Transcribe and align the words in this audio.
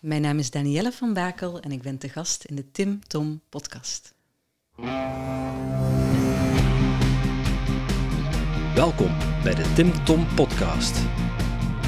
Mijn 0.00 0.22
naam 0.22 0.38
is 0.38 0.50
Danielle 0.50 0.92
van 0.92 1.14
Bakel 1.14 1.60
en 1.60 1.72
ik 1.72 1.82
ben 1.82 1.98
te 1.98 2.08
gast 2.08 2.44
in 2.44 2.56
de 2.56 2.70
Tim 2.70 3.00
Tom 3.06 3.40
podcast. 3.48 4.14
Welkom 8.74 9.16
bij 9.42 9.54
de 9.54 9.72
Tim 9.74 10.04
Tom 10.04 10.26
podcast. 10.34 10.98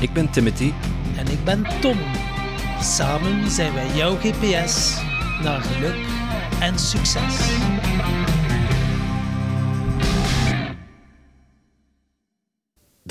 Ik 0.01 0.13
ben 0.13 0.31
Timothy 0.31 0.73
En 1.17 1.27
ik 1.27 1.45
ben 1.45 1.81
Tom. 1.81 1.99
Samen 2.81 3.51
zijn 3.51 3.75
wij 3.75 3.97
jouw 3.97 4.17
GPS 4.17 5.01
naar 5.43 5.61
geluk 5.61 6.07
en 6.61 6.79
succes. 6.79 7.37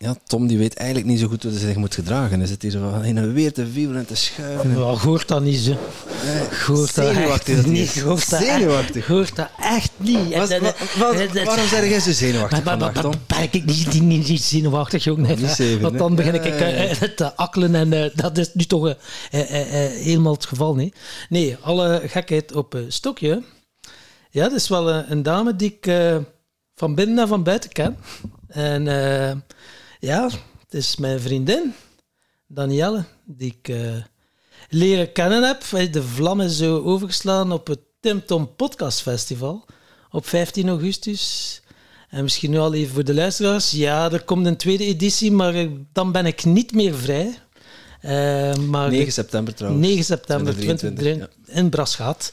ja, 0.00 0.16
Tom 0.26 0.46
die 0.46 0.58
weet 0.58 0.74
eigenlijk 0.74 1.08
niet 1.08 1.20
zo 1.20 1.26
goed 1.28 1.42
hoe 1.42 1.52
hij 1.52 1.60
zich 1.60 1.76
moet 1.76 1.94
gedragen. 1.94 2.38
Hij 2.38 2.48
zit 2.48 2.62
hier 2.62 2.70
zo 2.70 2.90
van 2.90 3.04
in 3.04 3.16
een 3.16 3.32
weer 3.32 3.52
te 3.52 3.70
wiebelen 3.70 4.00
en 4.00 4.06
te 4.06 4.14
schuiven. 4.14 4.70
Ja, 4.70 4.76
hoort 4.76 5.28
dat 5.28 5.42
niet 5.42 5.58
zo. 5.58 5.76
Hoort 6.66 6.94
dat 6.94 7.06
echt 7.14 7.66
niet. 7.66 7.96
is. 7.96 8.00
Hoort 8.00 8.30
dat 8.30 8.40
Zenuwachtig. 8.40 9.06
Hoort 9.06 9.36
dat 9.36 9.48
echt 9.60 9.90
niet. 9.96 10.34
Was- 10.36 10.58
waarom 11.44 11.66
zeg 11.68 11.88
jij 11.88 12.00
zo 12.00 12.10
zenuwachtig 12.12 12.64
Maar- 12.64 12.78
vandaag? 12.78 13.26
Ben 13.26 13.42
ik 13.50 13.64
niet, 13.64 14.00
niet, 14.28 14.42
zenuwachtig, 14.42 15.08
ook 15.08 15.18
zeven, 15.48 15.80
Want 15.80 15.98
dan 15.98 16.14
begin 16.14 16.34
ik 16.34 16.44
eh, 16.44 16.90
eh, 16.90 17.10
te 17.16 17.34
akkelen 17.36 17.74
en 17.74 17.92
eh, 17.92 18.10
dat 18.14 18.38
is 18.38 18.54
nu 18.54 18.64
toch 18.64 18.94
helemaal 19.30 20.32
het 20.32 20.46
geval 20.46 20.74
niet. 20.74 20.96
Nee, 21.28 21.56
alle 21.60 22.02
gekheid 22.06 22.54
op 22.54 22.78
stokje. 22.88 23.42
Ja, 24.30 24.42
dat 24.42 24.52
is 24.58 24.68
wel 24.68 24.90
een 24.92 25.22
dame 25.22 25.56
die 25.56 25.78
ik 25.80 25.92
van 26.74 26.94
binnen 26.94 27.18
en 27.18 27.28
van 27.28 27.42
buiten 27.42 27.70
ken. 27.72 27.96
En 28.48 28.86
ja, 29.98 30.24
het 30.64 30.74
is 30.74 30.96
mijn 30.96 31.20
vriendin, 31.20 31.74
Danielle, 32.46 33.04
die 33.24 33.56
ik 33.60 33.68
eh, 33.68 33.96
leren 34.68 35.12
kennen 35.12 35.42
heb. 35.42 35.92
De 35.92 36.02
vlam 36.02 36.40
is 36.40 36.56
zo 36.56 36.82
overgeslaan 36.82 37.52
op 37.52 37.66
het 37.66 37.80
Tim 38.00 38.26
Tom 38.26 38.54
Podcast 38.56 39.02
Festival 39.02 39.64
op 40.10 40.26
15 40.26 40.68
augustus. 40.68 41.60
En 42.08 42.22
misschien 42.22 42.50
nu 42.50 42.58
al 42.58 42.74
even 42.74 42.94
voor 42.94 43.04
de 43.04 43.14
luisteraars. 43.14 43.70
Ja, 43.70 44.12
er 44.12 44.24
komt 44.24 44.46
een 44.46 44.56
tweede 44.56 44.84
editie, 44.84 45.32
maar 45.32 45.54
eh, 45.54 45.68
dan 45.92 46.12
ben 46.12 46.26
ik 46.26 46.44
niet 46.44 46.72
meer 46.72 46.94
vrij. 46.94 47.38
Eh, 48.00 48.54
maar 48.54 48.90
9 48.90 49.12
september 49.12 49.54
trouwens. 49.54 49.86
9 49.86 50.04
september 50.04 50.52
2023, 50.52 51.28
2023 51.28 51.56
in 51.62 51.70
Brasgaat. 51.70 52.32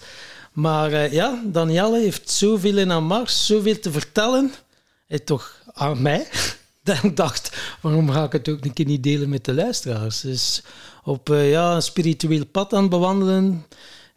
Maar 0.53 1.13
ja, 1.13 1.41
Danielle 1.45 2.00
heeft 2.00 2.29
zoveel 2.29 2.78
in 2.78 2.89
haar 2.89 3.03
mars, 3.03 3.45
zoveel 3.45 3.79
te 3.79 3.91
vertellen. 3.91 4.53
Toch 5.23 5.62
aan 5.73 6.01
mij. 6.01 6.28
Ik 7.03 7.16
dacht, 7.16 7.57
waarom 7.81 8.09
ga 8.09 8.23
ik 8.23 8.31
het 8.31 8.50
ook 8.50 8.66
een 8.66 8.73
keer 8.73 8.85
niet 8.85 9.03
delen 9.03 9.29
met 9.29 9.46
de 9.46 9.53
luisteraars? 9.53 10.22
Dus 10.22 10.63
op 11.03 11.29
eh, 11.29 11.50
ja, 11.50 11.75
een 11.75 11.81
spiritueel 11.81 12.46
pad 12.46 12.73
aan 12.73 12.81
het 12.81 12.90
bewandelen. 12.90 13.66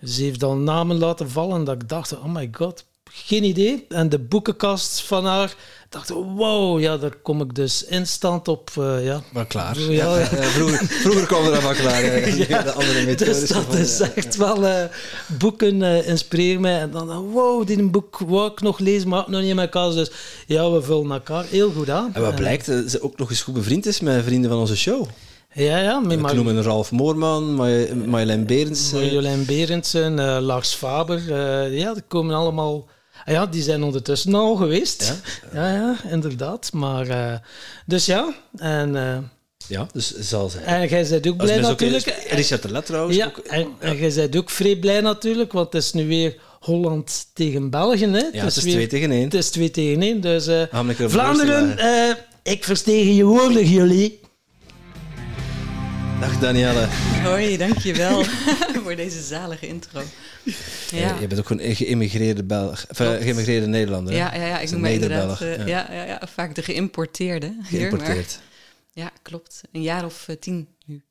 Ze 0.04 0.22
heeft 0.22 0.40
dan 0.40 0.64
namen 0.64 0.98
laten 0.98 1.30
vallen 1.30 1.64
dat 1.64 1.82
ik 1.82 1.88
dacht, 1.88 2.18
oh 2.18 2.34
my 2.34 2.48
god, 2.52 2.84
geen 3.10 3.44
idee. 3.44 3.86
En 3.88 4.08
de 4.08 4.18
boekenkast 4.18 5.00
van 5.00 5.26
haar, 5.26 5.54
dacht 5.88 6.08
wow, 6.08 6.80
ja, 6.80 6.96
daar 6.98 7.14
kom 7.22 7.40
ik 7.40 7.54
dus 7.54 7.84
instant 7.84 8.48
op. 8.48 8.70
eh, 8.78 9.04
ja. 9.04 9.22
Maar 9.32 9.46
klaar. 9.46 9.80
Ja, 9.80 9.88
ja. 10.18 10.18
Ja, 10.18 10.26
vroeger, 10.42 10.86
vroeger 10.86 11.26
kwam 11.26 11.44
er 11.46 11.60
van 11.60 11.74
klaar. 11.74 12.02
Ja. 12.48 12.62
De 12.62 12.72
andere. 12.72 13.14
Dus 13.14 13.48
dat 13.48 13.74
is 13.74 13.98
ja. 13.98 14.10
echt 14.14 14.36
wel... 14.36 14.66
eh, 14.66 14.84
boeken 15.38 15.82
eh, 15.82 16.08
inspireren 16.08 16.60
mij. 16.60 16.80
En 16.80 16.90
dan, 16.90 17.08
wow, 17.30 17.66
dit 17.66 17.90
boek 17.90 18.18
wou 18.26 18.50
ik 18.50 18.60
nog 18.60 18.78
lezen, 18.78 19.08
maar 19.08 19.20
ook 19.20 19.28
nog 19.28 19.40
niet 19.40 19.48
in 19.50 19.56
mijn 19.56 19.68
kast. 19.68 19.96
Dus 19.96 20.10
ja, 20.46 20.70
we 20.70 20.82
vullen 20.82 21.10
elkaar 21.12 21.44
heel 21.44 21.70
goed 21.70 21.90
aan. 21.90 22.10
En 22.14 22.22
wat 22.22 22.34
blijkt, 22.34 22.66
dat 22.66 22.90
ze 22.90 23.02
ook 23.02 23.18
nog 23.18 23.30
eens 23.30 23.42
goed 23.42 23.54
bevriend 23.54 23.86
is 23.86 24.00
met 24.00 24.24
vrienden 24.24 24.50
van 24.50 24.58
onze 24.58 24.76
show. 24.76 25.06
Ja, 25.54 25.78
ja. 25.78 26.02
We 26.02 26.16
Mar- 26.16 26.34
noemen 26.34 26.62
Ralf 26.62 26.90
Moorman, 26.90 27.54
Marjolein 28.06 28.46
Berends. 28.46 28.92
eh, 28.92 28.98
Marjolein 29.00 29.44
Berendsen, 29.44 30.18
eh, 30.18 30.36
Lars 30.40 30.74
Faber. 30.74 31.16
eh, 31.32 31.78
ja, 31.78 31.92
die 31.94 32.02
komen 32.08 32.34
allemaal... 32.34 32.86
Ah 33.28 33.34
ja, 33.34 33.46
die 33.46 33.62
zijn 33.62 33.82
ondertussen 33.82 34.34
al 34.34 34.56
geweest. 34.56 35.14
Ja, 35.52 35.72
ja, 35.72 35.96
inderdaad. 36.10 36.70
Maar, 36.72 37.08
eh, 37.08 37.34
dus 37.86 38.06
ja, 38.06 38.34
en, 38.56 38.96
eh, 38.96 39.18
Ja, 39.66 39.86
dus 39.92 40.14
zal 40.18 40.48
zijn. 40.48 40.64
en 40.64 40.88
jij 40.88 41.06
bent 41.08 41.28
ook 41.28 41.36
blij 41.36 41.46
mensen 41.54 41.72
ook- 41.72 41.80
natuurlijk. 41.80 42.24
Richard 42.30 42.62
de 42.62 42.70
Let 42.70 42.86
trouwens. 42.86 43.16
Ja, 43.16 43.26
ook, 43.26 43.38
en, 43.38 43.66
en 43.78 43.96
jij 43.96 44.12
bent 44.14 44.36
ook 44.36 44.50
vrij 44.50 44.76
blij 44.76 45.00
natuurlijk, 45.00 45.52
want 45.52 45.72
het 45.72 45.82
is 45.82 45.92
nu 45.92 46.06
weer 46.06 46.36
Holland 46.60 47.26
tegen 47.32 47.70
België. 47.70 48.06
Hè? 48.06 48.18
ja, 48.32 48.44
het 48.44 48.56
is 48.56 48.62
weer- 48.62 48.72
twee 48.72 48.86
tegen 48.86 49.10
één. 49.10 49.24
Het 49.24 49.34
is 49.34 49.50
2 49.50 49.70
tegen 49.70 50.02
1. 50.02 50.20
Dus 50.20 50.46
keer 50.94 51.10
Vlaanderen, 51.10 51.78
eh, 51.78 52.14
ik 52.42 52.64
verstegenwoordig 52.64 53.70
jullie. 53.70 54.17
Dag 56.20 56.38
Danielle. 56.38 56.86
Hoi, 57.22 57.56
dankjewel 57.56 58.24
voor 58.84 58.96
deze 58.96 59.22
zalige 59.22 59.66
intro. 59.66 60.00
Ja. 60.42 60.52
Ja. 60.98 61.16
Je 61.20 61.26
bent 61.26 61.40
ook 61.40 61.46
gewoon 61.46 61.62
een 61.62 61.76
geïmmigreerde 61.76 62.44
Belg. 62.44 62.86
Enfin, 62.86 63.06
Klopt. 63.06 63.22
geïmmigreerde 63.22 63.66
Nederlander. 63.66 64.14
Ja, 64.14 64.34
ja, 64.34 64.46
ja, 64.46 64.58
ik 64.58 64.70
noem 64.70 64.80
me 64.80 64.92
inderdaad 64.92 65.40
eh, 65.40 65.66
ja. 65.66 65.92
ja. 65.92 66.04
Ja, 66.04 66.20
vaak 66.32 66.54
de 66.54 66.62
geïmporteerde. 66.62 67.46
hier, 67.46 67.78
Geïmporteerd. 67.80 68.40
ja, 68.92 69.10
klopt. 69.22 69.60
Een 69.72 69.82
jaar 69.82 70.04
of 70.04 70.28
eh, 70.28 70.36
tien 70.36 70.68
nu. 70.84 71.02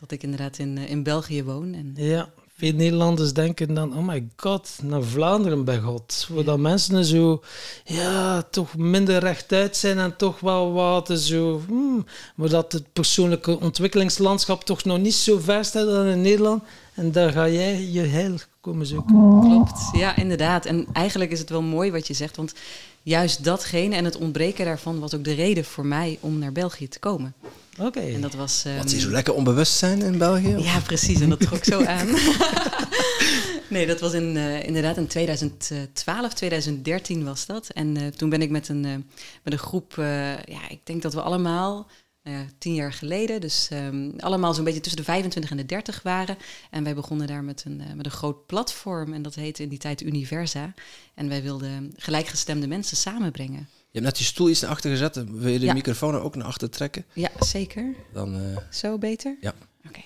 Dat 0.00 0.10
ik 0.10 0.22
inderdaad 0.22 0.58
in, 0.58 0.78
eh, 0.78 0.90
in 0.90 1.02
België 1.02 1.42
woon. 1.42 1.74
En, 1.74 1.92
Ja, 1.96 2.28
veel 2.60 2.72
Nederlanders 2.72 3.32
denken 3.32 3.74
dan, 3.74 3.96
oh 3.96 4.06
my 4.06 4.28
god, 4.36 4.78
naar 4.82 5.02
Vlaanderen 5.02 5.64
bij 5.64 5.78
God. 5.78 6.26
Waar 6.30 6.44
dat 6.44 6.58
mensen 6.58 7.04
zo, 7.04 7.42
ja, 7.84 8.42
toch 8.42 8.76
minder 8.76 9.18
rechtuit 9.18 9.76
zijn 9.76 9.98
en 9.98 10.16
toch 10.16 10.40
wel 10.40 10.72
wat 10.72 11.10
zo, 11.14 11.60
hmm, 11.66 12.04
maar 12.34 12.48
dat 12.48 12.72
het 12.72 12.92
persoonlijke 12.92 13.60
ontwikkelingslandschap 13.60 14.64
toch 14.64 14.84
nog 14.84 14.98
niet 14.98 15.14
zo 15.14 15.38
ver 15.38 15.64
staat 15.64 15.86
dan 15.86 16.06
in 16.06 16.20
Nederland. 16.20 16.62
En 16.94 17.12
daar 17.12 17.32
ga 17.32 17.48
jij 17.48 17.90
je 17.90 18.00
heil 18.00 18.34
komen 18.60 18.86
zoeken. 18.86 19.40
Klopt, 19.40 19.80
ja, 19.92 20.16
inderdaad. 20.16 20.66
En 20.66 20.86
eigenlijk 20.92 21.30
is 21.30 21.38
het 21.38 21.50
wel 21.50 21.62
mooi 21.62 21.90
wat 21.90 22.06
je 22.06 22.14
zegt, 22.14 22.36
want 22.36 22.54
juist 23.02 23.44
datgene 23.44 23.94
en 23.96 24.04
het 24.04 24.16
ontbreken 24.16 24.64
daarvan 24.64 24.98
was 24.98 25.14
ook 25.14 25.24
de 25.24 25.32
reden 25.34 25.64
voor 25.64 25.86
mij 25.86 26.18
om 26.20 26.38
naar 26.38 26.52
België 26.52 26.88
te 26.88 26.98
komen. 26.98 27.34
Oké. 27.78 28.00
En 28.00 28.20
dat 28.20 28.34
was. 28.34 28.64
ehm, 28.64 28.76
Wat 28.76 28.90
ze 28.90 29.00
zo 29.00 29.10
lekker 29.10 29.34
onbewust 29.34 29.72
zijn 29.76 30.02
in 30.02 30.18
België? 30.18 30.56
Ja, 30.58 30.78
precies. 30.80 31.20
En 31.20 31.28
dat 31.28 31.40
trok 31.40 31.64
zo 31.64 31.84
aan. 31.96 32.06
nee, 33.68 33.86
dat 33.86 34.00
was 34.00 34.12
in, 34.12 34.36
eh, 34.36 34.66
inderdaad 34.66 34.96
in 34.96 35.06
2012, 35.06 36.32
2013 36.34 37.24
was 37.24 37.46
dat. 37.46 37.68
En 37.68 37.96
eh, 37.96 38.06
toen 38.06 38.28
ben 38.28 38.42
ik 38.42 38.50
met 38.50 38.68
een, 38.68 38.84
eh, 38.84 38.94
met 39.42 39.52
een 39.52 39.58
groep, 39.58 39.98
eh, 39.98 40.04
ja, 40.36 40.68
ik 40.68 40.80
denk 40.84 41.02
dat 41.02 41.14
we 41.14 41.20
allemaal, 41.22 41.86
tien 42.58 42.74
jaar 42.74 42.92
geleden, 42.92 43.40
dus 43.40 43.68
ehm, 43.70 44.10
allemaal 44.18 44.54
zo'n 44.54 44.64
beetje 44.64 44.80
tussen 44.80 45.00
de 45.00 45.06
25 45.06 45.50
en 45.50 45.56
de 45.56 45.66
30 45.66 46.02
waren. 46.02 46.36
En 46.70 46.84
wij 46.84 46.94
begonnen 46.94 47.26
daar 47.26 47.44
met 47.44 47.62
een, 47.66 47.80
eh, 47.80 47.92
met 47.94 48.06
een 48.06 48.12
groot 48.12 48.46
platform 48.46 49.12
en 49.12 49.22
dat 49.22 49.34
heette 49.34 49.62
in 49.62 49.68
die 49.68 49.78
tijd 49.78 50.00
Universa. 50.02 50.74
En 51.14 51.28
wij 51.28 51.42
wilden 51.42 51.92
gelijkgestemde 51.96 52.66
mensen 52.66 52.96
samenbrengen. 52.96 53.68
Je 53.92 53.98
hebt 53.98 54.04
net 54.04 54.18
je 54.18 54.24
stoel 54.24 54.48
iets 54.50 54.60
naar 54.60 54.70
achter 54.70 54.90
gezet. 54.90 55.14
Wil 55.30 55.48
je 55.52 55.58
de 55.58 55.64
Ja. 55.64 55.72
microfoon 55.72 56.14
ook 56.14 56.36
naar 56.36 56.46
achter 56.46 56.70
trekken? 56.70 57.04
Ja, 57.12 57.30
zeker. 57.40 57.94
Dan 58.12 58.36
uh, 58.40 58.56
Zo 58.70 58.98
beter? 58.98 59.36
Ja. 59.40 59.54
Oké, 59.88 60.00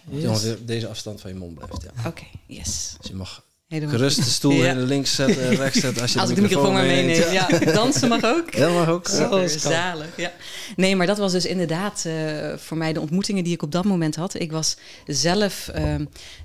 deze 0.65 0.89
afstand 0.89 1.21
van 1.21 1.31
je 1.31 1.37
mond 1.37 1.55
blijft. 1.55 1.83
Ja. 1.83 2.09
Oké, 2.09 2.25
yes. 2.47 2.95
Dus 3.01 3.11
je 3.11 3.15
mag 3.17 3.45
Helemaal. 3.75 3.95
gerust 3.97 4.17
de 4.25 4.31
stoel 4.31 4.53
Ja. 4.53 4.71
in 4.71 4.77
de 4.77 4.83
links 4.83 5.15
zetten, 5.15 5.43
en 5.45 5.57
rechts 5.65 5.81
zetten. 5.81 6.03
Als, 6.03 6.13
je 6.13 6.21
Als 6.21 6.31
ik 6.31 6.35
de 6.37 6.43
microfoon 6.43 6.73
maar 6.73 6.85
meeneem. 6.85 7.33
Ja. 7.33 7.47
dansen 7.73 8.09
mag 8.09 8.25
ook. 8.25 8.57
Dat 8.57 8.73
mag 8.73 8.89
ook. 8.89 9.07
Super, 9.09 9.41
Ja. 9.43 9.49
zalig. 9.59 10.07
Ja. 10.17 10.33
Nee, 10.77 10.97
maar 10.97 11.07
dat 11.07 11.19
was 11.19 11.33
dus 11.33 11.45
inderdaad 11.47 12.05
eh, 12.07 12.15
voor 12.57 12.77
mij 12.77 12.93
de 12.93 13.01
ontmoetingen 13.01 13.45
die 13.45 13.53
ik 13.53 13.63
op 13.63 13.73
dat 13.73 13.85
moment 13.85 14.17
had. 14.17 14.41
Ik 14.41 14.53
was 14.53 14.77
zelf, 15.07 15.69
eh, 15.69 15.95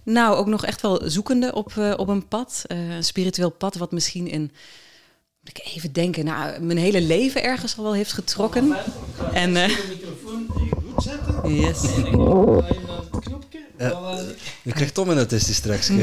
nou, 0.03 0.35
ook 0.35 0.47
nog 0.47 0.65
echt 0.65 0.81
wel 0.81 1.01
zoekende 1.05 1.53
op, 1.53 1.73
eh, 1.77 1.93
op 1.97 2.07
een 2.07 2.27
pad. 2.27 2.63
eh, 2.67 2.95
een 2.95 3.03
spiritueel 3.03 3.49
pad, 3.51 3.75
wat 3.75 3.91
misschien 3.91 4.27
in, 4.27 4.41
moet 5.41 5.57
ik 5.57 5.61
even 5.75 5.93
denken, 5.93 6.25
nou, 6.25 6.61
mijn 6.61 6.77
hele 6.77 7.01
leven 7.01 7.43
ergens 7.43 7.77
al 7.77 7.83
wel 7.83 7.93
heeft 7.93 8.13
getrokken. 8.13 8.75
En, 9.33 9.55
eh, 9.55 9.67
microfoon 9.89 10.45
goed 10.49 11.03
zetten. 11.03 11.55
Yes. 11.55 11.81
Je 14.63 14.71
krijgt 14.73 14.93
Tom 14.93 15.09
een 15.09 15.17
autistisch 15.17 15.55
straks. 15.55 15.89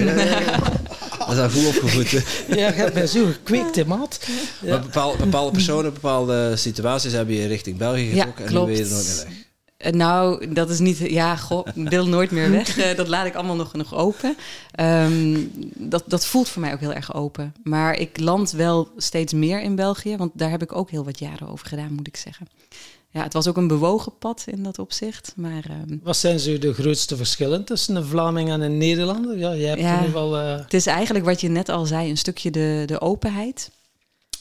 Dat 1.26 1.36
is 1.36 1.42
al 1.42 1.50
goed 1.50 1.66
opgevoed. 1.76 2.10
hè. 2.10 2.18
Ja, 2.56 2.84
je 2.84 2.90
mij 2.94 3.06
zo 3.06 3.26
gekweekt, 3.26 3.76
hè, 3.76 3.84
maat. 3.84 4.20
Ja. 4.62 4.68
Maar 4.70 4.80
bepaalde, 4.80 5.18
bepaalde 5.18 5.50
personen, 5.52 5.92
bepaalde 5.92 6.56
situaties 6.56 7.12
hebben 7.12 7.34
je 7.34 7.46
richting 7.46 7.76
België 7.76 8.14
Ja, 8.14 8.24
getrokken 8.24 8.44
en 8.44 8.50
klopt. 8.50 8.66
nu 8.68 8.72
ben 8.76 8.82
je 8.84 8.88
er 8.88 8.94
nooit 8.94 9.06
meer 9.06 9.24
weg. 9.24 9.34
Eh, 9.76 9.92
Nou, 9.92 10.52
dat 10.52 10.70
is 10.70 10.78
niet. 10.78 10.98
Ja, 10.98 11.36
goh, 11.36 11.66
ik 11.74 11.88
wil 11.88 12.06
nooit 12.06 12.30
meer 12.30 12.50
weg. 12.50 12.78
Eh, 12.78 12.96
dat 12.96 13.08
laat 13.08 13.26
ik 13.26 13.34
allemaal 13.34 13.56
nog, 13.56 13.72
nog 13.72 13.94
open. 13.94 14.36
Ehm, 14.70 15.36
dat, 15.74 16.04
dat 16.06 16.26
voelt 16.26 16.48
voor 16.48 16.60
mij 16.62 16.72
ook 16.72 16.80
heel 16.80 16.92
erg 16.92 17.14
open. 17.14 17.54
Maar 17.62 17.98
ik 17.98 18.18
land 18.20 18.50
wel 18.50 18.88
steeds 18.96 19.32
meer 19.32 19.60
in 19.62 19.74
België, 19.74 20.16
want 20.16 20.30
daar 20.34 20.50
heb 20.50 20.62
ik 20.62 20.76
ook 20.76 20.90
heel 20.90 21.04
wat 21.04 21.18
jaren 21.18 21.48
over 21.48 21.66
gedaan, 21.66 21.92
moet 21.92 22.06
ik 22.06 22.16
zeggen. 22.16 22.48
Ja, 23.16 23.22
het 23.22 23.32
was 23.32 23.48
ook 23.48 23.56
een 23.56 23.66
bewogen 23.68 24.12
pad 24.18 24.44
in 24.46 24.62
dat 24.62 24.78
opzicht. 24.78 25.32
Maar 25.36 25.64
ehm, 25.68 25.96
Wat 26.02 26.16
zijn 26.16 26.40
zo 26.40 26.58
de 26.58 26.72
grootste 26.74 27.16
verschillen 27.16 27.64
tussen 27.64 27.96
een 27.96 28.04
Vlaming 28.04 28.50
en 28.50 28.60
een 28.60 28.78
Nederlander? 28.78 29.38
Ja, 29.38 29.54
jij 29.54 29.68
hebt 29.68 29.80
Ja. 29.80 29.88
in 29.88 29.94
ieder 29.94 30.06
geval... 30.12 30.36
eh, 30.38 30.58
Het 30.58 30.74
is 30.74 30.86
eigenlijk 30.86 31.24
wat 31.24 31.40
je 31.40 31.48
net 31.48 31.68
al 31.68 31.86
zei, 31.86 32.10
een 32.10 32.16
stukje 32.18 32.50
de, 32.50 32.82
de 32.86 33.00
openheid. 33.00 33.70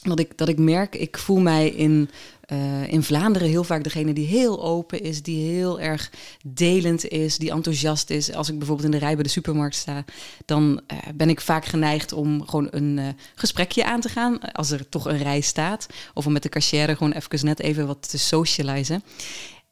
Dat 0.02 0.18
ik, 0.18 0.38
dat 0.38 0.48
ik 0.48 0.58
merk, 0.58 0.94
ik 0.94 1.18
voel 1.18 1.38
mij 1.38 1.68
in, 1.68 2.10
eh, 2.46 2.92
in 2.92 3.02
Vlaanderen 3.02 3.48
heel 3.48 3.64
vaak 3.64 3.84
degene 3.84 4.12
die 4.12 4.26
heel 4.26 4.62
open 4.62 5.00
is, 5.00 5.22
die 5.22 5.50
heel 5.50 5.80
erg 5.80 6.10
delend 6.44 7.08
is, 7.08 7.38
die 7.38 7.50
enthousiast 7.50 8.10
is. 8.10 8.32
Als 8.32 8.48
ik 8.48 8.58
bijvoorbeeld 8.58 8.86
in 8.86 8.98
de 8.98 9.04
rij 9.04 9.14
bij 9.14 9.22
de 9.22 9.28
supermarkt 9.28 9.74
sta, 9.74 10.04
dan 10.44 10.80
eh, 10.86 10.98
ben 11.14 11.28
ik 11.28 11.40
vaak 11.40 11.64
geneigd 11.64 12.12
om 12.12 12.46
gewoon 12.46 12.68
een 12.70 12.98
eh, 12.98 13.08
gesprekje 13.34 13.84
aan 13.84 14.00
te 14.00 14.08
gaan, 14.08 14.52
als 14.52 14.70
er 14.70 14.88
toch 14.88 15.04
een 15.04 15.22
rij 15.22 15.40
staat. 15.40 15.86
Of 16.14 16.26
om 16.26 16.32
met 16.32 16.42
de 16.42 16.48
cashier 16.48 16.96
gewoon 16.96 17.12
even 17.12 17.46
net 17.46 17.60
even 17.60 17.86
wat 17.86 18.10
te 18.10 18.18
socializen. 18.18 19.02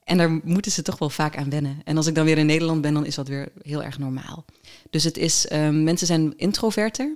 En 0.05 0.19
daar 0.19 0.31
moeten 0.31 0.73
ze 0.73 0.83
toch 0.83 0.99
wel 0.99 1.11
vaak 1.11 1.37
aan 1.37 1.51
wennen. 1.51 1.81
En 1.85 1.97
als 1.97 2.07
ik 2.07 2.15
dan 2.15 2.25
weer 2.25 2.39
in 2.39 2.47
Nederland 2.47 2.81
ben, 2.81 2.95
dan 2.95 3.07
is 3.07 3.15
dat 3.15 3.29
weer 3.29 3.49
heel 3.63 3.83
erg 3.83 3.99
normaal. 3.99 4.45
Dus 4.91 5.05
het 5.05 5.17
is, 5.17 5.47
ehm, 5.47 5.83
mensen 5.83 6.07
zijn 6.07 6.33
introverter. 6.37 7.13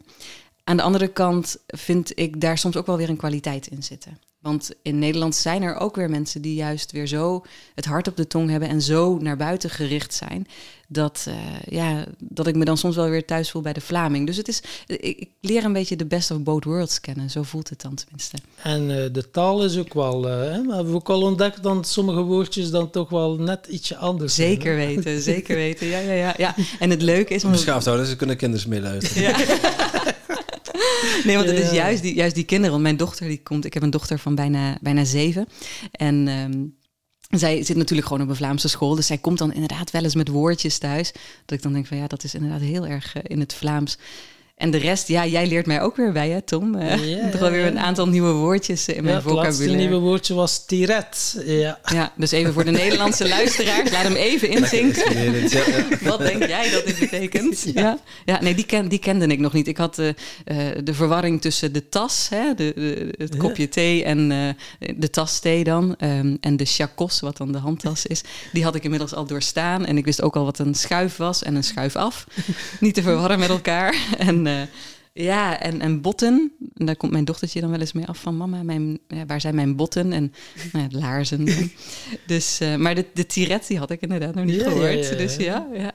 Aan 0.68 0.76
de 0.76 0.82
andere 0.82 1.08
kant 1.08 1.56
vind 1.66 2.12
ik 2.14 2.40
daar 2.40 2.58
soms 2.58 2.76
ook 2.76 2.86
wel 2.86 2.96
weer 2.96 3.08
een 3.08 3.16
kwaliteit 3.16 3.66
in 3.66 3.82
zitten. 3.82 4.18
Want 4.40 4.70
in 4.82 4.98
Nederland 4.98 5.34
zijn 5.34 5.62
er 5.62 5.76
ook 5.76 5.96
weer 5.96 6.10
mensen 6.10 6.42
die 6.42 6.54
juist 6.54 6.92
weer 6.92 7.06
zo 7.06 7.44
het 7.74 7.84
hart 7.84 8.08
op 8.08 8.16
de 8.16 8.26
tong 8.26 8.50
hebben 8.50 8.68
en 8.68 8.82
zo 8.82 9.18
naar 9.18 9.36
buiten 9.36 9.70
gericht 9.70 10.14
zijn. 10.14 10.46
Dat, 10.88 11.24
eh, 11.28 11.34
ja, 11.68 12.04
dat 12.18 12.46
ik 12.46 12.54
me 12.56 12.64
dan 12.64 12.76
soms 12.78 12.96
wel 12.96 13.08
weer 13.08 13.24
thuis 13.24 13.50
voel 13.50 13.62
bij 13.62 13.72
de 13.72 13.80
Vlaming. 13.80 14.26
Dus 14.26 14.36
het 14.36 14.48
is, 14.48 14.62
ik, 14.86 15.00
ik 15.00 15.28
leer 15.40 15.64
een 15.64 15.72
beetje 15.72 15.96
de 15.96 16.06
best 16.06 16.30
of 16.30 16.42
both 16.42 16.64
worlds 16.64 17.00
kennen. 17.00 17.30
Zo 17.30 17.42
voelt 17.42 17.68
het 17.68 17.80
dan 17.80 17.94
tenminste. 17.94 18.36
En 18.62 18.90
eh, 19.04 19.12
de 19.12 19.30
taal 19.30 19.64
is 19.64 19.78
ook 19.78 19.94
wel... 19.94 20.22
hè, 20.24 20.62
we 20.62 20.74
hebben 20.74 20.94
ook 20.94 21.08
al 21.08 21.22
ontdekt 21.22 21.62
dat 21.62 21.88
sommige 21.88 22.20
woordjes 22.22 22.70
dan 22.70 22.90
toch 22.90 23.08
wel 23.08 23.36
net 23.36 23.66
ietsje 23.66 23.96
anders 23.96 24.34
zijn, 24.34 24.48
Zeker 24.48 24.78
hè? 24.78 24.86
weten, 24.86 25.20
zeker 25.22 25.56
weten. 25.56 25.86
Ja, 25.86 25.98
ja, 25.98 26.12
ja, 26.12 26.34
ja. 26.36 26.54
En 26.78 26.90
het 26.90 27.02
leuke 27.02 27.34
is... 27.34 27.44
omdat- 27.44 27.60
Beschaafd 27.60 27.84
houden, 27.84 28.06
ze 28.06 28.16
kunnen 28.16 28.36
kinders 28.36 28.66
mee 28.66 28.80
luisteren. 28.80 29.22
Ja. 29.22 29.36
Nee, 31.24 31.36
want 31.36 31.48
het 31.48 31.58
is 31.58 31.70
juist 31.70 32.02
die, 32.02 32.14
juist 32.14 32.34
die 32.34 32.44
kinderen. 32.44 32.70
Want 32.70 32.82
mijn 32.82 32.96
dochter 32.96 33.28
die 33.28 33.42
komt, 33.42 33.64
ik 33.64 33.74
heb 33.74 33.82
een 33.82 33.90
dochter 33.90 34.18
van 34.18 34.34
bijna, 34.34 34.78
bijna 34.80 35.04
zeven. 35.04 35.46
En 35.90 36.28
ehm, 36.28 36.64
zij 37.38 37.64
zit 37.64 37.76
natuurlijk 37.76 38.08
gewoon 38.08 38.22
op 38.22 38.28
een 38.28 38.36
Vlaamse 38.36 38.68
school. 38.68 38.94
Dus 38.94 39.06
zij 39.06 39.18
komt 39.18 39.38
dan 39.38 39.52
inderdaad 39.52 39.90
wel 39.90 40.02
eens 40.02 40.14
met 40.14 40.28
woordjes 40.28 40.78
thuis. 40.78 41.12
Dat 41.44 41.56
ik 41.56 41.62
dan 41.62 41.72
denk 41.72 41.86
van 41.86 41.96
ja, 41.96 42.06
dat 42.06 42.24
is 42.24 42.34
inderdaad 42.34 42.60
heel 42.60 42.86
erg 42.86 43.14
eh, 43.14 43.22
in 43.26 43.40
het 43.40 43.54
Vlaams. 43.54 43.98
En 44.58 44.70
de 44.70 44.78
rest, 44.78 45.08
ja, 45.08 45.26
jij 45.26 45.46
leert 45.46 45.66
mij 45.66 45.80
ook 45.82 45.96
weer 45.96 46.12
bij, 46.12 46.28
hè, 46.30 46.42
Tom? 46.42 46.74
Eh, 46.74 47.10
Ja, 47.10 47.28
toch 47.30 47.40
wel 47.40 47.50
weer 47.50 47.60
ja. 47.60 47.66
een 47.66 47.78
aantal 47.78 48.08
nieuwe 48.08 48.32
woordjes 48.32 48.86
eh, 48.88 48.96
in 48.96 49.02
Ja, 49.02 49.02
mijn 49.02 49.14
het 49.16 49.24
laatste 49.24 49.52
vocabulaire. 49.52 49.88
nieuwe 49.88 50.04
woordje 50.06 50.34
was 50.34 50.64
tiret. 50.66 51.42
Ja. 51.46 51.78
Ja, 51.84 52.12
dus 52.16 52.30
even 52.30 52.52
voor 52.52 52.64
de 52.64 52.70
Nederlandse 52.70 53.28
luisteraars, 53.38 53.90
laat 53.90 54.02
hem 54.02 54.14
even 54.14 54.48
inzinken. 54.48 55.22
Ja, 55.32 55.48
ja. 55.48 55.84
Wat 56.08 56.18
denk 56.18 56.46
jij 56.46 56.70
dat 56.70 56.86
dit 56.86 56.98
betekent? 56.98 57.70
Ja, 57.74 57.98
ja. 58.24 58.40
nee, 58.42 58.54
die, 58.54 58.66
ken, 58.66 58.88
die 58.88 58.98
kende 58.98 59.26
ik 59.26 59.38
nog 59.38 59.52
niet. 59.52 59.68
Ik 59.68 59.76
had 59.76 59.98
eh, 59.98 60.08
eh, 60.08 60.78
de 60.84 60.94
verwarring 60.94 61.40
tussen 61.40 61.72
de 61.72 61.88
tas, 61.88 62.26
hè, 62.30 62.54
de, 62.54 62.72
de- 62.74 63.14
het 63.18 63.36
kopje 63.36 63.68
thee 63.68 64.04
en 64.04 64.32
eh, 64.78 64.88
de 64.96 65.10
tas 65.10 65.38
thee 65.38 65.64
dan, 65.64 65.96
ehm, 65.98 66.36
en 66.40 66.56
de 66.56 66.64
chacos, 66.64 67.20
wat 67.20 67.36
dan 67.36 67.52
de 67.52 67.58
handtas 67.58 68.06
is. 68.06 68.22
Die 68.52 68.64
had 68.64 68.74
ik 68.74 68.84
inmiddels 68.84 69.14
al 69.14 69.26
doorstaan. 69.26 69.84
En 69.86 69.96
ik 69.96 70.04
wist 70.04 70.22
ook 70.22 70.36
al 70.36 70.44
wat 70.44 70.58
een 70.58 70.74
schuif 70.74 71.16
was 71.16 71.42
en 71.42 71.54
een 71.54 71.64
schuif 71.64 71.96
af. 71.96 72.26
niet 72.80 72.94
te 72.94 73.02
verwarren 73.02 73.38
met 73.38 73.48
elkaar. 73.48 73.96
En 74.18 74.46
eh, 74.48 75.24
ja, 75.24 75.60
en, 75.60 75.80
en 75.80 76.00
botten. 76.00 76.52
En 76.76 76.86
daar 76.86 76.96
komt 76.96 77.12
mijn 77.12 77.24
dochtertje 77.24 77.60
dan 77.60 77.70
wel 77.70 77.80
eens 77.80 77.92
mee 77.92 78.06
af 78.06 78.18
van 78.18 78.36
mama, 78.36 78.62
mijn, 78.62 78.98
ja, 79.08 79.26
waar 79.26 79.40
zijn 79.40 79.54
mijn 79.54 79.76
botten? 79.76 80.12
En 80.12 80.32
nou 80.72 80.86
ja, 80.90 80.98
laarzen. 80.98 81.70
dus, 82.26 82.60
eh, 82.60 82.74
maar 82.74 82.94
de, 82.94 83.04
de 83.14 83.26
tiret, 83.26 83.66
die 83.66 83.78
had 83.78 83.90
ik 83.90 84.00
inderdaad 84.00 84.34
nog 84.34 84.44
niet 84.44 84.60
Ja, 84.60 84.62
gehoord. 84.70 85.04
ja, 85.04 85.10
ja. 85.10 85.16
Dus 85.16 85.36
ja, 85.36 85.66
ja. 85.72 85.92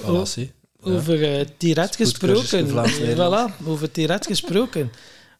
Voilà, 0.00 0.22
zie. 0.22 0.52
Ja. 0.82 0.90
Over 0.92 1.38
eh 1.38 1.46
tiret 1.56 1.96
cursus 1.96 2.48
gesproken. 2.50 2.68
Voilà, 3.16 3.66
over 3.66 3.90
tiret 3.90 4.26
gesproken. 4.26 4.90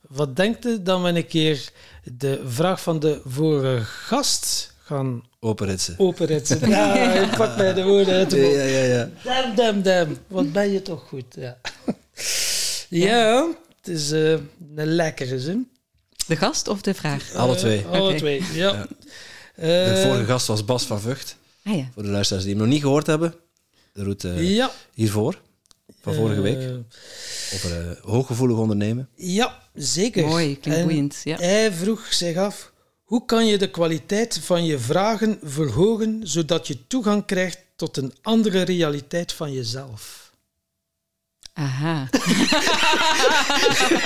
Wat 0.08 0.36
denkt 0.36 0.66
u 0.66 0.82
dan 0.82 1.02
we 1.02 1.08
een 1.08 1.26
keer 1.26 1.68
de 2.04 2.42
vraag 2.46 2.82
van 2.82 2.98
de 3.00 3.20
vorige 3.24 3.84
gast 3.84 4.74
gaan 4.82 5.22
Openritsen. 5.40 5.94
openritsen? 5.98 6.68
Ja, 6.68 7.12
je 7.14 7.28
pakt 7.36 7.56
mij 7.56 7.74
de 7.74 7.84
woorden 7.84 8.14
uit 8.14 8.30
de 8.30 8.36
mond. 8.40 8.54
Ja, 8.54 8.62
ja, 8.62 8.84
ja. 8.84 9.10
Damn, 9.24 9.54
damn, 9.56 9.82
damn. 9.82 10.16
Wat 10.26 10.52
ben 10.52 10.70
je 10.72 10.82
toch 10.82 11.02
goed. 11.08 11.24
Ja, 11.36 11.56
ja 12.88 13.46
het 13.76 13.88
is 13.88 14.11
eh, 14.11 14.31
een 14.31 14.94
lekkere 14.94 15.40
zin. 15.40 15.69
De 16.26 16.37
gast 16.37 16.69
of 16.69 16.81
de 16.81 16.94
vraag? 16.94 17.34
Alle 17.34 17.52
Eh, 17.55 17.58
twee. 17.58 17.84
alle 17.87 18.08
Oké. 18.08 18.19
twee, 18.19 18.43
ja. 18.52 18.72
Ja. 18.72 18.87
Eh, 19.55 19.94
De 19.94 20.02
vorige 20.06 20.25
gast 20.25 20.46
was 20.46 20.64
Bas 20.64 20.84
van 20.84 21.00
Vught. 21.00 21.37
Ah 21.64 21.76
ja. 21.76 21.88
Voor 21.94 22.02
de 22.02 22.08
luisteraars 22.08 22.44
die 22.44 22.55
hem 22.55 22.62
nog 22.62 22.72
niet 22.72 22.82
gehoord 22.82 23.06
hebben. 23.06 23.34
De 23.93 24.02
route 24.02 24.28
ja. 24.28 24.70
hiervoor, 24.94 25.40
van 26.02 26.14
vorige 26.14 26.40
week. 26.40 26.56
Eh, 26.58 26.75
Over 27.55 27.81
eh, 27.90 27.96
hooggevoelig 28.05 28.56
ondernemen. 28.56 29.08
ja, 29.16 29.58
zeker. 29.75 30.26
Mooi, 30.26 30.58
klinkt 30.58 30.81
En 30.81 30.87
boeiend. 30.87 31.20
Ja. 31.25 31.37
Hij 31.37 31.73
vroeg 31.73 32.12
zich 32.12 32.37
af, 32.37 32.73
hoe 33.05 33.25
kan 33.25 33.46
je 33.46 33.58
de 33.58 33.70
kwaliteit 33.70 34.40
van 34.43 34.64
je 34.64 34.78
vragen 34.78 35.38
verhogen, 35.43 36.20
zodat 36.23 36.66
je 36.66 36.87
toegang 36.87 37.25
krijgt 37.26 37.58
tot 37.76 37.96
een 37.96 38.12
andere 38.23 38.62
realiteit 38.62 39.32
van 39.32 39.52
jezelf? 39.52 40.29
Aha. 41.52 42.08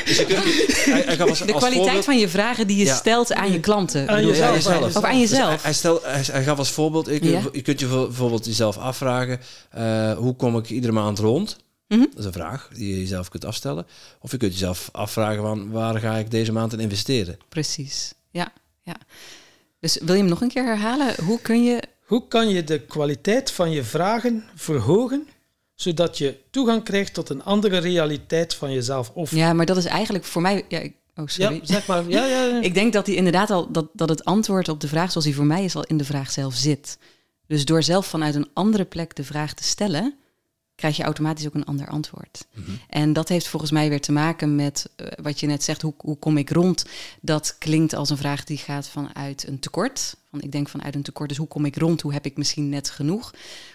Dus 0.04 0.16
je 0.16 0.24
kunt, 0.26 0.44
hij, 0.84 1.02
hij 1.02 1.16
gaf 1.16 1.28
als, 1.28 1.38
De 1.38 1.44
kwaliteit 1.44 1.74
voorbeeld- 1.82 2.04
van 2.04 2.18
je 2.18 2.28
vragen 2.28 2.66
die 2.66 2.76
je 2.76 2.84
Ja. 2.84 2.94
stelt 2.94 3.32
aan 3.34 3.52
je 3.52 3.60
klanten. 3.60 4.08
Aan 4.08 4.20
je? 4.26 4.34
Ja, 4.34 4.52
jezelf, 4.52 4.66
aan 4.76 4.82
Of 4.84 4.94
aan 4.96 5.02
Dus 5.02 5.02
hij, 5.02 5.18
jezelf. 5.18 5.62
hij, 5.62 5.72
stel, 5.72 6.00
hij, 6.02 6.22
hij 6.32 6.44
gaf 6.44 6.58
als 6.58 6.70
voorbeeld, 6.70 7.08
ik, 7.08 7.24
Ja. 7.24 7.40
je 7.52 7.62
kunt 7.62 7.80
je 7.80 7.86
bijvoorbeeld 7.86 8.44
jezelf 8.44 8.76
afvragen, 8.78 9.40
eh, 9.70 10.12
hoe 10.16 10.36
kom 10.36 10.56
ik 10.56 10.70
iedere 10.70 10.92
maand 10.92 11.18
rond? 11.18 11.56
Mhm. 11.88 12.00
Dat 12.00 12.18
is 12.18 12.24
een 12.24 12.32
vraag 12.32 12.68
die 12.72 12.88
je 12.94 13.00
jezelf 13.00 13.28
kunt 13.28 13.44
afstellen. 13.44 13.86
Of 14.20 14.30
je 14.30 14.36
kunt 14.36 14.52
jezelf 14.52 14.88
afvragen, 14.92 15.42
van, 15.42 15.70
waar 15.70 15.98
ga 15.98 16.16
ik 16.16 16.30
deze 16.30 16.52
maand 16.52 16.72
in 16.72 16.80
investeren? 16.80 17.38
Precies. 17.48 18.14
Ja, 18.30 18.52
ja. 18.82 18.94
Dus 19.80 19.98
wil 20.02 20.14
je 20.14 20.20
hem 20.20 20.30
nog 20.30 20.40
een 20.40 20.48
keer 20.52 20.64
herhalen? 20.64 21.14
Hoe 21.24 21.40
kun 21.40 21.64
je... 21.64 21.82
Hoe 22.04 22.28
kan 22.28 22.48
je 22.48 22.64
de 22.64 22.80
kwaliteit 22.80 23.50
van 23.50 23.70
je 23.70 23.84
vragen 23.84 24.44
verhogen, 24.54 25.28
zodat 25.74 26.18
je 26.18 26.38
toegang 26.50 26.82
krijgt 26.84 27.14
tot 27.14 27.28
een 27.30 27.42
andere 27.44 27.78
realiteit 27.78 28.54
van 28.54 28.72
jezelf? 28.72 29.10
Of, 29.14 29.30
Ja, 29.30 29.52
maar 29.52 29.66
dat 29.66 29.76
is 29.76 29.84
eigenlijk 29.84 30.24
voor 30.24 30.42
mij... 30.42 30.64
Ja, 30.68 30.78
ik- 30.78 30.94
oh, 31.16 31.26
sorry. 31.26 31.54
ja 31.54 31.60
zeg 31.66 31.86
maar. 31.86 32.08
Ja, 32.08 32.24
ja, 32.26 32.44
ja. 32.44 32.60
Ik 32.68 32.74
denk 32.74 32.92
dat 32.92 33.06
hij 33.06 33.14
inderdaad 33.14 33.50
al 33.50 33.72
dat, 33.72 33.86
dat 33.92 34.08
het 34.08 34.24
antwoord 34.24 34.68
op 34.68 34.80
de 34.80 34.88
vraag 34.88 35.10
zoals 35.10 35.26
die 35.26 35.34
voor 35.34 35.44
mij 35.46 35.64
is, 35.64 35.76
al 35.76 35.84
in 35.84 35.96
de 35.96 36.04
vraag 36.04 36.30
zelf 36.30 36.54
zit. 36.54 36.98
Dus 37.46 37.64
door 37.64 37.82
zelf 37.82 38.06
vanuit 38.06 38.34
een 38.34 38.48
andere 38.52 38.84
plek 38.84 39.16
de 39.16 39.24
vraag 39.24 39.54
te 39.54 39.64
stellen, 39.64 40.14
krijg 40.74 40.96
je 40.96 41.02
automatisch 41.02 41.46
ook 41.46 41.54
een 41.54 41.64
ander 41.64 41.88
antwoord. 41.88 42.46
En 42.88 43.12
dat 43.12 43.28
heeft 43.28 43.48
volgens 43.48 43.70
mij 43.70 43.88
weer 43.88 44.00
te 44.00 44.12
maken 44.12 44.54
met 44.54 44.90
eh, 44.96 45.06
wat 45.22 45.40
je 45.40 45.46
net 45.46 45.62
zegt, 45.62 45.82
hoe, 45.82 45.94
hoe 45.98 46.18
kom 46.18 46.36
ik 46.36 46.50
rond? 46.50 46.84
Dat 47.20 47.56
klinkt 47.58 47.94
als 47.94 48.10
een 48.10 48.16
vraag 48.16 48.44
die 48.44 48.58
gaat 48.58 48.88
vanuit 48.88 49.46
een 49.48 49.58
tekort. 49.58 50.16
Van, 50.30 50.40
ik 50.40 50.52
denk 50.52 50.68
vanuit 50.68 50.94
een 50.94 51.02
tekort, 51.02 51.28
dus 51.28 51.38
hoe 51.38 51.46
kom 51.48 51.64
ik 51.64 51.76
rond? 51.76 52.00
Hoe 52.00 52.12
heb 52.12 52.24
ik 52.26 52.36
misschien 52.36 52.68
net 52.68 52.90
genoeg? 52.90 53.32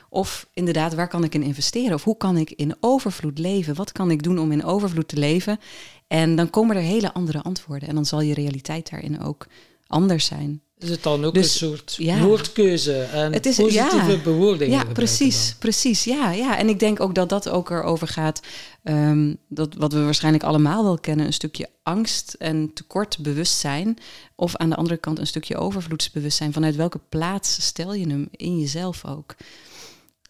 Of 0.09 0.47
inderdaad, 0.53 0.93
waar 0.93 1.07
kan 1.07 1.23
ik 1.23 1.35
in 1.35 1.43
investeren? 1.43 1.93
Of 1.93 2.03
hoe 2.03 2.17
kan 2.17 2.37
ik 2.37 2.51
in 2.51 2.75
overvloed 2.79 3.37
leven? 3.39 3.75
Wat 3.75 3.91
kan 3.91 4.11
ik 4.11 4.23
doen 4.23 4.39
om 4.39 4.51
in 4.51 4.63
overvloed 4.63 5.07
te 5.07 5.17
leven? 5.17 5.59
En 6.07 6.35
dan 6.35 6.49
komen 6.49 6.75
er 6.75 6.81
hele 6.81 7.13
andere 7.13 7.41
antwoorden. 7.41 7.89
En 7.89 7.95
dan 7.95 8.05
zal 8.05 8.21
je 8.21 8.33
realiteit 8.33 8.89
daarin 8.89 9.21
ook 9.21 9.47
anders 9.87 10.25
zijn. 10.25 10.61
Is 10.77 10.89
het 10.89 11.03
dan 11.03 11.25
ook 11.25 11.33
Dus, 11.33 11.61
een 11.61 11.67
soort 11.67 11.95
ja. 11.97 12.21
woordkeuze 12.21 13.01
en 13.01 13.33
Het 13.33 13.45
is- 13.45 13.55
positieve 13.55 14.11
ja. 14.11 14.17
bewoordingen? 14.23 14.77
Ja, 14.77 14.83
precies, 14.93 15.47
dan? 15.49 15.57
precies. 15.59 16.03
Ja, 16.03 16.31
ja. 16.31 16.57
En 16.57 16.69
ik 16.69 16.79
denk 16.79 16.99
ook 16.99 17.15
dat 17.15 17.29
dat 17.29 17.49
ook 17.49 17.69
erover 17.69 18.07
gaat, 18.07 18.41
ehm, 18.83 19.33
dat 19.49 19.73
wat 19.73 19.93
we 19.93 20.03
waarschijnlijk 20.03 20.43
allemaal 20.43 20.83
wel 20.83 20.97
kennen, 20.99 21.25
een 21.25 21.33
stukje 21.33 21.69
angst 21.83 22.33
en 22.33 22.71
tekort 22.73 23.17
bewustzijn. 23.21 23.97
Of 24.35 24.55
aan 24.55 24.69
de 24.69 24.75
andere 24.75 24.97
kant 24.97 25.19
een 25.19 25.27
stukje 25.27 25.57
overvloedsbewustzijn. 25.57 26.53
Vanuit 26.53 26.75
welke 26.75 26.99
plaats 27.09 27.61
stel 27.65 27.93
je 27.93 28.07
hem 28.07 28.27
in 28.31 28.59
jezelf 28.59 29.05
ook? 29.05 29.35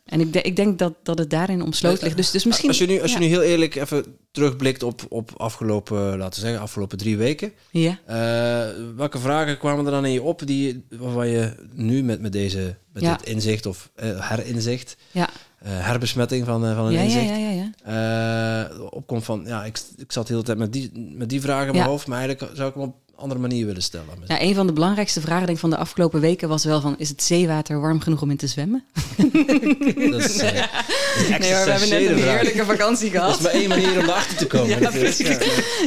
En 0.10 0.20
ik, 0.20 0.34
de- 0.34 0.42
ik 0.42 0.56
denk 0.56 0.80
dat, 0.80 0.94
dat 1.04 1.18
het 1.18 1.30
daarin 1.30 1.62
omsloten 1.64 2.04
ligt. 2.04 2.18
Dus, 2.18 2.32
dus 2.32 2.46
misschien... 2.46 2.68
Als 2.70 2.78
je 2.78 2.86
nu, 2.86 3.02
als 3.02 3.14
je 3.14 3.20
nu 3.20 3.26
heel 3.26 3.42
eerlijk 3.42 3.76
even 3.76 4.06
terugblikt 4.32 4.84
op, 4.84 5.02
op 5.10 5.32
afgelopen, 5.38 6.18
laten 6.18 6.40
we 6.40 6.46
zeggen, 6.46 6.62
afgelopen 6.64 6.98
drie 6.98 7.18
weken. 7.18 7.54
Ja. 7.72 8.00
eh, 8.06 8.76
welke 8.96 9.20
vragen 9.20 9.58
kwamen 9.58 9.86
er 9.86 9.92
dan 9.92 10.06
in 10.06 10.12
je 10.12 10.22
op 10.22 10.42
die, 10.48 10.86
waarvan 10.90 11.28
je 11.28 11.54
nu 11.74 12.04
met, 12.04 12.22
met, 12.22 12.32
deze, 12.32 12.76
met 12.94 13.04
dit 13.04 13.24
inzicht 13.24 13.66
of 13.66 13.90
eh, 13.96 14.30
herinzicht, 14.30 14.96
Ja. 15.12 15.30
Eh, 15.60 15.72
herbesmetting 15.72 16.46
van, 16.46 16.66
eh, 16.66 16.76
van 16.76 16.86
een 16.86 16.92
Ja, 16.92 16.98
ja, 17.00 17.04
inzicht, 17.06 17.30
ja, 17.30 17.36
ja, 17.38 17.50
ja. 17.86 18.70
eh, 18.70 18.82
opkomt 18.92 19.24
van, 19.24 19.44
ja, 19.46 19.64
ik, 19.66 19.80
ik 19.98 20.12
zat 20.12 20.28
de 20.28 20.34
hele 20.34 20.46
tijd 20.46 20.58
met 20.58 20.74
die, 20.74 20.92
met 21.16 21.30
die 21.30 21.42
vragen 21.42 21.68
in 21.68 21.74
Ja. 21.74 21.78
mijn 21.80 21.90
hoofd, 21.90 22.08
maar 22.08 22.20
eigenlijk 22.20 22.56
zou 22.56 22.70
ik 22.70 22.74
hem 22.76 22.84
op 22.84 22.96
een 23.08 23.16
andere 23.26 23.40
manier 23.42 23.66
willen 23.66 23.82
stellen. 23.82 24.06
Nou, 24.28 24.42
een 24.44 24.56
van 24.56 24.68
de 24.68 24.74
belangrijkste 24.74 25.22
vragen 25.22 25.40
denk 25.46 25.52
ik, 25.58 25.60
van 25.60 25.70
de 25.70 25.78
afgelopen 25.78 26.20
weken 26.22 26.50
was 26.50 26.64
wel 26.66 26.82
van... 26.82 26.96
is 26.98 27.10
het 27.10 27.24
zeewater 27.24 27.80
warm 27.82 28.00
genoeg 28.00 28.22
om 28.22 28.32
in 28.32 28.38
te 28.38 28.48
zwemmen? 28.48 28.84
Dat 30.12 30.24
is, 30.24 30.38
Nee 30.42 31.54
hoor, 31.54 31.66
we 31.66 31.72
hebben 31.72 31.90
net 31.90 32.10
een 32.10 32.16
heerlijke 32.18 32.66
vakantie 32.66 33.12
Dat 33.12 33.22
gehad. 33.22 33.36
is 33.38 33.42
maar 33.44 33.52
één 33.52 33.70
manier 33.70 33.90
om 34.00 34.04
erachter 34.04 34.38
te 34.38 34.48
komen. 34.48 34.68
Ja, 34.80 34.80
Dat 34.80 34.94
is-. 34.94 35.18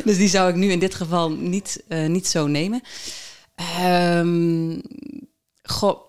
Dus 0.04 0.16
die 0.16 0.28
zou 0.28 0.48
ik 0.50 0.54
nu 0.56 0.70
in 0.70 0.78
dit 0.78 0.94
geval 0.94 1.30
niet, 1.30 1.82
niet 2.06 2.26
zo 2.26 2.46
nemen. 2.46 2.80
Ehm, 3.54 4.78
goh, 5.62 6.00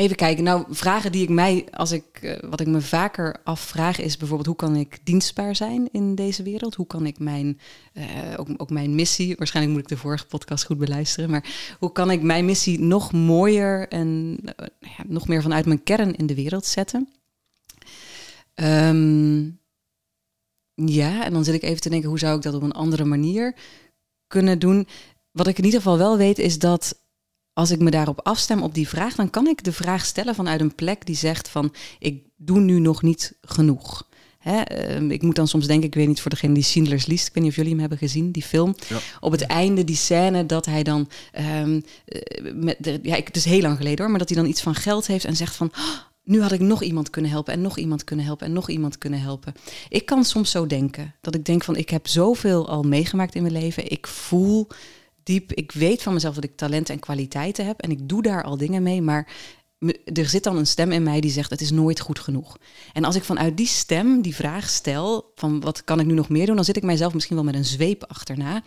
even 0.00 0.16
kijken. 0.16 0.44
Nou, 0.44 0.64
vragen 0.68 1.12
die 1.12 1.22
ik 1.22 1.28
mij, 1.28 1.66
als 1.70 1.92
ik, 1.92 2.04
eh, 2.22 2.50
wat 2.50 2.60
ik 2.60 2.66
me 2.66 2.80
vaker 2.80 3.40
afvraag, 3.44 3.98
is 3.98 4.16
bijvoorbeeld 4.16 4.48
hoe 4.48 4.56
kan 4.56 4.76
ik 4.76 4.98
dienstbaar 5.04 5.56
zijn 5.56 5.88
in 5.92 6.14
deze 6.14 6.42
wereld? 6.42 6.74
Hoe 6.74 6.86
kan 6.86 7.06
ik 7.06 7.18
mijn, 7.18 7.60
eh, 7.92 8.04
ook, 8.36 8.48
ook 8.56 8.70
mijn 8.70 8.94
missie, 8.94 9.36
waarschijnlijk 9.36 9.76
moet 9.76 9.84
ik 9.84 9.96
de 9.96 10.02
vorige 10.02 10.26
podcast 10.26 10.64
goed 10.64 10.78
beluisteren, 10.78 11.30
maar 11.30 11.74
hoe 11.78 11.92
kan 11.92 12.10
ik 12.10 12.22
mijn 12.22 12.44
missie 12.44 12.80
nog 12.80 13.12
mooier 13.12 13.88
en 13.88 14.38
eh, 14.56 14.66
ja, 14.78 15.04
nog 15.06 15.28
meer 15.28 15.42
vanuit 15.42 15.66
mijn 15.66 15.82
kern 15.82 16.16
in 16.16 16.26
de 16.26 16.34
wereld 16.34 16.66
zetten? 16.66 17.08
Ehm, 18.54 19.42
ja, 20.74 21.24
en 21.24 21.32
dan 21.32 21.44
zit 21.44 21.54
ik 21.54 21.62
even 21.62 21.80
te 21.80 21.90
denken, 21.90 22.08
hoe 22.08 22.18
zou 22.18 22.36
ik 22.36 22.42
dat 22.42 22.54
op 22.54 22.62
een 22.62 22.72
andere 22.72 23.04
manier 23.04 23.54
kunnen 24.26 24.58
doen? 24.58 24.86
Wat 25.30 25.46
ik 25.46 25.58
in 25.58 25.64
ieder 25.64 25.80
geval 25.80 25.98
wel 25.98 26.16
weet, 26.16 26.38
is 26.38 26.58
dat 26.58 26.98
als 27.52 27.70
ik 27.70 27.78
me 27.78 27.90
daarop 27.90 28.20
afstem, 28.22 28.62
op 28.62 28.74
die 28.74 28.88
vraag, 28.88 29.14
dan 29.14 29.30
kan 29.30 29.46
ik 29.46 29.64
de 29.64 29.72
vraag 29.72 30.04
stellen 30.04 30.34
vanuit 30.34 30.60
een 30.60 30.74
plek 30.74 31.06
die 31.06 31.16
zegt 31.16 31.48
van, 31.48 31.74
ik 31.98 32.22
doe 32.36 32.60
nu 32.60 32.78
nog 32.78 33.02
niet 33.02 33.36
genoeg. 33.42 34.08
Hè, 34.38 34.60
ehm, 34.60 35.10
ik 35.10 35.22
moet 35.22 35.34
dan 35.34 35.48
soms 35.48 35.66
denken, 35.66 35.86
ik 35.86 35.94
weet 35.94 36.08
niet 36.08 36.20
voor 36.20 36.30
degene 36.30 36.54
die 36.54 36.62
Schindler's 36.62 37.06
List, 37.06 37.26
ik 37.26 37.34
weet 37.34 37.42
niet 37.42 37.52
of 37.52 37.56
jullie 37.56 37.70
hem 37.70 37.80
hebben 37.80 37.98
gezien, 37.98 38.30
die 38.30 38.42
film. 38.42 38.74
Ja. 38.88 38.98
Op 39.20 39.32
het 39.32 39.42
einde 39.42 39.84
die 39.84 39.96
scène 39.96 40.46
dat 40.46 40.66
hij 40.66 40.82
dan, 40.82 41.08
ehm, 41.32 41.80
eh, 42.04 42.52
met 42.54 42.76
de, 42.78 42.98
ja, 43.02 43.16
ik, 43.16 43.26
het 43.26 43.36
is 43.36 43.44
heel 43.44 43.60
lang 43.60 43.76
geleden 43.76 43.98
hoor, 43.98 44.10
maar 44.10 44.18
dat 44.18 44.28
hij 44.28 44.38
dan 44.38 44.48
iets 44.48 44.62
van 44.62 44.74
geld 44.74 45.06
heeft 45.06 45.24
en 45.24 45.36
zegt 45.36 45.56
van, 45.56 45.70
"Oh, 45.72 46.08
nu 46.30 46.42
had 46.42 46.52
ik 46.52 46.60
nog 46.60 46.82
iemand 46.82 47.10
kunnen 47.10 47.30
helpen 47.30 47.52
en 47.52 47.60
nog 47.60 47.78
iemand 47.78 48.04
kunnen 48.04 48.24
helpen 48.24 48.46
en 48.46 48.52
nog 48.52 48.68
iemand 48.68 48.98
kunnen 48.98 49.20
helpen. 49.20 49.54
Ik 49.88 50.06
kan 50.06 50.24
soms 50.24 50.50
zo 50.50 50.66
denken, 50.66 51.14
dat 51.20 51.34
ik 51.34 51.44
denk 51.44 51.64
van, 51.64 51.76
ik 51.76 51.90
heb 51.90 52.08
zoveel 52.08 52.68
al 52.68 52.82
meegemaakt 52.82 53.34
in 53.34 53.42
mijn 53.42 53.54
leven, 53.54 53.90
ik 53.90 54.06
voel 54.06 54.68
ik 55.34 55.72
weet 55.72 56.02
van 56.02 56.12
mezelf 56.12 56.34
dat 56.34 56.44
ik 56.44 56.56
talenten 56.56 56.94
en 56.94 57.00
kwaliteiten 57.00 57.66
heb 57.66 57.80
en 57.80 57.90
ik 57.90 58.08
doe 58.08 58.22
daar 58.22 58.42
al 58.42 58.56
dingen 58.56 58.82
mee, 58.82 59.02
maar 59.02 59.32
er 60.04 60.28
zit 60.28 60.44
dan 60.44 60.56
een 60.56 60.66
stem 60.66 60.92
in 60.92 61.02
mij 61.02 61.20
die 61.20 61.30
zegt 61.30 61.50
het 61.50 61.60
is 61.60 61.70
nooit 61.70 62.00
goed 62.00 62.18
genoeg. 62.18 62.56
En 62.92 63.04
als 63.04 63.14
ik 63.14 63.24
vanuit 63.24 63.56
die 63.56 63.66
stem 63.66 64.22
die 64.22 64.34
vraag 64.34 64.68
stel 64.68 65.32
van 65.34 65.60
wat 65.60 65.84
kan 65.84 66.00
ik 66.00 66.06
nu 66.06 66.14
nog 66.14 66.28
meer 66.28 66.46
doen, 66.46 66.56
dan 66.56 66.64
zit 66.64 66.76
ik 66.76 66.82
mijzelf 66.82 67.14
misschien 67.14 67.36
wel 67.36 67.44
met 67.44 67.54
een 67.54 67.64
zweep 67.64 68.04
achterna 68.04 68.62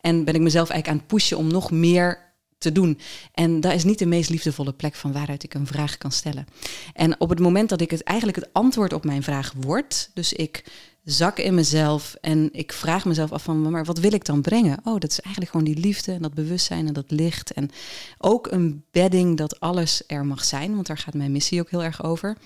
en 0.00 0.24
ben 0.24 0.34
ik 0.34 0.40
mezelf 0.40 0.68
eigenlijk 0.68 0.88
aan 0.88 1.06
het 1.06 1.16
pushen 1.16 1.36
om 1.36 1.46
nog 1.46 1.70
meer 1.70 2.28
te 2.58 2.72
doen. 2.72 2.98
En 3.32 3.60
dat 3.60 3.72
is 3.72 3.84
niet 3.84 3.98
de 3.98 4.06
meest 4.06 4.30
liefdevolle 4.30 4.72
plek 4.72 4.94
van 4.94 5.12
waaruit 5.12 5.42
ik 5.42 5.54
een 5.54 5.66
vraag 5.66 5.98
kan 5.98 6.12
stellen. 6.12 6.46
En 6.92 7.20
op 7.20 7.28
het 7.28 7.40
moment 7.40 7.68
dat 7.68 7.80
ik 7.80 7.90
het 7.90 8.02
eigenlijk 8.02 8.38
het 8.38 8.48
antwoord 8.52 8.92
op 8.92 9.04
mijn 9.04 9.22
vraag 9.22 9.52
word, 9.56 10.10
dus 10.14 10.32
ik 10.32 10.64
zak 11.10 11.38
in 11.38 11.54
mezelf 11.54 12.14
en 12.20 12.48
ik 12.52 12.72
vraag 12.72 13.04
mezelf 13.04 13.32
af 13.32 13.42
van, 13.42 13.70
maar 13.70 13.84
wat 13.84 13.98
wil 13.98 14.12
ik 14.12 14.24
dan 14.24 14.40
brengen? 14.40 14.80
Oh, 14.84 14.98
dat 14.98 15.10
is 15.10 15.20
eigenlijk 15.20 15.50
gewoon 15.50 15.72
die 15.72 15.84
liefde 15.84 16.12
en 16.12 16.22
dat 16.22 16.34
bewustzijn 16.34 16.86
en 16.86 16.92
dat 16.92 17.10
licht 17.10 17.52
en 17.52 17.70
ook 18.18 18.50
een 18.50 18.84
bedding 18.90 19.36
dat 19.36 19.60
alles 19.60 20.02
er 20.06 20.26
mag 20.26 20.44
zijn, 20.44 20.74
want 20.74 20.86
daar 20.86 20.98
gaat 20.98 21.14
mijn 21.14 21.32
missie 21.32 21.60
ook 21.60 21.70
heel 21.70 21.84
erg 21.84 22.04
over. 22.04 22.36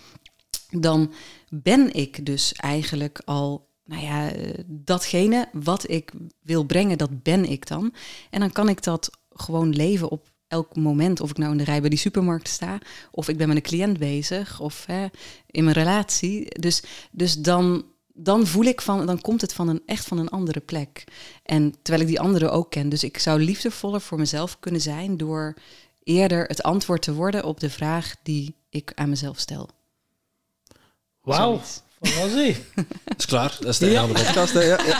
Dan 0.71 1.13
ben 1.49 1.95
ik 1.95 2.27
dus 2.27 2.53
eigenlijk 2.53 3.21
al 3.25 3.69
nou 3.85 4.03
ja, 4.03 4.31
datgene 4.67 5.49
wat 5.53 5.91
ik 5.91 6.13
wil 6.43 6.65
brengen, 6.65 6.99
dat 6.99 7.23
ben 7.23 7.51
ik 7.51 7.67
dan. 7.67 7.95
En 8.31 8.41
dan 8.41 8.53
kan 8.53 8.69
ik 8.69 8.83
dat 8.83 9.11
gewoon 9.31 9.75
leven 9.75 10.11
op 10.11 10.33
elk 10.49 10.77
moment. 10.77 11.21
Of 11.21 11.31
ik 11.31 11.37
nou 11.37 11.53
in 11.53 11.59
de 11.59 11.65
rij 11.65 11.81
bij 11.81 11.91
die 11.91 11.99
supermarkt 11.99 12.49
sta, 12.49 12.79
of 13.11 13.29
ik 13.29 13.37
ben 13.37 13.49
met 13.49 13.57
een 13.57 13.63
cliënt 13.63 13.99
bezig, 13.99 14.61
of 14.61 14.87
hè, 14.87 15.07
in 15.47 15.65
mijn 15.65 15.77
relatie. 15.77 16.61
Dus, 16.61 16.83
dus 17.11 17.35
dan, 17.35 17.85
dan 18.17 18.47
voel 18.47 18.65
ik 18.65 18.81
van, 18.81 19.07
dan 19.07 19.21
komt 19.21 19.41
het 19.41 19.53
van 19.53 19.69
een 19.69 19.83
echt 19.87 20.05
van 20.07 20.19
een 20.19 20.29
andere 20.29 20.61
plek. 20.61 21.05
En 21.43 21.75
terwijl 21.83 22.05
ik 22.05 22.11
die 22.11 22.21
andere 22.21 22.51
ook 22.51 22.71
ken. 22.71 22.89
Dus 22.89 23.05
ik 23.05 23.19
zou 23.19 23.41
liefdevoller 23.43 24.01
voor 24.01 24.19
mezelf 24.19 24.57
kunnen 24.61 24.81
zijn 24.81 25.17
door 25.17 25.55
eerder 26.03 26.45
het 26.47 26.63
antwoord 26.63 27.03
te 27.03 27.13
worden 27.15 27.45
op 27.45 27.61
de 27.61 27.71
vraag 27.71 28.15
die 28.23 28.55
ik 28.71 28.93
aan 28.95 29.09
mezelf 29.09 29.39
stel. 29.39 29.69
Wauw. 31.21 31.61
Dat 32.01 32.31
is 33.17 33.27
klaar. 33.27 33.57
Dat 33.61 33.69
is 33.69 33.79
de 33.79 33.91
Ja. 33.91 34.07
de 34.07 34.13
podcast. 34.13 34.53
Hè? 34.53 34.61
Ja, 34.63 34.79
ja. 34.87 34.99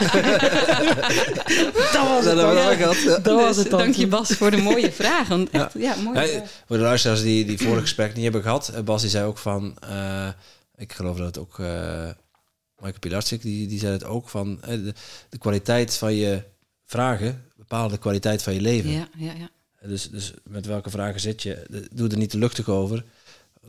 Dat 1.91 2.07
was 2.07 2.23
Dat 2.23 2.37
het 2.77 3.03
ja. 3.03 3.17
Dat 3.19 3.35
was 3.35 3.47
Dus 3.47 3.57
het 3.57 3.69
dan. 3.69 3.79
dank 3.79 3.95
je 3.95 4.07
Bas 4.07 4.29
voor 4.31 4.51
de 4.51 4.57
mooie 4.57 4.91
vraag. 4.91 5.27
Want 5.27 5.49
echt, 5.49 5.73
ja, 5.73 5.95
mooie 5.95 6.19
Ja, 6.19 6.27
vraag. 6.27 6.49
voor 6.67 6.77
de 6.77 6.83
luisteraars 6.83 7.21
die 7.21 7.45
die 7.45 7.57
vorige 7.57 7.81
gesprek 7.81 8.13
niet 8.13 8.23
hebben 8.23 8.41
gehad, 8.41 8.67
eh, 8.67 8.81
Bas 8.81 9.01
die 9.01 9.09
zei 9.09 9.25
ook 9.25 9.37
van, 9.37 9.77
eh, 9.89 10.27
ik 10.75 10.93
geloof 10.93 11.17
dat 11.17 11.25
het 11.25 11.37
ook 11.37 11.59
eh 11.59 12.09
Michael 12.75 12.99
Pilarczyk, 12.99 13.41
die, 13.41 13.67
die 13.67 13.79
zei 13.79 13.91
het 13.93 14.03
ook 14.03 14.29
van, 14.29 14.61
eh, 14.61 14.69
de, 14.69 14.93
de 15.29 15.37
kwaliteit 15.37 15.93
van 15.95 16.13
je 16.13 16.43
vragen 16.85 17.43
bepaalt 17.57 17.91
de 17.91 17.97
kwaliteit 17.97 18.43
van 18.43 18.53
je 18.53 18.61
leven. 18.61 18.89
Ja, 18.91 19.07
ja, 19.17 19.33
ja. 19.33 19.49
Dus, 19.87 20.09
dus 20.09 20.33
met 20.43 20.65
welke 20.65 20.89
vragen 20.89 21.19
zit 21.19 21.43
je? 21.43 21.87
Doe 21.93 22.09
er 22.09 22.17
niet 22.17 22.29
te 22.29 22.37
luchtig 22.37 22.69
over. 22.69 23.05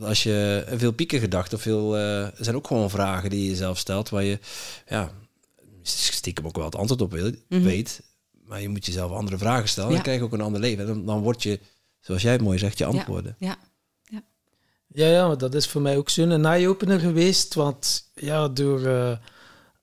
Als 0.01 0.23
je 0.23 0.65
veel 0.77 0.93
pieken 0.93 1.21
gedacht 1.21 1.53
of 1.53 1.63
veel, 1.63 1.97
eh, 1.97 2.29
zijn 2.39 2.57
ook 2.57 2.67
gewoon 2.67 2.91
vragen 2.91 3.31
die 3.31 3.43
je 3.43 3.49
jezelf 3.51 3.79
stelt 3.79 4.09
waar 4.09 4.25
je, 4.25 4.39
ja, 4.89 5.11
stiekem 5.83 6.47
ook 6.47 6.57
wel 6.57 6.65
het 6.65 6.75
antwoord 6.77 7.01
op 7.01 7.13
wil, 7.13 7.33
Mhm. 7.49 7.63
weet. 7.63 8.03
Maar 8.45 8.61
je 8.61 8.69
moet 8.69 8.87
jezelf 8.87 9.13
andere 9.13 9.39
vragen 9.39 9.69
stellen. 9.69 9.89
Ja. 9.89 9.95
Dan 9.95 10.05
krijg 10.05 10.19
je 10.19 10.25
ook 10.25 10.33
een 10.33 10.41
ander 10.41 10.61
leven. 10.61 10.81
En 10.81 10.87
dan, 10.87 11.07
dan 11.07 11.21
word 11.21 11.43
je, 11.43 11.61
zoals 12.01 12.23
jij 12.23 12.33
het 12.33 12.41
mooi 12.43 12.59
zegt, 12.59 12.79
je 12.79 12.85
antwoorden. 12.85 13.37
Ja, 13.39 13.47
Ja, 13.49 13.59
ja, 15.05 15.27
maar 15.27 15.39
dat 15.39 15.55
is 15.55 15.67
voor 15.67 15.81
mij 15.81 15.97
ook 15.97 16.11
zo'n 16.11 16.45
eye-opener 16.45 17.01
geweest. 17.01 17.55
Want 17.55 18.11
ja, 18.15 18.49
door 18.49 18.87
eh, 18.87 19.13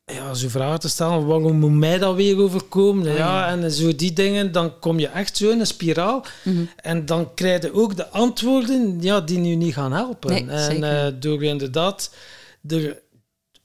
ja, 0.06 0.34
zo 0.34 0.50
vragen 0.50 0.80
te 0.80 0.90
stellen, 0.90 1.26
waarom 1.26 1.60
moet 1.60 1.72
mij 1.72 1.98
dat 1.98 2.16
weer 2.16 2.40
overkomen? 2.40 3.08
Oh, 3.08 3.18
ja, 3.18 3.48
ja. 3.48 3.48
en 3.48 3.72
zo 3.72 3.96
die 3.96 4.14
dingen, 4.14 4.52
dan 4.52 4.80
kom 4.80 5.00
je 5.00 5.08
echt 5.08 5.38
zo 5.38 5.50
in 5.50 5.60
een 5.60 5.68
spiraal. 5.68 6.26
Mhm. 6.44 6.64
En 6.76 7.06
dan 7.06 7.34
krijg 7.34 7.62
je 7.62 7.74
ook 7.74 7.96
de 7.96 8.10
antwoorden 8.10 9.02
ja, 9.02 9.22
die 9.22 9.42
je 9.42 9.56
niet 9.56 9.74
gaan 9.74 9.94
helpen. 9.94 10.46
Nee, 10.46 10.58
en 10.58 10.84
eh, 10.84 11.14
door 11.20 11.44
inderdaad 11.44 12.16
er 12.68 13.02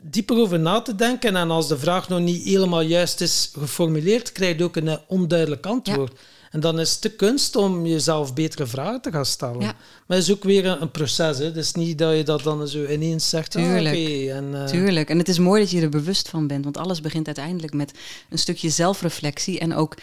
dieper 0.02 0.36
over 0.36 0.60
na 0.60 0.80
te 0.80 0.94
denken. 0.94 1.36
En 1.36 1.50
als 1.50 1.68
de 1.68 1.78
vraag 1.78 2.08
nog 2.08 2.20
niet 2.20 2.44
helemaal 2.44 2.80
juist 2.80 3.20
is 3.20 3.50
geformuleerd, 3.58 4.32
krijg 4.32 4.58
je 4.58 4.64
ook 4.64 4.76
een 4.76 4.88
eh, 4.88 4.96
onduidelijk 5.06 5.66
antwoord. 5.66 6.18
En 6.50 6.60
dan 6.60 6.80
is 6.80 6.92
het 6.92 7.02
de 7.02 7.10
kunst 7.10 7.56
om 7.56 7.86
jezelf 7.86 8.34
betere 8.34 8.66
vragen 8.66 9.00
te 9.00 9.10
gaan 9.10 9.26
stellen. 9.26 9.60
Ja. 9.60 9.74
Maar 10.06 10.16
het 10.16 10.28
is 10.28 10.32
ook 10.34 10.44
weer 10.44 10.66
een, 10.66 10.82
een 10.82 10.90
proces. 10.90 11.38
Hè. 11.38 11.44
Het 11.44 11.56
is 11.56 11.72
niet 11.72 11.98
dat 11.98 12.16
je 12.16 12.22
dat 12.22 12.42
dan 12.42 12.68
zo 12.68 12.84
ineens 12.86 13.28
zegt. 13.28 13.56
ah, 13.56 13.62
Tuurlijk. 13.62 13.96
en, 14.28 14.54
eh, 14.54 14.64
Tuurlijk. 14.64 15.10
En 15.10 15.18
het 15.18 15.28
is 15.28 15.38
mooi 15.38 15.60
dat 15.62 15.70
je 15.70 15.80
er 15.80 15.88
bewust 15.88 16.28
van 16.28 16.46
bent. 16.46 16.64
Want 16.64 16.76
alles 16.76 17.00
begint 17.00 17.26
uiteindelijk 17.26 17.74
met 17.74 17.92
een 18.30 18.38
stukje 18.38 18.70
zelfreflectie. 18.70 19.58
En 19.58 19.74
ook, 19.74 19.96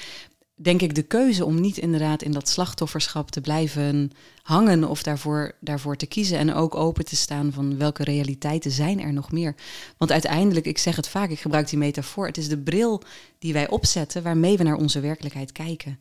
denk 0.56 0.82
ik, 0.82 0.96
de 0.96 1.02
keuze 1.02 1.46
om 1.46 1.62
niet 1.62 1.78
inderdaad 1.78 2.22
in 2.22 2.32
dat 2.32 2.50
slachtofferschap 2.50 3.32
te 3.32 3.42
blijven 3.42 4.12
hangen. 4.42 4.84
Of 4.84 5.04
daarvoor, 5.04 5.52
daarvoor 5.60 5.96
te 5.96 6.06
kiezen. 6.06 6.38
En 6.38 6.54
ook 6.54 6.76
open 6.76 7.06
te 7.06 7.16
staan 7.16 7.52
van 7.54 7.78
welke 7.78 8.04
realiteiten 8.04 8.72
zijn 8.72 9.02
er 9.02 9.14
nog 9.14 9.32
meer. 9.32 9.56
Want 9.98 10.12
uiteindelijk, 10.12 10.66
ik 10.66 10.78
zeg 10.78 10.96
het 10.96 11.08
vaak, 11.08 11.30
ik 11.30 11.40
gebruik 11.40 11.70
die 11.70 11.80
metafoor. 11.80 12.26
Het 12.26 12.38
is 12.38 12.48
de 12.48 12.58
bril 12.58 13.02
die 13.40 13.54
wij 13.54 13.70
opzetten 13.70 14.24
waarmee 14.24 14.58
we 14.58 14.64
naar 14.64 14.78
onze 14.78 15.00
werkelijkheid 15.00 15.52
kijken. 15.52 16.00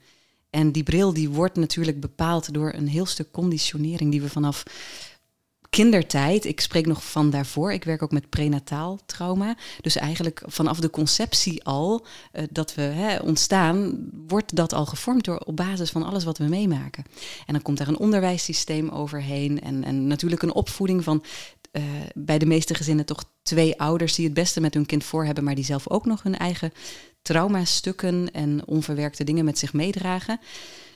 En 0.55 0.73
die 0.73 0.83
bril 0.83 1.13
die 1.13 1.31
wordt 1.31 1.57
natuurlijk 1.57 2.01
bepaald 2.01 2.55
door 2.55 2.73
een 2.73 2.89
heel 2.89 3.07
stuk 3.07 3.31
conditionering 3.31 4.11
die 4.11 4.23
we 4.23 4.29
vanaf 4.29 4.63
kindertijd, 5.71 6.45
ik 6.45 6.61
spreek 6.61 6.87
nog 6.87 7.05
van 7.11 7.31
daarvoor, 7.31 7.73
ik 7.73 7.85
werk 7.85 8.03
ook 8.03 8.13
met 8.13 8.29
prenataal 8.29 8.99
trauma. 9.07 9.57
Dus 9.81 9.97
eigenlijk 9.97 10.43
vanaf 10.47 10.81
de 10.81 10.91
conceptie 10.91 11.65
al, 11.65 12.07
eh, 12.33 12.45
dat 12.51 12.75
we 12.75 12.83
hè, 12.83 13.19
ontstaan, 13.19 14.09
wordt 14.27 14.57
dat 14.57 14.73
al 14.73 14.87
gevormd 14.87 15.25
door, 15.25 15.39
op 15.39 15.57
basis 15.57 15.91
van 15.91 16.03
alles 16.03 16.25
wat 16.25 16.39
we 16.39 16.45
meemaken. 16.45 17.05
En 17.47 17.53
dan 17.53 17.63
komt 17.63 17.79
daar 17.79 17.89
een 17.89 17.99
onderwijssysteem 17.99 18.89
overheen 18.89 19.61
en, 19.61 19.85
en 19.85 20.07
natuurlijk 20.07 20.43
een 20.43 20.55
opvoeding 20.55 21.05
van 21.05 21.25
eh, 21.71 21.83
bij 22.15 22.39
de 22.39 22.47
meeste 22.47 22.75
gezinnen 22.75 23.07
toch 23.07 23.25
twee 23.43 23.81
ouders 23.81 24.15
die 24.15 24.25
het 24.25 24.35
beste 24.35 24.61
met 24.61 24.75
hun 24.75 24.87
kind 24.87 25.05
voor 25.05 25.25
hebben, 25.25 25.45
maar 25.45 25.55
die 25.55 25.65
zelf 25.65 25.91
ook 25.91 26.05
nog 26.05 26.23
hun 26.23 26.39
eigen 26.39 26.73
traumastukken 27.25 28.33
en 28.33 28.67
onverwerkte 28.67 29.25
dingen 29.25 29.45
met 29.45 29.59
zich 29.59 29.73
meedragen. 29.73 30.41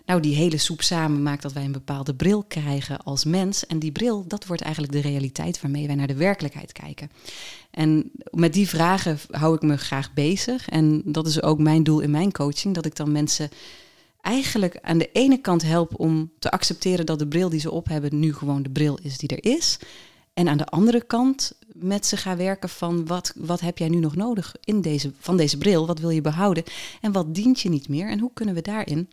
Nou, 0.06 0.20
die 0.20 0.34
hele 0.34 0.56
soep 0.56 0.82
samen 0.82 1.22
maakt 1.22 1.42
dat 1.42 1.52
wij 1.52 1.64
een 1.64 1.72
bepaalde 1.72 2.14
bril 2.14 2.42
krijgen 2.42 2.98
als 2.98 3.24
mens. 3.24 3.66
En 3.66 3.78
die 3.78 3.92
bril, 3.92 4.24
dat 4.26 4.46
wordt 4.46 4.62
eigenlijk 4.62 4.92
de 4.92 5.00
realiteit 5.00 5.60
waarmee 5.60 5.86
wij 5.86 5.96
naar 5.96 6.06
de 6.06 6.14
werkelijkheid 6.14 6.72
kijken. 6.72 7.10
En 7.70 8.10
met 8.30 8.52
die 8.52 8.68
vragen 8.68 9.18
hou 9.30 9.54
ik 9.54 9.62
me 9.62 9.76
graag 9.76 10.14
bezig. 10.14 10.68
En 10.68 11.02
dat 11.04 11.26
is 11.26 11.42
ook 11.42 11.58
mijn 11.58 11.82
doel 11.82 12.00
in 12.00 12.10
mijn 12.10 12.32
coaching, 12.32 12.74
dat 12.74 12.86
ik 12.86 12.96
dan 12.96 13.12
mensen 13.12 13.50
eigenlijk 14.20 14.78
aan 14.82 14.98
de 14.98 15.10
ene 15.12 15.38
kant 15.38 15.62
help 15.62 16.00
om 16.00 16.32
te 16.38 16.50
accepteren 16.50 17.06
dat 17.06 17.18
de 17.18 17.28
bril 17.28 17.48
die 17.48 17.60
ze 17.60 17.70
op 17.70 17.88
hebben 17.88 18.18
nu 18.18 18.34
gewoon 18.34 18.62
de 18.62 18.70
bril 18.70 18.98
is 19.02 19.18
die 19.18 19.28
er 19.28 19.52
is. 19.52 19.78
En 20.34 20.48
aan 20.48 20.58
de 20.58 20.66
andere 20.66 21.02
kant 21.02 21.52
met 21.80 22.06
ze 22.06 22.16
ga 22.16 22.36
werken 22.36 22.68
van 22.68 23.06
wat, 23.06 23.32
wat 23.36 23.60
heb 23.60 23.78
jij 23.78 23.88
nu 23.88 23.98
nog 23.98 24.16
nodig 24.16 24.54
in 24.64 24.80
deze, 24.80 25.12
van 25.18 25.36
deze 25.36 25.58
bril? 25.58 25.86
Wat 25.86 25.98
wil 25.98 26.10
je 26.10 26.20
behouden? 26.20 26.64
En 27.00 27.12
wat 27.12 27.34
dient 27.34 27.60
je 27.60 27.68
niet 27.68 27.88
meer? 27.88 28.10
En 28.10 28.18
hoe 28.18 28.30
kunnen 28.34 28.54
we 28.54 28.62
daarin 28.62 29.10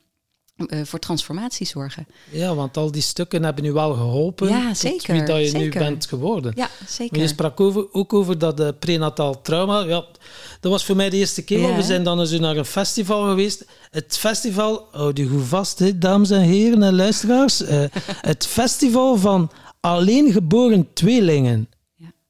uh, 0.57 0.79
voor 0.83 0.99
transformatie 0.99 1.67
zorgen? 1.67 2.07
Ja, 2.31 2.55
want 2.55 2.77
al 2.77 2.91
die 2.91 3.01
stukken 3.01 3.43
hebben 3.43 3.65
u 3.65 3.71
wel 3.71 3.93
geholpen. 3.93 4.47
Ja, 4.47 4.73
zeker. 4.73 5.13
Wie 5.13 5.23
dat 5.23 5.37
je 5.37 5.47
zeker. 5.47 5.81
nu 5.81 5.85
bent 5.85 6.05
geworden. 6.05 6.53
Ja, 6.55 6.69
zeker. 6.87 7.15
Maar 7.15 7.25
je 7.25 7.31
sprak 7.31 7.59
over, 7.59 7.93
ook 7.93 8.13
over 8.13 8.37
dat 8.37 8.59
uh, 8.59 8.69
prenatal 8.79 9.41
trauma. 9.41 9.79
Ja, 9.79 10.05
dat 10.59 10.71
was 10.71 10.85
voor 10.85 10.95
mij 10.95 11.09
de 11.09 11.17
eerste 11.17 11.43
keer. 11.43 11.59
Ja. 11.59 11.75
We 11.75 11.83
zijn 11.83 12.03
dan 12.03 12.19
eens 12.19 12.39
naar 12.39 12.57
een 12.57 12.65
festival 12.65 13.23
geweest. 13.29 13.65
Het 13.91 14.17
festival, 14.17 14.87
houd 14.91 15.19
u 15.19 15.27
goed 15.27 15.45
vast, 15.45 15.79
hè, 15.79 15.97
dames 15.97 16.29
en 16.29 16.41
heren 16.41 16.83
en 16.83 16.95
luisteraars. 16.95 17.61
Uh, 17.61 17.69
het 18.31 18.45
festival 18.45 19.17
van 19.17 19.51
alleen 19.79 20.31
geboren 20.31 20.93
tweelingen. 20.93 21.69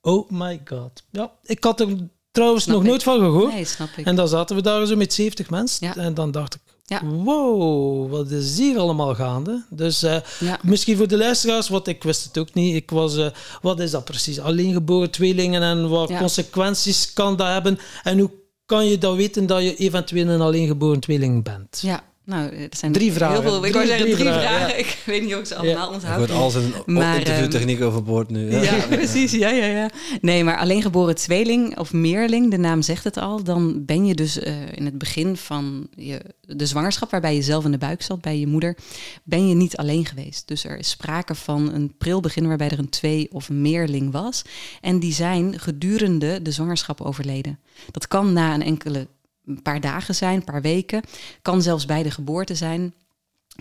Oh 0.05 0.29
my 0.31 0.61
god. 0.65 1.03
Ja, 1.11 1.31
ik 1.43 1.63
had 1.63 1.79
er 1.79 1.87
trouwens 2.31 2.63
snap 2.63 2.75
nog 2.75 2.83
ik. 2.83 2.89
nooit 2.89 3.03
van 3.03 3.19
gehoord. 3.19 3.53
Nee, 3.53 3.65
snap 3.65 3.89
ik. 3.97 4.05
En 4.05 4.15
dan 4.15 4.27
zaten 4.27 4.55
we 4.55 4.61
daar 4.61 4.85
zo 4.85 4.95
met 4.95 5.13
70 5.13 5.49
mensen. 5.49 5.87
Ja. 5.87 5.95
En 5.95 6.13
dan 6.13 6.31
dacht 6.31 6.55
ik, 6.55 6.61
Ja. 6.83 7.05
wow, 7.05 8.09
wat 8.11 8.31
is 8.31 8.57
hier 8.57 8.77
allemaal 8.77 9.15
gaande? 9.15 9.63
Dus 9.69 10.03
eh, 10.03 10.17
Ja. 10.39 10.59
misschien 10.63 10.97
voor 10.97 11.07
de 11.07 11.17
luisteraars, 11.17 11.69
want 11.69 11.87
ik 11.87 12.03
wist 12.03 12.23
het 12.23 12.37
ook 12.37 12.53
niet. 12.53 12.75
Ik 12.75 12.89
was, 12.91 13.17
eh, 13.17 13.27
wat 13.61 13.79
is 13.79 13.91
dat 13.91 14.03
precies? 14.05 14.39
Alleen 14.39 14.73
geboren 14.73 15.11
tweelingen 15.11 15.61
en 15.61 15.89
wat 15.89 16.17
consequenties 16.17 17.13
kan 17.13 17.35
dat 17.35 17.47
hebben? 17.47 17.79
En 18.03 18.19
hoe 18.19 18.31
kan 18.65 18.85
je 18.85 18.97
dan 18.97 19.15
weten 19.15 19.45
dat 19.45 19.61
je 19.61 19.75
eventueel 19.75 20.27
een 20.27 20.41
alleen 20.41 20.67
geboren 20.67 20.99
tweeling 20.99 21.43
bent? 21.43 21.79
Ja, 21.81 22.03
nou, 22.25 22.49
er 22.55 22.67
zijn 22.69 22.91
Drie 22.91 23.11
vragen. 23.13 23.41
Heel 23.41 23.49
veel, 23.49 23.55
ik 23.55 23.61
Drie- 23.61 23.73
wou 23.73 23.85
zeggen 23.85 24.05
drie 24.05 24.15
drie, 24.15 24.27
vragen, 24.27 24.49
vragen. 24.49 24.67
ja. 24.67 24.75
Ik 24.75 24.97
weet 25.05 25.21
niet 25.23 25.33
of 25.33 25.39
ik 25.39 25.45
ze 25.45 25.55
allemaal 25.55 25.89
onthoud. 25.89 26.17
wordt 26.17 26.31
al 26.31 26.49
zijn 26.49 26.73
Maar, 26.85 27.17
interviewtechniek 27.17 27.81
overboord 27.81 28.29
nu. 28.29 28.51
Ja, 28.51 28.85
precies. 28.89 29.31
Ja, 29.31 29.49
ja, 29.49 29.65
ja. 29.65 29.89
Nee, 30.21 30.43
maar 30.43 30.57
alleen 30.57 30.81
geboren 30.81 31.15
tweeling 31.15 31.77
of 31.77 31.93
meerling, 31.93 32.51
de 32.51 32.57
naam 32.57 32.81
zegt 32.81 33.03
het 33.03 33.17
al, 33.17 33.43
dan 33.43 33.85
ben 33.85 34.05
je 34.05 34.15
dus 34.15 34.39
eh, 34.39 34.53
in 34.71 34.85
het 34.85 34.97
begin 34.97 35.37
van 35.37 35.87
je, 35.95 36.21
de 36.41 36.65
zwangerschap, 36.65 37.11
waarbij 37.11 37.35
je 37.35 37.41
zelf 37.41 37.65
in 37.65 37.71
de 37.71 37.77
buik 37.77 38.01
zat 38.01 38.21
bij 38.21 38.39
je 38.39 38.47
moeder, 38.47 38.77
ben 39.23 39.47
je 39.49 39.55
niet 39.55 39.77
alleen 39.77 40.05
geweest. 40.05 40.47
Dus 40.47 40.63
er 40.65 40.77
is 40.77 40.89
sprake 40.89 41.35
van 41.35 41.73
een 41.73 41.93
pril 41.97 42.19
begin 42.19 42.47
waarbij 42.47 42.69
er 42.69 42.79
een 42.79 42.89
twee 42.89 43.27
of 43.31 43.49
een 43.49 43.61
meerling 43.61 44.11
was. 44.11 44.41
En 44.81 44.99
die 44.99 45.13
zijn 45.13 45.59
gedurende 45.59 46.41
de 46.41 46.51
zwangerschap 46.51 47.01
overleden. 47.01 47.59
Dat 47.91 48.07
kan 48.07 48.33
na 48.33 48.53
een 48.53 48.61
enkele 48.63 49.07
een 49.45 49.61
paar 49.61 49.81
dagen 49.81 50.15
zijn, 50.15 50.35
een 50.35 50.43
paar 50.43 50.61
weken. 50.61 51.01
Kan 51.41 51.61
zelfs 51.61 51.85
bij 51.85 52.03
de 52.03 52.11
geboorte 52.11 52.55
zijn. 52.55 52.93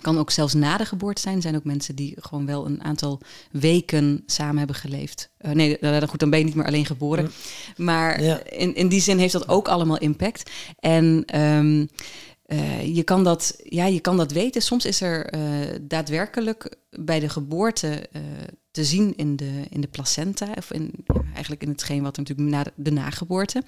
Kan 0.01 0.19
ook 0.19 0.31
zelfs 0.31 0.55
na 0.55 0.77
de 0.77 0.85
geboorte 0.87 1.21
zijn. 1.21 1.37
Er 1.37 1.43
zijn 1.43 1.57
ook 1.57 1.65
mensen 1.65 1.95
die 1.95 2.15
gewoon 2.21 2.47
wel 2.47 2.67
een 2.67 2.83
aantal 2.85 3.21
weken 3.51 4.23
samen 4.27 4.59
hebben 4.59 4.77
geleefd. 4.77 5.31
Eh, 5.39 5.51
nee, 5.53 5.77
uh, 5.81 6.03
goed, 6.03 6.21
dan 6.21 6.31
ben 6.31 6.39
je 6.39 6.45
niet 6.45 6.55
meer 6.55 6.67
alleen 6.67 6.87
geboren. 6.87 7.31
Maar 7.77 8.23
Ja. 8.23 8.45
in, 8.45 8.75
in 8.75 8.89
die 8.89 9.01
zin 9.01 9.19
heeft 9.19 9.33
dat 9.33 9.49
ook 9.49 9.69
allemaal 9.69 9.99
impact. 9.99 10.51
En 10.79 11.23
ehm, 11.27 11.87
eh, 12.45 12.95
je, 12.95 13.03
kan 13.03 13.25
dat, 13.25 13.57
ja, 13.63 13.87
je 13.87 14.01
kan 14.01 14.17
dat 14.17 14.33
weten. 14.33 14.63
Soms 14.63 14.85
is 14.85 15.01
er 15.01 15.27
eh, 15.27 15.41
daadwerkelijk 15.81 16.77
bij 16.91 17.21
de 17.21 17.29
geboorte 17.29 18.09
eh, 18.13 18.23
te 18.71 18.85
zien 18.85 19.17
in 19.17 19.37
de, 19.37 19.63
in 19.71 19.81
de 19.81 19.89
placenta, 19.89 20.49
of 20.57 20.73
in, 20.73 20.93
eigenlijk 21.33 21.63
in 21.63 21.69
hetgeen 21.69 22.03
wat 22.03 22.17
er 22.17 22.23
natuurlijk 22.23 22.49
na 22.49 22.65
de, 22.75 22.93
nageboorte, 22.93 23.63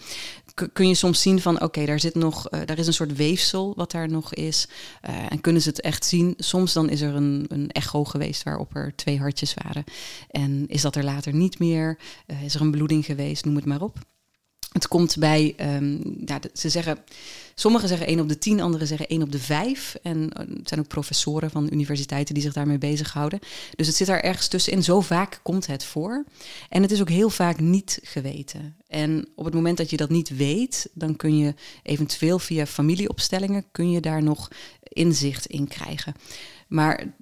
kun 0.73 0.89
je 0.89 0.95
soms 0.95 1.23
zien 1.23 1.41
van 1.41 1.63
oké, 1.63 1.85
daar 1.85 2.01
zit 2.01 2.15
nog, 2.15 2.49
daar 2.49 2.79
is 2.79 2.87
een 2.87 2.93
soort 2.93 3.17
weefsel 3.17 3.73
wat 3.77 3.91
daar 3.91 4.09
nog 4.09 4.35
is. 4.35 4.69
En 5.29 5.41
kunnen 5.41 5.63
ze 5.63 5.69
het 5.69 5.81
echt 5.81 6.05
zien. 6.05 6.35
Soms 6.37 6.73
dan 6.73 6.89
is 6.89 7.01
er 7.01 7.15
een, 7.15 7.45
een 7.49 7.71
echo 7.71 8.05
geweest 8.05 8.43
waarop 8.43 8.77
er 8.77 8.93
twee 8.97 9.19
hartjes 9.19 9.55
waren. 9.55 9.85
En 10.31 10.65
is 10.69 10.83
dat 10.83 10.97
er 10.97 11.05
later 11.05 11.35
niet 11.35 11.59
meer? 11.59 11.99
Is 12.45 12.55
er 12.55 12.61
een 12.61 12.71
bloeding 12.71 13.05
geweest? 13.05 13.45
Noem 13.45 13.57
het 13.57 13.65
maar 13.65 13.83
op. 13.83 13.99
Het 14.77 14.89
komt 14.89 15.17
bij, 15.19 15.55
ja, 16.25 16.41
ze 16.53 16.69
zeggen, 16.69 16.99
sommigen 17.55 17.89
zeggen 17.89 18.07
1 18.07 18.21
op 18.21 18.29
de 18.29 18.39
10, 18.39 18.61
anderen 18.61 18.87
zeggen 18.87 19.07
1 19.07 19.23
op 19.23 19.33
de 19.33 19.39
5. 19.39 19.97
En 20.03 20.19
uh, 20.19 20.57
het 20.59 20.69
zijn 20.69 20.81
ook 20.81 20.89
professoren 20.89 21.51
van 21.51 21.69
universiteiten 21.73 22.35
die 22.35 22.43
zich 22.43 22.53
daarmee 22.53 22.79
bezighouden. 22.79 23.39
Dus 23.77 23.87
het 23.87 23.97
zit 23.97 24.07
daar 24.07 24.21
ergens 24.21 24.49
tussenin. 24.49 24.83
Zo 24.83 25.01
vaak 25.01 25.41
komt 25.43 25.67
het 25.67 25.85
voor. 25.85 26.25
En 26.69 26.83
het 26.83 26.91
is 26.91 27.01
ook 27.01 27.09
heel 27.09 27.31
vaak 27.31 27.61
niet 27.61 28.01
geweten. 28.03 28.77
En 28.89 29.29
op 29.35 29.45
het 29.45 29.55
moment 29.55 29.77
dat 29.77 29.91
je 29.91 29.97
dat 29.97 30.11
niet 30.11 30.37
weet, 30.37 30.89
dan 30.93 31.17
kun 31.17 31.37
je 31.37 31.55
eventueel 31.83 32.39
via 32.39 32.67
familieopstellingen, 32.67 33.65
kun 33.73 33.91
je 33.91 34.01
daar 34.01 34.23
nog 34.23 34.49
inzicht 34.83 35.47
in 35.47 35.69
krijgen. 35.69 36.15
Maar 36.69 37.15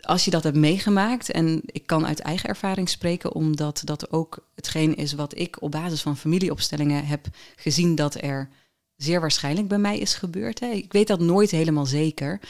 als 0.00 0.24
je 0.24 0.30
dat 0.30 0.42
hebt 0.42 0.56
meegemaakt, 0.56 1.30
en 1.30 1.62
ik 1.66 1.86
kan 1.86 2.06
uit 2.06 2.20
eigen 2.20 2.48
ervaring 2.48 2.88
spreken, 2.88 3.34
omdat 3.34 3.82
dat 3.84 4.12
ook 4.12 4.46
hetgeen 4.54 4.94
is 4.96 5.12
wat 5.12 5.38
ik 5.38 5.62
op 5.62 5.70
basis 5.70 6.02
van 6.02 6.16
familieopstellingen 6.16 7.06
heb 7.06 7.26
gezien 7.56 7.94
dat 7.94 8.22
er 8.22 8.48
zeer 8.96 9.20
waarschijnlijk 9.20 9.68
bij 9.68 9.78
mij 9.78 9.98
is 9.98 10.14
gebeurd. 10.14 10.60
Hè. 10.60 10.66
Ik 10.66 10.92
weet 10.92 11.06
dat 11.06 11.20
nooit 11.20 11.50
helemaal 11.50 11.86
zeker, 11.86 12.40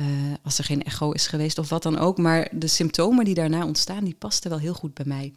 uh, 0.00 0.06
als 0.42 0.58
er 0.58 0.64
geen 0.64 0.82
echo 0.82 1.10
is 1.10 1.26
geweest 1.26 1.58
of 1.58 1.68
wat 1.68 1.82
dan 1.82 1.98
ook, 1.98 2.18
maar 2.18 2.48
de 2.52 2.66
symptomen 2.66 3.24
die 3.24 3.34
daarna 3.34 3.66
ontstaan, 3.66 4.04
die 4.04 4.16
pasten 4.18 4.50
wel 4.50 4.58
heel 4.58 4.74
goed 4.74 4.94
bij 4.94 5.06
mij. 5.06 5.34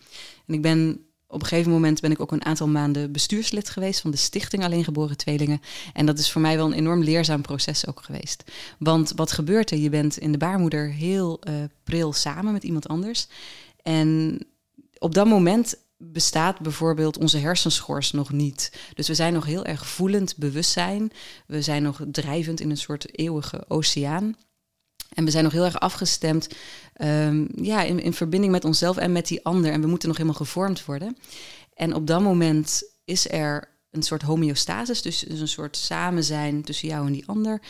En 0.48 0.54
ik 0.54 0.62
ben 0.62 1.06
op 1.32 1.42
een 1.42 1.48
gegeven 1.48 1.72
moment 1.72 2.02
ben 2.02 2.12
ik 2.12 2.20
ook 2.20 2.32
een 2.32 2.46
aantal 2.46 2.68
maanden 2.68 3.12
bestuurslid 3.12 3.70
geweest 3.70 4.02
van 4.02 4.12
de 4.12 4.18
Stichting 4.18 4.64
Alleengeboren 4.64 5.18
Tweelingen. 5.18 5.62
En 5.94 6.06
dat 6.06 6.20
is 6.20 6.32
voor 6.32 6.42
mij 6.42 6.56
wel 6.56 6.66
een 6.66 6.74
enorm 6.74 7.04
leerzaam 7.04 7.42
proces 7.42 7.88
ook 7.88 8.02
geweest. 8.04 8.44
Want 8.80 9.12
wat 9.16 9.32
gebeurt 9.32 9.72
er? 9.72 9.78
Je 9.78 9.90
bent 9.90 10.18
in 10.18 10.32
de 10.32 10.38
baarmoeder 10.38 10.92
heel 10.92 11.40
uh, 11.44 11.54
pril 11.84 12.14
samen 12.14 12.54
met 12.54 12.64
iemand 12.64 12.88
anders. 12.88 13.28
En 13.82 14.40
op 14.98 15.14
dat 15.14 15.28
moment 15.28 15.76
bestaat 15.98 16.60
bijvoorbeeld 16.60 17.18
onze 17.18 17.38
hersenschors 17.38 18.12
nog 18.12 18.32
niet. 18.32 18.72
Dus 18.94 19.08
we 19.08 19.16
zijn 19.16 19.34
nog 19.34 19.46
heel 19.46 19.66
erg 19.66 19.88
voelend 19.88 20.38
bewustzijn. 20.38 21.12
We 21.48 21.62
zijn 21.62 21.84
nog 21.84 22.02
drijvend 22.12 22.60
in 22.60 22.70
een 22.70 22.78
soort 22.78 23.20
eeuwige 23.20 23.66
oceaan. 23.68 24.36
En 25.14 25.26
we 25.26 25.32
zijn 25.32 25.44
nog 25.44 25.54
heel 25.54 25.66
erg 25.66 25.80
afgestemd 25.80 26.48
um, 27.02 27.48
ja, 27.56 27.84
in, 27.84 28.00
in 28.00 28.14
verbinding 28.14 28.52
met 28.52 28.66
onszelf 28.66 28.98
en 28.98 29.12
met 29.12 29.28
die 29.28 29.46
ander. 29.46 29.72
En 29.72 29.82
we 29.82 29.88
moeten 29.88 30.08
nog 30.08 30.18
helemaal 30.18 30.40
gevormd 30.40 30.86
worden. 30.86 31.18
En 31.74 31.96
op 31.96 32.08
dat 32.08 32.22
moment 32.22 32.84
is 33.06 33.30
er 33.30 33.70
een 33.92 34.04
soort 34.04 34.22
homeostasis, 34.22 35.02
dus, 35.02 35.20
dus 35.20 35.40
een 35.40 35.48
soort 35.48 35.78
samen 35.78 36.24
zijn 36.24 36.62
tussen 36.62 36.88
jou 36.88 37.06
en 37.08 37.14
die 37.14 37.28
ander. 37.28 37.62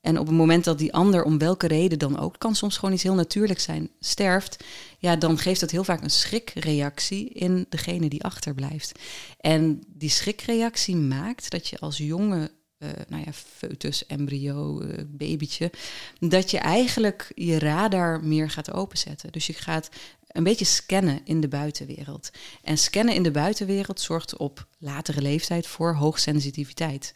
En 0.00 0.18
op 0.18 0.26
het 0.26 0.36
moment 0.36 0.64
dat 0.64 0.78
die 0.78 0.92
ander, 0.92 1.24
om 1.24 1.38
welke 1.38 1.66
reden 1.66 1.98
dan 1.98 2.18
ook, 2.18 2.38
kan 2.38 2.54
soms 2.54 2.76
gewoon 2.76 2.94
iets 2.94 3.02
heel 3.02 3.14
natuurlijk 3.14 3.60
zijn, 3.60 3.90
sterft, 3.98 4.64
ja, 4.98 5.16
dan 5.16 5.38
geeft 5.38 5.60
dat 5.60 5.70
heel 5.70 5.84
vaak 5.84 6.02
een 6.02 6.10
schrikreactie 6.10 7.28
in 7.28 7.66
degene 7.68 8.08
die 8.08 8.24
achterblijft. 8.24 8.98
En 9.38 9.82
die 9.86 10.10
schrikreactie 10.10 10.96
maakt 10.96 11.50
dat 11.50 11.68
je 11.68 11.78
als 11.78 11.96
jonge 11.96 12.50
uh, 12.82 12.88
nou 13.08 13.22
ja, 13.26 13.32
foetus, 13.32 14.06
embryo, 14.06 14.82
uh, 14.82 14.94
babytje, 15.06 15.70
dat 16.18 16.50
je 16.50 16.58
eigenlijk 16.58 17.32
je 17.34 17.58
radar 17.58 18.24
meer 18.24 18.50
gaat 18.50 18.72
openzetten. 18.72 19.32
Dus 19.32 19.46
je 19.46 19.52
gaat 19.52 19.88
een 20.32 20.42
beetje 20.42 20.64
scannen 20.64 21.20
in 21.24 21.40
de 21.40 21.48
buitenwereld. 21.48 22.30
En 22.62 22.78
scannen 22.78 23.14
in 23.14 23.22
de 23.22 23.30
buitenwereld 23.30 24.00
zorgt 24.00 24.36
op 24.36 24.66
latere 24.78 25.22
leeftijd 25.22 25.66
voor 25.66 25.94
hoogsensitiviteit. 25.94 27.14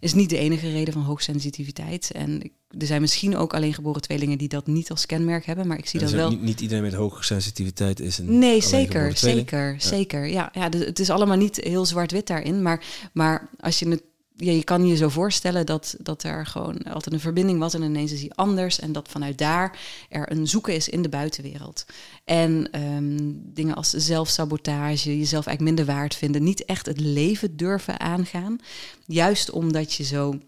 Is 0.00 0.14
niet 0.14 0.30
de 0.30 0.38
enige 0.38 0.70
reden 0.70 0.92
van 0.92 1.02
hoogsensitiviteit. 1.02 2.10
En 2.10 2.52
er 2.78 2.86
zijn 2.86 3.00
misschien 3.00 3.36
ook 3.36 3.54
alleen 3.54 3.74
geboren 3.74 4.00
tweelingen 4.02 4.38
die 4.38 4.48
dat 4.48 4.66
niet 4.66 4.90
als 4.90 5.06
kenmerk 5.06 5.46
hebben, 5.46 5.66
maar 5.66 5.78
ik 5.78 5.86
zie 5.86 6.00
dat 6.00 6.10
wel. 6.10 6.30
Niet, 6.30 6.42
niet 6.42 6.60
iedereen 6.60 6.82
met 6.82 6.94
hoge 6.94 7.24
sensitiviteit 7.24 8.00
is 8.00 8.18
een 8.18 8.38
Nee, 8.38 8.62
zeker, 8.62 9.16
zeker, 9.16 9.72
Ja. 9.72 9.78
zeker. 9.78 10.26
Ja, 10.26 10.50
ja, 10.52 10.68
dus 10.68 10.84
het 10.84 10.98
is 10.98 11.10
allemaal 11.10 11.36
niet 11.36 11.56
heel 11.56 11.86
zwart-wit 11.86 12.26
daarin, 12.26 12.62
maar, 12.62 12.84
maar 13.12 13.48
als 13.60 13.78
je 13.78 13.88
het 13.88 14.02
je 14.36 14.64
kan 14.64 14.86
je 14.86 14.96
zo 14.96 15.08
voorstellen 15.08 15.66
dat, 15.66 15.96
dat 16.00 16.22
er 16.22 16.46
gewoon 16.46 16.82
altijd 16.82 17.14
een 17.14 17.20
verbinding 17.20 17.58
was 17.58 17.74
en 17.74 17.82
ineens 17.82 18.12
is 18.12 18.20
die 18.20 18.34
anders. 18.34 18.80
En 18.80 18.92
dat 18.92 19.08
vanuit 19.08 19.38
daar 19.38 19.78
er 20.08 20.32
een 20.32 20.48
zoeken 20.48 20.74
is 20.74 20.88
in 20.88 21.02
de 21.02 21.08
buitenwereld. 21.08 21.86
En 22.24 22.80
um, 22.82 23.42
dingen 23.54 23.74
als 23.74 23.90
zelfsabotage, 23.90 25.18
jezelf 25.18 25.46
eigenlijk 25.46 25.76
minder 25.76 25.94
waard 25.94 26.14
vinden, 26.14 26.42
niet 26.42 26.64
echt 26.64 26.86
het 26.86 27.00
leven 27.00 27.56
durven 27.56 28.00
aangaan. 28.00 28.58
Juist 29.06 29.50
omdat 29.50 29.92
je 29.92 30.04
zo, 30.04 30.38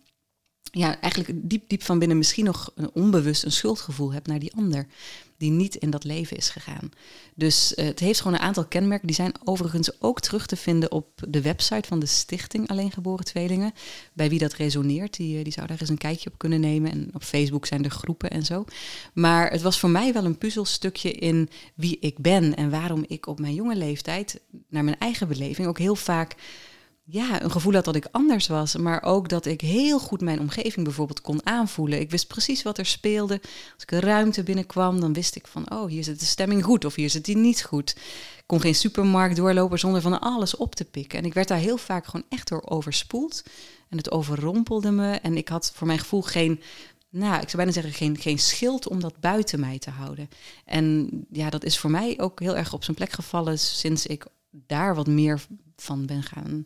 ja, 0.63 1.01
eigenlijk 1.01 1.33
diep, 1.51 1.69
diep 1.69 1.83
van 1.83 1.99
binnen 1.99 2.19
misschien 2.19 2.45
nog 2.45 2.73
onbewust 2.93 3.45
een 3.45 3.53
schuldgevoel 3.53 4.13
hebt 4.13 4.27
naar 4.27 4.39
die 4.39 4.55
ander. 4.57 4.87
Die 5.39 5.51
niet 5.51 5.75
in 5.75 5.91
dat 5.91 6.05
leven 6.05 6.37
is 6.37 6.51
gegaan. 6.51 6.91
Dus 7.35 7.75
uh, 7.77 7.85
het 7.85 7.99
heeft 7.99 8.21
gewoon 8.21 8.39
een 8.39 8.45
aantal 8.45 8.65
kenmerken. 8.65 9.07
Die 9.07 9.17
zijn 9.17 9.33
overigens 9.45 10.01
ook 10.01 10.21
terug 10.21 10.47
te 10.47 10.57
vinden 10.57 10.93
op 10.93 11.09
de 11.29 11.43
website 11.43 11.89
van 11.89 11.99
de 11.99 12.07
Stichting 12.07 12.69
Alleengeboren 12.69 13.25
Tweelingen. 13.25 13.73
Bij 14.13 14.29
wie 14.29 14.39
dat 14.39 14.53
resoneert, 14.53 15.17
die, 15.17 15.45
die 15.45 15.53
zou 15.53 15.67
daar 15.67 15.81
eens 15.81 15.89
een 15.89 15.99
kijkje 15.99 16.31
op 16.31 16.39
kunnen 16.39 16.61
nemen. 16.61 16.91
En 16.91 17.11
op 17.13 17.23
Facebook 17.23 17.67
zijn 17.67 17.85
er 17.85 17.91
groepen 17.91 18.31
en 18.31 18.45
zo. 18.45 18.65
Maar 19.15 19.51
het 19.51 19.63
was 19.63 19.79
voor 19.79 19.91
mij 19.91 20.13
wel 20.13 20.25
een 20.25 20.39
puzzelstukje 20.39 21.13
in 21.13 21.49
wie 21.75 21.97
ik 22.01 22.19
ben 22.19 22.55
en 22.55 22.71
waarom 22.71 23.05
ik 23.07 23.27
op 23.27 23.41
mijn 23.41 23.55
jonge 23.55 23.77
leeftijd, 23.77 24.41
naar 24.69 24.85
mijn 24.85 24.99
eigen 24.99 25.29
beleving, 25.29 25.69
ook 25.69 25.79
heel 25.79 25.97
vaak 25.97 26.35
ja, 27.11 27.43
een 27.43 27.51
gevoel 27.51 27.73
had 27.73 27.85
dat 27.85 27.97
ik 27.97 28.09
anders 28.11 28.47
was. 28.47 28.77
Maar 28.77 29.03
ook 29.03 29.29
dat 29.29 29.47
ik 29.47 29.61
heel 29.61 29.99
goed 29.99 30.21
mijn 30.21 30.41
omgeving 30.41 30.85
bijvoorbeeld 30.85 31.21
kon 31.21 31.47
aanvoelen. 31.47 32.01
Ik 32.01 32.11
wist 32.11 32.27
precies 32.27 32.63
wat 32.63 32.79
er 32.79 32.87
speelde. 32.87 33.41
Als 33.75 33.83
ik 33.83 33.91
een 33.91 34.01
ruimte 34.01 34.43
binnenkwam, 34.43 35.01
dan 35.01 35.13
wist 35.13 35.37
ik 35.37 35.47
van... 35.47 35.71
oh, 35.73 35.89
hier 35.89 36.05
zit 36.05 36.21
de 36.21 36.27
stemming 36.27 36.65
goed 36.65 36.85
of 36.85 36.95
hier 36.95 37.11
zit 37.11 37.25
die 37.25 37.37
niet 37.37 37.63
goed. 37.63 37.91
Ik 38.37 38.45
kon 38.47 38.61
geen 38.61 38.75
supermarkt 38.75 39.37
doorlopen 39.37 39.79
zonder 39.79 40.01
van 40.01 40.21
alles 40.21 40.57
op 40.57 40.75
te 40.75 40.85
pikken. 40.85 41.19
En 41.19 41.25
ik 41.25 41.35
werd 41.35 41.49
daar 41.49 41.59
heel 41.59 41.79
vaak 41.79 42.07
gewoon 42.07 42.27
echt 42.29 42.49
door 42.49 42.63
overspoeld. 42.65 43.43
En 43.89 43.97
het 43.97 44.11
overrompelde 44.11 44.91
me. 44.91 45.11
En 45.11 45.37
ik 45.37 45.49
had 45.49 45.73
voor 45.75 45.87
mijn 45.87 45.99
gevoel 45.99 46.23
geen... 46.23 46.61
Nou, 47.11 47.35
ik 47.35 47.49
zou 47.49 47.57
bijna 47.57 47.73
zeggen, 47.73 47.93
geen, 47.93 48.19
geen 48.19 48.39
schild 48.39 48.89
om 48.89 49.01
dat 49.01 49.21
buiten 49.21 49.61
mij 49.61 49.79
te 49.79 49.91
houden. 49.91 50.29
En 50.65 51.11
ja, 51.31 51.51
dat 51.51 51.65
is 51.65 51.79
voor 51.79 51.91
mij 51.91 52.21
ook 52.21 52.41
heel 52.41 52.57
erg 52.57 52.73
op 52.73 52.85
zijn 52.85 52.97
plek 52.97 53.13
gevallen 53.13 53.59
sinds 53.59 54.07
ik 54.07 54.27
daar 54.51 54.95
wat 54.95 55.07
meer 55.07 55.41
van 55.83 56.07
ben 56.07 56.23
gaan 56.23 56.65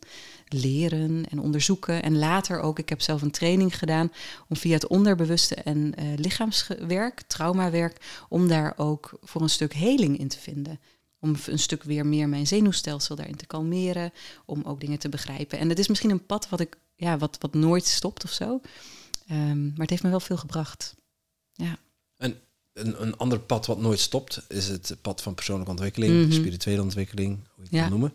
leren 0.48 1.24
en 1.28 1.40
onderzoeken. 1.40 2.02
En 2.02 2.18
later 2.18 2.60
ook, 2.60 2.78
ik 2.78 2.88
heb 2.88 3.00
zelf 3.00 3.22
een 3.22 3.30
training 3.30 3.78
gedaan 3.78 4.12
om 4.48 4.56
via 4.56 4.74
het 4.74 4.86
onderbewuste 4.86 5.54
en 5.54 5.78
uh, 5.78 6.16
lichaamswerk, 6.16 7.22
traumawerk, 7.22 8.24
om 8.28 8.48
daar 8.48 8.72
ook 8.76 9.18
voor 9.22 9.42
een 9.42 9.48
stuk 9.48 9.72
heling 9.72 10.18
in 10.18 10.28
te 10.28 10.38
vinden. 10.38 10.80
Om 11.18 11.36
een 11.46 11.58
stuk 11.58 11.82
weer 11.82 12.06
meer 12.06 12.28
mijn 12.28 12.46
zenuwstelsel 12.46 13.16
daarin 13.16 13.36
te 13.36 13.46
kalmeren, 13.46 14.12
om 14.44 14.62
ook 14.64 14.80
dingen 14.80 14.98
te 14.98 15.08
begrijpen. 15.08 15.58
En 15.58 15.68
het 15.68 15.78
is 15.78 15.88
misschien 15.88 16.10
een 16.10 16.26
pad 16.26 16.48
wat 16.48 16.60
ik, 16.60 16.76
ja, 16.96 17.18
wat, 17.18 17.36
wat 17.40 17.54
nooit 17.54 17.86
stopt 17.86 18.24
of 18.24 18.30
zo. 18.30 18.60
Um, 19.30 19.62
maar 19.66 19.80
het 19.80 19.90
heeft 19.90 20.02
me 20.02 20.10
wel 20.10 20.20
veel 20.20 20.36
gebracht. 20.36 20.94
Ja. 21.52 21.78
En 22.16 22.40
een, 22.72 23.02
een 23.02 23.16
ander 23.16 23.40
pad 23.40 23.66
wat 23.66 23.80
nooit 23.80 24.00
stopt, 24.00 24.42
is 24.48 24.68
het 24.68 24.96
pad 25.00 25.22
van 25.22 25.34
persoonlijke 25.34 25.70
ontwikkeling, 25.70 26.12
mm 26.12 26.22
-hmm. 26.22 26.32
spirituele 26.32 26.82
ontwikkeling, 26.82 27.36
hoe 27.36 27.56
je 27.56 27.62
het 27.62 27.70
ja. 27.70 27.80
kan 27.80 27.90
noemen. 27.90 28.12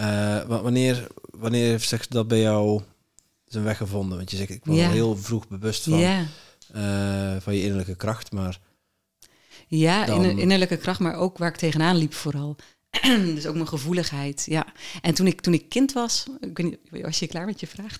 Uh, 0.00 0.42
wanneer, 0.42 1.06
wanneer 1.30 1.68
heeft 1.68 1.88
zich 1.88 2.06
dat 2.08 2.28
bij 2.28 2.40
jou 2.40 2.82
zijn 3.44 3.64
weg 3.64 3.76
gevonden? 3.76 4.16
Want 4.16 4.30
je 4.30 4.36
zegt, 4.36 4.50
ik 4.50 4.64
was 4.64 4.76
ja. 4.76 4.90
heel 4.90 5.16
vroeg 5.16 5.48
bewust 5.48 5.82
van, 5.82 5.98
ja. 5.98 6.26
uh, 6.76 7.40
van 7.40 7.54
je 7.54 7.62
innerlijke 7.62 7.96
kracht, 7.96 8.32
maar... 8.32 8.60
Ja, 9.68 10.06
dan... 10.06 10.24
innerlijke 10.24 10.76
kracht, 10.76 11.00
maar 11.00 11.16
ook 11.16 11.38
waar 11.38 11.48
ik 11.48 11.56
tegenaan 11.56 11.96
liep 11.96 12.14
vooral. 12.14 12.56
dus 13.34 13.46
ook 13.46 13.54
mijn 13.54 13.68
gevoeligheid, 13.68 14.46
ja. 14.48 14.66
En 15.02 15.14
toen 15.14 15.26
ik, 15.26 15.40
toen 15.40 15.54
ik 15.54 15.68
kind 15.68 15.92
was, 15.92 16.26
ik 16.40 16.56
weet 16.56 16.66
niet, 16.66 17.02
was 17.02 17.18
je 17.18 17.26
klaar 17.26 17.46
met 17.46 17.60
je 17.60 17.66
vraag? 17.66 17.96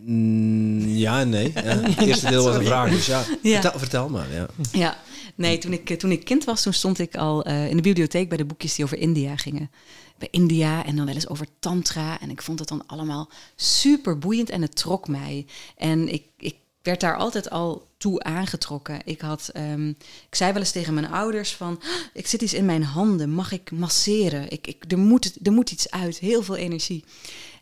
Mm, 0.00 0.80
ja 0.88 1.24
nee. 1.24 1.52
Ja. 1.54 1.60
Het 1.60 2.00
eerste 2.08 2.28
deel 2.28 2.44
was 2.44 2.56
een 2.56 2.64
vraag, 2.64 2.90
dus 2.90 3.06
ja, 3.06 3.22
Vertel, 3.42 3.78
vertel, 3.78 4.08
maar. 4.08 4.32
Ja. 4.32 4.46
ja, 4.72 4.98
nee, 5.34 5.58
toen 5.58 5.72
ik, 5.72 5.98
toen 5.98 6.10
ik 6.10 6.24
kind 6.24 6.44
was, 6.44 6.62
toen 6.62 6.72
stond 6.72 6.98
ik 6.98 7.16
al 7.16 7.48
uh, 7.48 7.68
in 7.68 7.76
de 7.76 7.82
bibliotheek 7.82 8.28
bij 8.28 8.38
de 8.38 8.44
boekjes 8.44 8.74
die 8.74 8.84
over 8.84 8.98
India 8.98 9.36
gingen 9.36 9.70
bij 10.18 10.28
India 10.30 10.84
en 10.84 10.96
dan 10.96 11.06
wel 11.06 11.14
eens 11.14 11.28
over 11.28 11.46
tantra. 11.58 12.20
En 12.20 12.30
ik 12.30 12.42
vond 12.42 12.58
het 12.58 12.68
dan 12.68 12.86
allemaal 12.86 13.30
super 13.56 14.18
boeiend 14.18 14.50
en 14.50 14.62
het 14.62 14.76
trok 14.76 15.08
mij. 15.08 15.46
En 15.76 16.08
ik, 16.08 16.24
ik 16.36 16.56
werd 16.82 17.00
daar 17.00 17.16
altijd 17.16 17.50
al 17.50 17.86
toe 17.96 18.22
aangetrokken. 18.22 19.00
Ik, 19.04 19.20
had, 19.20 19.50
um, 19.56 19.88
ik 20.28 20.34
zei 20.34 20.52
wel 20.52 20.60
eens 20.60 20.70
tegen 20.70 20.94
mijn 20.94 21.10
ouders 21.10 21.54
van, 21.54 21.80
ah, 21.82 21.88
ik 22.12 22.26
zit 22.26 22.42
iets 22.42 22.54
in 22.54 22.64
mijn 22.64 22.82
handen, 22.82 23.30
mag 23.30 23.52
ik 23.52 23.70
masseren? 23.70 24.50
Ik, 24.50 24.66
ik, 24.66 24.84
er, 24.88 24.98
moet, 24.98 25.46
er 25.46 25.52
moet 25.52 25.70
iets 25.70 25.90
uit, 25.90 26.18
heel 26.18 26.42
veel 26.42 26.56
energie. 26.56 27.04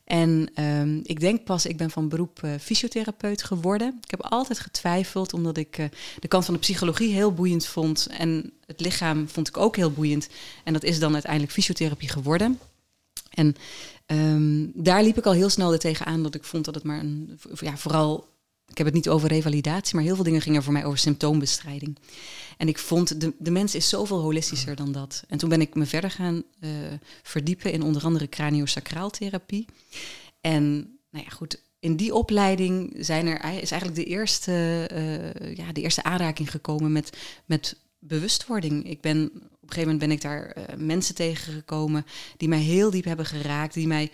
En 0.05 0.51
um, 0.63 1.01
ik 1.03 1.21
denk 1.21 1.45
pas, 1.45 1.67
ik 1.67 1.77
ben 1.77 1.91
van 1.91 2.09
beroep 2.09 2.41
uh, 2.45 2.51
fysiotherapeut 2.61 3.43
geworden. 3.43 3.99
Ik 4.03 4.11
heb 4.11 4.23
altijd 4.23 4.59
getwijfeld, 4.59 5.33
omdat 5.33 5.57
ik 5.57 5.79
uh, 5.79 5.87
de 6.21 6.29
kant 6.29 6.45
van 6.45 6.55
de 6.55 6.61
psychologie 6.61 7.13
heel 7.13 7.33
boeiend 7.33 7.67
vond. 7.67 8.07
En 8.07 8.53
het 8.67 8.81
lichaam 8.81 9.29
vond 9.29 9.49
ik 9.49 9.57
ook 9.57 9.77
heel 9.77 9.93
boeiend. 9.93 10.29
En 10.65 10.73
dat 10.73 10.83
is 10.83 10.99
dan 10.99 11.13
uiteindelijk 11.13 11.53
fysiotherapie 11.53 12.09
geworden. 12.09 12.59
En 13.31 13.57
um, 14.07 14.73
daar 14.75 15.03
liep 15.03 15.19
ik 15.19 15.27
al 15.27 15.33
heel 15.33 15.49
snel 15.49 15.73
er 15.73 15.79
tegenaan 15.79 16.23
dat 16.23 16.35
ik 16.35 16.45
vond 16.45 16.65
dat 16.65 16.75
het 16.75 16.85
maar 16.85 17.01
een, 17.01 17.39
ja, 17.55 17.77
vooral 17.77 18.32
ik 18.73 18.79
heb 18.79 18.87
het 18.87 18.97
niet 18.97 19.09
over 19.09 19.29
revalidatie, 19.29 19.95
maar 19.95 20.05
heel 20.05 20.15
veel 20.15 20.25
dingen 20.25 20.41
gingen 20.41 20.63
voor 20.63 20.73
mij 20.73 20.85
over 20.85 20.99
symptoombestrijding. 20.99 21.99
En 22.57 22.69
ik 22.69 22.79
vond, 22.79 23.21
de, 23.21 23.33
de 23.39 23.51
mens 23.51 23.75
is 23.75 23.89
zoveel 23.89 24.21
holistischer 24.21 24.77
dan 24.77 24.93
dat. 24.93 25.25
En 25.29 25.39
toen 25.39 25.49
ben 25.49 25.61
ik 25.61 25.75
me 25.75 25.87
verder 25.87 26.11
gaan 26.11 26.43
uh, 26.61 26.71
verdiepen 27.23 27.73
in 27.73 27.83
onder 27.83 28.05
andere 28.05 28.29
craniosacraaltherapie. 28.29 29.67
En 30.41 30.75
nou 31.11 31.25
ja, 31.25 31.31
goed, 31.31 31.61
in 31.79 31.97
die 31.97 32.15
opleiding 32.15 32.97
zijn 32.99 33.27
er, 33.27 33.63
is 33.63 33.71
eigenlijk 33.71 33.95
de 33.95 34.05
eerste, 34.05 34.89
uh, 34.93 35.57
ja, 35.57 35.73
de 35.73 35.81
eerste 35.81 36.03
aanraking 36.03 36.51
gekomen 36.51 36.93
met, 36.93 37.19
met 37.45 37.77
bewustwording. 37.99 38.89
Ik 38.89 39.01
ben, 39.01 39.25
op 39.25 39.43
een 39.43 39.51
gegeven 39.61 39.83
moment 39.83 39.99
ben 39.99 40.11
ik 40.11 40.21
daar 40.21 40.57
uh, 40.57 40.65
mensen 40.77 41.15
tegengekomen 41.15 42.07
die 42.37 42.49
mij 42.49 42.61
heel 42.61 42.91
diep 42.91 43.05
hebben 43.05 43.27
geraakt, 43.27 43.75
die 43.75 43.87
mij 43.87 44.11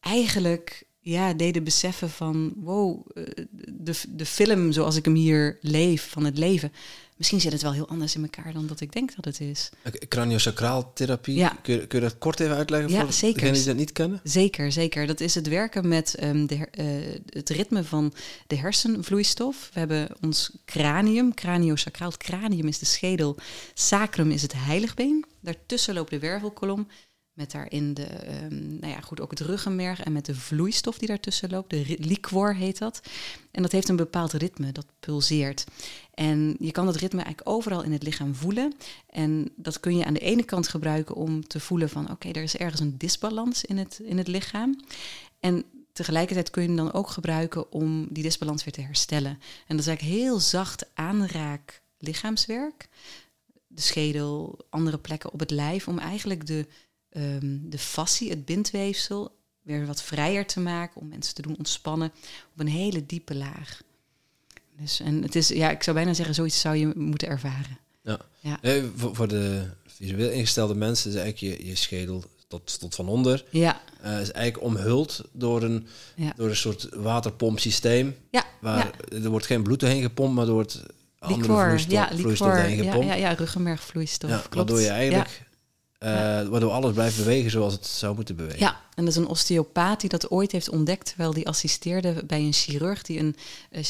eigenlijk 0.00 0.82
ja, 1.00 1.32
deden 1.32 1.64
beseffen 1.64 2.10
van 2.10 2.52
wow, 2.56 3.06
eh, 3.14 3.24
de, 3.68 3.94
de 4.08 4.26
film 4.26 4.72
zoals 4.72 4.96
ik 4.96 5.04
hem 5.04 5.14
hier 5.14 5.58
leef, 5.60 6.10
van 6.10 6.24
het 6.24 6.38
leven. 6.38 6.72
Misschien 7.20 7.40
zit 7.40 7.52
het 7.52 7.62
wel 7.62 7.72
heel 7.72 7.88
anders 7.88 8.14
in 8.14 8.22
elkaar 8.22 8.52
dan 8.52 8.66
dat 8.66 8.80
ik 8.80 8.92
denk 8.92 9.14
dat 9.16 9.24
het 9.24 9.40
is. 9.40 9.70
Craniosacraaltherapie, 10.08 11.34
ja. 11.34 11.58
kun, 11.62 11.74
je, 11.74 11.86
kun 11.86 12.00
je 12.00 12.04
dat 12.04 12.18
kort 12.18 12.40
even 12.40 12.56
uitleggen 12.56 12.90
ja, 12.90 13.00
voor 13.00 13.12
zeker. 13.12 13.34
degenen 13.34 13.54
die 13.54 13.64
dat 13.64 13.76
niet 13.76 13.92
kennen? 13.92 14.20
Zeker, 14.22 14.72
zeker. 14.72 15.06
Dat 15.06 15.20
is 15.20 15.34
het 15.34 15.48
werken 15.48 15.88
met 15.88 16.22
um, 16.22 16.46
de, 16.46 16.54
uh, 16.54 17.20
het 17.26 17.48
ritme 17.48 17.84
van 17.84 18.12
de 18.46 18.56
hersenvloeistof. 18.56 19.70
We 19.72 19.78
hebben 19.78 20.08
ons 20.20 20.50
cranium, 20.64 21.34
craniosacraal. 21.34 22.10
Het 22.10 22.22
cranium 22.22 22.66
is 22.66 22.78
de 22.78 22.86
schedel, 22.86 23.36
sacrum 23.74 24.30
is 24.30 24.42
het 24.42 24.52
heiligbeen. 24.56 25.24
Daartussen 25.40 25.94
loopt 25.94 26.10
de 26.10 26.18
wervelkolom. 26.18 26.86
Met 27.40 27.50
daarin 27.50 27.94
de, 27.94 28.06
um, 28.44 28.78
nou 28.80 28.92
ja, 28.92 29.00
goed, 29.00 29.20
ook 29.20 29.30
het 29.30 29.40
ruggenmerg 29.40 30.02
en 30.02 30.12
met 30.12 30.24
de 30.24 30.34
vloeistof 30.34 30.98
die 30.98 31.08
daartussen 31.08 31.50
loopt. 31.50 31.70
De 31.70 31.96
liquor 31.98 32.54
heet 32.54 32.78
dat. 32.78 33.00
En 33.50 33.62
dat 33.62 33.72
heeft 33.72 33.88
een 33.88 33.96
bepaald 33.96 34.32
ritme, 34.32 34.72
dat 34.72 34.86
pulseert. 35.00 35.64
En 36.14 36.56
je 36.58 36.72
kan 36.72 36.86
dat 36.86 36.96
ritme 36.96 37.22
eigenlijk 37.22 37.56
overal 37.56 37.82
in 37.82 37.92
het 37.92 38.02
lichaam 38.02 38.34
voelen. 38.34 38.74
En 39.10 39.52
dat 39.56 39.80
kun 39.80 39.96
je 39.96 40.04
aan 40.04 40.14
de 40.14 40.20
ene 40.20 40.44
kant 40.44 40.68
gebruiken 40.68 41.14
om 41.14 41.46
te 41.46 41.60
voelen 41.60 41.88
van... 41.88 42.10
oké, 42.10 42.28
er 42.28 42.42
is 42.42 42.56
ergens 42.56 42.80
een 42.80 42.98
disbalans 42.98 43.64
in 43.64 43.78
het, 43.78 44.00
in 44.04 44.18
het 44.18 44.28
lichaam. 44.28 44.80
En 45.38 45.64
tegelijkertijd 45.92 46.50
kun 46.50 46.62
je 46.62 46.68
hem 46.68 46.76
dan 46.76 46.92
ook 46.92 47.10
gebruiken 47.10 47.72
om 47.72 48.06
die 48.10 48.22
disbalans 48.22 48.64
weer 48.64 48.74
te 48.74 48.80
herstellen. 48.80 49.38
En 49.66 49.76
dat 49.76 49.78
is 49.78 49.86
eigenlijk 49.86 50.18
heel 50.18 50.38
zacht 50.38 50.90
aanraak 50.94 51.82
lichaamswerk. 51.98 52.88
De 53.66 53.82
schedel, 53.82 54.58
andere 54.70 54.98
plekken 54.98 55.32
op 55.32 55.40
het 55.40 55.50
lijf, 55.50 55.88
om 55.88 55.98
eigenlijk 55.98 56.46
de 56.46 56.66
um, 57.16 57.70
de 57.70 57.78
fascie, 57.78 58.30
het 58.30 58.44
bindweefsel, 58.44 59.36
weer 59.62 59.86
wat 59.86 60.02
vrijer 60.02 60.46
te 60.46 60.60
maken. 60.60 61.00
Om 61.00 61.08
mensen 61.08 61.34
te 61.34 61.42
doen 61.42 61.58
ontspannen 61.58 62.12
op 62.52 62.60
een 62.60 62.68
hele 62.68 63.06
diepe 63.06 63.34
laag. 63.34 63.80
Dus, 64.80 65.00
en 65.00 65.22
het 65.22 65.34
is, 65.34 65.48
ja, 65.48 65.70
ik 65.70 65.82
zou 65.82 65.96
bijna 65.96 66.14
zeggen, 66.14 66.34
zoiets 66.34 66.60
zou 66.60 66.76
je 66.76 66.92
moeten 66.94 67.28
ervaren. 67.28 67.78
Ja. 68.02 68.18
ja. 68.40 68.58
Eh, 68.62 68.84
voor, 68.96 69.14
voor, 69.14 69.28
de 69.28 69.64
visueel 69.86 70.30
ingestelde 70.30 70.74
mensen 70.74 71.10
is 71.10 71.16
eigenlijk 71.16 71.58
je, 71.58 71.66
je 71.66 71.74
schedel 71.74 72.24
tot, 72.48 72.80
tot 72.80 72.94
van 72.94 73.08
onder. 73.08 73.44
Ja. 73.50 73.80
Uh, 74.04 74.20
is 74.20 74.32
eigenlijk 74.32 74.64
omhuld 74.64 75.24
door 75.32 75.62
een, 75.62 75.86
ja. 76.16 76.32
door 76.36 76.48
een 76.48 76.56
soort 76.56 76.88
waterpompsysteem. 76.94 78.16
Ja. 78.30 78.44
Waar 78.60 78.90
er 79.12 79.30
wordt 79.30 79.46
geen 79.46 79.62
bloed 79.62 79.80
doorheen 79.80 80.02
gepompt, 80.02 80.34
maar 80.34 80.46
door 80.46 80.60
het 80.60 80.82
andere 81.18 81.52
vloeistof, 81.52 81.92
ja, 81.92 82.10
vloeistof 82.16 82.48
doorheen 82.48 82.84
gepompt. 82.84 83.06
Ja, 83.06 83.14
ja, 83.14 83.28
ja 83.28 83.34
ruggenmergvloeistof. 83.34 84.30
Ja, 84.30 84.42
waardoor 84.50 84.80
je 84.80 84.88
eigenlijk 84.88 85.49
uh, 86.04 86.48
Waardoor 86.48 86.70
alles 86.70 86.92
blijft 86.92 87.16
bewegen 87.16 87.50
zoals 87.50 87.72
het 87.72 87.86
zou 87.86 88.14
moeten 88.14 88.36
bewegen. 88.36 88.58
Ja, 88.58 88.80
en 88.94 89.04
dat 89.04 89.14
is 89.14 89.20
een 89.20 89.28
osteopaat 89.28 90.00
die 90.00 90.10
dat 90.10 90.30
ooit 90.30 90.52
heeft 90.52 90.68
ontdekt, 90.68 91.06
terwijl 91.06 91.32
die 91.32 91.48
assisteerde 91.48 92.24
bij 92.26 92.40
een 92.40 92.52
chirurg 92.52 93.02
die 93.02 93.18
een, 93.18 93.36
uh, 93.70 93.82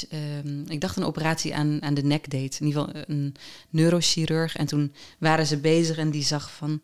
uh, 0.44 0.66
ik 0.66 0.80
dacht 0.80 0.96
een 0.96 1.04
operatie 1.04 1.54
aan, 1.54 1.82
aan 1.82 1.94
de 1.94 2.02
nek 2.02 2.30
deed. 2.30 2.60
In 2.60 2.66
ieder 2.66 2.82
geval 2.82 3.02
een 3.06 3.34
neurochirurg. 3.70 4.56
En 4.56 4.66
toen 4.66 4.94
waren 5.18 5.46
ze 5.46 5.56
bezig 5.56 5.96
en 5.96 6.10
die 6.10 6.24
zag 6.24 6.50
van, 6.50 6.80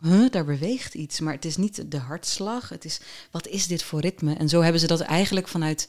huh, 0.00 0.30
daar 0.30 0.44
beweegt 0.44 0.94
iets, 0.94 1.20
maar 1.20 1.34
het 1.34 1.44
is 1.44 1.56
niet 1.56 1.90
de 1.90 1.98
hartslag. 1.98 2.68
Het 2.68 2.84
is, 2.84 3.00
wat 3.30 3.46
is 3.46 3.66
dit 3.66 3.82
voor 3.82 4.00
ritme? 4.00 4.34
En 4.34 4.48
zo 4.48 4.60
hebben 4.60 4.80
ze 4.80 4.86
dat 4.86 5.00
eigenlijk 5.00 5.48
vanuit 5.48 5.88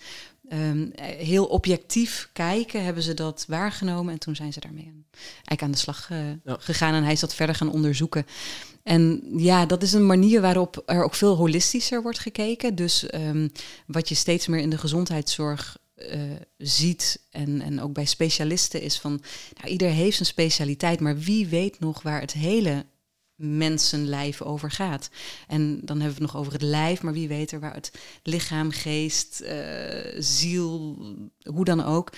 um, 0.53 0.91
heel 1.01 1.45
objectief 1.45 2.29
kijken, 2.33 2.83
hebben 2.83 3.03
ze 3.03 3.13
dat 3.13 3.45
waargenomen. 3.47 4.13
En 4.13 4.19
toen 4.19 4.35
zijn 4.35 4.53
ze 4.53 4.59
daarmee 4.59 4.85
aan, 4.85 5.05
eigenlijk 5.11 5.61
aan 5.61 5.71
de 5.71 5.77
slag 5.77 6.09
uh, 6.11 6.17
ja. 6.43 6.57
gegaan 6.59 6.93
en 6.93 7.03
hij 7.03 7.11
is 7.11 7.19
dat 7.19 7.35
verder 7.35 7.55
gaan 7.55 7.71
onderzoeken. 7.71 8.25
En 8.83 9.21
ja, 9.37 9.65
dat 9.65 9.83
is 9.83 9.93
een 9.93 10.05
manier 10.05 10.41
waarop 10.41 10.83
er 10.85 11.03
ook 11.03 11.15
veel 11.15 11.35
holistischer 11.35 12.01
wordt 12.01 12.19
gekeken. 12.19 12.75
Dus 12.75 13.13
um, 13.13 13.51
wat 13.85 14.09
je 14.09 14.15
steeds 14.15 14.47
meer 14.47 14.59
in 14.59 14.69
de 14.69 14.77
gezondheidszorg 14.77 15.77
eh, 15.99 16.19
ziet 16.57 17.21
en, 17.31 17.61
en 17.61 17.81
ook 17.81 17.93
bij 17.93 18.05
specialisten 18.05 18.81
is 18.81 18.99
van, 18.99 19.21
nou, 19.57 19.71
ieder 19.71 19.89
heeft 19.89 20.15
zijn 20.15 20.29
specialiteit, 20.29 20.99
maar 20.99 21.17
wie 21.17 21.47
weet 21.47 21.79
nog 21.79 22.01
waar 22.01 22.21
het 22.21 22.33
hele 22.33 22.85
mensenlijf 23.39 24.41
over 24.41 24.71
gaat. 24.71 25.09
En 25.47 25.81
dan 25.83 25.99
hebben 25.99 26.17
we 26.17 26.23
het 26.23 26.31
nog 26.31 26.41
over 26.41 26.53
het 26.53 26.61
lijf, 26.61 27.01
maar 27.01 27.13
wie 27.13 27.27
weet 27.27 27.51
er 27.51 27.59
waar 27.59 27.73
het 27.73 27.91
lichaam, 28.23 28.71
geest, 28.71 29.41
uh, 29.41 29.51
ziel, 30.17 30.97
hoe 31.43 31.65
dan 31.65 31.83
ook. 31.83 32.11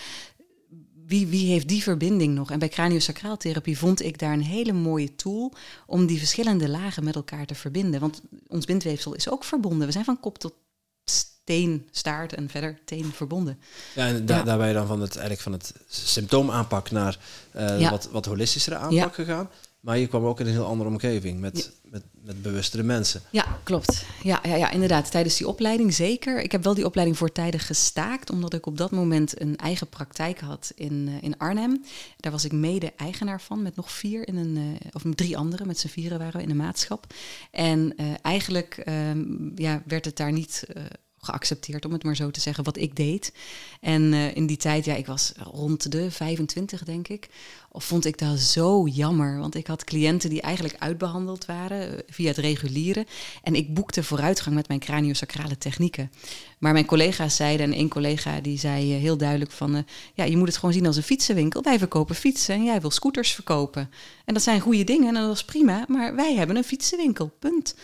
Wie, 1.06 1.28
wie 1.28 1.48
heeft 1.48 1.68
die 1.68 1.84
verbinding 1.84 2.36
nog? 2.36 2.52
En 2.52 2.60
bij 2.60 2.70
craniosacraaltherapie 2.70 3.78
vond 3.78 4.04
ik 4.04 4.20
daar 4.20 4.34
een 4.34 4.44
hele 4.44 4.74
mooie 4.74 5.16
tool 5.16 5.54
om 5.86 6.06
die 6.06 6.18
verschillende 6.18 6.70
lagen 6.70 7.04
met 7.04 7.16
elkaar 7.16 7.46
te 7.46 7.56
verbinden. 7.56 8.00
Want 8.00 8.22
ons 8.48 8.66
bindweefsel 8.66 9.14
is 9.14 9.30
ook 9.30 9.44
verbonden. 9.44 9.88
We 9.88 9.94
zijn 9.94 10.06
van 10.06 10.20
kop 10.20 10.38
tot 10.38 10.54
teen, 11.44 11.88
staart 11.92 12.34
en 12.34 12.50
verder 12.50 12.80
teen 12.86 13.12
verbonden. 13.14 13.60
Ja, 13.96 14.08
en 14.08 14.26
da 14.26 14.38
ja. 14.38 14.44
daarbij 14.44 14.74
dan 14.74 14.88
van 14.88 15.02
het, 15.02 15.12
eigenlijk 15.12 15.42
van 15.42 15.52
het 15.52 15.74
symptoomaanpak 15.88 16.92
naar 16.92 17.18
uh, 17.56 17.80
ja. 17.80 17.90
wat, 17.90 18.10
wat 18.12 18.26
holistischere 18.26 18.76
aanpak 18.76 18.98
ja. 18.98 19.10
gegaan. 19.10 19.50
Maar 19.82 19.98
je 19.98 20.08
kwam 20.08 20.24
ook 20.24 20.39
in 20.39 20.46
een 20.46 20.52
heel 20.52 20.65
andere 20.65 20.89
omgeving 20.89 21.39
met, 21.39 21.72
met, 21.84 22.04
met 22.24 22.41
bewustere 22.41 22.84
mensen. 22.84 23.22
Ja, 23.32 23.60
klopt. 23.63 24.06
Ja, 24.24 24.39
ja, 24.44 24.56
ja, 24.56 24.72
inderdaad. 24.72 25.12
Tijdens 25.12 25.38
die 25.38 25.48
opleiding 25.48 25.94
zeker. 25.94 26.41
Ik 26.41 26.52
heb 26.52 26.63
wel 26.63 26.74
die 26.74 26.86
opleiding 26.86 27.17
voortijdig 27.17 27.65
gestaakt, 27.65 28.30
omdat 28.30 28.54
ik 28.54 28.65
op 28.65 28.78
dat 28.78 28.91
moment 28.91 29.41
een 29.41 29.56
eigen 29.56 29.88
praktijk 29.88 30.39
had 30.39 30.72
in, 30.76 31.08
uh, 31.08 31.22
in 31.22 31.38
Arnhem. 31.38 31.84
Daar 32.17 32.32
was 32.32 32.46
ik 32.46 32.52
mede-eigenaar 32.52 33.41
van, 33.41 33.62
met 33.62 33.76
nog 33.76 33.91
vier 33.91 34.28
in 34.28 34.36
een, 34.36 34.56
uh, 34.56 34.76
of 34.91 35.04
drie 35.15 35.38
anderen, 35.38 35.67
met 35.67 35.80
z'n 35.80 35.88
vieren 35.88 36.20
waren 36.20 36.38
we 36.38 36.44
in 36.44 36.50
een 36.50 36.56
maatschap. 36.56 37.13
En 37.52 37.94
uh, 37.98 38.13
eigenlijk 38.22 38.84
ja, 39.56 39.84
werd 39.86 40.06
het 40.06 40.17
daar 40.17 40.32
niet 40.32 40.65
geaccepteerd, 41.22 41.86
om 41.86 41.92
het 41.92 42.04
maar 42.04 42.16
zo 42.16 42.32
te 42.32 42.40
zeggen, 42.40 42.64
wat 42.64 42.78
ik 42.78 42.96
deed. 42.96 43.34
En 43.80 44.02
uh, 44.02 44.36
in 44.36 44.46
die 44.46 44.58
tijd, 44.58 44.86
ja, 44.86 44.96
ik 44.96 45.06
was 45.06 45.32
rond 45.38 45.92
de 45.92 46.12
25, 46.12 46.84
denk 46.84 47.08
ik. 47.08 47.30
Of 47.72 47.84
vond 47.84 48.06
ik 48.06 48.18
dat 48.18 48.40
zo 48.40 48.88
jammer, 48.88 49.40
want 49.40 49.56
ik 49.56 49.68
had 49.68 49.84
cliënten 49.84 50.30
die 50.30 50.42
eigenlijk 50.42 50.76
uitbehandeld 50.80 51.46
waren 51.46 51.94
uh, 51.94 52.00
via 52.10 52.28
het 52.28 52.38
reguliere. 52.38 53.06
En 53.44 53.56
ik 53.56 53.74
boekte 53.74 54.04
vooruitgang 54.04 54.56
met 54.56 54.68
mijn 54.68 54.80
craniosacrale 54.80 55.58
technieken. 55.58 56.12
Maar 56.60 56.74
mijn 56.74 56.86
collega's 56.86 57.36
zeiden, 57.36 57.66
en 57.66 57.74
één 57.74 57.90
collega 57.90 58.42
die 58.42 58.60
zei 58.60 58.96
uh, 58.96 59.02
heel 59.02 59.18
duidelijk 59.18 59.52
van... 59.52 59.86
ja, 60.14 60.24
je 60.24 60.38
moet 60.38 60.48
het 60.48 60.58
gewoon 60.58 60.74
zien 60.74 60.86
als 60.86 60.96
een 60.96 61.04
fietsenwinkel. 61.04 61.64
Wij 61.64 61.80
verkopen 61.80 62.16
fietsen 62.16 62.56
en 62.56 62.64
jij 62.64 62.82
wil 62.82 62.92
scooters 62.92 63.32
verkopen. 63.32 63.90
En 64.26 64.34
dat 64.34 64.44
zijn 64.44 64.60
goede 64.60 64.84
dingen 64.84 65.16
en 65.16 65.22
dat 65.22 65.36
is 65.36 65.46
prima, 65.46 65.86
maar 65.88 66.16
wij 66.16 66.36
hebben 66.36 66.56
een 66.56 66.64
fietsenwinkel, 66.64 67.32
punt. 67.40 67.76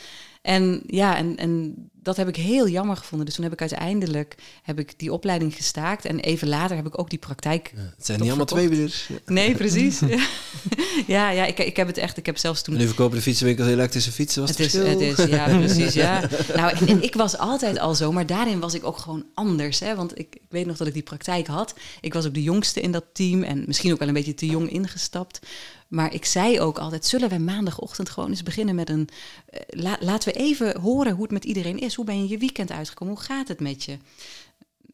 En 0.41 0.83
ja, 0.85 1.17
en, 1.17 1.37
en 1.37 1.75
dat 2.07 2.17
heb 2.17 2.27
ik 2.27 2.35
heel 2.35 2.67
jammer 2.67 2.97
gevonden. 2.97 3.25
Dus 3.25 3.35
toen 3.35 3.43
heb 3.43 3.53
ik 3.53 3.59
uiteindelijk 3.59 4.35
heb 4.63 4.79
ik 4.79 4.99
die 4.99 5.13
opleiding 5.13 5.55
gestaakt. 5.55 6.05
En 6.05 6.19
even 6.19 6.47
later 6.47 6.75
heb 6.75 6.85
ik 6.85 6.99
ook 6.99 7.09
die 7.09 7.19
praktijk. 7.19 7.71
Ja, 7.75 7.81
het 7.81 8.05
zijn 8.05 8.19
niet 8.19 8.27
allemaal 8.27 8.45
tweewielers. 8.45 9.09
Nee, 9.25 9.55
precies. 9.55 9.99
ja, 11.15 11.29
ja 11.29 11.45
ik, 11.45 11.59
ik 11.59 11.75
heb 11.75 11.87
het 11.87 11.97
echt. 11.97 12.17
Ik 12.17 12.25
heb 12.25 12.37
zelfs 12.37 12.61
toen. 12.61 12.73
En 12.73 12.79
nu 12.79 12.87
verkopen 12.87 13.17
de 13.17 13.23
fietsenwinkels 13.23 13.67
elektrische 13.67 14.11
fietsen. 14.11 14.41
Was 14.41 14.49
het, 14.49 14.57
het 14.59 14.73
is, 14.73 14.89
het 14.89 15.19
is, 15.19 15.25
ja, 15.25 15.57
precies. 15.57 15.93
Ja. 15.93 16.29
Nou, 16.55 16.77
en, 16.77 16.87
en 16.87 17.03
ik 17.03 17.13
was 17.13 17.37
altijd 17.37 17.79
al 17.79 17.95
zo, 17.95 18.11
maar 18.11 18.25
daarin 18.25 18.59
was 18.59 18.73
ik 18.73 18.85
ook 18.85 18.97
gewoon 18.97 19.25
anders. 19.33 19.79
Hè? 19.79 19.95
Want 19.95 20.19
ik, 20.19 20.35
ik 20.35 20.41
weet 20.49 20.65
nog 20.65 20.77
dat 20.77 20.87
ik 20.87 20.93
die 20.93 21.03
praktijk 21.03 21.47
had. 21.47 21.73
Ik 22.01 22.13
was 22.13 22.25
ook 22.25 22.33
de 22.33 22.43
jongste 22.43 22.81
in 22.81 22.91
dat 22.91 23.05
team 23.13 23.43
en 23.43 23.63
misschien 23.65 23.91
ook 23.91 23.99
wel 23.99 24.07
een 24.07 24.13
beetje 24.13 24.33
te 24.33 24.45
jong 24.45 24.71
ingestapt. 24.71 25.39
Maar 25.87 26.13
ik 26.13 26.25
zei 26.25 26.59
ook 26.59 26.77
altijd: 26.77 27.05
zullen 27.05 27.29
we 27.29 27.37
maandagochtend 27.37 28.09
gewoon 28.09 28.29
eens 28.29 28.43
beginnen 28.43 28.75
met 28.75 28.89
een. 28.89 29.09
Uh, 29.53 29.59
la, 29.67 29.97
laten 29.99 30.33
we 30.33 30.39
even 30.39 30.79
horen 30.79 31.13
hoe 31.13 31.23
het 31.23 31.31
met 31.31 31.45
iedereen 31.45 31.79
is. 31.79 31.95
Hoe 31.97 32.05
ben 32.05 32.21
je 32.21 32.27
je 32.27 32.37
weekend 32.37 32.71
uitgekomen? 32.71 33.13
Hoe 33.13 33.23
gaat 33.23 33.47
het 33.47 33.59
met 33.59 33.83
je? 33.83 33.97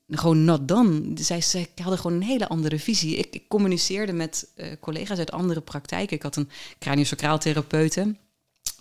Gewoon 0.07 0.43
not 0.43 0.67
dan. 0.67 1.17
Zij, 1.19 1.41
zij 1.41 1.67
hadden 1.75 1.99
gewoon 1.99 2.17
een 2.17 2.27
hele 2.27 2.47
andere 2.47 2.79
visie. 2.79 3.15
Ik, 3.15 3.27
ik 3.35 3.47
communiceerde 3.47 4.13
met 4.13 4.47
uh, 4.55 4.67
collega's 4.79 5.17
uit 5.17 5.31
andere 5.31 5.61
praktijken. 5.61 6.15
Ik 6.15 6.23
had 6.23 6.35
een 6.35 6.49
craniosacraaltherapeute 6.79 8.15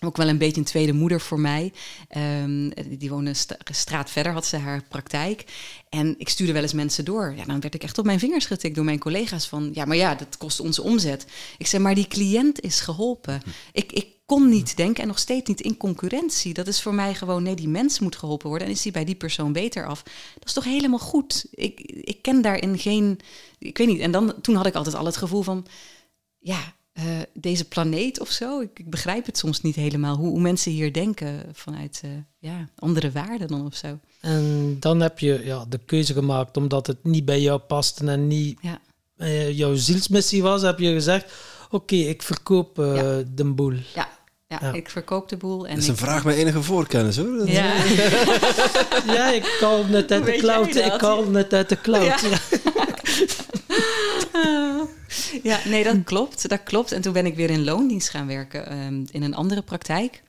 ook 0.04 0.16
wel 0.16 0.28
een 0.28 0.38
beetje 0.38 0.60
een 0.60 0.66
tweede 0.66 0.92
moeder 0.92 1.20
voor 1.20 1.40
mij. 1.40 1.72
Um, 2.16 2.72
die 2.98 3.10
woonde 3.10 3.34
straat 3.70 4.10
verder, 4.10 4.32
had 4.32 4.46
ze 4.46 4.56
haar 4.56 4.82
praktijk. 4.88 5.44
En 5.88 6.14
ik 6.18 6.28
stuurde 6.28 6.52
wel 6.52 6.62
eens 6.62 6.72
mensen 6.72 7.04
door. 7.04 7.34
Ja, 7.36 7.44
dan 7.44 7.60
werd 7.60 7.74
ik 7.74 7.82
echt 7.82 7.98
op 7.98 8.04
mijn 8.04 8.18
vingers 8.18 8.46
getikt 8.46 8.74
door 8.74 8.84
mijn 8.84 8.98
collega's 8.98 9.48
van... 9.48 9.70
ja, 9.72 9.84
maar 9.84 9.96
ja, 9.96 10.14
dat 10.14 10.36
kost 10.36 10.60
onze 10.60 10.82
omzet. 10.82 11.26
Ik 11.58 11.66
zei, 11.66 11.82
maar 11.82 11.94
die 11.94 12.08
cliënt 12.08 12.60
is 12.60 12.80
geholpen. 12.80 13.42
Ik, 13.72 13.92
ik 13.92 14.06
kon 14.32 14.48
niet 14.48 14.76
denken 14.76 15.02
en 15.02 15.08
nog 15.08 15.18
steeds 15.18 15.48
niet 15.48 15.60
in 15.60 15.76
concurrentie. 15.76 16.54
Dat 16.54 16.66
is 16.66 16.82
voor 16.82 16.94
mij 16.94 17.14
gewoon, 17.14 17.42
nee, 17.42 17.54
die 17.54 17.68
mens 17.68 17.98
moet 17.98 18.16
geholpen 18.16 18.48
worden. 18.48 18.66
En 18.66 18.72
is 18.72 18.82
die 18.82 18.92
bij 18.92 19.04
die 19.04 19.14
persoon 19.14 19.52
beter 19.52 19.86
af? 19.86 20.02
Dat 20.34 20.44
is 20.44 20.52
toch 20.52 20.64
helemaal 20.64 20.98
goed? 20.98 21.46
Ik, 21.50 21.80
ik 21.80 22.22
ken 22.22 22.42
daarin 22.42 22.78
geen... 22.78 23.18
Ik 23.58 23.78
weet 23.78 23.86
niet. 23.86 24.00
En 24.00 24.10
dan, 24.10 24.34
toen 24.40 24.54
had 24.54 24.66
ik 24.66 24.74
altijd 24.74 24.94
al 24.94 25.04
het 25.04 25.16
gevoel 25.16 25.42
van... 25.42 25.66
ja, 26.38 26.74
uh, 26.94 27.04
deze 27.34 27.64
planeet 27.64 28.20
of 28.20 28.30
zo. 28.30 28.60
Ik, 28.60 28.78
ik, 28.78 28.90
begrijp 28.90 29.26
het 29.26 29.38
soms 29.38 29.60
niet 29.60 29.74
helemaal 29.74 30.16
hoe, 30.16 30.28
hoe 30.28 30.40
mensen 30.40 30.72
hier 30.72 30.92
denken 30.92 31.44
vanuit 31.52 32.02
uh, 32.04 32.10
ja, 32.38 32.68
andere 32.76 33.10
waarden 33.10 33.48
dan 33.48 33.66
of 33.66 33.74
zo. 33.74 33.98
En 34.20 34.76
dan 34.80 35.00
heb 35.00 35.18
je 35.18 35.40
ja, 35.44 35.64
de 35.68 35.78
keuze 35.78 36.12
gemaakt 36.12 36.56
omdat 36.56 36.86
het 36.86 37.04
niet 37.04 37.24
bij 37.24 37.40
jou 37.40 37.58
paste 37.58 38.06
en 38.06 38.26
niet 38.26 38.58
ja. 38.62 38.80
uh, 39.16 39.52
jouw 39.52 39.74
zielsmissie 39.74 40.42
was. 40.42 40.62
Heb 40.62 40.78
je 40.78 40.92
gezegd: 40.92 41.32
Oké, 41.64 41.74
okay, 41.74 41.98
ik 41.98 42.22
verkoop 42.22 42.76
ja. 42.76 43.22
de 43.34 43.44
boel. 43.44 43.74
Ja. 43.94 44.20
Ja, 44.52 44.58
ja, 44.60 44.72
ik 44.72 44.90
verkoop 44.90 45.28
de 45.28 45.36
boel. 45.36 45.66
En 45.66 45.74
dat 45.74 45.82
is 45.82 45.88
een 45.88 45.94
ik... 45.94 46.00
vraag 46.00 46.24
met 46.24 46.36
enige 46.36 46.62
voorkennis 46.62 47.16
hoor. 47.16 47.48
Ja, 47.48 47.74
ja 49.16 49.30
ik 49.30 49.56
kan 49.60 49.90
net 49.90 50.12
uit 50.12 50.24
de 50.24 50.36
cloud. 50.36 50.74
Ik 50.74 50.94
kan 50.98 51.30
net 51.30 51.52
uit 51.52 51.68
de 51.68 51.80
cloud. 51.80 52.20
Ja. 52.20 52.38
ja, 55.50 55.58
nee, 55.64 55.84
dat 55.84 55.96
klopt. 56.04 56.48
Dat 56.48 56.62
klopt. 56.62 56.92
En 56.92 57.00
toen 57.00 57.12
ben 57.12 57.26
ik 57.26 57.34
weer 57.34 57.50
in 57.50 57.64
loondienst 57.64 58.08
gaan 58.08 58.26
werken 58.26 58.72
um, 58.72 59.06
in 59.10 59.22
een 59.22 59.34
andere 59.34 59.62
praktijk. 59.62 60.22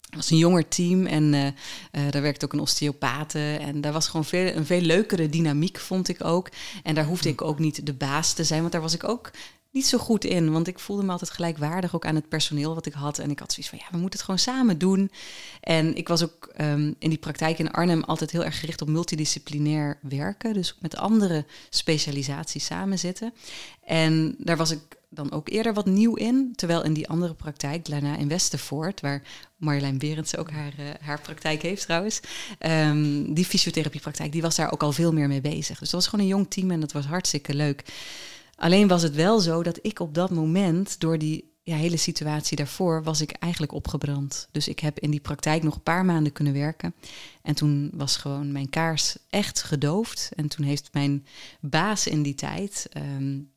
Het 0.00 0.14
was 0.14 0.30
een 0.30 0.36
jonger 0.36 0.68
team 0.68 1.06
en 1.06 1.32
uh, 1.32 1.44
uh, 1.44 1.52
daar 2.10 2.22
werkte 2.22 2.44
ook 2.44 2.52
een 2.52 2.60
osteopate. 2.60 3.56
En 3.60 3.80
daar 3.80 3.92
was 3.92 4.08
gewoon 4.08 4.24
veel, 4.24 4.54
een 4.54 4.66
veel 4.66 4.80
leukere 4.80 5.28
dynamiek, 5.28 5.78
vond 5.78 6.08
ik 6.08 6.24
ook. 6.24 6.48
En 6.82 6.94
daar 6.94 7.04
hoefde 7.04 7.28
ik 7.28 7.42
ook 7.42 7.58
niet 7.58 7.86
de 7.86 7.94
baas 7.94 8.32
te 8.32 8.44
zijn, 8.44 8.60
want 8.60 8.72
daar 8.72 8.80
was 8.80 8.94
ik 8.94 9.08
ook 9.08 9.30
niet 9.76 9.86
zo 9.86 9.98
goed 9.98 10.24
in. 10.24 10.52
Want 10.52 10.66
ik 10.66 10.78
voelde 10.78 11.02
me 11.02 11.10
altijd 11.10 11.30
gelijkwaardig 11.30 11.94
ook 11.94 12.06
aan 12.06 12.14
het 12.14 12.28
personeel 12.28 12.74
wat 12.74 12.86
ik 12.86 12.92
had. 12.92 13.18
En 13.18 13.30
ik 13.30 13.38
had 13.38 13.52
zoiets 13.52 13.70
van, 13.70 13.78
ja, 13.82 13.90
we 13.90 13.98
moeten 13.98 14.18
het 14.18 14.28
gewoon 14.28 14.40
samen 14.40 14.78
doen. 14.78 15.10
En 15.60 15.96
ik 15.96 16.08
was 16.08 16.22
ook 16.22 16.52
um, 16.60 16.94
in 16.98 17.08
die 17.08 17.18
praktijk 17.18 17.58
in 17.58 17.70
Arnhem 17.70 18.02
altijd 18.02 18.30
heel 18.30 18.44
erg 18.44 18.60
gericht 18.60 18.82
op 18.82 18.88
multidisciplinair 18.88 19.98
werken. 20.02 20.52
Dus 20.52 20.76
met 20.80 20.96
andere 20.96 21.44
specialisaties 21.70 22.64
samen 22.64 22.98
zitten. 22.98 23.32
En 23.84 24.34
daar 24.38 24.56
was 24.56 24.70
ik 24.70 24.80
dan 25.08 25.32
ook 25.32 25.48
eerder 25.48 25.74
wat 25.74 25.86
nieuw 25.86 26.14
in. 26.14 26.52
Terwijl 26.54 26.84
in 26.84 26.92
die 26.92 27.08
andere 27.08 27.34
praktijk, 27.34 27.84
daarna 27.84 28.16
in 28.16 28.28
Westervoort, 28.28 29.00
waar 29.00 29.22
Marjolein 29.56 29.98
Berends 29.98 30.36
ook 30.36 30.50
haar, 30.50 30.72
uh, 30.80 30.86
haar 31.00 31.20
praktijk 31.20 31.62
heeft 31.62 31.82
trouwens. 31.82 32.20
Um, 32.58 33.34
die 33.34 33.44
fysiotherapiepraktijk, 33.44 34.32
die 34.32 34.42
was 34.42 34.56
daar 34.56 34.72
ook 34.72 34.82
al 34.82 34.92
veel 34.92 35.12
meer 35.12 35.28
mee 35.28 35.40
bezig. 35.40 35.78
Dus 35.78 35.90
dat 35.90 36.00
was 36.00 36.06
gewoon 36.06 36.24
een 36.24 36.30
jong 36.30 36.50
team 36.50 36.70
en 36.70 36.80
dat 36.80 36.92
was 36.92 37.04
hartstikke 37.04 37.54
leuk. 37.54 37.84
Alleen 38.56 38.88
was 38.88 39.02
het 39.02 39.14
wel 39.14 39.40
zo 39.40 39.62
dat 39.62 39.78
ik 39.82 40.00
op 40.00 40.14
dat 40.14 40.30
moment, 40.30 41.00
door 41.00 41.18
die 41.18 41.54
ja, 41.62 41.76
hele 41.76 41.96
situatie 41.96 42.56
daarvoor, 42.56 43.02
was 43.02 43.20
ik 43.20 43.30
eigenlijk 43.30 43.72
opgebrand. 43.72 44.48
Dus 44.50 44.68
ik 44.68 44.78
heb 44.78 44.98
in 44.98 45.10
die 45.10 45.20
praktijk 45.20 45.62
nog 45.62 45.74
een 45.74 45.82
paar 45.82 46.04
maanden 46.04 46.32
kunnen 46.32 46.52
werken. 46.52 46.94
En 47.42 47.54
toen 47.54 47.90
was 47.94 48.16
gewoon 48.16 48.52
mijn 48.52 48.70
kaars 48.70 49.16
echt 49.30 49.62
gedoofd. 49.62 50.30
En 50.34 50.48
toen 50.48 50.64
heeft 50.64 50.88
mijn 50.92 51.26
baas 51.60 52.06
in 52.06 52.22
die 52.22 52.34
tijd, 52.34 52.88
um, 52.96 53.50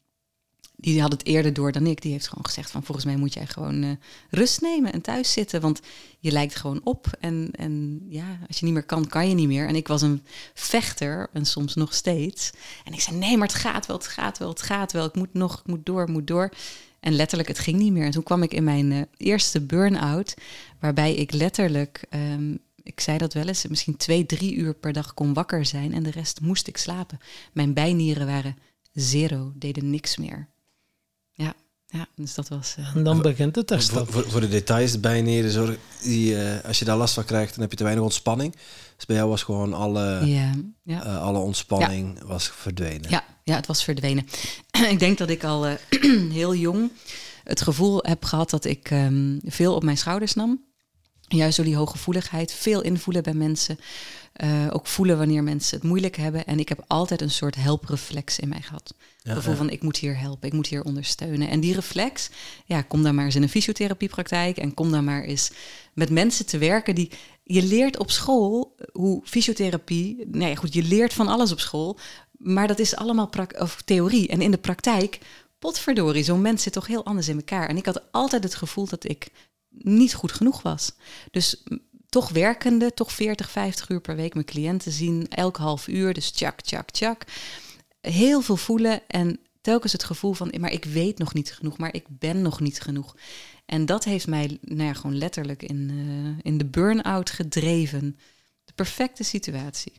die 0.81 1.01
had 1.01 1.11
het 1.11 1.25
eerder 1.25 1.53
door 1.53 1.71
dan 1.71 1.87
ik. 1.87 2.01
Die 2.01 2.11
heeft 2.11 2.27
gewoon 2.27 2.45
gezegd 2.45 2.71
van 2.71 2.83
volgens 2.83 3.05
mij 3.05 3.15
moet 3.15 3.33
jij 3.33 3.45
gewoon 3.45 3.83
uh, 3.83 3.91
rust 4.29 4.61
nemen 4.61 4.93
en 4.93 5.01
thuis 5.01 5.31
zitten. 5.31 5.61
Want 5.61 5.79
je 6.19 6.31
lijkt 6.31 6.55
gewoon 6.55 6.81
op. 6.83 7.07
En, 7.19 7.49
en 7.51 8.05
ja, 8.09 8.39
als 8.47 8.59
je 8.59 8.65
niet 8.65 8.73
meer 8.73 8.83
kan, 8.83 9.07
kan 9.07 9.29
je 9.29 9.35
niet 9.35 9.47
meer. 9.47 9.67
En 9.67 9.75
ik 9.75 9.87
was 9.87 10.01
een 10.01 10.23
vechter 10.53 11.29
en 11.33 11.45
soms 11.45 11.75
nog 11.75 11.93
steeds. 11.93 12.51
En 12.83 12.93
ik 12.93 12.99
zei 12.99 13.17
nee, 13.17 13.37
maar 13.37 13.47
het 13.47 13.57
gaat 13.57 13.85
wel, 13.85 13.97
het 13.97 14.07
gaat 14.07 14.37
wel, 14.37 14.49
het 14.49 14.61
gaat 14.61 14.91
wel. 14.91 15.05
Ik 15.05 15.15
moet 15.15 15.33
nog, 15.33 15.59
ik 15.59 15.67
moet 15.67 15.85
door, 15.85 16.01
ik 16.01 16.09
moet 16.09 16.27
door. 16.27 16.53
En 16.99 17.13
letterlijk, 17.13 17.49
het 17.49 17.59
ging 17.59 17.77
niet 17.77 17.93
meer. 17.93 18.05
En 18.05 18.11
toen 18.11 18.23
kwam 18.23 18.43
ik 18.43 18.53
in 18.53 18.63
mijn 18.63 18.91
uh, 18.91 19.01
eerste 19.17 19.61
burn-out, 19.61 20.33
waarbij 20.79 21.15
ik 21.15 21.31
letterlijk, 21.31 22.05
um, 22.09 22.59
ik 22.83 22.99
zei 22.99 23.17
dat 23.17 23.33
wel 23.33 23.47
eens, 23.47 23.67
misschien 23.67 23.97
twee, 23.97 24.25
drie 24.25 24.55
uur 24.55 24.73
per 24.73 24.93
dag 24.93 25.13
kon 25.13 25.33
wakker 25.33 25.65
zijn 25.65 25.93
en 25.93 26.03
de 26.03 26.11
rest 26.11 26.41
moest 26.41 26.67
ik 26.67 26.77
slapen. 26.77 27.19
Mijn 27.53 27.73
bijnieren 27.73 28.25
waren 28.25 28.57
zero, 28.93 29.51
deden 29.55 29.89
niks 29.89 30.17
meer. 30.17 30.47
Ja, 31.43 31.53
ja, 31.87 32.07
dus 32.15 32.33
dat 32.33 32.47
was. 32.47 32.75
Uh... 32.79 32.95
En 32.95 33.03
dan 33.03 33.21
begint 33.21 33.55
het 33.55 33.71
echt. 33.71 33.89
Voor, 33.89 34.07
voor, 34.07 34.29
voor, 34.29 34.41
de 34.41 34.47
details 34.47 34.99
bijneren, 34.99 35.51
zorg, 35.51 35.77
die, 36.01 36.33
uh, 36.33 36.63
als 36.65 36.79
je 36.79 36.85
daar 36.85 36.97
last 36.97 37.13
van 37.13 37.25
krijgt, 37.25 37.51
dan 37.51 37.61
heb 37.61 37.71
je 37.71 37.77
te 37.77 37.83
weinig 37.83 38.03
ontspanning. 38.03 38.55
Dus 38.95 39.05
bij 39.05 39.15
jou 39.15 39.29
was 39.29 39.43
gewoon 39.43 39.73
alle, 39.73 40.25
ja, 40.25 40.51
ja. 40.83 41.05
Uh, 41.05 41.21
alle 41.21 41.39
ontspanning 41.39 42.19
ja. 42.19 42.25
was 42.25 42.47
verdwenen. 42.47 43.09
Ja, 43.09 43.23
ja, 43.43 43.55
het 43.55 43.65
was 43.65 43.83
verdwenen. 43.83 44.27
ik 44.93 44.99
denk 44.99 45.17
dat 45.17 45.29
ik 45.29 45.43
al 45.43 45.65
heel 46.39 46.55
jong 46.55 46.91
het 47.43 47.61
gevoel 47.61 47.99
heb 48.01 48.23
gehad 48.23 48.49
dat 48.49 48.65
ik 48.65 48.91
um, 48.91 49.39
veel 49.43 49.75
op 49.75 49.83
mijn 49.83 49.97
schouders 49.97 50.33
nam. 50.33 50.63
Juist 51.29 51.55
door 51.55 51.65
die 51.65 51.75
hooggevoeligheid, 51.75 52.53
veel 52.53 52.81
invoelen 52.81 53.23
bij 53.23 53.33
mensen. 53.33 53.79
Uh, 54.43 54.67
ook 54.69 54.87
voelen 54.87 55.17
wanneer 55.17 55.43
mensen 55.43 55.77
het 55.77 55.87
moeilijk 55.87 56.15
hebben. 56.15 56.45
En 56.45 56.59
ik 56.59 56.69
heb 56.69 56.83
altijd 56.87 57.21
een 57.21 57.31
soort 57.31 57.55
helpreflex 57.55 58.39
in 58.39 58.49
mij 58.49 58.61
gehad. 58.61 58.93
Gevoel 59.23 59.55
van 59.55 59.69
ik 59.69 59.81
moet 59.81 59.97
hier 59.97 60.19
helpen, 60.19 60.47
ik 60.47 60.53
moet 60.53 60.67
hier 60.67 60.83
ondersteunen. 60.83 61.49
En 61.49 61.59
die 61.59 61.73
reflex, 61.73 62.29
ja, 62.65 62.81
kom 62.81 63.03
dan 63.03 63.15
maar 63.15 63.25
eens 63.25 63.35
in 63.35 63.43
een 63.43 63.49
fysiotherapiepraktijk 63.49 64.57
en 64.57 64.73
kom 64.73 64.91
dan 64.91 65.03
maar 65.03 65.23
eens 65.23 65.51
met 65.93 66.09
mensen 66.09 66.45
te 66.45 66.57
werken 66.57 66.95
die. 66.95 67.11
Je 67.43 67.63
leert 67.63 67.97
op 67.97 68.11
school 68.11 68.75
hoe 68.91 69.21
fysiotherapie. 69.23 70.27
Nee, 70.31 70.55
goed, 70.55 70.73
je 70.73 70.83
leert 70.83 71.13
van 71.13 71.27
alles 71.27 71.51
op 71.51 71.59
school. 71.59 71.97
Maar 72.31 72.67
dat 72.67 72.79
is 72.79 72.95
allemaal 72.95 73.29
of 73.57 73.81
theorie. 73.85 74.27
En 74.27 74.41
in 74.41 74.51
de 74.51 74.57
praktijk, 74.57 75.19
potverdorie, 75.59 76.23
zo'n 76.23 76.41
mens 76.41 76.63
zit 76.63 76.73
toch 76.73 76.87
heel 76.87 77.05
anders 77.05 77.27
in 77.27 77.35
elkaar. 77.35 77.67
En 77.67 77.77
ik 77.77 77.85
had 77.85 78.11
altijd 78.11 78.43
het 78.43 78.55
gevoel 78.55 78.87
dat 78.87 79.09
ik 79.09 79.27
niet 79.69 80.13
goed 80.13 80.31
genoeg 80.31 80.61
was. 80.61 80.91
Dus 81.31 81.63
toch 82.09 82.29
werkende, 82.29 82.93
toch 82.93 83.11
40, 83.11 83.49
50 83.49 83.89
uur 83.89 84.01
per 84.01 84.15
week 84.15 84.33
mijn 84.33 84.45
cliënten 84.45 84.91
zien, 84.91 85.27
elk 85.29 85.57
half 85.57 85.87
uur, 85.87 86.13
dus 86.13 86.31
tjak, 86.31 86.61
tjak, 86.61 86.91
tjak. 86.91 87.23
Heel 88.01 88.41
veel 88.41 88.57
voelen 88.57 89.01
en 89.07 89.39
telkens 89.61 89.91
het 89.91 90.03
gevoel 90.03 90.33
van, 90.33 90.53
maar 90.59 90.71
ik 90.71 90.85
weet 90.85 91.17
nog 91.17 91.33
niet 91.33 91.53
genoeg, 91.53 91.77
maar 91.77 91.93
ik 91.93 92.05
ben 92.07 92.41
nog 92.41 92.59
niet 92.59 92.81
genoeg. 92.81 93.15
En 93.65 93.85
dat 93.85 94.03
heeft 94.03 94.27
mij 94.27 94.57
nou 94.61 94.83
ja, 94.83 94.93
gewoon 94.93 95.17
letterlijk 95.17 95.63
in, 95.63 95.89
uh, 95.91 96.37
in 96.41 96.57
de 96.57 96.65
burn-out 96.65 97.29
gedreven. 97.29 98.17
De 98.65 98.73
perfecte 98.73 99.23
situatie. 99.23 99.93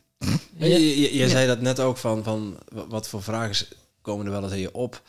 Ja, 0.57 0.65
je, 0.65 1.15
je, 1.15 1.29
zei 1.29 1.47
dat 1.47 1.61
net 1.61 1.79
ook 1.79 1.97
van, 1.97 2.23
van 2.23 2.59
wat 2.67 3.07
voor 3.07 3.23
vragen 3.23 3.67
komen 4.01 4.25
er 4.25 4.31
wel 4.31 4.43
eens 4.43 4.51
in 4.51 4.59
je 4.59 4.73
op 4.73 5.01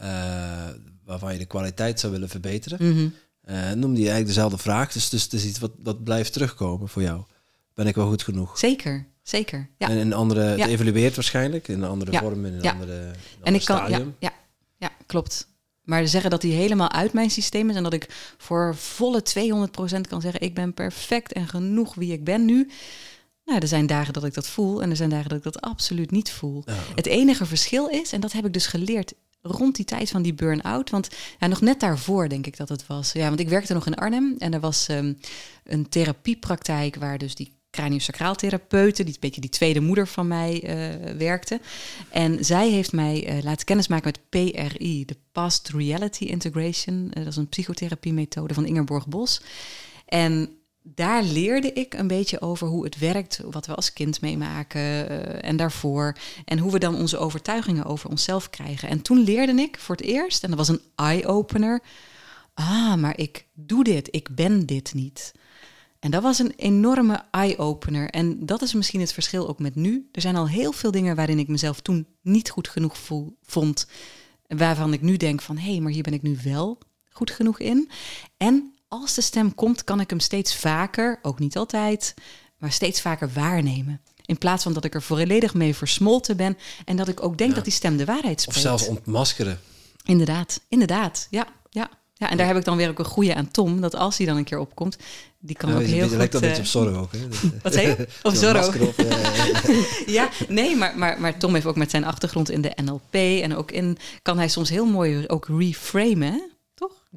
uh, 0.00 0.68
waarvan 1.04 1.32
je 1.32 1.38
de 1.38 1.46
kwaliteit 1.46 2.00
zou 2.00 2.12
willen 2.12 2.28
verbeteren. 2.28 2.78
Mm 2.80 2.96
-hmm. 2.96 3.14
Uh, 3.48 3.70
noemde 3.70 4.00
je 4.00 4.08
eigenlijk 4.10 4.26
dezelfde 4.26 4.58
vraag, 4.58 4.92
dus, 4.92 5.08
dus 5.08 5.22
het 5.22 5.32
is 5.32 5.44
iets 5.44 5.58
wat, 5.58 5.72
wat 5.82 6.04
blijft 6.04 6.32
terugkomen 6.32 6.88
voor 6.88 7.02
jou. 7.02 7.22
Ben 7.74 7.86
ik 7.86 7.94
wel 7.94 8.08
goed 8.08 8.22
genoeg? 8.22 8.58
Zeker, 8.58 9.06
zeker. 9.22 9.70
Ja. 9.78 9.88
En 9.88 9.96
een 9.96 10.12
andere, 10.12 10.44
ja. 10.44 10.56
het 10.56 10.70
evalueert 10.70 11.14
waarschijnlijk 11.14 11.68
in 11.68 11.82
een 11.82 11.88
andere 11.88 12.18
vorm, 12.18 12.44
in 12.44 12.54
een 12.54 12.70
andere, 12.70 12.92
een 12.92 13.14
en 13.42 13.54
ik 13.54 13.64
kan, 13.64 13.90
ja, 13.90 14.02
ja, 14.18 14.32
ja, 14.76 14.90
klopt. 15.06 15.48
Maar 15.82 16.08
zeggen 16.08 16.30
dat 16.30 16.42
hij 16.42 16.50
helemaal 16.50 16.90
uit 16.90 17.12
mijn 17.12 17.30
systeem 17.30 17.70
is 17.70 17.76
en 17.76 17.82
dat 17.82 17.92
ik 17.92 18.34
voor 18.38 18.76
volle 18.76 19.22
200% 19.22 20.00
kan 20.08 20.20
zeggen: 20.20 20.40
ik 20.40 20.54
ben 20.54 20.74
perfect 20.74 21.32
en 21.32 21.48
genoeg 21.48 21.94
wie 21.94 22.12
ik 22.12 22.24
ben 22.24 22.44
nu. 22.44 22.70
Nou, 23.44 23.60
er 23.60 23.68
zijn 23.68 23.86
dagen 23.86 24.12
dat 24.12 24.24
ik 24.24 24.34
dat 24.34 24.48
voel 24.48 24.82
en 24.82 24.90
er 24.90 24.96
zijn 24.96 25.10
dagen 25.10 25.28
dat 25.28 25.38
ik 25.38 25.44
dat 25.44 25.60
absoluut 25.60 26.10
niet 26.10 26.30
voel. 26.30 26.64
Het 26.94 27.06
enige 27.06 27.46
verschil 27.46 27.88
is, 27.88 28.12
en 28.12 28.20
dat 28.20 28.32
heb 28.32 28.46
ik 28.46 28.52
dus 28.52 28.66
geleerd 28.66 29.12
rond 29.42 29.76
die 29.76 29.84
tijd 29.84 30.10
van 30.10 30.22
die 30.22 30.34
burn-out. 30.34 30.90
Want 30.90 31.08
ja, 31.38 31.46
nog 31.46 31.60
net 31.60 31.80
daarvoor 31.80 32.28
denk 32.28 32.46
ik 32.46 32.56
dat 32.56 32.68
het 32.68 32.86
was. 32.86 33.12
Ja, 33.12 33.28
want 33.28 33.40
ik 33.40 33.48
werkte 33.48 33.74
nog 33.74 33.86
in 33.86 33.94
Arnhem 33.94 34.34
en 34.38 34.54
er 34.54 34.60
was 34.60 34.88
um, 34.88 35.18
een 35.64 35.88
therapiepraktijk 35.88 36.96
waar 36.96 37.18
dus 37.18 37.34
die 37.34 37.58
craniosacraaltherapeuten, 37.70 39.04
die 39.04 39.14
een 39.14 39.20
beetje 39.20 39.40
die 39.40 39.50
tweede 39.50 39.80
moeder 39.80 40.06
van 40.06 40.28
mij 40.28 40.62
uh, 40.62 41.16
werkte. 41.16 41.60
En 42.10 42.44
zij 42.44 42.70
heeft 42.70 42.92
mij 42.92 43.36
uh, 43.36 43.42
laten 43.42 43.66
kennismaken 43.66 44.12
met 44.12 44.28
PRI, 44.28 45.04
de 45.04 45.16
Past 45.32 45.68
Reality 45.68 46.24
Integration. 46.24 47.04
Uh, 47.04 47.10
dat 47.14 47.26
is 47.26 47.36
een 47.36 47.48
psychotherapie-methode 47.48 48.54
van 48.54 48.66
Ingeborg 48.66 49.08
Bos. 49.08 49.40
En 50.06 50.59
daar 50.82 51.22
leerde 51.22 51.72
ik 51.72 51.94
een 51.94 52.06
beetje 52.06 52.40
over 52.40 52.66
hoe 52.66 52.84
het 52.84 52.98
werkt, 52.98 53.40
wat 53.50 53.66
we 53.66 53.74
als 53.74 53.92
kind 53.92 54.20
meemaken 54.20 54.80
uh, 54.80 55.44
en 55.44 55.56
daarvoor. 55.56 56.16
En 56.44 56.58
hoe 56.58 56.72
we 56.72 56.78
dan 56.78 56.96
onze 56.96 57.18
overtuigingen 57.18 57.84
over 57.84 58.10
onszelf 58.10 58.50
krijgen. 58.50 58.88
En 58.88 59.02
toen 59.02 59.18
leerde 59.18 59.52
ik 59.52 59.78
voor 59.78 59.96
het 59.96 60.04
eerst, 60.04 60.42
en 60.42 60.48
dat 60.48 60.58
was 60.58 60.68
een 60.68 60.80
eye-opener. 60.94 61.82
Ah, 62.54 62.94
maar 62.94 63.18
ik 63.18 63.46
doe 63.54 63.84
dit, 63.84 64.08
ik 64.10 64.34
ben 64.34 64.66
dit 64.66 64.94
niet. 64.94 65.32
En 65.98 66.10
dat 66.10 66.22
was 66.22 66.38
een 66.38 66.52
enorme 66.56 67.22
eye-opener. 67.30 68.10
En 68.10 68.46
dat 68.46 68.62
is 68.62 68.74
misschien 68.74 69.00
het 69.00 69.12
verschil 69.12 69.48
ook 69.48 69.58
met 69.58 69.74
nu. 69.74 70.08
Er 70.12 70.20
zijn 70.20 70.36
al 70.36 70.48
heel 70.48 70.72
veel 70.72 70.90
dingen 70.90 71.16
waarin 71.16 71.38
ik 71.38 71.48
mezelf 71.48 71.80
toen 71.80 72.06
niet 72.22 72.50
goed 72.50 72.68
genoeg 72.68 72.98
voel, 72.98 73.36
vond. 73.42 73.86
Waarvan 74.46 74.92
ik 74.92 75.00
nu 75.00 75.16
denk 75.16 75.42
van, 75.42 75.58
hé, 75.58 75.70
hey, 75.70 75.80
maar 75.80 75.92
hier 75.92 76.02
ben 76.02 76.12
ik 76.12 76.22
nu 76.22 76.38
wel 76.44 76.78
goed 77.10 77.30
genoeg 77.30 77.58
in. 77.58 77.90
En 78.36 78.74
als 78.90 79.14
de 79.14 79.20
stem 79.20 79.54
komt, 79.54 79.84
kan 79.84 80.00
ik 80.00 80.10
hem 80.10 80.20
steeds 80.20 80.56
vaker, 80.56 81.18
ook 81.22 81.38
niet 81.38 81.56
altijd, 81.56 82.14
maar 82.58 82.72
steeds 82.72 83.00
vaker 83.00 83.30
waarnemen. 83.32 84.00
In 84.24 84.38
plaats 84.38 84.62
van 84.62 84.72
dat 84.72 84.84
ik 84.84 84.94
er 84.94 85.02
volledig 85.02 85.54
mee 85.54 85.74
versmolten 85.74 86.36
ben 86.36 86.58
en 86.84 86.96
dat 86.96 87.08
ik 87.08 87.22
ook 87.22 87.38
denk 87.38 87.54
dat 87.54 87.64
die 87.64 87.72
stem 87.72 87.96
de 87.96 88.04
waarheid 88.04 88.40
spreekt. 88.40 88.58
Of 88.58 88.62
zelfs 88.64 88.86
ontmaskeren. 88.86 89.60
Inderdaad, 90.04 90.60
inderdaad. 90.68 91.26
Ja, 91.30 91.46
ja. 91.70 91.90
Ja, 92.14 92.30
en 92.30 92.36
daar 92.36 92.46
heb 92.46 92.56
ik 92.56 92.64
dan 92.64 92.76
weer 92.76 92.88
ook 92.88 92.98
een 92.98 93.04
goede 93.04 93.34
aan 93.34 93.50
Tom, 93.50 93.80
dat 93.80 93.94
als 93.94 94.16
hij 94.16 94.26
dan 94.26 94.36
een 94.36 94.44
keer 94.44 94.58
opkomt, 94.58 94.96
die 95.38 95.56
kan 95.56 95.74
ook 95.74 95.82
heel 95.82 96.08
goed... 96.08 96.16
lijkt 96.16 96.32
dat 96.32 96.42
uh, 96.42 96.48
beetje 96.48 96.62
op 96.62 96.68
Zorro 96.68 97.00
ook, 97.00 97.12
hè? 97.12 97.18
Wat 97.62 97.72
zei 97.72 97.86
je? 97.86 98.08
Of 98.22 98.36
Zorro? 98.36 98.92
ja, 100.18 100.28
nee, 100.48 100.76
maar, 100.76 100.98
maar, 100.98 101.20
maar 101.20 101.38
Tom 101.38 101.54
heeft 101.54 101.66
ook 101.66 101.76
met 101.76 101.90
zijn 101.90 102.04
achtergrond 102.04 102.50
in 102.50 102.60
de 102.60 102.72
NLP 102.84 103.14
en 103.14 103.56
ook 103.56 103.70
in... 103.70 103.98
kan 104.22 104.38
hij 104.38 104.48
soms 104.48 104.70
heel 104.70 104.86
mooi 104.86 105.24
ook 105.26 105.46
reframen, 105.48 106.49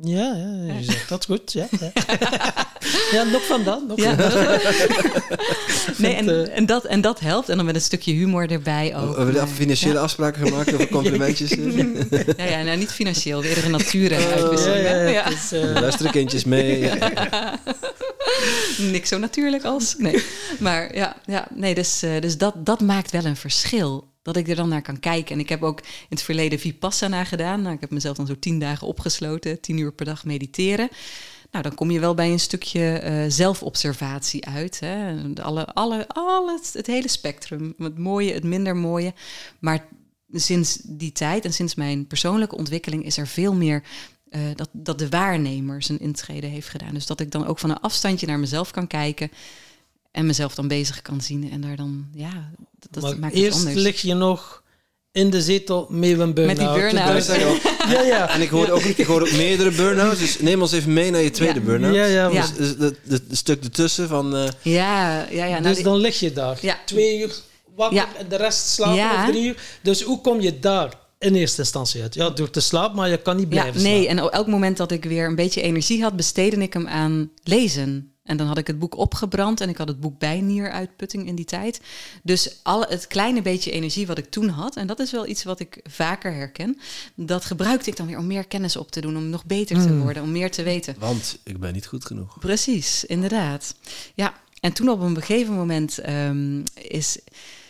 ja, 0.01 0.35
ja, 0.67 0.73
je 0.73 0.83
zegt 0.83 1.09
dat 1.09 1.25
goed. 1.25 1.53
Ja, 1.53 1.67
ja. 1.79 1.91
ja 3.17 3.23
nog 3.23 3.45
van 3.45 3.63
dan. 3.63 3.87
Nog 3.87 3.99
ja, 3.99 4.15
nee, 5.97 6.13
en, 6.13 6.29
uh, 6.29 6.57
en, 6.57 6.65
dat, 6.65 6.85
en 6.85 7.01
dat 7.01 7.19
helpt. 7.19 7.49
En 7.49 7.57
dan 7.57 7.65
met 7.65 7.75
een 7.75 7.81
stukje 7.81 8.13
humor 8.13 8.51
erbij 8.51 8.95
ook. 8.95 9.07
Hebben 9.07 9.25
we 9.25 9.33
daar 9.33 9.47
financiële 9.47 9.99
afspraken 9.99 10.47
gemaakt 10.47 10.73
over 10.73 10.87
complimentjes? 10.99 11.49
ja, 12.37 12.45
ja, 12.45 12.61
nou 12.61 12.77
niet 12.77 12.91
financieel, 12.91 13.41
weer 13.41 13.65
een 13.65 13.71
natuur 13.71 14.15
uitwisselen. 14.15 14.81
Ja, 14.81 14.95
ja, 14.95 15.07
ja. 15.07 15.29
Dus, 15.29 15.53
uh... 15.53 15.63
Luisteren 15.63 16.11
kindjes 16.11 16.43
mee. 16.43 16.91
Niks 18.77 19.09
zo 19.09 19.17
natuurlijk 19.17 19.63
als. 19.63 19.95
Nee, 19.97 20.23
maar 20.59 20.95
ja, 20.95 21.15
ja 21.25 21.47
nee, 21.55 21.75
dus, 21.75 22.03
uh, 22.03 22.21
dus 22.21 22.37
dat, 22.37 22.53
dat 22.57 22.81
maakt 22.81 23.11
wel 23.11 23.25
een 23.25 23.35
verschil 23.35 24.12
dat 24.23 24.35
ik 24.35 24.47
er 24.47 24.55
dan 24.55 24.69
naar 24.69 24.81
kan 24.81 24.99
kijken. 24.99 25.33
En 25.33 25.39
ik 25.39 25.49
heb 25.49 25.63
ook 25.63 25.79
in 25.79 25.85
het 26.09 26.21
verleden 26.21 26.59
Vipassana 26.59 27.23
gedaan. 27.23 27.61
Nou, 27.61 27.75
ik 27.75 27.81
heb 27.81 27.89
mezelf 27.89 28.17
dan 28.17 28.27
zo 28.27 28.39
tien 28.39 28.59
dagen 28.59 28.87
opgesloten, 28.87 29.61
tien 29.61 29.77
uur 29.77 29.93
per 29.93 30.05
dag 30.05 30.25
mediteren. 30.25 30.89
Nou, 31.51 31.63
dan 31.63 31.75
kom 31.75 31.91
je 31.91 31.99
wel 31.99 32.13
bij 32.13 32.31
een 32.31 32.39
stukje 32.39 33.01
uh, 33.03 33.23
zelfobservatie 33.27 34.45
uit. 34.45 34.79
Hè. 34.79 35.15
Alle, 35.41 35.65
alle, 35.65 36.07
alle, 36.07 36.59
het 36.73 36.87
hele 36.87 37.07
spectrum. 37.07 37.73
Het 37.77 37.97
mooie, 37.97 38.33
het 38.33 38.43
minder 38.43 38.75
mooie. 38.75 39.13
Maar 39.59 39.87
sinds 40.31 40.79
die 40.83 41.11
tijd 41.11 41.45
en 41.45 41.53
sinds 41.53 41.75
mijn 41.75 42.07
persoonlijke 42.07 42.57
ontwikkeling 42.57 43.05
is 43.05 43.17
er 43.17 43.27
veel 43.27 43.53
meer 43.53 43.83
uh, 44.29 44.41
dat, 44.55 44.69
dat 44.71 44.99
de 44.99 45.09
waarnemer 45.09 45.83
zijn 45.83 45.99
intrede 45.99 46.47
heeft 46.47 46.69
gedaan. 46.69 46.93
Dus 46.93 47.05
dat 47.05 47.19
ik 47.19 47.31
dan 47.31 47.47
ook 47.47 47.59
van 47.59 47.69
een 47.69 47.79
afstandje 47.79 48.27
naar 48.27 48.39
mezelf 48.39 48.71
kan 48.71 48.87
kijken. 48.87 49.31
En 50.13 50.25
mezelf 50.25 50.55
dan 50.55 50.67
bezig 50.67 51.01
kan 51.01 51.21
zien. 51.21 51.51
En 51.51 51.61
daar 51.61 51.75
dan, 51.75 52.05
ja, 52.13 52.51
dat, 52.89 53.03
maar 53.03 53.19
maakt 53.19 53.33
eerst 53.33 53.57
het 53.57 53.67
anders. 53.67 53.83
lig 53.85 54.01
je 54.01 54.13
nog 54.13 54.63
in 55.11 55.29
de 55.29 55.41
zetel 55.41 55.87
met 55.89 56.19
een 56.19 56.33
burn-out. 56.33 56.45
Met 56.57 56.57
die 56.57 56.81
burn-out. 56.81 57.25
ja, 57.89 58.01
ja. 58.01 58.29
En 58.29 58.41
ik 58.41 58.49
hoorde 58.49 58.71
ook, 58.71 58.81
ik 58.81 59.05
hoorde 59.05 59.25
ook 59.25 59.31
meerdere 59.37 59.71
burn-outs. 59.71 60.19
Dus 60.19 60.39
neem 60.39 60.61
ons 60.61 60.71
even 60.71 60.93
mee 60.93 61.11
naar 61.11 61.21
je 61.21 61.31
tweede 61.31 61.59
Ja. 61.59 61.65
burn-out. 61.65 61.95
Ja, 61.95 62.05
ja, 62.05 62.29
Dus, 62.29 62.53
dus 62.55 62.69
het 62.79 62.97
het 63.07 63.23
stuk 63.31 63.63
ertussen 63.63 64.07
van... 64.07 64.35
eh, 64.35 64.47
Ja, 64.61 65.25
ja, 65.31 65.45
ja. 65.45 65.49
Nou, 65.51 65.63
dus 65.63 65.75
die- 65.75 65.83
dan 65.83 65.97
lig 65.97 66.19
je 66.19 66.33
daar. 66.33 66.57
Ja. 66.61 66.77
Twee 66.85 67.19
uur 67.19 67.35
wakker 67.75 67.97
Ja. 67.97 68.07
en 68.17 68.25
de 68.29 68.35
rest 68.35 68.67
slapen 68.67 68.95
Ja. 68.95 69.23
of 69.23 69.29
drie 69.29 69.45
uur. 69.47 69.61
Dus 69.81 70.01
hoe 70.01 70.21
kom 70.21 70.41
je 70.41 70.59
daar 70.59 70.93
in 71.19 71.35
eerste 71.35 71.61
instantie 71.61 72.01
uit? 72.01 72.13
Ja, 72.13 72.29
door 72.29 72.49
te 72.49 72.59
slapen, 72.59 72.95
maar 72.95 73.09
je 73.09 73.17
kan 73.21 73.35
niet 73.35 73.53
ja, 73.53 73.59
blijven 73.61 73.81
nee, 73.83 74.03
slapen. 74.03 74.17
en 74.17 74.23
op 74.23 74.31
elk 74.31 74.47
moment 74.47 74.77
dat 74.77 74.91
ik 74.91 75.03
weer 75.03 75.25
een 75.25 75.35
beetje 75.35 75.61
energie 75.61 76.01
had, 76.03 76.15
besteedde 76.15 76.57
ik 76.61 76.73
hem 76.73 76.87
aan 76.87 77.31
lezen. 77.43 78.12
En 78.23 78.37
dan 78.37 78.47
had 78.47 78.57
ik 78.57 78.67
het 78.67 78.79
boek 78.79 78.97
opgebrand 78.97 79.61
en 79.61 79.69
ik 79.69 79.77
had 79.77 79.87
het 79.87 79.99
boek 79.99 80.19
bijnieruitputting 80.19 81.27
in 81.27 81.35
die 81.35 81.45
tijd. 81.45 81.81
Dus 82.23 82.59
alle, 82.63 82.85
het 82.89 83.07
kleine 83.07 83.41
beetje 83.41 83.71
energie 83.71 84.07
wat 84.07 84.17
ik 84.17 84.29
toen 84.29 84.47
had, 84.49 84.75
en 84.75 84.87
dat 84.87 84.99
is 84.99 85.11
wel 85.11 85.27
iets 85.27 85.43
wat 85.43 85.59
ik 85.59 85.79
vaker 85.83 86.33
herken, 86.33 86.79
dat 87.15 87.45
gebruikte 87.45 87.89
ik 87.89 87.95
dan 87.97 88.07
weer 88.07 88.17
om 88.17 88.27
meer 88.27 88.47
kennis 88.47 88.75
op 88.75 88.91
te 88.91 89.01
doen, 89.01 89.17
om 89.17 89.29
nog 89.29 89.45
beter 89.45 89.81
te 89.81 89.87
Mm. 89.89 90.01
worden, 90.01 90.23
om 90.23 90.31
meer 90.31 90.51
te 90.51 90.63
weten. 90.63 90.95
want 90.99 91.37
ik 91.43 91.59
ben 91.59 91.73
niet 91.73 91.85
goed 91.87 92.05
genoeg. 92.05 92.39
Precies, 92.39 93.05
inderdaad. 93.05 93.75
Ja, 94.13 94.33
en 94.59 94.73
toen 94.73 94.89
op 94.89 95.01
een 95.01 95.15
gegeven 95.21 95.53
moment 95.53 95.97
ehm, 95.97 96.61
is 96.73 97.17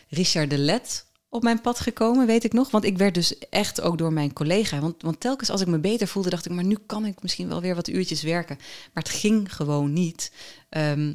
Richard 0.09 0.49
de 0.49 0.57
Let 0.57 1.05
op 1.33 1.43
mijn 1.43 1.61
pad 1.61 1.79
gekomen, 1.79 2.27
weet 2.27 2.43
ik 2.43 2.53
nog. 2.53 2.71
Want 2.71 2.83
ik 2.83 2.97
werd 2.97 3.13
dus 3.13 3.39
echt 3.39 3.81
ook 3.81 3.97
door 3.97 4.13
mijn 4.13 4.33
collega. 4.33 4.79
Want, 4.79 5.01
want 5.01 5.19
telkens 5.19 5.49
als 5.49 5.61
ik 5.61 5.67
me 5.67 5.79
beter 5.79 6.07
voelde, 6.07 6.29
dacht 6.29 6.45
ik, 6.45 6.51
maar 6.51 6.63
nu 6.63 6.77
kan 6.85 7.05
ik 7.05 7.21
misschien 7.21 7.47
wel 7.47 7.61
weer 7.61 7.75
wat 7.75 7.87
uurtjes 7.87 8.21
werken. 8.21 8.55
Maar 8.93 9.03
het 9.03 9.09
ging 9.13 9.55
gewoon 9.55 9.93
niet. 9.93 10.31
Ehm, 10.69 11.13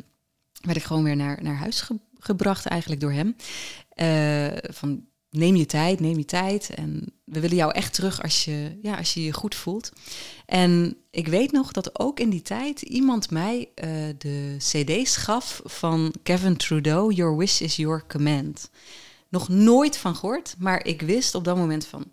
werd 0.61 0.77
ik 0.77 0.85
gewoon 0.85 1.03
weer 1.03 1.17
naar, 1.17 1.39
naar 1.43 1.57
huis 1.57 1.81
ge- 1.81 1.99
gebracht 2.19 2.67
eigenlijk 2.67 3.01
door 3.01 3.13
hem. 3.13 3.37
Eh, 3.89 4.73
van 4.73 5.07
neem 5.31 5.57
je 5.57 5.67
tijd, 5.67 6.01
neem 6.01 6.19
je 6.19 6.25
tijd. 6.25 6.71
En 6.75 7.13
we 7.25 7.41
willen 7.41 7.57
jou 7.57 7.73
echt 7.73 7.95
terug 7.95 8.23
als 8.23 8.45
je 8.45 8.79
ja, 8.83 8.97
als 8.97 9.15
je, 9.15 9.25
je 9.25 9.33
goed 9.33 9.55
voelt. 9.55 9.93
En 10.47 10.97
ik 11.11 11.29
weet 11.29 11.53
nog 11.53 11.73
dat 11.73 11.99
ook 12.01 12.21
in 12.21 12.31
die 12.31 12.43
tijd 12.43 12.83
iemand 12.83 13.31
mij 13.31 13.69
eh, 13.75 13.91
de 14.19 14.55
cd's 14.59 15.17
gaf 15.17 15.61
van 15.65 16.15
Kevin 16.23 16.57
Trudeau, 16.57 17.13
Your 17.15 17.37
Wish 17.37 17.61
is 17.61 17.77
Your 17.77 18.05
Command. 18.07 18.71
Nog 19.29 19.49
nooit 19.49 19.97
van 19.97 20.17
gehoord, 20.17 20.55
maar 20.59 20.87
ik 20.87 21.03
wist 21.03 21.35
op 21.35 21.45
dat 21.45 21.57
moment 21.57 21.87
van, 21.87 22.13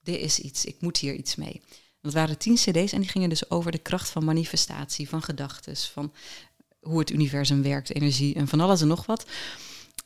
dit 0.00 0.20
is 0.20 0.38
iets, 0.38 0.64
ik 0.64 0.76
moet 0.80 0.96
hier 0.96 1.14
iets 1.14 1.36
mee. 1.36 1.62
Dat 2.00 2.12
waren 2.12 2.38
tien 2.38 2.54
cd's 2.54 2.92
en 2.92 3.00
die 3.00 3.08
gingen 3.10 3.28
dus 3.28 3.50
over 3.50 3.70
de 3.70 3.78
kracht 3.78 4.08
van 4.08 4.24
manifestatie, 4.24 5.08
van 5.08 5.22
gedachten, 5.22 5.76
van 5.76 6.12
hoe 6.80 6.98
het 6.98 7.10
universum 7.10 7.62
werkt, 7.62 7.94
energie 7.94 8.34
en 8.34 8.48
van 8.48 8.60
alles 8.60 8.80
en 8.80 8.88
nog 8.88 9.06
wat. 9.06 9.26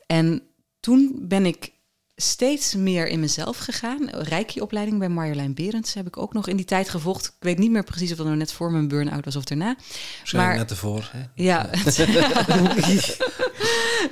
En 0.05 0.43
toen 0.79 1.15
ben 1.21 1.45
ik 1.45 1.71
steeds 2.21 2.75
meer 2.75 3.07
in 3.07 3.19
mezelf 3.19 3.57
gegaan. 3.57 4.09
Reiki-opleiding 4.09 4.99
bij 4.99 5.09
Marjolein 5.09 5.53
Berends 5.53 5.93
heb 5.93 6.07
ik 6.07 6.17
ook 6.17 6.33
nog 6.33 6.47
in 6.47 6.55
die 6.55 6.65
tijd 6.65 6.89
gevolgd. 6.89 7.25
Ik 7.25 7.33
weet 7.39 7.57
niet 7.57 7.71
meer 7.71 7.83
precies 7.83 8.11
of 8.11 8.17
dat 8.17 8.25
nou 8.25 8.37
net 8.37 8.53
voor 8.53 8.71
mijn 8.71 8.87
burn-out 8.87 9.25
was 9.25 9.35
of 9.35 9.43
daarna. 9.43 9.75
Waarschijnlijk 10.17 10.57
net 10.57 10.71
ervoor. 10.71 11.09
Hè? 11.11 11.19
Ja. 11.35 11.69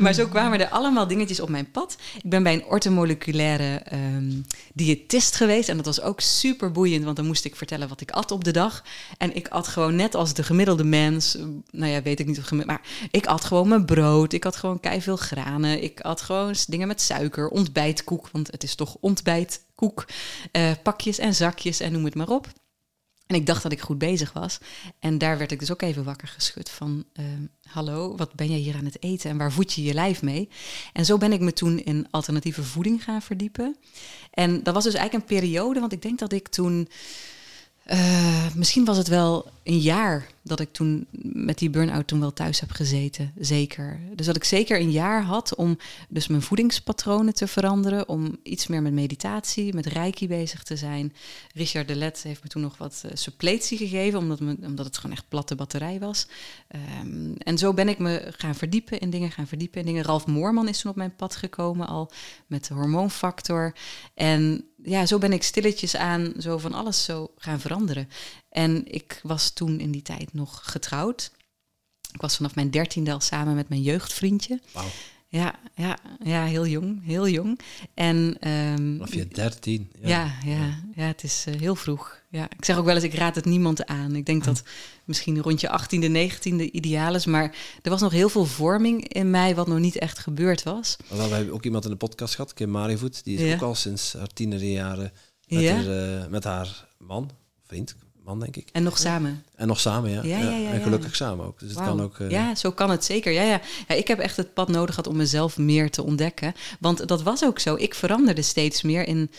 maar 0.03 0.13
zo 0.13 0.27
kwamen 0.27 0.59
er 0.59 0.69
allemaal 0.69 1.07
dingetjes 1.07 1.39
op 1.39 1.49
mijn 1.49 1.71
pad. 1.71 1.97
Ik 2.23 2.29
ben 2.29 2.43
bij 2.43 2.53
een 2.53 2.65
ortomoleculaire 2.65 3.81
um, 3.93 4.45
diëtist 4.73 5.35
geweest. 5.35 5.69
En 5.69 5.77
dat 5.77 5.85
was 5.85 6.01
ook 6.01 6.21
super 6.21 6.71
boeiend, 6.71 7.03
want 7.03 7.15
dan 7.15 7.25
moest 7.25 7.45
ik 7.45 7.55
vertellen 7.55 7.87
wat 7.87 8.01
ik 8.01 8.11
at 8.11 8.31
op 8.31 8.43
de 8.43 8.51
dag. 8.51 8.83
En 9.17 9.35
ik 9.35 9.47
at 9.47 9.67
gewoon 9.67 9.95
net 9.95 10.15
als 10.15 10.33
de 10.33 10.43
gemiddelde 10.43 10.83
mens. 10.83 11.37
Nou 11.71 11.91
ja, 11.91 12.01
weet 12.01 12.19
ik 12.19 12.27
niet 12.27 12.37
of 12.37 12.45
gemiddeld. 12.45 12.77
Maar 12.77 12.87
ik 13.11 13.25
at 13.25 13.43
gewoon 13.43 13.67
mijn 13.67 13.85
brood. 13.85 14.33
Ik 14.33 14.43
had 14.43 14.55
gewoon 14.55 14.79
kei 14.79 15.01
veel 15.01 15.17
granen. 15.17 15.83
Ik 15.83 16.01
at 16.01 16.21
gewoon 16.21 16.55
dingen 16.67 16.87
met 16.87 17.01
suiker, 17.01 17.47
ontbijtkoek. 17.99 18.29
Want 18.31 18.51
het 18.51 18.63
is 18.63 18.75
toch 18.75 18.97
ontbijtkoek. 18.99 20.05
Uh, 20.51 20.71
pakjes 20.83 21.17
en 21.17 21.35
zakjes 21.35 21.79
en 21.79 21.91
noem 21.91 22.05
het 22.05 22.15
maar 22.15 22.29
op. 22.29 22.47
En 23.27 23.35
ik 23.35 23.45
dacht 23.45 23.63
dat 23.63 23.71
ik 23.71 23.81
goed 23.81 23.97
bezig 23.97 24.33
was. 24.33 24.57
En 24.99 25.17
daar 25.17 25.37
werd 25.37 25.51
ik 25.51 25.59
dus 25.59 25.71
ook 25.71 25.81
even 25.81 26.03
wakker 26.03 26.27
geschud 26.27 26.69
van... 26.69 27.05
Uh, 27.19 27.25
hallo, 27.63 28.15
wat 28.15 28.33
ben 28.33 28.47
jij 28.47 28.57
hier 28.57 28.75
aan 28.75 28.85
het 28.85 29.03
eten 29.03 29.29
en 29.29 29.37
waar 29.37 29.51
voed 29.51 29.73
je 29.73 29.83
je 29.83 29.93
lijf 29.93 30.21
mee? 30.21 30.49
En 30.93 31.05
zo 31.05 31.17
ben 31.17 31.31
ik 31.31 31.39
me 31.39 31.53
toen 31.53 31.79
in 31.79 32.07
alternatieve 32.11 32.63
voeding 32.63 33.03
gaan 33.03 33.21
verdiepen. 33.21 33.75
En 34.31 34.63
dat 34.63 34.73
was 34.73 34.83
dus 34.83 34.93
eigenlijk 34.93 35.29
een 35.29 35.37
periode, 35.37 35.79
want 35.79 35.91
ik 35.91 36.01
denk 36.01 36.19
dat 36.19 36.31
ik 36.31 36.47
toen... 36.47 36.89
Uh, 37.93 38.55
misschien 38.55 38.85
was 38.85 38.97
het 38.97 39.07
wel 39.07 39.51
een 39.63 39.79
jaar 39.79 40.27
dat 40.43 40.59
ik 40.59 40.71
toen 40.71 41.07
met 41.21 41.57
die 41.57 41.69
burn-out 41.69 42.07
toen 42.07 42.19
wel 42.19 42.33
thuis 42.33 42.59
heb 42.59 42.71
gezeten. 42.71 43.33
Zeker. 43.39 43.99
Dus 44.15 44.25
dat 44.25 44.35
ik 44.35 44.43
zeker 44.43 44.79
een 44.79 44.91
jaar 44.91 45.23
had 45.23 45.55
om 45.55 45.77
dus 46.09 46.27
mijn 46.27 46.41
voedingspatronen 46.41 47.33
te 47.33 47.47
veranderen. 47.47 48.09
Om 48.09 48.37
iets 48.43 48.67
meer 48.67 48.81
met 48.81 48.93
meditatie, 48.93 49.73
met 49.73 49.85
reiki 49.85 50.27
bezig 50.27 50.63
te 50.63 50.75
zijn. 50.75 51.13
Richard 51.53 51.87
de 51.87 51.95
Let 51.95 52.23
heeft 52.23 52.43
me 52.43 52.49
toen 52.49 52.61
nog 52.61 52.77
wat 52.77 53.01
uh, 53.05 53.11
suppletie 53.13 53.77
gegeven, 53.77 54.19
omdat, 54.19 54.39
me, 54.39 54.57
omdat 54.65 54.85
het 54.85 54.97
gewoon 54.97 55.15
echt 55.15 55.27
platte 55.27 55.55
batterij 55.55 55.99
was. 55.99 56.27
Um, 57.01 57.35
en 57.37 57.57
zo 57.57 57.73
ben 57.73 57.89
ik 57.89 57.99
me 57.99 58.33
gaan 58.37 58.55
verdiepen 58.55 58.99
in 58.99 59.09
dingen, 59.09 59.31
gaan 59.31 59.47
verdiepen 59.47 59.79
in 59.79 59.85
dingen. 59.85 60.03
Ralf 60.03 60.27
Moorman 60.27 60.67
is 60.67 60.81
toen 60.81 60.91
op 60.91 60.97
mijn 60.97 61.15
pad 61.15 61.35
gekomen 61.35 61.87
al 61.87 62.11
met 62.47 62.67
de 62.67 62.73
hormoonfactor. 62.73 63.73
En 64.13 64.68
ja, 64.83 65.05
zo 65.05 65.17
ben 65.17 65.33
ik 65.33 65.43
stilletjes 65.43 65.95
aan 65.95 66.33
zo 66.37 66.57
van 66.57 66.73
alles 66.73 67.03
zo 67.03 67.33
gaan 67.37 67.59
veranderen. 67.59 68.09
En 68.49 68.93
ik 68.93 69.19
was 69.23 69.49
toen 69.49 69.79
in 69.79 69.91
die 69.91 70.01
tijd 70.01 70.33
nog 70.33 70.61
getrouwd. 70.63 71.31
Ik 72.13 72.21
was 72.21 72.35
vanaf 72.35 72.55
mijn 72.55 72.71
dertiende 72.71 73.11
al 73.11 73.19
samen 73.19 73.55
met 73.55 73.69
mijn 73.69 73.81
jeugdvriendje. 73.81 74.61
Wauw. 74.71 74.87
Ja, 75.31 75.59
ja, 75.75 75.97
ja, 76.23 76.45
heel 76.45 76.67
jong, 76.67 77.05
heel 77.05 77.27
jong. 77.27 77.59
En, 77.93 78.15
um, 78.47 78.97
Vanaf 78.97 79.13
je 79.13 79.27
dertien. 79.27 79.91
Ja, 80.01 80.07
ja, 80.07 80.51
ja, 80.51 80.83
ja, 80.95 81.03
het 81.03 81.23
is 81.23 81.45
uh, 81.47 81.55
heel 81.55 81.75
vroeg. 81.75 82.21
Ja, 82.29 82.43
ik 82.57 82.65
zeg 82.65 82.77
ook 82.77 82.85
wel 82.85 82.95
eens, 82.95 83.03
ik 83.03 83.13
raad 83.13 83.35
het 83.35 83.45
niemand 83.45 83.85
aan. 83.85 84.15
Ik 84.15 84.25
denk 84.25 84.43
dat 84.43 84.63
misschien 85.05 85.41
rond 85.41 85.61
je 85.61 85.69
achttiende, 85.69 86.07
negentiende 86.07 86.71
ideaal 86.71 87.15
is. 87.15 87.25
Maar 87.25 87.55
er 87.81 87.89
was 87.89 88.01
nog 88.01 88.11
heel 88.11 88.29
veel 88.29 88.45
vorming 88.45 89.07
in 89.07 89.29
mij 89.29 89.55
wat 89.55 89.67
nog 89.67 89.79
niet 89.79 89.97
echt 89.97 90.19
gebeurd 90.19 90.63
was. 90.63 90.97
Wel, 91.07 91.29
we 91.29 91.35
hebben 91.35 91.53
ook 91.53 91.65
iemand 91.65 91.83
in 91.83 91.91
de 91.91 91.97
podcast 91.97 92.35
gehad, 92.35 92.53
Kim 92.53 92.69
Marivoet. 92.69 93.23
Die 93.23 93.37
is 93.37 93.47
ja. 93.47 93.53
ook 93.53 93.61
al 93.61 93.75
sinds 93.75 94.13
haar 94.13 94.33
tienere 94.33 94.71
jaren 94.71 95.11
met, 95.47 95.61
ja. 95.61 95.73
haar, 95.73 96.19
uh, 96.19 96.27
met 96.27 96.43
haar 96.43 96.87
man, 96.97 97.31
vriend, 97.67 97.95
man, 98.29 98.39
denk 98.39 98.55
ik. 98.55 98.67
En 98.71 98.83
nog 98.83 98.97
samen. 98.97 99.43
En 99.55 99.67
nog 99.67 99.79
samen, 99.79 100.11
ja. 100.11 100.23
Ja, 100.23 100.39
ja, 100.39 100.57
ja, 100.57 100.71
en 100.71 100.81
gelukkig 100.81 101.15
samen 101.15 101.45
ook. 101.45 101.59
Dus 101.59 101.69
het 101.69 101.83
kan 101.83 102.01
ook. 102.01 102.19
Uh... 102.19 102.29
Ja, 102.29 102.55
zo 102.55 102.71
kan 102.71 102.89
het 102.89 103.05
zeker. 103.05 103.31
Ja, 103.31 103.41
ja. 103.41 103.61
ja, 103.87 103.95
ik 103.95 104.07
heb 104.07 104.19
echt 104.19 104.37
het 104.37 104.53
pad 104.53 104.67
nodig 104.67 104.95
gehad 104.95 105.09
om 105.09 105.17
mezelf 105.17 105.57
meer 105.57 105.91
te 105.91 106.03
ontdekken. 106.03 106.53
Want 106.79 107.07
dat 107.07 107.23
was 107.23 107.43
ook 107.43 107.59
zo. 107.59 107.75
Ik 107.75 107.93
veranderde 107.93 108.41
steeds 108.41 108.81
meer 108.81 109.07
in. 109.07 109.31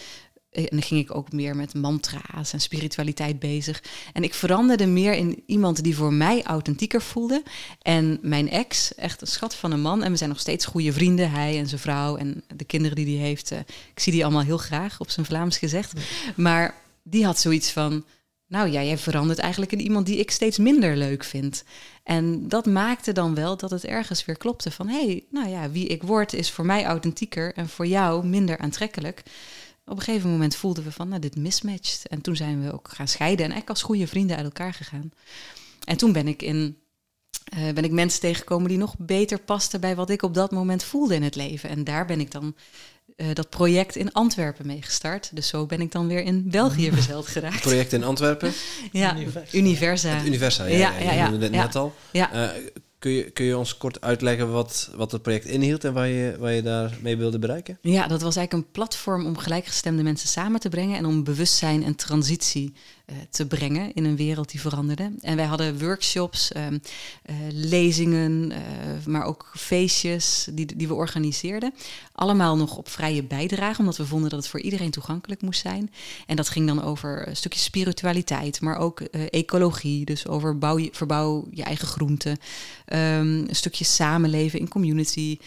En 0.50 0.66
dan 0.70 0.82
ging 0.82 1.00
ik 1.00 1.14
ook 1.14 1.32
meer 1.32 1.56
met 1.56 1.74
mantra's 1.74 2.52
en 2.52 2.60
spiritualiteit 2.60 3.38
bezig. 3.38 3.82
En 4.12 4.22
ik 4.22 4.34
veranderde 4.34 4.86
meer 4.86 5.12
in 5.12 5.42
iemand 5.46 5.82
die 5.82 5.96
voor 5.96 6.12
mij 6.12 6.42
authentieker 6.42 7.02
voelde. 7.02 7.42
En 7.82 8.18
mijn 8.22 8.50
ex, 8.50 8.94
echt 8.94 9.20
een 9.20 9.26
schat 9.26 9.54
van 9.54 9.72
een 9.72 9.80
man. 9.80 10.02
En 10.02 10.10
we 10.10 10.16
zijn 10.16 10.30
nog 10.30 10.40
steeds 10.40 10.64
goede 10.64 10.92
vrienden, 10.92 11.30
hij 11.30 11.58
en 11.58 11.68
zijn 11.68 11.80
vrouw 11.80 12.16
en 12.16 12.44
de 12.56 12.64
kinderen 12.64 12.96
die 12.96 13.18
hij 13.18 13.26
heeft. 13.26 13.50
Ik 13.50 14.00
zie 14.00 14.12
die 14.12 14.24
allemaal 14.24 14.42
heel 14.42 14.58
graag, 14.58 15.00
op 15.00 15.10
zijn 15.10 15.26
Vlaams 15.26 15.58
gezegd. 15.58 15.92
Maar 16.36 16.74
die 17.02 17.24
had 17.24 17.38
zoiets 17.38 17.70
van 17.70 18.04
nou 18.50 18.70
ja, 18.70 18.82
jij 18.82 18.98
verandert 18.98 19.38
eigenlijk 19.38 19.72
in 19.72 19.80
iemand 19.80 20.06
die 20.06 20.18
ik 20.18 20.30
steeds 20.30 20.58
minder 20.58 20.96
leuk 20.96 21.24
vind. 21.24 21.64
En 22.02 22.48
dat 22.48 22.66
maakte 22.66 23.12
dan 23.12 23.34
wel 23.34 23.56
dat 23.56 23.70
het 23.70 23.84
ergens 23.84 24.24
weer 24.24 24.36
klopte 24.36 24.70
van... 24.70 24.88
hé, 24.88 25.04
hey, 25.04 25.24
nou 25.30 25.48
ja, 25.48 25.70
wie 25.70 25.86
ik 25.86 26.02
word 26.02 26.32
is 26.32 26.50
voor 26.50 26.66
mij 26.66 26.84
authentieker 26.84 27.54
en 27.54 27.68
voor 27.68 27.86
jou 27.86 28.26
minder 28.26 28.58
aantrekkelijk. 28.58 29.22
Op 29.84 29.96
een 29.96 30.02
gegeven 30.02 30.30
moment 30.30 30.56
voelden 30.56 30.84
we 30.84 30.92
van, 30.92 31.08
nou, 31.08 31.20
dit 31.20 31.36
mismatcht. 31.36 32.06
En 32.08 32.20
toen 32.20 32.36
zijn 32.36 32.62
we 32.62 32.72
ook 32.72 32.88
gaan 32.88 33.08
scheiden 33.08 33.44
en 33.44 33.50
eigenlijk 33.50 33.70
als 33.70 33.82
goede 33.82 34.06
vrienden 34.06 34.36
uit 34.36 34.44
elkaar 34.44 34.74
gegaan. 34.74 35.12
En 35.84 35.96
toen 35.96 36.12
ben 36.12 36.28
ik 36.28 36.42
in... 36.42 36.78
Uh, 37.56 37.72
ben 37.72 37.84
ik 37.84 37.90
mensen 37.90 38.20
tegengekomen 38.20 38.68
die 38.68 38.78
nog 38.78 38.94
beter 38.98 39.38
pasten 39.38 39.80
bij 39.80 39.96
wat 39.96 40.10
ik 40.10 40.22
op 40.22 40.34
dat 40.34 40.50
moment 40.50 40.84
voelde 40.84 41.14
in 41.14 41.22
het 41.22 41.34
leven. 41.34 41.68
En 41.68 41.84
daar 41.84 42.06
ben 42.06 42.20
ik 42.20 42.30
dan 42.30 42.54
uh, 43.20 43.26
dat 43.32 43.48
project 43.48 43.96
in 43.96 44.12
Antwerpen 44.12 44.66
mee 44.66 44.82
gestart. 44.82 45.30
Dus 45.32 45.48
zo 45.48 45.66
ben 45.66 45.80
ik 45.80 45.92
dan 45.92 46.06
weer 46.06 46.22
in 46.22 46.50
België 46.50 46.90
verzeld 46.92 47.26
geraakt. 47.26 47.54
Het 47.54 47.62
project 47.62 47.92
in 47.92 48.04
Antwerpen? 48.04 48.52
ja, 48.92 49.16
Universa. 49.16 49.56
Universa. 49.56 50.08
Het 50.08 50.26
Universa, 50.26 50.64
ja. 50.64 50.76
ja, 50.76 50.98
ja, 50.98 51.12
ja, 51.12 51.12
ja. 51.12 51.30
net, 51.30 51.50
net 51.50 51.76
al. 51.76 51.94
Ja. 52.10 52.34
Uh, 52.34 52.48
kun, 53.00 53.10
je, 53.10 53.30
kun 53.30 53.44
je 53.44 53.58
ons 53.58 53.76
kort 53.76 54.00
uitleggen 54.00 54.52
wat, 54.52 54.90
wat 54.94 55.12
het 55.12 55.22
project 55.22 55.44
inhield 55.44 55.84
en 55.84 55.92
waar 55.92 56.08
je, 56.08 56.36
waar 56.38 56.52
je 56.52 56.62
daarmee 56.62 57.16
wilde 57.16 57.38
bereiken? 57.38 57.78
Ja, 57.80 58.06
dat 58.06 58.22
was 58.22 58.36
eigenlijk 58.36 58.66
een 58.66 58.72
platform 58.72 59.26
om 59.26 59.38
gelijkgestemde 59.38 60.02
mensen 60.02 60.28
samen 60.28 60.60
te 60.60 60.68
brengen 60.68 60.96
en 60.96 61.06
om 61.06 61.24
bewustzijn 61.24 61.84
en 61.84 61.94
transitie 61.94 62.72
uh, 62.72 62.74
te 63.30 63.46
brengen 63.46 63.94
in 63.94 64.04
een 64.04 64.16
wereld 64.16 64.50
die 64.50 64.60
veranderde. 64.60 65.12
En 65.20 65.36
wij 65.36 65.44
hadden 65.44 65.78
workshops, 65.78 66.50
um, 66.56 66.82
uh, 67.30 67.36
lezingen, 67.50 68.50
uh, 68.50 68.56
maar 69.06 69.24
ook 69.24 69.50
feestjes 69.54 70.48
die, 70.52 70.76
die 70.76 70.88
we 70.88 70.94
organiseerden. 70.94 71.74
Allemaal 72.12 72.56
nog 72.56 72.76
op 72.76 72.88
vrije 72.88 73.22
bijdrage, 73.22 73.80
omdat 73.80 73.96
we 73.96 74.06
vonden 74.06 74.30
dat 74.30 74.38
het 74.38 74.48
voor 74.48 74.60
iedereen 74.60 74.90
toegankelijk 74.90 75.42
moest 75.42 75.60
zijn. 75.60 75.92
En 76.26 76.36
dat 76.36 76.48
ging 76.48 76.66
dan 76.66 76.82
over 76.82 77.28
een 77.28 77.36
stukje 77.36 77.60
spiritualiteit, 77.60 78.60
maar 78.60 78.76
ook 78.76 79.00
ecologie. 79.30 80.04
Dus 80.04 80.26
over 80.26 80.58
bouw, 80.58 80.88
verbouw 80.92 81.46
je 81.50 81.62
eigen 81.62 81.88
groenten. 81.88 82.30
Um, 82.30 82.98
een 83.48 83.48
stukje 83.50 83.84
samenleven 83.84 84.58
in 84.58 84.68
community, 84.68 85.38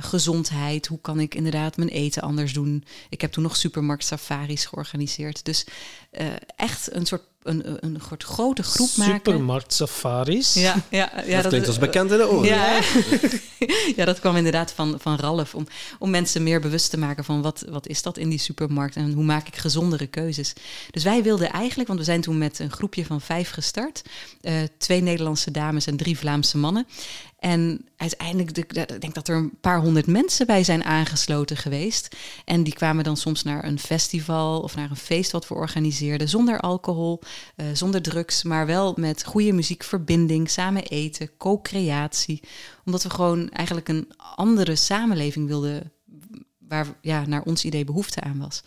gezondheid. 0.00 0.86
Hoe 0.86 1.00
kan 1.00 1.20
ik 1.20 1.34
inderdaad 1.34 1.76
mijn 1.76 1.88
eten 1.88 2.22
anders 2.22 2.52
doen? 2.52 2.84
Ik 3.08 3.20
heb 3.20 3.32
toen 3.32 3.42
nog 3.42 3.56
supermarkt 3.56 4.04
safaris 4.04 4.66
georganiseerd. 4.66 5.44
Dus 5.44 5.66
echt 6.56 6.92
een 6.92 7.03
een 7.10 7.18
soort 7.18 7.22
een, 7.44 7.84
een 7.84 8.00
soort 8.08 8.24
grote 8.24 8.62
groep 8.62 8.90
maken. 8.96 9.14
Supermarkt 9.14 9.72
safaris. 9.72 10.54
Ja, 10.54 10.74
ja, 10.90 11.12
ja, 11.26 11.36
dat, 11.40 11.46
klinkt 11.46 11.66
als 11.66 11.78
bekend 11.78 12.10
in 12.10 12.16
de 12.16 12.28
oren. 12.28 12.48
Ja, 12.48 12.80
ja, 13.96 14.04
dat 14.04 14.20
kwam 14.20 14.36
inderdaad 14.36 14.72
van, 14.72 14.96
van 15.00 15.16
Ralf. 15.16 15.54
Om, 15.54 15.66
om 15.98 16.10
mensen 16.10 16.42
meer 16.42 16.60
bewust 16.60 16.90
te 16.90 16.98
maken 16.98 17.24
van 17.24 17.42
wat, 17.42 17.64
wat 17.68 17.86
is 17.86 18.02
dat 18.02 18.18
in 18.18 18.28
die 18.28 18.38
supermarkt 18.38 18.96
en 18.96 19.12
hoe 19.12 19.24
maak 19.24 19.46
ik 19.46 19.56
gezondere 19.56 20.06
keuzes. 20.06 20.52
Dus 20.90 21.04
wij 21.04 21.22
wilden 21.22 21.50
eigenlijk, 21.50 21.88
want 21.88 22.00
we 22.00 22.04
zijn 22.04 22.20
toen 22.20 22.38
met 22.38 22.58
een 22.58 22.72
groepje 22.72 23.04
van 23.04 23.20
vijf 23.20 23.50
gestart. 23.50 24.02
Uh, 24.42 24.52
twee 24.78 25.00
Nederlandse 25.00 25.50
dames 25.50 25.86
en 25.86 25.96
drie 25.96 26.18
Vlaamse 26.18 26.58
mannen. 26.58 26.86
En 27.44 27.86
uiteindelijk, 27.96 28.58
ik 28.58 29.00
denk 29.00 29.14
dat 29.14 29.28
er 29.28 29.36
een 29.36 29.58
paar 29.60 29.80
honderd 29.80 30.06
mensen 30.06 30.46
bij 30.46 30.64
zijn 30.64 30.84
aangesloten 30.84 31.56
geweest. 31.56 32.16
En 32.44 32.62
die 32.62 32.74
kwamen 32.74 33.04
dan 33.04 33.16
soms 33.16 33.42
naar 33.42 33.64
een 33.64 33.78
festival 33.78 34.60
of 34.60 34.76
naar 34.76 34.90
een 34.90 34.96
feest 34.96 35.32
wat 35.32 35.48
we 35.48 35.54
organiseerden. 35.54 36.28
Zonder 36.28 36.60
alcohol, 36.60 37.20
uh, 37.56 37.66
zonder 37.72 38.02
drugs, 38.02 38.42
maar 38.42 38.66
wel 38.66 38.94
met 38.96 39.24
goede 39.24 39.52
muziekverbinding, 39.52 40.50
samen 40.50 40.82
eten, 40.82 41.36
co-creatie. 41.36 42.42
Omdat 42.84 43.02
we 43.02 43.10
gewoon 43.10 43.50
eigenlijk 43.50 43.88
een 43.88 44.12
andere 44.34 44.76
samenleving 44.76 45.46
wilden, 45.46 45.92
waar 46.58 46.86
ja, 47.00 47.26
naar 47.26 47.42
ons 47.42 47.64
idee 47.64 47.84
behoefte 47.84 48.20
aan 48.20 48.38
was. 48.38 48.62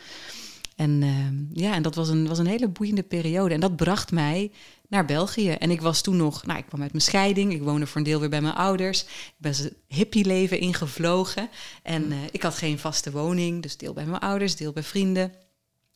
En 0.76 1.02
uh, 1.02 1.64
ja, 1.64 1.74
en 1.74 1.82
dat 1.82 1.96
was 1.96 2.10
een, 2.10 2.28
was 2.28 2.40
een 2.40 2.48
hele 2.48 2.68
boeiende 2.68 3.04
periode. 3.04 3.54
En 3.54 3.60
dat 3.60 3.76
bracht 3.76 4.12
mij 4.12 4.52
naar 4.88 5.06
België. 5.06 5.50
En 5.50 5.72
ik 5.72 5.82
was 5.82 6.02
toen 6.02 6.18
nog, 6.18 6.46
nou, 6.46 6.60
ik 6.60 6.66
kwam 6.66 6.82
uit 6.82 6.92
mijn 6.92 7.04
scheiding. 7.04 7.54
Ik 7.54 7.62
woonde 7.62 7.88
voor 7.88 7.98
een 7.98 8.04
deel 8.04 8.20
weer 8.20 8.30
bij 8.30 8.42
mijn 8.42 8.56
ouders. 8.56 9.02
Ik 9.04 9.34
ben 9.38 9.52
het 9.52 9.74
hippie-leven 9.88 10.60
ingevlogen. 10.60 11.50
En 11.84 12.12
uh, 12.12 12.18
ik 12.32 12.44
had 12.44 12.56
geen 12.56 12.80
vaste 12.80 13.12
woning. 13.12 13.62
Dus 13.62 13.78
deel 13.78 13.94
bij 13.94 14.06
mijn 14.06 14.22
ouders, 14.22 14.56
deel 14.56 14.72
bij 14.72 14.84
vrienden. 14.84 15.34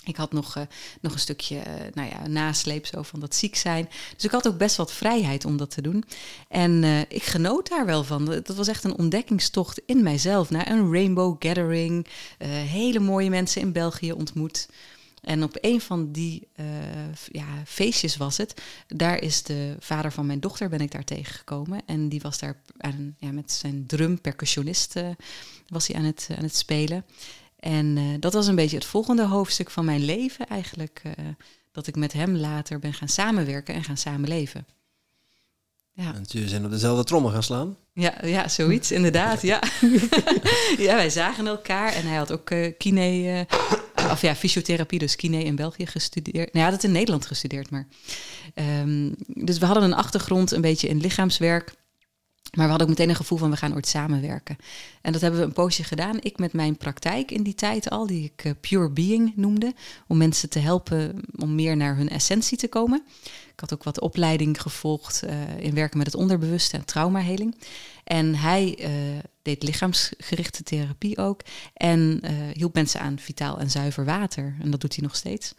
Ik 0.03 0.15
had 0.15 0.31
nog, 0.31 0.55
uh, 0.57 0.63
nog 1.01 1.13
een 1.13 1.19
stukje 1.19 1.55
uh, 1.55 1.63
nou 1.93 2.09
ja, 2.09 2.27
nasleep 2.27 2.85
zo 2.85 3.01
van 3.01 3.19
dat 3.19 3.35
ziek 3.35 3.55
zijn. 3.55 3.89
Dus 4.15 4.23
ik 4.23 4.31
had 4.31 4.47
ook 4.47 4.57
best 4.57 4.75
wat 4.75 4.93
vrijheid 4.93 5.45
om 5.45 5.57
dat 5.57 5.71
te 5.71 5.81
doen. 5.81 6.03
En 6.47 6.83
uh, 6.83 6.99
ik 6.99 7.23
genoot 7.23 7.69
daar 7.69 7.85
wel 7.85 8.03
van. 8.03 8.25
Dat 8.25 8.55
was 8.55 8.67
echt 8.67 8.83
een 8.83 8.97
ontdekkingstocht 8.97 9.81
in 9.85 10.03
mijzelf. 10.03 10.49
Naar 10.49 10.69
een 10.69 10.91
rainbow 10.93 11.35
gathering. 11.39 12.07
hele 12.47 12.99
mooie 12.99 13.29
mensen 13.29 13.61
in 13.61 13.71
België 13.71 14.11
ontmoet. 14.11 14.67
En 15.21 15.43
op 15.43 15.57
een 15.61 15.81
van 15.81 16.11
die 16.11 16.47
uh, 16.55 16.65
ja, 17.31 17.45
feestjes 17.65 18.17
was 18.17 18.37
het. 18.37 18.61
Daar 18.87 19.21
is 19.21 19.43
de 19.43 19.75
vader 19.79 20.11
van 20.11 20.25
mijn 20.25 20.39
dochter, 20.39 20.69
ben 20.69 20.79
ik 20.79 20.91
daar 20.91 21.03
tegengekomen. 21.03 21.81
En 21.85 22.09
die 22.09 22.21
was 22.21 22.39
daar 22.39 22.61
aan, 22.77 23.15
ja, 23.17 23.31
met 23.31 23.51
zijn 23.51 23.85
drum, 23.85 24.21
percussionist, 24.21 24.95
uh, 24.95 25.09
was 25.67 25.87
hij 25.87 25.95
aan 25.95 26.03
het, 26.05 26.27
aan 26.37 26.43
het 26.43 26.55
spelen. 26.55 27.05
En 27.59 27.97
uh, 27.97 28.15
dat 28.19 28.33
was 28.33 28.47
een 28.47 28.55
beetje 28.55 28.75
het 28.75 28.85
volgende 28.85 29.25
hoofdstuk 29.25 29.69
van 29.69 29.85
mijn 29.85 30.05
leven 30.05 30.47
eigenlijk. 30.47 31.01
dat 31.71 31.87
ik 31.87 31.95
met 31.95 32.13
hem 32.13 32.35
later 32.35 32.79
ben 32.79 32.93
gaan 32.93 33.09
samenwerken 33.09 33.75
en 33.75 33.83
gaan 33.83 33.97
samenleven. 33.97 34.65
Ja. 35.93 36.13
En 36.13 36.23
jullie 36.27 36.49
zijn 36.49 36.65
op 36.65 36.71
dezelfde 36.71 37.03
trommel 37.03 37.31
gaan 37.31 37.43
slaan? 37.43 37.77
Ja, 37.93 38.13
ja 38.25 38.47
zoiets, 38.47 38.91
inderdaad. 38.91 39.41
Ja. 39.41 39.63
ja, 40.87 40.95
wij 40.95 41.09
zagen 41.09 41.47
elkaar 41.47 41.93
en 41.93 42.07
hij 42.07 42.17
had 42.17 42.31
ook 42.31 42.49
uh, 42.49 42.73
kine, 42.77 43.47
uh, 43.49 43.57
of 44.11 44.21
ja, 44.21 44.35
fysiotherapie, 44.35 44.99
dus 44.99 45.15
kine 45.15 45.43
in 45.43 45.55
België 45.55 45.85
gestudeerd. 45.85 46.53
Nou, 46.53 46.65
had 46.65 46.73
het 46.73 46.83
in 46.83 46.91
Nederland 46.91 47.25
gestudeerd, 47.25 47.69
maar. 47.69 47.87
Um, 48.55 49.15
dus 49.27 49.57
we 49.57 49.65
hadden 49.65 49.83
een 49.83 49.93
achtergrond 49.93 50.51
een 50.51 50.61
beetje 50.61 50.87
in 50.87 50.99
lichaamswerk. 50.99 51.79
Maar 52.51 52.65
we 52.65 52.69
hadden 52.69 52.87
ook 52.87 52.93
meteen 52.93 53.09
een 53.09 53.15
gevoel 53.15 53.37
van 53.37 53.49
we 53.49 53.57
gaan 53.57 53.73
ooit 53.73 53.87
samenwerken. 53.87 54.57
En 55.01 55.11
dat 55.11 55.21
hebben 55.21 55.39
we 55.39 55.45
een 55.45 55.53
poosje 55.53 55.83
gedaan. 55.83 56.17
Ik 56.19 56.37
met 56.37 56.53
mijn 56.53 56.77
praktijk 56.77 57.31
in 57.31 57.43
die 57.43 57.55
tijd 57.55 57.89
al, 57.89 58.07
die 58.07 58.23
ik 58.23 58.45
uh, 58.45 58.51
Pure 58.61 58.89
Being 58.89 59.33
noemde. 59.35 59.73
Om 60.07 60.17
mensen 60.17 60.49
te 60.49 60.59
helpen 60.59 61.21
om 61.35 61.55
meer 61.55 61.77
naar 61.77 61.95
hun 61.95 62.09
essentie 62.09 62.57
te 62.57 62.67
komen. 62.67 63.03
Ik 63.53 63.59
had 63.59 63.73
ook 63.73 63.83
wat 63.83 63.99
opleiding 63.99 64.61
gevolgd 64.61 65.23
uh, 65.23 65.59
in 65.59 65.73
werken 65.73 65.97
met 65.97 66.07
het 66.07 66.15
onderbewuste 66.15 66.77
en 66.77 66.85
traumaheling. 66.85 67.55
En 68.03 68.35
hij 68.35 68.77
uh, 68.79 69.19
deed 69.41 69.63
lichaamsgerichte 69.63 70.63
therapie 70.63 71.17
ook. 71.17 71.41
En 71.73 72.21
hielp 72.53 72.73
mensen 72.73 72.99
aan 72.99 73.19
vitaal 73.19 73.59
en 73.59 73.69
zuiver 73.69 74.05
water. 74.05 74.55
En 74.61 74.71
dat 74.71 74.81
doet 74.81 74.95
hij 74.95 75.03
nog 75.03 75.15
steeds. 75.15 75.53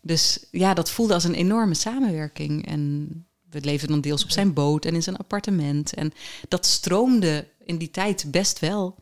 Dus 0.00 0.46
ja, 0.50 0.74
dat 0.74 0.90
voelde 0.90 1.14
als 1.14 1.24
een 1.24 1.34
enorme 1.34 1.74
samenwerking. 1.74 2.66
En 2.66 3.10
we 3.50 3.60
leefden 3.60 3.88
dan 3.88 4.00
deels 4.00 4.24
op 4.24 4.30
zijn 4.30 4.52
boot 4.52 4.84
en 4.84 4.94
in 4.94 5.02
zijn 5.02 5.16
appartement. 5.16 5.94
En 5.94 6.12
dat 6.48 6.66
stroomde 6.66 7.48
in 7.64 7.78
die 7.78 7.90
tijd 7.90 8.30
best 8.30 8.58
wel. 8.58 8.96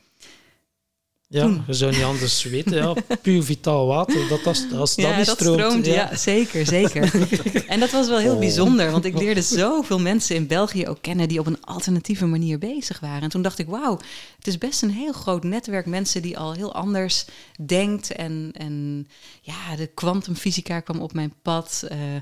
Ja, 1.34 1.64
je 1.66 1.72
zou 1.72 1.92
niet 1.92 2.02
anders 2.02 2.42
weten. 2.42 2.74
Ja, 2.74 2.94
puur 3.22 3.42
vitaal 3.42 3.86
water, 3.86 4.28
dat 4.28 4.46
als, 4.46 4.66
als 4.72 4.94
ja, 4.94 5.16
dat, 5.16 5.26
dat 5.26 5.36
stroomt. 5.36 5.60
stroomt 5.60 5.86
ja. 5.86 5.92
ja. 5.92 6.16
zeker, 6.16 6.66
zeker. 6.66 7.14
en 7.72 7.80
dat 7.80 7.90
was 7.90 8.08
wel 8.08 8.18
heel 8.18 8.32
oh. 8.32 8.38
bijzonder, 8.38 8.90
want 8.90 9.04
ik 9.04 9.18
leerde 9.18 9.42
zoveel 9.42 9.98
mensen 9.98 10.36
in 10.36 10.46
België 10.46 10.86
ook 10.86 10.98
kennen 11.00 11.28
die 11.28 11.38
op 11.38 11.46
een 11.46 11.64
alternatieve 11.64 12.26
manier 12.26 12.58
bezig 12.58 13.00
waren. 13.00 13.22
En 13.22 13.28
toen 13.28 13.42
dacht 13.42 13.58
ik, 13.58 13.66
wauw, 13.66 13.98
het 14.36 14.46
is 14.46 14.58
best 14.58 14.82
een 14.82 14.90
heel 14.90 15.12
groot 15.12 15.44
netwerk 15.44 15.86
mensen 15.86 16.22
die 16.22 16.38
al 16.38 16.52
heel 16.52 16.74
anders 16.74 17.24
denkt. 17.66 18.12
En, 18.12 18.50
en 18.52 19.06
ja, 19.40 19.76
de 19.76 19.86
kwantumfysica 19.86 20.80
kwam 20.80 21.00
op 21.00 21.12
mijn 21.12 21.34
pad. 21.42 21.84
Uh, 21.92 22.14
uh, 22.14 22.20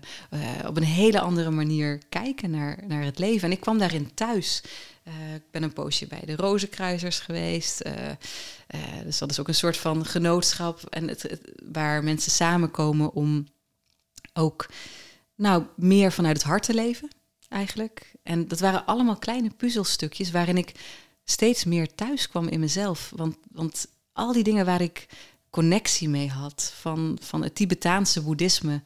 op 0.67 0.77
een 0.77 0.83
hele 0.83 1.21
andere 1.21 1.51
manier 1.51 2.01
kijken 2.09 2.51
naar, 2.51 2.79
naar 2.87 3.05
het 3.05 3.19
leven. 3.19 3.43
En 3.43 3.53
ik 3.55 3.61
kwam 3.61 3.79
daarin 3.79 4.11
thuis. 4.15 4.63
Uh, 5.09 5.35
ik 5.35 5.51
ben 5.51 5.63
een 5.63 5.73
poosje 5.73 6.07
bij 6.07 6.23
de 6.25 6.37
Rozenkruisers 6.37 7.21
geweest. 7.21 7.87
Uh, 7.87 7.93
uh, 8.05 9.03
dus 9.05 9.19
dat 9.19 9.31
is 9.31 9.41
ook 9.41 9.49
een 9.49 9.55
soort 9.55 9.77
van 9.77 10.07
genootschap 10.07 10.85
en 10.89 11.09
het, 11.09 11.41
waar 11.73 12.05
mensen 12.05 12.33
samenkomen 12.33 13.13
om 13.13 13.47
ook 14.33 14.67
nou, 15.37 15.65
meer 15.77 16.13
vanuit 16.13 16.37
het 16.37 16.47
hart 16.47 16.63
te 16.63 16.75
leven, 16.75 17.11
eigenlijk. 17.49 18.13
En 18.23 18.49
dat 18.49 18.61
waren 18.61 18.87
allemaal 18.87 19.17
kleine 19.17 19.51
puzzelstukjes 19.51 20.31
waarin 20.31 20.57
ik 20.57 20.73
steeds 21.25 21.65
meer 21.65 21.95
thuis 21.95 22.29
kwam 22.29 22.49
in 22.49 22.61
mezelf. 22.61 23.13
Want, 23.17 23.37
want 23.51 23.87
al 24.13 24.33
die 24.33 24.43
dingen 24.43 24.65
waar 24.65 24.81
ik 24.81 25.07
connectie 25.51 26.09
mee 26.09 26.29
had, 26.29 26.73
van, 26.81 27.19
van 27.21 27.43
het 27.43 27.55
Tibetaanse 27.55 28.23
boeddhisme 28.23 28.83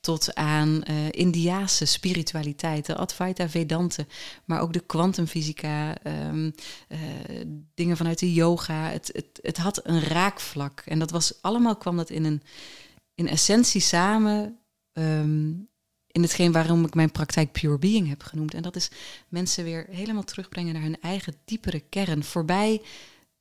tot 0.00 0.34
aan 0.34 0.82
uh, 0.90 1.08
Indiaanse 1.10 1.84
spiritualiteit, 1.84 2.86
de 2.86 2.96
Advaita 2.96 3.48
Vedante, 3.48 4.06
maar 4.44 4.60
ook 4.60 4.72
de 4.72 4.80
kwantumfysica, 4.80 5.96
um, 6.06 6.54
uh, 6.88 6.98
dingen 7.74 7.96
vanuit 7.96 8.18
de 8.18 8.32
yoga. 8.32 8.88
Het, 8.88 9.10
het, 9.12 9.38
het 9.42 9.56
had 9.56 9.86
een 9.86 10.00
raakvlak 10.00 10.80
en 10.80 10.98
dat 10.98 11.10
was 11.10 11.42
allemaal 11.42 11.76
kwam 11.76 11.96
dat 11.96 12.10
in 12.10 12.24
een 12.24 12.42
in 13.14 13.28
essentie 13.28 13.80
samen 13.80 14.58
um, 14.92 15.68
in 16.06 16.22
hetgeen 16.22 16.52
waarom 16.52 16.84
ik 16.84 16.94
mijn 16.94 17.12
praktijk 17.12 17.52
Pure 17.52 17.78
Being 17.78 18.08
heb 18.08 18.22
genoemd. 18.22 18.54
En 18.54 18.62
dat 18.62 18.76
is 18.76 18.90
mensen 19.28 19.64
weer 19.64 19.86
helemaal 19.90 20.24
terugbrengen 20.24 20.72
naar 20.72 20.82
hun 20.82 21.00
eigen 21.00 21.34
diepere 21.44 21.80
kern, 21.80 22.24
voorbij 22.24 22.82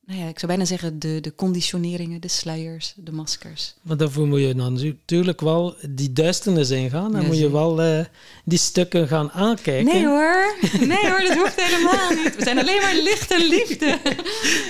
nou 0.09 0.21
ja, 0.21 0.27
ik 0.27 0.39
zou 0.39 0.51
bijna 0.51 0.65
zeggen, 0.65 0.99
de, 0.99 1.21
de 1.21 1.35
conditioneringen, 1.35 2.21
de 2.21 2.27
sluiers, 2.27 2.93
de 2.95 3.11
maskers. 3.11 3.73
Maar 3.81 3.97
daarvoor 3.97 4.27
moet 4.27 4.39
je 4.39 4.55
dan 4.55 4.73
natuurlijk 4.73 5.41
wel 5.41 5.75
die 5.89 6.13
duisternis 6.13 6.69
ingaan. 6.69 7.11
Dan 7.11 7.25
moet 7.25 7.37
je 7.37 7.51
wel 7.51 7.83
uh, 7.83 7.99
die 8.45 8.57
stukken 8.57 9.07
gaan 9.07 9.31
aankijken. 9.31 9.93
Nee 9.93 10.05
hoor, 10.05 10.55
nee 10.87 11.09
hoor, 11.09 11.21
dat 11.21 11.37
hoeft 11.37 11.61
helemaal 11.61 12.09
niet. 12.09 12.35
We 12.35 12.43
zijn 12.43 12.59
alleen 12.59 12.81
maar 12.81 12.95
licht 12.95 13.31
en 13.31 13.47
liefde. 13.47 13.97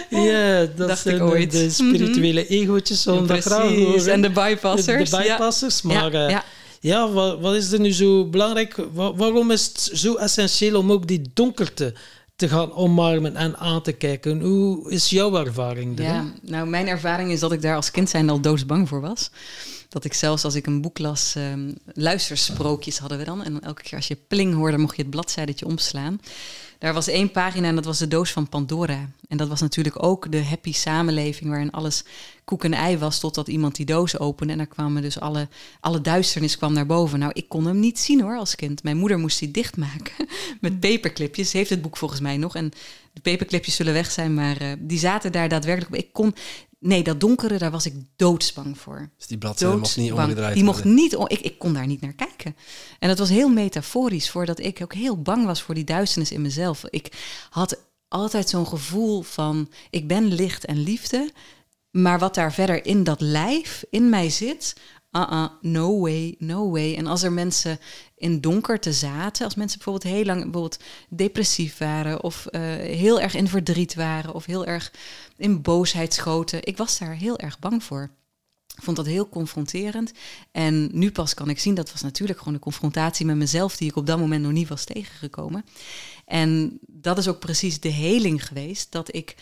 ja, 0.29 0.65
dat 0.75 0.87
Dacht 0.87 1.01
zijn 1.01 1.21
ooit. 1.21 1.51
de 1.51 1.69
spirituele 1.69 2.41
mm 2.41 2.47
-hmm. 2.47 2.57
egootjes 2.57 3.03
ja, 3.03 3.25
graag 3.27 4.05
En 4.05 4.21
de 4.21 4.29
bypassers. 4.29 5.09
De, 5.09 5.17
de 5.17 5.23
bypassers, 5.23 5.81
ja. 5.81 6.01
maar... 6.01 6.29
Ja. 6.29 6.43
ja 6.79 7.09
wat, 7.09 7.39
wat, 7.39 7.55
is 7.55 7.71
er 7.71 7.79
nu 7.79 7.91
zo 7.91 8.25
belangrijk? 8.25 8.75
waarom 8.93 9.51
is 9.51 9.65
het 9.65 9.89
zo 9.93 10.15
essentieel 10.15 10.77
om 10.77 10.91
ook 10.91 11.07
die 11.07 11.21
donkerte 11.33 11.93
te 12.39 12.49
gaan 12.49 12.73
omarmen 12.73 13.35
en 13.35 13.57
aan 13.57 13.81
te 13.81 13.91
kijken. 13.91 14.41
Hoe 14.41 14.91
is 14.91 15.09
jouw 15.09 15.35
ervaring 15.35 15.99
Ja, 15.99 16.25
nou, 16.41 16.67
mijn 16.67 16.87
ervaring 16.87 17.31
is 17.31 17.39
dat 17.39 17.51
ik 17.51 17.61
daar 17.61 17.75
als 17.75 17.91
kind 17.91 18.09
zijn 18.09 18.29
al 18.29 18.41
doodsbang 18.41 18.87
voor 18.87 19.01
was. 19.01 19.31
Dat 19.89 20.05
ik 20.05 20.13
zelfs 20.13 20.43
als 20.43 20.55
ik 20.55 20.65
een 20.65 20.81
boek 20.81 20.99
las, 20.99 21.35
um, 21.37 21.77
luistersprookjes 21.93 22.97
hadden 22.97 23.17
we 23.17 23.23
dan. 23.23 23.43
En 23.43 23.61
elke 23.61 23.81
keer 23.81 23.95
als 23.95 24.07
je 24.07 24.17
pling 24.27 24.53
hoorde, 24.53 24.77
mocht 24.77 24.95
je 24.95 25.01
het 25.01 25.11
bladzijde 25.11 25.65
omslaan. 25.65 26.19
Daar 26.79 26.93
was 26.93 27.07
één 27.07 27.31
pagina 27.31 27.67
en 27.67 27.75
dat 27.75 27.85
was 27.85 27.97
de 27.97 28.07
doos 28.07 28.31
van 28.31 28.49
Pandora. 28.49 29.09
En 29.27 29.37
dat 29.37 29.47
was 29.47 29.61
natuurlijk 29.61 30.03
ook 30.03 30.31
de 30.31 30.43
happy 30.43 30.73
samenleving 30.73 31.49
waarin 31.49 31.71
alles 31.71 32.03
koek 32.43 32.63
en 32.63 32.73
ei 32.73 32.97
was 32.97 33.19
totdat 33.19 33.47
iemand 33.47 33.75
die 33.75 33.85
doos 33.85 34.19
opende. 34.19 34.51
En 34.51 34.57
daar 34.57 34.67
kwamen 34.67 35.01
dus 35.01 35.19
alle, 35.19 35.47
alle 35.79 36.01
duisternis 36.01 36.57
kwam 36.57 36.73
naar 36.73 36.85
boven. 36.85 37.19
Nou, 37.19 37.31
ik 37.35 37.49
kon 37.49 37.65
hem 37.65 37.79
niet 37.79 37.99
zien 37.99 38.21
hoor 38.21 38.37
als 38.37 38.55
kind. 38.55 38.83
Mijn 38.83 38.97
moeder 38.97 39.19
moest 39.19 39.39
die 39.39 39.51
dichtmaken 39.51 40.27
met 40.61 40.79
paperclipjes. 40.79 41.49
Ze 41.49 41.57
heeft 41.57 41.69
het 41.69 41.81
boek 41.81 41.97
volgens 41.97 42.19
mij 42.19 42.37
nog. 42.37 42.55
En 42.55 42.71
de 43.23 43.31
paperclipjes 43.31 43.75
zullen 43.75 43.93
weg 43.93 44.11
zijn, 44.11 44.33
maar 44.33 44.61
uh, 44.61 44.71
die 44.79 44.99
zaten 44.99 45.31
daar 45.31 45.49
daadwerkelijk 45.49 45.93
op. 45.93 45.99
Ik 45.99 46.13
kon 46.13 46.35
Nee, 46.79 47.03
dat 47.03 47.19
donkere, 47.19 47.57
daar 47.57 47.71
was 47.71 47.85
ik 47.85 47.93
doodsbang 48.15 48.77
voor. 48.77 49.09
Dus 49.17 49.27
die 49.27 49.37
bladzijde 49.37 49.77
mocht 49.77 49.97
niet 49.97 50.11
omgedraaid 50.11 50.53
Die 50.53 50.63
mocht 50.63 50.83
niet, 50.83 51.13
ik, 51.13 51.39
ik 51.39 51.59
kon 51.59 51.73
daar 51.73 51.87
niet 51.87 52.01
naar 52.01 52.13
kijken. 52.13 52.55
En 52.99 53.07
dat 53.07 53.17
was 53.17 53.29
heel 53.29 53.49
metaforisch, 53.49 54.29
voordat 54.29 54.59
ik 54.59 54.79
ook 54.83 54.93
heel 54.93 55.21
bang 55.21 55.45
was 55.45 55.61
voor 55.61 55.75
die 55.75 55.83
duisternis 55.83 56.31
in 56.31 56.41
mezelf. 56.41 56.83
Ik 56.89 57.11
had 57.49 57.77
altijd 58.07 58.49
zo'n 58.49 58.67
gevoel 58.67 59.21
van, 59.21 59.69
ik 59.89 60.07
ben 60.07 60.33
licht 60.33 60.65
en 60.65 60.77
liefde, 60.83 61.31
maar 61.91 62.19
wat 62.19 62.35
daar 62.35 62.53
verder 62.53 62.85
in 62.85 63.03
dat 63.03 63.21
lijf, 63.21 63.83
in 63.89 64.09
mij 64.09 64.29
zit, 64.29 64.75
uh-uh, 65.11 65.47
no 65.61 65.99
way, 65.99 66.35
no 66.37 66.71
way. 66.71 66.95
En 66.95 67.07
als 67.07 67.23
er 67.23 67.31
mensen 67.31 67.79
in 68.15 68.41
donkerte 68.41 68.93
zaten, 68.93 69.45
als 69.45 69.55
mensen 69.55 69.77
bijvoorbeeld 69.77 70.13
heel 70.15 70.25
lang 70.25 70.43
bijvoorbeeld 70.43 70.79
depressief 71.09 71.77
waren 71.77 72.23
of 72.23 72.47
uh, 72.51 72.61
heel 72.75 73.19
erg 73.21 73.35
in 73.35 73.47
verdriet 73.47 73.95
waren 73.95 74.33
of 74.33 74.45
heel 74.45 74.65
erg 74.65 74.93
in 75.37 75.61
boosheid 75.61 76.13
schoten, 76.13 76.65
ik 76.65 76.77
was 76.77 76.97
daar 76.97 77.15
heel 77.15 77.37
erg 77.37 77.59
bang 77.59 77.83
voor. 77.83 78.11
Ik 78.75 78.85
vond 78.85 78.97
dat 78.97 79.05
heel 79.05 79.29
confronterend. 79.29 80.11
En 80.51 80.89
nu 80.91 81.11
pas 81.11 81.33
kan 81.33 81.49
ik 81.49 81.59
zien, 81.59 81.75
dat 81.75 81.91
was 81.91 82.01
natuurlijk 82.01 82.39
gewoon 82.39 82.53
een 82.53 82.59
confrontatie 82.59 83.25
met 83.25 83.35
mezelf, 83.35 83.77
die 83.77 83.89
ik 83.89 83.95
op 83.95 84.05
dat 84.05 84.19
moment 84.19 84.43
nog 84.43 84.51
niet 84.51 84.67
was 84.67 84.83
tegengekomen. 84.83 85.65
En 86.25 86.79
dat 86.87 87.17
is 87.17 87.27
ook 87.27 87.39
precies 87.39 87.79
de 87.79 87.89
heling 87.89 88.47
geweest, 88.47 88.91
dat 88.91 89.15
ik 89.15 89.35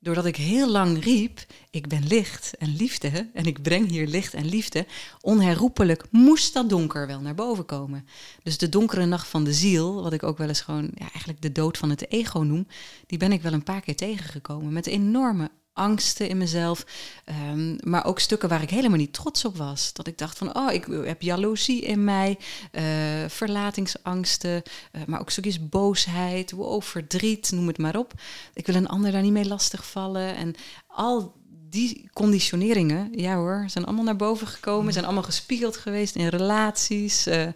doordat 0.00 0.24
ik 0.24 0.36
heel 0.36 0.68
lang 0.68 1.04
riep, 1.04 1.46
ik 1.70 1.88
ben 1.88 2.06
licht 2.06 2.56
en 2.56 2.76
liefde 2.76 3.30
en 3.34 3.44
ik 3.44 3.62
breng 3.62 3.88
hier 3.88 4.06
licht 4.06 4.34
en 4.34 4.48
liefde, 4.48 4.86
onherroepelijk 5.20 6.04
moest 6.10 6.54
dat 6.54 6.68
donker 6.68 7.06
wel 7.06 7.20
naar 7.20 7.34
boven 7.34 7.66
komen. 7.66 8.06
Dus 8.42 8.58
de 8.58 8.68
donkere 8.68 9.06
nacht 9.06 9.28
van 9.28 9.44
de 9.44 9.52
ziel, 9.52 10.02
wat 10.02 10.12
ik 10.12 10.22
ook 10.22 10.38
wel 10.38 10.48
eens 10.48 10.60
gewoon 10.60 10.90
ja, 10.94 11.10
eigenlijk 11.10 11.42
de 11.42 11.52
dood 11.52 11.78
van 11.78 11.90
het 11.90 12.10
ego 12.10 12.38
noem, 12.38 12.66
die 13.06 13.18
ben 13.18 13.32
ik 13.32 13.42
wel 13.42 13.52
een 13.52 13.62
paar 13.62 13.80
keer 13.80 13.96
tegengekomen 13.96 14.72
met 14.72 14.86
enorme 14.86 15.50
angsten 15.80 16.28
in 16.28 16.38
mezelf. 16.38 16.84
Um, 17.52 17.76
maar 17.82 18.04
ook 18.04 18.20
stukken 18.20 18.48
waar 18.48 18.62
ik 18.62 18.70
helemaal 18.70 18.98
niet 18.98 19.12
trots 19.12 19.44
op 19.44 19.56
was. 19.56 19.92
Dat 19.92 20.06
ik 20.06 20.18
dacht 20.18 20.38
van, 20.38 20.56
oh, 20.56 20.72
ik 20.72 20.86
heb 21.04 21.22
jaloezie 21.22 21.80
in 21.80 22.04
mij, 22.04 22.38
uh, 22.72 22.82
verlatingsangsten, 23.28 24.62
uh, 24.92 25.02
maar 25.06 25.20
ook 25.20 25.30
stukjes 25.30 25.68
boosheid, 25.68 26.50
wow, 26.50 26.82
verdriet, 26.82 27.50
noem 27.52 27.66
het 27.66 27.78
maar 27.78 27.96
op. 27.96 28.12
Ik 28.54 28.66
wil 28.66 28.74
een 28.74 28.88
ander 28.88 29.12
daar 29.12 29.22
niet 29.22 29.32
mee 29.32 29.48
lastigvallen. 29.48 30.36
En 30.36 30.54
al 30.86 31.32
die 31.70 32.08
conditioneringen, 32.12 33.08
ja 33.12 33.36
hoor, 33.36 33.64
zijn 33.66 33.84
allemaal 33.84 34.04
naar 34.04 34.16
boven 34.16 34.46
gekomen, 34.46 34.92
zijn 34.92 35.04
allemaal 35.04 35.22
gespiegeld 35.22 35.76
geweest 35.76 36.14
in 36.14 36.26
relaties. 36.26 37.26
Uh, 37.26 37.46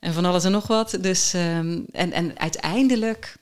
en 0.00 0.12
van 0.12 0.24
alles 0.24 0.44
en 0.44 0.52
nog 0.52 0.66
wat. 0.66 0.98
Dus, 1.00 1.34
um, 1.34 1.84
en, 1.92 2.12
en 2.12 2.38
uiteindelijk 2.38 3.36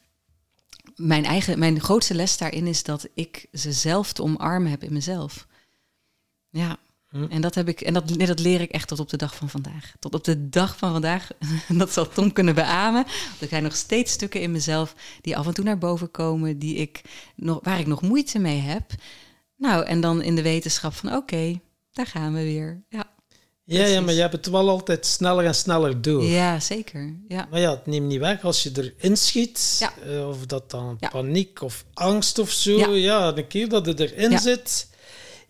mijn, 1.00 1.24
eigen, 1.24 1.58
mijn 1.58 1.80
grootste 1.80 2.14
les 2.14 2.36
daarin 2.36 2.66
is 2.66 2.82
dat 2.82 3.08
ik 3.14 3.46
ze 3.52 3.72
zelf 3.72 4.12
te 4.12 4.22
omarmen 4.22 4.70
heb 4.70 4.82
in 4.82 4.92
mezelf. 4.92 5.46
Ja. 6.50 6.78
Hm. 7.08 7.26
En 7.30 7.40
dat 7.40 7.54
heb 7.54 7.68
ik, 7.68 7.80
en 7.80 7.94
dat, 7.94 8.18
dat 8.18 8.38
leer 8.38 8.60
ik 8.60 8.70
echt 8.70 8.88
tot 8.88 9.00
op 9.00 9.08
de 9.08 9.16
dag 9.16 9.34
van 9.34 9.48
vandaag. 9.48 9.94
Tot 9.98 10.14
op 10.14 10.24
de 10.24 10.48
dag 10.48 10.78
van 10.78 10.92
vandaag, 10.92 11.28
dat 11.68 11.92
zal 11.92 12.08
Tom 12.08 12.32
kunnen 12.32 12.54
beamen. 12.54 13.04
Er 13.40 13.48
zijn 13.48 13.62
nog 13.62 13.76
steeds 13.76 14.12
stukken 14.12 14.40
in 14.40 14.50
mezelf 14.50 14.94
die 15.20 15.36
af 15.36 15.46
en 15.46 15.54
toe 15.54 15.64
naar 15.64 15.78
boven 15.78 16.10
komen, 16.10 16.58
die 16.58 16.74
ik 16.74 17.02
nog, 17.36 17.58
waar 17.62 17.78
ik 17.78 17.86
nog 17.86 18.02
moeite 18.02 18.38
mee 18.38 18.58
heb. 18.58 18.92
Nou, 19.56 19.84
en 19.84 20.00
dan 20.00 20.22
in 20.22 20.34
de 20.34 20.42
wetenschap 20.42 20.94
van 20.94 21.14
oké, 21.14 21.60
daar 21.92 22.06
gaan 22.06 22.32
we 22.32 22.42
weer. 22.42 22.84
Ja, 22.88 23.09
Ja, 23.78 23.86
ja, 23.86 24.00
maar 24.00 24.14
je 24.14 24.20
hebt 24.20 24.32
het 24.32 24.46
wel 24.46 24.68
altijd 24.68 25.06
sneller 25.06 25.44
en 25.44 25.54
sneller 25.54 26.02
door. 26.02 26.22
ja 26.24 26.60
zeker. 26.60 27.14
Ja. 27.28 27.46
Maar 27.50 27.60
ja, 27.60 27.70
het 27.70 27.86
neemt 27.86 28.06
niet 28.06 28.18
weg 28.20 28.44
als 28.44 28.62
je 28.62 28.70
erin 28.98 29.16
schiet, 29.16 29.76
Ja. 29.80 29.92
eh, 30.06 30.28
of 30.28 30.46
dat 30.46 30.70
dan 30.70 30.96
Ja. 31.00 31.08
paniek 31.08 31.62
of 31.62 31.84
angst 31.94 32.38
of 32.38 32.50
zo. 32.50 32.94
Ja. 32.94 33.32
De 33.32 33.46
keer 33.46 33.68
dat 33.68 33.86
het 33.86 34.00
erin 34.00 34.38
zit, 34.38 34.88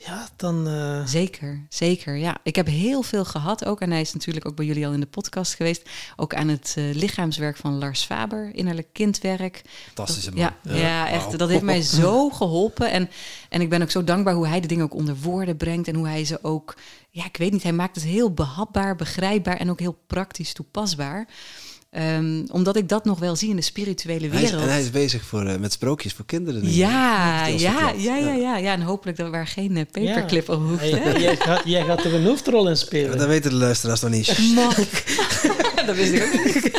ja, 0.06 0.28
dan. 0.36 0.68
eh, 0.68 1.06
Zeker, 1.06 1.66
zeker. 1.68 2.16
Ja, 2.16 2.36
ik 2.42 2.56
heb 2.56 2.66
heel 2.66 3.02
veel 3.02 3.24
gehad 3.24 3.64
ook. 3.64 3.80
En 3.80 3.90
hij 3.90 4.00
is 4.00 4.12
natuurlijk 4.12 4.46
ook 4.46 4.56
bij 4.56 4.66
jullie 4.66 4.86
al 4.86 4.92
in 4.92 5.00
de 5.00 5.06
podcast 5.06 5.54
geweest. 5.54 5.88
Ook 6.16 6.34
aan 6.34 6.48
het 6.48 6.74
eh, 6.76 6.84
lichaamswerk 6.94 7.56
van 7.56 7.78
Lars 7.78 8.02
Faber, 8.04 8.54
innerlijk 8.54 8.88
kindwerk. 8.92 9.62
Fantastische 9.86 10.30
man. 10.30 10.40
ja, 10.40 10.56
ja, 10.62 11.08
echt. 11.10 11.24
Wauw. 11.24 11.36
Dat 11.36 11.48
heeft 11.48 11.62
mij 11.62 11.82
zo 12.02 12.30
geholpen. 12.30 12.90
En, 12.90 13.10
en 13.48 13.60
ik 13.60 13.68
ben 13.68 13.82
ook 13.82 13.90
zo 13.90 14.04
dankbaar 14.04 14.34
hoe 14.34 14.46
hij 14.46 14.60
de 14.60 14.66
dingen 14.68 14.84
ook 14.84 14.94
onder 14.94 15.16
woorden 15.16 15.56
brengt. 15.56 15.88
En 15.88 15.94
hoe 15.94 16.06
hij 16.08 16.24
ze 16.24 16.38
ook, 16.44 16.76
ja, 17.10 17.24
ik 17.24 17.36
weet 17.36 17.52
niet, 17.52 17.62
hij 17.62 17.72
maakt 17.72 17.94
het 17.94 18.04
heel 18.04 18.32
behapbaar, 18.32 18.96
begrijpbaar 18.96 19.56
en 19.56 19.70
ook 19.70 19.80
heel 19.80 19.98
praktisch 20.06 20.52
toepasbaar. 20.52 21.28
Ehm, 21.90 22.44
omdat 22.52 22.76
ik 22.76 22.88
dat 22.88 23.04
nog 23.04 23.18
wel 23.18 23.36
zie 23.36 23.50
in 23.50 23.56
de 23.56 23.62
spirituele 23.62 24.28
Hij 24.28 24.42
is, 24.42 24.50
wereld. 24.50 24.62
en 24.62 24.68
hij 24.68 24.80
is 24.80 24.90
bezig 24.90 25.22
voor, 25.22 25.46
eh, 25.46 25.56
met 25.58 25.72
sprookjes 25.72 26.12
voor 26.12 26.24
kinderen. 26.26 26.62
nu. 26.62 26.68
ja, 26.68 27.46
ja, 27.46 27.92
ja, 27.96 28.16
ja, 28.16 28.34
ja, 28.36 28.56
ja. 28.56 28.72
En 28.72 28.80
hopelijk 28.82 29.16
dat 29.16 29.26
we 29.26 29.32
waar 29.32 29.46
geen 29.46 29.76
eh, 29.76 29.84
paperclip 29.90 30.46
ja. 30.46 30.52
over 30.52 30.68
hoeft. 30.68 30.88
Jij, 30.88 31.20
jij 31.20 31.36
gaat, 31.46 31.62
jij 31.64 31.84
gaat 31.84 32.04
er 32.04 32.14
een 32.14 32.24
hoofdrol 32.24 32.68
in 32.68 32.76
spelen. 32.76 33.18
Dat 33.18 33.26
weten 33.26 33.50
de 33.50 33.56
luisteraars 33.56 34.00
nog 34.00 34.10
niet. 34.10 34.26
Dat 35.86 35.96
wist 35.96 36.12
ik 36.12 36.22
ook 36.22 36.44
niet. 36.44 36.70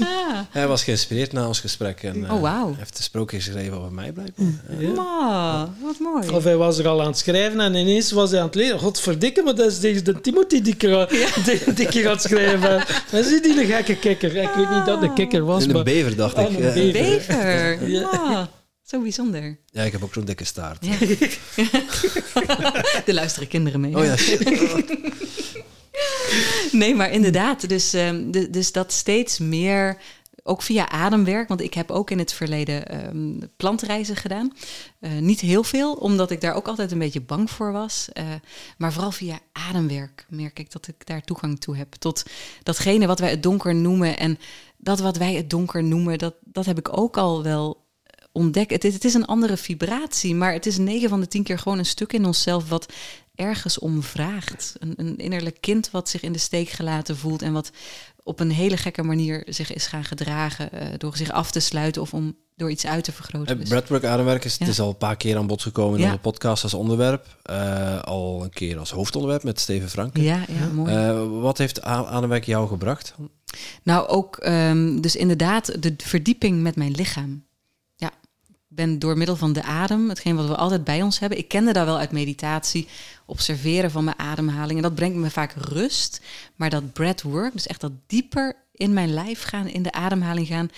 Ah. 0.00 0.38
Hij 0.50 0.66
was 0.68 0.84
geïnspireerd 0.84 1.32
na 1.32 1.46
ons 1.46 1.60
gesprek. 1.60 2.02
En, 2.02 2.24
eh, 2.24 2.32
Oh. 2.32 2.42
Hij 2.42 2.74
heeft 2.78 2.98
een 2.98 3.04
sprookje 3.04 3.36
geschreven 3.36 3.78
over 3.78 3.92
mij, 3.92 4.12
blijkbaar. 4.12 4.46
Ja. 4.78 4.88
Ma, 4.88 5.74
wat 5.82 5.98
mooi. 5.98 6.28
Of 6.28 6.44
hij 6.44 6.56
was 6.56 6.78
er 6.78 6.88
al 6.88 7.00
aan 7.00 7.06
het 7.06 7.18
schrijven 7.18 7.60
en 7.60 7.74
ineens 7.74 8.10
was 8.12 8.30
hij 8.30 8.40
aan 8.40 8.46
het 8.46 8.54
leren. 8.54 8.78
Godverdikke, 8.78 9.42
maar 9.42 9.54
dat 9.54 9.70
is 9.70 9.80
deze 9.80 10.02
de 10.02 10.20
Timothy 10.20 10.60
die 10.62 10.72
ik 10.72 10.80
die, 10.80 11.74
die 11.74 11.86
ik 11.88 11.94
er 12.04 12.20
schrijven. 12.20 12.84
Dat 13.10 13.24
is 13.26 13.42
die 13.42 13.60
een 13.60 13.66
gekke 13.84 13.96
kikker. 13.98 14.36
Ik 14.36 14.48
weet 14.54 14.70
niet 14.70 14.86
dat 14.86 15.00
de 15.00 15.12
kikker 15.12 15.44
was, 15.44 15.62
In 15.62 15.68
een 15.68 15.74
maar... 15.74 15.84
bever, 15.84 16.16
dacht 16.16 16.36
Oh, 16.38 16.50
ik. 16.50 16.58
een 16.58 16.92
bever. 16.92 17.36
Bever. 17.36 17.88
Ja. 17.88 18.10
Ma, 18.12 18.50
zo 18.82 19.00
bijzonder. 19.00 19.58
Ja, 19.70 19.82
ik 19.82 19.92
heb 19.92 20.02
ook 20.04 20.14
zo'n 20.14 20.24
dikke 20.24 20.44
staart. 20.44 20.86
Ja. 20.86 20.94
er 23.06 23.14
luisteren 23.14 23.48
kinderen 23.48 23.80
mee. 23.80 23.96
Oh 23.96 24.04
ja, 24.04 24.14
Nee, 26.72 26.94
maar 26.94 27.10
inderdaad. 27.10 27.68
Dus, 27.68 27.92
ehm, 27.92 28.30
de- 28.30 28.50
dus 28.50 28.72
dat 28.72 28.92
steeds 28.92 29.38
meer, 29.38 29.96
ook 30.46 30.62
via 30.62 30.88
ademwerk. 30.88 31.48
Want 31.48 31.60
ik 31.60 31.74
heb 31.74 31.90
ook 31.90 32.10
in 32.10 32.18
het 32.18 32.32
verleden 32.32 32.88
ehm, 32.88 33.48
plantreizen 33.56 34.16
gedaan. 34.16 34.52
Eh, 34.98 35.10
niet 35.12 35.40
heel 35.40 35.64
veel, 35.64 35.92
omdat 35.92 36.30
ik 36.30 36.40
daar 36.40 36.54
ook 36.54 36.68
altijd 36.68 36.92
een 36.92 36.98
beetje 36.98 37.20
bang 37.20 37.50
voor 37.50 37.72
was. 37.72 38.08
Eh, 38.12 38.24
maar 38.78 38.92
vooral 38.92 39.12
via 39.12 39.38
ademwerk 39.52 40.26
merk 40.28 40.58
ik 40.58 40.72
dat 40.72 40.88
ik 40.88 41.06
daar 41.06 41.22
toegang 41.22 41.60
toe 41.60 41.76
heb. 41.76 41.94
Tot 41.94 42.22
datgene 42.62 43.06
wat 43.06 43.18
wij 43.18 43.30
het 43.30 43.42
donker 43.42 43.74
noemen. 43.74 44.18
En 44.18 44.38
dat 44.76 45.00
wat 45.00 45.16
wij 45.16 45.34
het 45.34 45.50
donker 45.50 45.84
noemen, 45.84 46.18
dat, 46.18 46.34
dat 46.44 46.66
heb 46.66 46.78
ik 46.78 46.98
ook 46.98 47.16
al 47.16 47.42
wel 47.42 47.84
ontdekt. 48.32 48.70
Het 48.70 48.84
is, 48.84 48.94
het 48.94 49.04
is 49.04 49.14
een 49.14 49.26
andere 49.26 49.56
vibratie, 49.56 50.34
maar 50.34 50.52
het 50.52 50.66
is 50.66 50.78
9 50.78 51.08
van 51.08 51.20
de 51.20 51.28
10 51.28 51.42
keer 51.42 51.58
gewoon 51.58 51.78
een 51.78 51.86
stuk 51.86 52.12
in 52.12 52.26
onszelf 52.26 52.68
wat 52.68 52.92
ergens 53.34 53.78
om 53.78 54.02
vraagt. 54.02 54.74
Een, 54.78 54.94
een 54.96 55.16
innerlijk 55.16 55.60
kind 55.60 55.90
wat 55.90 56.08
zich 56.08 56.22
in 56.22 56.32
de 56.32 56.38
steek 56.38 56.68
gelaten 56.68 57.16
voelt 57.16 57.42
en 57.42 57.52
wat 57.52 57.70
op 58.26 58.40
een 58.40 58.50
hele 58.50 58.76
gekke 58.76 59.02
manier 59.02 59.42
zich 59.48 59.72
is 59.74 59.86
gaan 59.86 60.04
gedragen 60.04 60.72
eh, 60.72 60.86
door 60.98 61.16
zich 61.16 61.30
af 61.30 61.50
te 61.50 61.60
sluiten 61.60 62.02
of 62.02 62.14
om 62.14 62.36
door 62.56 62.70
iets 62.70 62.86
uit 62.86 63.04
te 63.04 63.12
vergroten. 63.12 63.54
Eh, 63.54 63.60
Dus- 63.60 63.68
Breathwork 63.68 64.04
ademwerk 64.04 64.44
is, 64.44 64.52
Ja. 64.52 64.58
het 64.64 64.68
is 64.68 64.80
al 64.80 64.88
een 64.88 64.96
paar 64.96 65.16
keer 65.16 65.36
aan 65.36 65.46
bod 65.46 65.62
gekomen 65.62 65.98
in 66.00 66.04
onze 66.06 66.18
podcast 66.18 66.62
als 66.62 66.74
onderwerp. 66.74 67.26
Eh, 67.42 68.00
al 68.02 68.42
een 68.44 68.50
keer 68.50 68.78
als 68.78 68.90
hoofdonderwerp 68.90 69.42
met 69.42 69.60
Steven 69.60 69.88
Frank. 69.88 70.16
ja, 70.16 70.40
ja, 70.58 70.66
mooi. 70.74 70.94
Eh, 70.94 71.40
wat 71.40 71.58
heeft 71.58 71.82
ademwerk 71.82 72.44
jou 72.44 72.68
gebracht? 72.68 73.14
Nou, 73.82 74.08
ook 74.08 74.36
ehm, 74.36 75.00
dus 75.00 75.16
inderdaad 75.16 75.82
de 75.82 75.94
verdieping 75.96 76.62
met 76.62 76.76
mijn 76.76 76.90
lichaam. 76.92 77.44
Ben 78.76 78.98
door 78.98 79.16
middel 79.16 79.36
van 79.36 79.52
de 79.52 79.62
adem, 79.62 80.08
hetgeen 80.08 80.36
wat 80.36 80.46
we 80.46 80.56
altijd 80.56 80.84
bij 80.84 81.02
ons 81.02 81.18
hebben. 81.18 81.38
Ik 81.38 81.48
kende 81.48 81.72
dat 81.72 81.84
wel 81.84 81.98
uit 81.98 82.12
meditatie, 82.12 82.88
observeren 83.24 83.90
van 83.90 84.04
mijn 84.04 84.18
ademhaling. 84.18 84.76
En 84.76 84.82
dat 84.82 84.94
brengt 84.94 85.16
me 85.16 85.30
vaak 85.30 85.52
rust. 85.52 86.20
Maar 86.56 86.70
dat 86.70 86.92
breathwork, 86.92 87.52
dus 87.52 87.66
echt 87.66 87.80
dat 87.80 87.92
dieper 88.06 88.56
in 88.72 88.92
mijn 88.92 89.12
lijf 89.12 89.42
gaan, 89.42 89.66
in 89.66 89.82
de 89.82 89.92
ademhaling 89.92 90.46
gaan. 90.46 90.70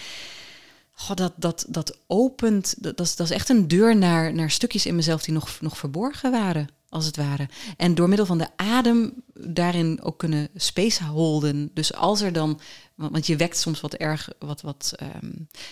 Goh, 0.92 1.16
dat, 1.16 1.32
dat, 1.36 1.64
dat 1.68 1.98
opent, 2.06 2.74
dat, 2.78 2.96
dat, 2.96 3.06
is, 3.06 3.16
dat 3.16 3.26
is 3.26 3.36
echt 3.36 3.48
een 3.48 3.68
deur 3.68 3.96
naar, 3.96 4.34
naar 4.34 4.50
stukjes 4.50 4.86
in 4.86 4.96
mezelf 4.96 5.22
die 5.22 5.34
nog, 5.34 5.60
nog 5.60 5.78
verborgen 5.78 6.30
waren, 6.30 6.68
als 6.88 7.06
het 7.06 7.16
ware. 7.16 7.48
En 7.76 7.94
door 7.94 8.08
middel 8.08 8.26
van 8.26 8.38
de 8.38 8.48
adem 8.56 9.12
daarin 9.32 10.02
ook 10.02 10.18
kunnen 10.18 10.48
space 10.54 11.04
holden. 11.04 11.70
Dus 11.74 11.94
als 11.94 12.20
er 12.20 12.32
dan, 12.32 12.60
want, 12.94 13.26
je 13.26 13.36
wekt 13.36 13.58
soms 13.58 13.80
wat 13.80 13.94
erg, 13.94 14.28
wat, 14.38 14.60
wat, 14.60 14.92
ehm, 14.96 15.30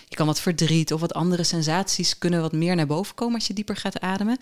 je 0.09 0.17
kan 0.17 0.27
wat 0.27 0.41
verdriet 0.41 0.93
of 0.93 1.01
wat 1.01 1.15
andere 1.15 1.45
sensaties 1.45 2.19
kunnen 2.19 2.41
wat 2.41 2.53
meer 2.53 2.77
naar 2.77 2.87
boven 2.87 3.15
komen 3.15 3.35
als 3.35 3.47
je 3.47 3.55
dieper 3.55 3.77
gaat 3.77 4.01
ademen. 4.01 4.39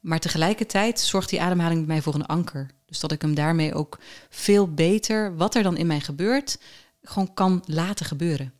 Maar 0.00 0.20
tegelijkertijd 0.20 1.00
zorgt 1.00 1.30
die 1.30 1.40
ademhaling 1.40 1.78
bij 1.78 1.88
mij 1.88 2.02
voor 2.02 2.14
een 2.14 2.26
anker. 2.26 2.70
Dus 2.86 3.00
dat 3.00 3.12
ik 3.12 3.22
hem 3.22 3.34
daarmee 3.34 3.74
ook 3.74 3.98
veel 4.28 4.74
beter, 4.74 5.36
wat 5.36 5.54
er 5.54 5.62
dan 5.62 5.76
in 5.76 5.86
mij 5.86 6.00
gebeurt, 6.00 6.58
gewoon 7.02 7.34
kan 7.34 7.62
laten 7.66 8.06
gebeuren. 8.06 8.52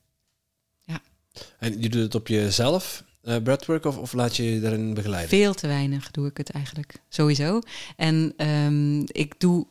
En 1.59 1.81
je 1.81 1.89
doet 1.89 2.03
het 2.03 2.15
op 2.15 2.29
jezelf, 2.29 3.05
eh 3.27 3.43
breathwork, 3.43 3.85
of, 3.85 3.99
of 3.99 4.13
laat 4.13 4.37
je 4.37 4.55
je 4.55 4.61
daarin 4.61 4.95
begeleiden? 4.95 5.29
Veel 5.29 5.55
te 5.55 5.67
weinig 5.67 6.11
doe 6.11 6.27
ik 6.27 6.37
het 6.37 6.51
eigenlijk, 6.51 6.95
sowieso. 7.09 7.61
En 7.97 8.33
ehm, 8.37 9.01
ik 9.01 9.35
doe 9.41 9.67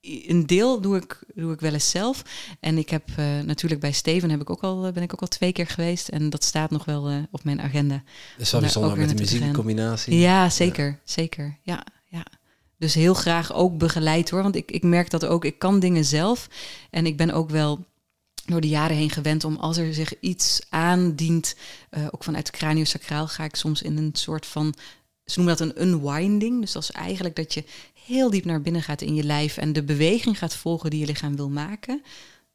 een 0.00 0.46
deel 0.46 0.80
doe 0.80 0.96
ik, 0.96 1.18
doe 1.34 1.52
ik 1.52 1.60
wel 1.60 1.72
eens 1.72 1.90
zelf. 1.90 2.22
En 2.60 2.78
ik 2.78 2.90
heb 2.90 3.08
eh, 3.16 3.24
natuurlijk 3.44 3.80
bij 3.80 3.92
Steven 3.92 4.30
heb 4.30 4.40
ik 4.40 4.50
ook 4.50 4.62
al, 4.62 4.92
ben 4.92 5.02
ik 5.02 5.12
ook 5.12 5.20
al 5.20 5.28
twee 5.28 5.52
keer 5.52 5.66
geweest. 5.66 6.08
En 6.08 6.30
dat 6.30 6.44
staat 6.44 6.70
nog 6.70 6.84
wel 6.84 7.08
eh, 7.08 7.16
op 7.30 7.44
mijn 7.44 7.60
agenda. 7.60 8.02
Dat 8.36 8.62
is 8.62 8.74
wel 8.74 8.96
met 8.96 9.08
de 9.08 9.14
muziekcombinatie. 9.14 10.18
Ja, 10.18 10.50
zeker. 10.50 10.98
Zeker. 11.04 11.58
Ja, 11.62 11.84
ja. 12.06 12.24
Dus 12.78 12.94
heel 12.94 13.14
graag 13.14 13.52
ook 13.52 13.78
begeleid 13.78 14.30
hoor. 14.30 14.42
Want 14.42 14.56
ik, 14.56 14.70
ik 14.70 14.82
merk 14.82 15.10
dat 15.10 15.26
ook. 15.26 15.44
Ik 15.44 15.58
kan 15.58 15.80
dingen 15.80 16.04
zelf. 16.04 16.48
En 16.90 17.06
ik 17.06 17.16
ben 17.16 17.30
ook 17.30 17.50
wel 17.50 17.86
door 18.50 18.60
de 18.60 18.68
jaren 18.68 18.96
heen 18.96 19.10
gewend 19.10 19.44
om 19.44 19.56
als 19.56 19.76
er 19.76 19.94
zich 19.94 20.20
iets 20.20 20.60
aandient, 20.68 21.56
eh, 21.90 22.06
ook 22.10 22.24
vanuit 22.24 22.50
craniosacraal 22.50 23.28
ga 23.28 23.44
ik 23.44 23.56
soms 23.56 23.82
in 23.82 23.96
een 23.96 24.10
soort 24.12 24.46
van, 24.46 24.74
ze 25.24 25.38
noemen 25.38 25.56
dat 25.56 25.68
een 25.68 25.82
unwinding. 25.82 26.60
Dus 26.60 26.72
dat 26.72 26.82
is 26.82 26.90
eigenlijk 26.90 27.36
dat 27.36 27.54
je 27.54 27.64
heel 28.06 28.30
diep 28.30 28.44
naar 28.44 28.60
binnen 28.60 28.82
gaat 28.82 29.02
in 29.02 29.14
je 29.14 29.24
lijf 29.24 29.56
en 29.56 29.72
de 29.72 29.82
beweging 29.82 30.38
gaat 30.38 30.56
volgen 30.56 30.90
die 30.90 31.00
je 31.00 31.06
lichaam 31.06 31.36
wil 31.36 31.48
maken. 31.48 32.02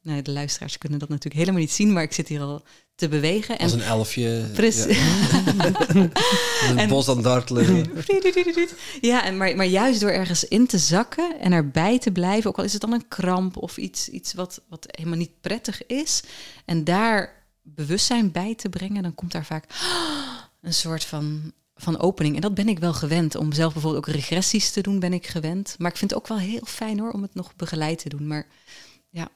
Nou, 0.04 0.22
de 0.22 0.32
luisteraars 0.32 0.78
kunnen 0.78 1.00
dat 1.00 1.10
natuurlijk 1.10 1.40
helemaal 1.40 1.62
niet 1.62 1.72
zien, 1.72 1.94
maar 1.94 2.04
ik 2.04 2.14
zit 2.14 2.28
hier 2.28 2.42
al 2.42 2.64
te 2.96 3.08
bewegen. 3.08 3.58
En 3.58 3.64
Als 3.64 3.74
een 3.74 3.82
elfje. 3.82 4.50
Precies. 4.54 4.98
Ja, 4.98 6.78
een 6.82 6.88
bos 6.88 7.10
aan 7.10 7.22
dartelen. 7.22 7.66
Ja, 9.02 9.24
en 9.24 9.38
maar, 9.38 9.56
maar 9.56 9.66
juist 9.66 10.00
door 10.00 10.10
ergens 10.10 10.44
in 10.44 10.68
te 10.68 10.78
zakken 10.78 11.40
en 11.40 11.52
erbij 11.52 12.00
te 12.00 12.12
blijven, 12.12 12.50
ook 12.50 12.58
al 12.58 12.64
is 12.64 12.74
het 12.74 12.82
dan 12.82 12.94
een 12.94 13.08
kramp 13.08 13.58
of 13.58 13.78
iets, 13.78 14.10
iets 14.10 14.34
wat, 14.34 14.62
wat 14.70 14.86
helemaal 14.88 15.18
niet 15.18 15.42
prettig 15.42 15.86
is, 15.86 16.24
en 16.66 16.84
daar 16.84 17.44
bewustzijn 17.62 18.32
bij 18.32 18.56
te 18.56 18.70
brengen, 18.70 19.04
dan 19.04 19.16
komt 19.16 19.32
daar 19.32 19.46
vaak 19.46 19.66
een 20.62 20.74
soort 20.74 21.06
van, 21.06 21.54
van 21.76 22.00
opening. 22.00 22.36
En 22.36 22.42
dat 22.42 22.54
ben 22.54 22.68
ik 22.68 22.80
wel 22.80 22.94
gewend. 22.94 23.36
Om 23.36 23.54
zelf 23.54 23.74
bijvoorbeeld 23.74 24.08
ook 24.08 24.14
regressies 24.14 24.72
te 24.72 24.82
doen, 24.82 25.00
ben 25.00 25.14
ik 25.14 25.28
gewend. 25.28 25.76
Maar 25.78 25.92
ik 25.92 25.98
vind 25.98 26.12
het 26.12 26.20
ook 26.20 26.28
wel 26.28 26.40
heel 26.40 26.66
fijn 26.66 27.00
hoor, 27.00 27.12
om 27.12 27.22
het 27.22 27.34
nog 27.34 27.56
begeleid 27.56 28.00
te 28.00 28.10
doen. 28.10 28.28
Maar 28.28 28.48
ja, 29.10 29.30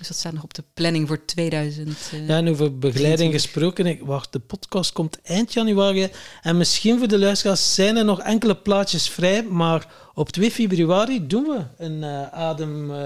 dus 0.00 0.08
dat 0.08 0.16
staat 0.18 0.32
nog 0.32 0.42
op 0.42 0.54
de 0.54 0.64
planning 0.74 1.08
voor 1.08 1.24
2000. 1.24 1.88
eh, 2.12 2.28
Ja, 2.28 2.36
en 2.36 2.48
over 2.48 2.78
begeleiding 2.78 3.32
gesproken, 3.32 3.86
ik 3.86 4.00
wacht, 4.02 4.32
de 4.32 4.38
podcast 4.38 4.92
komt 4.92 5.18
eind 5.22 5.52
januari. 5.52 6.08
En 6.42 6.56
misschien 6.56 6.98
voor 6.98 7.08
de 7.08 7.18
luisteraars 7.18 7.74
zijn 7.74 7.96
er 7.96 8.04
nog 8.04 8.20
enkele 8.20 8.56
plaatjes 8.56 9.08
vrij, 9.08 9.42
maar 9.42 9.86
op 10.14 10.30
2 10.30 10.50
februari 10.50 11.26
doen 11.26 11.42
we 11.44 11.84
een 11.84 12.04
eh, 12.04 12.28
adem... 12.32 12.90
eh, 12.90 12.96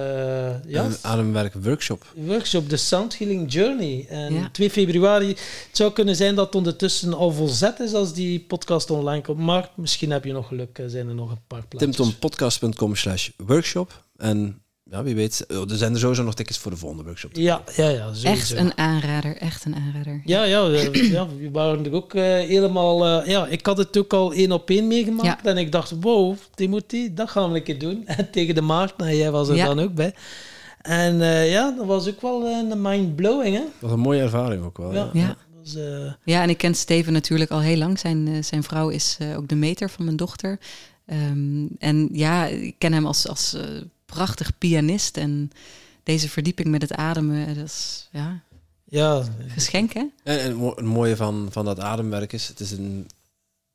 ja, 0.67 0.85
Een 0.85 0.97
ademwerk 1.03 1.55
workshop. 1.55 2.05
workshop, 2.15 2.69
de 2.71 2.77
Sound 2.77 3.19
Healing 3.19 3.53
Journey. 3.53 4.07
En 4.09 4.35
Ja. 4.35 4.49
2 4.53 4.71
februari, 4.71 5.29
het 5.29 5.69
zou 5.73 5.93
kunnen 5.93 6.17
zijn 6.17 6.35
dat 6.35 6.47
het 6.47 6.55
ondertussen 6.55 7.15
al 7.15 7.31
volzet 7.33 7.81
is 7.81 7.93
als 7.95 8.15
die 8.15 8.41
podcast 8.41 8.91
online 8.91 9.23
komt. 9.23 9.39
Maar 9.39 9.71
misschien 9.77 10.11
heb 10.11 10.25
je 10.25 10.33
nog 10.33 10.47
geluk, 10.49 10.83
zijn 10.87 11.09
er 11.09 11.15
nog 11.15 11.31
een 11.31 11.43
paar 11.47 11.67
plaatjes. 11.67 11.97
timtompodcast.com 11.97 12.95
slash 12.97 13.29
workshop. 13.37 14.05
En 14.17 14.63
ja, 14.91 15.03
wie 15.03 15.15
weet. 15.15 15.45
oh, 15.49 15.71
Er 15.71 15.77
zijn 15.77 15.93
er 15.93 15.99
sowieso 15.99 16.23
nog 16.23 16.35
tickets 16.35 16.59
voor 16.59 16.71
de 16.71 16.77
volgende 16.77 17.05
workshop. 17.05 17.31
Ja, 17.37 17.63
ja, 17.77 17.89
ja. 17.89 18.05
Sowieso. 18.15 18.27
Echt 18.29 18.51
een 18.51 18.79
aanrader, 18.79 19.37
echt 19.37 19.65
een 19.65 19.75
aanrader. 19.75 20.21
Ja, 20.25 20.43
ja, 20.45 20.69
eh, 20.69 21.11
ja, 21.11 21.29
we 21.29 21.51
waren 21.51 21.85
er 21.85 21.93
ook 21.93 22.15
eh, 22.15 22.23
helemaal... 22.23 23.07
eh, 23.23 23.27
ja, 23.31 23.47
ik 23.47 23.67
had 23.67 23.79
het 23.79 23.97
ook 23.99 24.13
al 24.13 24.33
één 24.33 24.53
op 24.53 24.71
één 24.71 24.87
meegemaakt. 24.87 25.47
En 25.47 25.57
ik 25.57 25.73
dacht, 25.73 25.93
wow, 26.01 26.37
Timothy, 26.55 27.15
dat 27.15 27.31
gaan 27.31 27.51
we 27.51 27.57
een 27.57 27.63
keer 27.65 27.79
doen. 27.79 28.07
En 28.07 28.31
tegen 28.37 28.55
de 28.55 28.61
Maarten, 28.63 29.07
en 29.07 29.17
jij 29.17 29.31
was 29.31 29.49
er 29.49 29.57
Ja. 29.57 29.65
dan 29.67 29.81
ook 29.81 29.95
bij. 29.95 30.15
En 30.83 31.21
eh, 31.23 31.51
ja, 31.51 31.71
dat 31.77 31.87
was 31.87 32.09
ook 32.09 32.21
wel 32.21 32.47
eh, 32.47 32.71
een 32.71 32.83
mind-blowing, 32.83 33.55
hè? 33.57 33.61
Dat 33.63 33.73
was 33.81 33.93
een 33.93 33.99
mooie 33.99 34.21
ervaring 34.23 34.65
ook 34.65 34.77
wel. 34.79 34.93
Ja. 34.95 35.11
Ja. 35.13 35.21
Ja. 35.21 35.27
Dat 35.27 35.37
was, 35.63 35.75
eh, 35.75 36.13
Ja, 36.25 36.43
en 36.43 36.49
ik 36.51 36.59
ken 36.59 36.75
Steven 36.75 37.13
natuurlijk 37.13 37.51
al 37.51 37.61
heel 37.61 37.77
lang. 37.77 37.99
Zijn, 37.99 38.29
eh, 38.29 38.43
zijn 38.43 38.63
vrouw 38.63 38.89
is 38.89 39.17
eh, 39.21 39.37
ook 39.37 39.49
de 39.49 39.55
meter 39.55 39.91
van 39.91 40.05
mijn 40.05 40.17
dochter. 40.17 40.59
Ehm, 41.07 41.67
en 41.79 42.09
ja, 42.13 42.47
ik 42.47 42.75
ken 42.79 42.93
hem 42.93 43.07
als, 43.07 43.29
als 43.29 43.55
eh, 43.55 43.63
prachtig 44.15 44.59
pianist. 44.59 45.17
En 45.17 45.51
deze 46.03 46.29
verdieping 46.29 46.69
met 46.69 46.83
het 46.83 46.93
ademen, 46.93 47.47
eh, 47.47 47.55
dat 47.57 47.65
is 47.65 48.09
ja, 48.13 48.43
ja, 48.85 49.25
geschenk, 49.47 49.93
hè? 49.93 50.05
En, 50.23 50.41
en 50.41 50.61
het 50.61 50.81
mooie 50.85 51.17
van, 51.17 51.49
van 51.51 51.65
dat 51.65 51.81
ademwerk 51.81 52.33
is, 52.33 52.49
het, 52.49 52.61
is 52.61 52.71
een, 52.71 53.07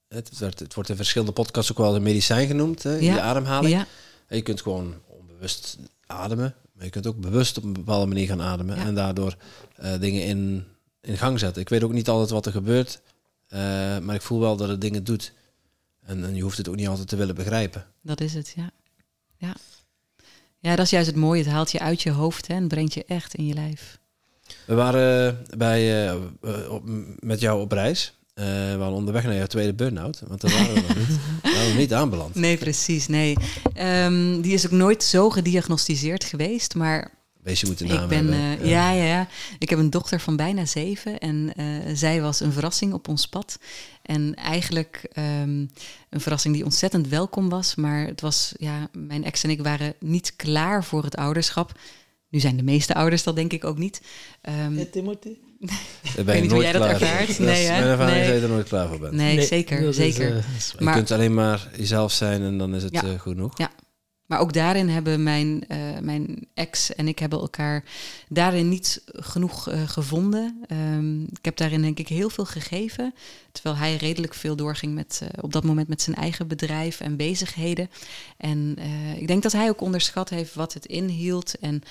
het, 0.07 0.37
werd, 0.37 0.59
het 0.59 0.73
wordt 0.73 0.89
in 0.89 0.95
verschillende 0.95 1.33
podcasts 1.33 1.71
ook 1.71 1.77
wel 1.77 1.95
een 1.95 2.03
medicijn 2.03 2.47
genoemd, 2.47 2.83
hè, 2.83 2.91
Ja. 2.95 3.13
je 3.13 3.21
ademhaling. 3.21 3.73
Ja, 3.73 3.85
En 4.27 4.35
je 4.37 4.43
kunt 4.43 4.61
gewoon 4.61 4.93
onbewust 5.07 5.77
ademen, 6.05 6.55
maar 6.73 6.85
je 6.85 6.91
kunt 6.91 7.07
ook 7.07 7.19
bewust 7.19 7.57
op 7.57 7.63
een 7.63 7.73
bepaalde 7.73 8.05
manier 8.05 8.27
gaan 8.27 8.41
ademen 8.41 8.75
Ja. 8.77 8.85
en 8.85 8.95
daardoor 8.95 9.35
eh, 9.75 9.99
dingen 9.99 10.23
in, 10.23 10.65
in 11.01 11.17
gang 11.17 11.39
zetten. 11.39 11.61
Ik 11.61 11.69
weet 11.69 11.83
ook 11.83 11.93
niet 11.93 12.09
altijd 12.09 12.29
wat 12.29 12.45
er 12.45 12.51
gebeurt, 12.51 13.01
eh, 13.47 13.59
maar 13.99 14.15
ik 14.15 14.21
voel 14.21 14.39
wel 14.39 14.55
dat 14.55 14.69
het 14.69 14.81
dingen 14.81 15.03
doet. 15.03 15.33
En, 16.05 16.23
en 16.25 16.35
je 16.35 16.41
hoeft 16.41 16.57
het 16.57 16.67
ook 16.67 16.75
niet 16.75 16.87
altijd 16.87 17.07
te 17.07 17.15
willen 17.15 17.35
begrijpen. 17.35 17.85
dat 18.01 18.21
is 18.21 18.33
het, 18.33 18.53
ja. 18.55 18.71
ja. 19.37 19.55
Ja, 20.59 20.75
dat 20.75 20.85
is 20.85 20.91
juist 20.91 21.07
het 21.07 21.15
mooie. 21.15 21.43
Het 21.43 21.51
haalt 21.51 21.71
je 21.71 21.79
uit 21.79 22.01
je 22.01 22.11
hoofd 22.11 22.47
hè, 22.47 22.53
en 22.53 22.67
brengt 22.67 22.93
je 22.93 23.05
echt 23.07 23.35
in 23.35 23.45
je 23.45 23.53
lijf. 23.53 23.99
We 24.65 24.73
waren 24.73 25.45
bij, 25.57 25.79
eh, 25.79 26.09
eh, 26.09 26.71
op, 26.71 26.83
met 27.19 27.39
jou 27.39 27.61
op 27.61 27.71
reis. 27.71 28.13
Eh, 28.33 28.45
we 28.45 28.75
waren 28.77 28.93
onderweg 28.93 29.23
naar 29.23 29.35
jouw 29.35 29.45
tweede 29.45 29.73
burn-out, 29.73 30.21
want 30.27 30.41
daar 30.41 30.51
waren 30.51 30.73
we 30.73 30.81
nog 30.81 30.97
niet. 30.97 31.07
We 31.43 31.51
waren 31.53 31.67
nog 31.67 31.77
niet 31.77 31.93
aanbeland. 31.93 32.35
Nee, 32.35 32.57
precies, 32.57 33.07
nee. 33.07 33.35
Ehm, 33.73 34.41
die 34.41 34.53
is 34.53 34.65
ook 34.65 34.71
nooit 34.71 35.03
zo 35.03 35.29
gediagnosticeerd 35.29 36.23
geweest, 36.23 36.75
maar 36.75 37.11
Wees 37.43 37.59
je 37.61 37.67
moet 37.67 37.79
een 37.81 37.87
naam 37.87 38.03
Ik 38.03 38.07
ben, 38.09 38.17
hebben. 38.33 38.59
eh, 38.65 38.69
ja, 38.69 38.91
ja, 38.91 39.03
ja. 39.03 39.27
Ik 39.59 39.69
heb 39.69 39.79
een 39.79 39.89
dochter 39.89 40.19
van 40.19 40.35
bijna 40.35 40.65
zeven 40.65 41.19
en 41.19 41.53
eh, 41.55 41.65
zij 41.93 42.21
was 42.21 42.39
een 42.39 42.51
verrassing 42.51 42.93
op 42.93 43.07
ons 43.07 43.27
pad. 43.27 43.59
En 44.01 44.35
eigenlijk 44.35 45.07
ehm, 45.11 45.49
een 46.09 46.21
verrassing 46.21 46.53
die 46.55 46.63
ontzettend 46.63 47.07
welkom 47.07 47.49
was, 47.49 47.75
maar 47.75 48.05
het 48.05 48.21
was, 48.21 48.53
ja, 48.57 48.89
mijn 48.93 49.23
ex 49.23 49.43
en 49.43 49.49
ik 49.49 49.61
waren 49.61 49.93
niet 49.99 50.35
klaar 50.35 50.83
voor 50.83 51.03
het 51.03 51.15
ouderschap. 51.15 51.79
Nu 52.29 52.39
zijn 52.39 52.57
de 52.57 52.63
meeste 52.63 52.93
ouders 52.93 53.23
dat 53.23 53.35
denk 53.35 53.53
ik 53.53 53.63
ook 53.63 53.77
niet. 53.77 54.01
Ehm, 54.41 54.75
hè, 54.77 54.85
Timothy? 54.85 55.37
Daar 56.15 56.25
weet 56.25 56.25
ben 56.25 56.35
je 56.35 56.41
niet 56.41 56.51
hoe 56.51 56.59
nooit 56.61 56.71
jij 56.71 56.79
dat 56.79 56.81
klaar 56.81 56.97
voor. 56.99 57.07
ervaart. 57.07 57.27
Dat 57.27 57.45
Nee, 57.47 57.61
is 57.63 57.67
hè? 57.69 57.73
Mijn 57.79 57.83
ervaring 57.89 58.15
Nee. 58.15 58.21
is 58.25 58.27
dat 58.31 58.37
je 58.37 58.43
er 58.43 58.49
nooit 58.53 58.67
klaar 58.67 58.87
voor 58.87 58.99
bent. 58.99 59.13
nee, 59.13 59.41
zeker, 59.41 59.79
is, 59.81 59.95
zeker. 59.95 60.25
eh, 60.27 60.33
waar. 60.33 60.43
je 60.77 60.83
maar- 60.83 60.93
kunt 60.93 61.11
alleen 61.11 61.33
maar 61.33 61.69
jezelf 61.77 62.11
zijn 62.11 62.41
en 62.41 62.57
dan 62.57 62.75
is 62.75 62.83
het 62.83 62.93
Ja. 62.93 63.17
genoeg. 63.17 63.57
Ja. 63.57 63.71
Maar 64.29 64.39
ook 64.39 64.53
daarin 64.53 64.89
hebben 64.89 65.23
mijn, 65.23 65.67
eh, 65.67 65.77
mijn 66.01 66.47
ex 66.53 66.95
en 66.95 67.07
ik 67.07 67.19
hebben 67.19 67.39
elkaar 67.39 67.83
daarin 68.27 68.69
niet 68.69 69.01
genoeg 69.05 69.69
eh, 69.69 69.87
gevonden. 69.87 70.63
Ehm, 70.67 71.21
ik 71.21 71.45
heb 71.45 71.57
daarin 71.57 71.81
denk 71.81 71.99
ik 71.99 72.07
heel 72.07 72.29
veel 72.29 72.45
gegeven. 72.45 73.13
Terwijl 73.51 73.75
hij 73.75 73.95
redelijk 73.95 74.33
veel 74.33 74.55
doorging 74.55 74.93
met, 74.93 75.19
eh, 75.23 75.29
op 75.41 75.53
dat 75.53 75.63
moment 75.63 75.87
met 75.87 76.01
zijn 76.01 76.15
eigen 76.15 76.47
bedrijf 76.47 76.99
en 76.99 77.15
bezigheden. 77.15 77.89
En 78.37 78.77
ik 79.17 79.27
denk 79.27 79.43
dat 79.43 79.51
hij 79.51 79.69
ook 79.69 79.81
onderschat 79.81 80.29
heeft 80.29 80.53
wat 80.53 80.73
het 80.73 80.85
inhield. 80.85 81.59
En 81.59 81.83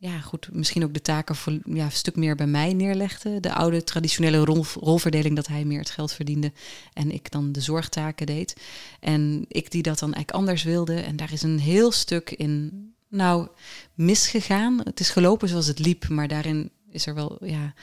ja, 0.00 0.20
goed, 0.20 0.48
misschien 0.52 0.84
ook 0.84 0.94
de 0.94 1.02
taken 1.02 1.36
voor, 1.36 1.58
ja, 1.64 1.84
een 1.84 1.92
stuk 1.92 2.16
meer 2.16 2.36
bij 2.36 2.46
mij 2.46 2.72
neerlegde. 2.72 3.40
De 3.40 3.52
oude 3.52 3.84
traditionele 3.84 4.44
rol, 4.44 4.64
rolverdeling 4.80 5.36
dat 5.36 5.46
hij 5.46 5.64
meer 5.64 5.78
het 5.78 5.90
geld 5.90 6.12
verdiende 6.12 6.52
en 6.92 7.10
ik 7.10 7.30
dan 7.30 7.52
de 7.52 7.60
zorgtaken 7.60 8.26
deed. 8.26 8.56
En 9.00 9.44
ik 9.48 9.70
die 9.70 9.82
dat 9.82 9.98
dan 9.98 10.12
eigenlijk 10.14 10.38
anders 10.38 10.62
wilde. 10.62 11.00
En 11.00 11.16
daar 11.16 11.32
is 11.32 11.42
een 11.42 11.58
heel 11.58 11.92
stuk 11.92 12.30
in, 12.30 12.72
nou, 13.08 13.48
misgegaan. 13.94 14.80
Het 14.84 15.00
is 15.00 15.10
gelopen 15.10 15.48
zoals 15.48 15.66
het 15.66 15.78
liep, 15.78 16.08
maar 16.08 16.28
daarin 16.28 16.70
is 16.90 17.06
er 17.06 17.14
wel, 17.14 17.38
ja, 17.44 17.74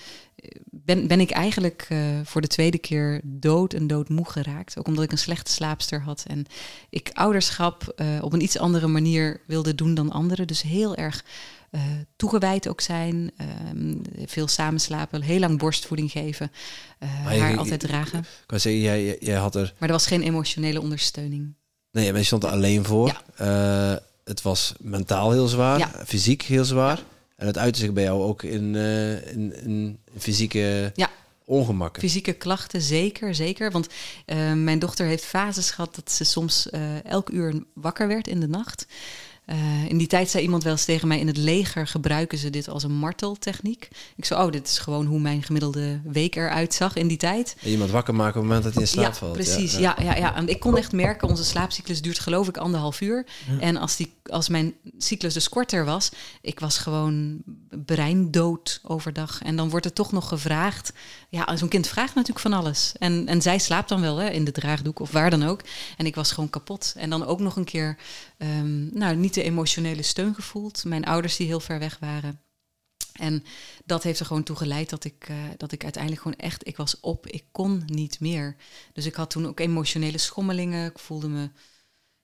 ben, 0.71 1.07
ben 1.07 1.19
ik 1.19 1.31
eigenlijk 1.31 1.85
eh, 1.89 1.99
voor 2.23 2.41
de 2.41 2.47
tweede 2.47 2.77
keer 2.77 3.21
dood 3.23 3.73
en 3.73 3.87
doodmoe 3.87 4.29
geraakt. 4.29 4.77
Ook 4.77 4.87
omdat 4.87 5.03
ik 5.03 5.11
een 5.11 5.17
slechte 5.17 5.51
slaapster 5.51 6.01
had 6.01 6.25
en 6.27 6.45
ik 6.89 7.09
ouderschap 7.13 7.93
eh, 7.95 8.07
op 8.21 8.33
een 8.33 8.41
iets 8.41 8.57
andere 8.57 8.87
manier 8.87 9.41
wilde 9.47 9.75
doen 9.75 9.93
dan 9.93 10.11
anderen. 10.11 10.47
Dus 10.47 10.61
heel 10.61 10.95
erg 10.95 11.25
eh, 11.75 11.81
toegewijd 12.15 12.67
ook 12.67 12.81
zijn, 12.81 13.31
ehm, 13.37 13.93
veel 14.25 14.47
samenslapen, 14.47 15.21
heel 15.21 15.39
lang 15.39 15.57
borstvoeding 15.57 16.11
geven, 16.11 16.51
eh, 16.99 17.09
haar 17.23 17.51
je- 17.51 17.57
altijd 17.57 17.79
dragen. 17.79 18.19
Ik 18.19 18.25
kan 18.45 18.59
zeggen, 18.59 18.81
jij, 18.81 19.17
jij- 19.19 19.35
had 19.37 19.55
er... 19.55 19.73
Maar 19.77 19.89
er 19.89 19.95
was 19.95 20.07
geen 20.07 20.21
emotionele 20.21 20.81
ondersteuning. 20.81 21.53
Nee, 21.91 22.09
maar 22.11 22.19
je 22.19 22.25
stond 22.25 22.43
er 22.43 22.49
alleen 22.49 22.85
voor. 22.85 23.21
Eh, 23.35 23.93
het 24.23 24.41
was 24.41 24.73
mentaal 24.79 25.31
heel 25.31 25.47
zwaar, 25.47 25.77
Ja. 25.79 25.91
fysiek 26.05 26.41
heel 26.41 26.65
zwaar. 26.65 27.03
En 27.35 27.47
het 27.47 27.57
uitte 27.57 27.79
zich 27.79 27.93
bij 27.93 28.03
jou 28.03 28.21
ook 28.23 28.43
in, 28.43 28.75
eh, 28.75 29.31
in, 29.31 29.63
in 29.63 29.99
fysieke 30.17 30.91
Ja. 30.95 31.09
ongemakken. 31.45 32.01
Fysieke 32.01 32.33
klachten, 32.33 32.81
zeker, 32.81 33.35
zeker. 33.35 33.71
Want 33.71 33.87
mijn 34.55 34.79
dochter 34.79 35.05
heeft 35.05 35.25
fases 35.25 35.71
gehad 35.71 35.95
dat 35.95 36.11
ze 36.11 36.23
soms 36.23 36.69
elk 37.03 37.29
uur 37.29 37.63
wakker 37.73 38.07
werd 38.07 38.27
in 38.27 38.39
de 38.39 38.47
nacht. 38.47 38.85
Eh, 39.45 39.85
in 39.85 39.97
die 39.97 40.07
tijd 40.07 40.29
zei 40.29 40.43
iemand 40.43 40.63
wel 40.63 40.71
eens 40.71 40.85
tegen 40.85 41.07
mij: 41.07 41.19
in 41.19 41.27
het 41.27 41.37
leger 41.37 41.87
gebruiken 41.87 42.37
ze 42.37 42.49
dit 42.49 42.69
als 42.69 42.83
een 42.83 42.95
marteltechniek. 42.95 43.87
Ik 44.15 44.25
zei: 44.25 44.43
Oh, 44.43 44.51
dit 44.51 44.67
is 44.67 44.77
gewoon 44.77 45.05
hoe 45.05 45.19
mijn 45.19 45.43
gemiddelde 45.43 45.99
week 46.03 46.35
eruit 46.35 46.73
zag 46.73 46.95
in 46.95 47.07
die 47.07 47.17
tijd. 47.17 47.55
En 47.63 47.69
iemand 47.69 47.91
wakker 47.91 48.15
maken 48.15 48.35
op 48.35 48.35
het 48.35 48.45
moment 48.45 48.63
dat 48.63 48.73
hij 48.73 48.81
in 48.81 48.87
slaap 48.87 49.05
ja, 49.05 49.13
valt. 49.13 49.33
precies. 49.33 49.77
Ja, 49.77 49.95
ja. 50.01 50.15
Ja, 50.15 50.35
En 50.35 50.47
ik 50.47 50.59
kon 50.59 50.77
echt 50.77 50.91
merken, 50.91 51.27
onze 51.27 51.43
slaapcyclus 51.43 52.01
duurt 52.01 52.19
geloof 52.19 52.47
ik 52.47 52.57
anderhalf 52.57 53.01
uur. 53.01 53.25
En 53.59 53.77
als, 53.77 53.95
die, 53.95 54.13
als 54.25 54.49
mijn 54.49 54.73
cyclus 54.97 55.33
dus 55.33 55.49
korter 55.49 55.85
was, 55.85 56.11
ik 56.41 56.59
was 56.59 56.77
gewoon 56.77 57.43
breindood 57.85 58.79
overdag. 58.83 59.41
En 59.41 59.55
dan 59.55 59.69
wordt 59.69 59.85
er 59.85 59.93
toch 59.93 60.11
nog 60.11 60.27
gevraagd. 60.27 60.93
Ja, 61.35 61.57
zo'n 61.57 61.67
kind 61.67 61.87
vraagt 61.87 62.15
natuurlijk 62.15 62.39
van 62.39 62.53
alles. 62.53 62.93
En, 62.99 63.27
en 63.27 63.41
zij 63.41 63.59
slaapt 63.59 63.89
dan 63.89 64.01
wel 64.01 64.17
hè, 64.17 64.29
in 64.29 64.43
de 64.43 64.51
draagdoek 64.51 64.99
of 64.99 65.11
waar 65.11 65.29
dan 65.29 65.43
ook. 65.43 65.61
En 65.97 66.05
ik 66.05 66.15
was 66.15 66.31
gewoon 66.31 66.49
kapot. 66.49 66.93
En 66.97 67.09
dan 67.09 67.25
ook 67.25 67.39
nog 67.39 67.55
een 67.55 67.63
keer, 67.63 67.97
ehm, 68.37 68.97
nou, 68.97 69.15
niet 69.15 69.33
de 69.33 69.43
emotionele 69.43 70.01
steun 70.01 70.35
gevoeld. 70.35 70.83
Mijn 70.83 71.05
ouders 71.05 71.35
die 71.35 71.47
heel 71.47 71.59
ver 71.59 71.79
weg 71.79 71.97
waren. 71.99 72.41
En 73.13 73.43
dat 73.85 74.03
heeft 74.03 74.19
er 74.19 74.25
gewoon 74.25 74.43
toe 74.43 74.55
geleid 74.55 74.89
dat 74.89 75.03
ik, 75.03 75.25
eh, 75.27 75.35
dat 75.57 75.71
ik 75.71 75.83
uiteindelijk 75.83 76.21
gewoon 76.21 76.37
echt, 76.37 76.67
ik 76.67 76.77
was 76.77 76.99
op, 76.99 77.27
ik 77.27 77.43
kon 77.51 77.83
niet 77.85 78.19
meer. 78.19 78.55
Dus 78.93 79.05
ik 79.05 79.15
had 79.15 79.29
toen 79.29 79.47
ook 79.47 79.59
emotionele 79.59 80.17
schommelingen. 80.17 80.89
Ik 80.89 80.99
voelde 80.99 81.27
me, 81.27 81.49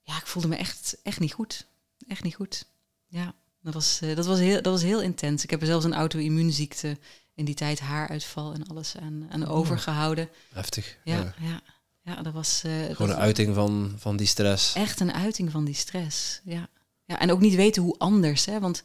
ja, 0.01 0.17
ik 0.17 0.27
voelde 0.27 0.47
me 0.47 0.55
echt, 0.55 0.97
echt 1.03 1.19
niet 1.19 1.33
goed. 1.33 1.67
Echt 2.07 2.23
niet 2.23 2.35
goed. 2.35 2.65
Ja, 3.07 3.35
dat 3.61 3.73
was, 3.73 3.99
eh, 4.01 4.15
dat 4.15 4.25
was, 4.25 4.39
heel, 4.39 4.61
dat 4.61 4.73
was 4.73 4.83
heel 4.83 5.01
intens. 5.01 5.43
Ik 5.43 5.49
heb 5.49 5.63
zelfs 5.63 5.85
een 5.85 5.93
auto-immuunziekte 5.93 6.97
in 7.41 7.47
die 7.47 7.55
tijd, 7.55 7.79
haaruitval 7.79 8.53
en 8.53 8.67
alles 8.67 8.95
aan, 9.01 9.27
aan 9.31 9.47
overgehouden. 9.47 10.29
Heftig. 10.53 10.97
Ja, 11.03 11.15
Ja. 11.17 11.33
ja. 11.39 11.61
ja, 12.01 12.21
dat 12.21 12.33
was... 12.33 12.61
eh, 12.65 12.87
dat 12.87 12.95
Gewoon 12.95 13.11
een 13.11 13.17
uiting 13.17 13.55
van, 13.55 13.93
van 13.97 14.17
die 14.17 14.27
stress. 14.27 14.73
echt 14.75 14.99
een 14.99 15.13
uiting 15.13 15.51
van 15.51 15.65
die 15.65 15.75
stress. 15.75 16.41
Ja. 16.43 16.67
Ja, 17.05 17.19
en 17.19 17.31
ook 17.31 17.39
niet 17.39 17.55
weten 17.55 17.81
hoe 17.83 17.95
anders. 17.97 18.45
Hè? 18.45 18.59
Want 18.59 18.83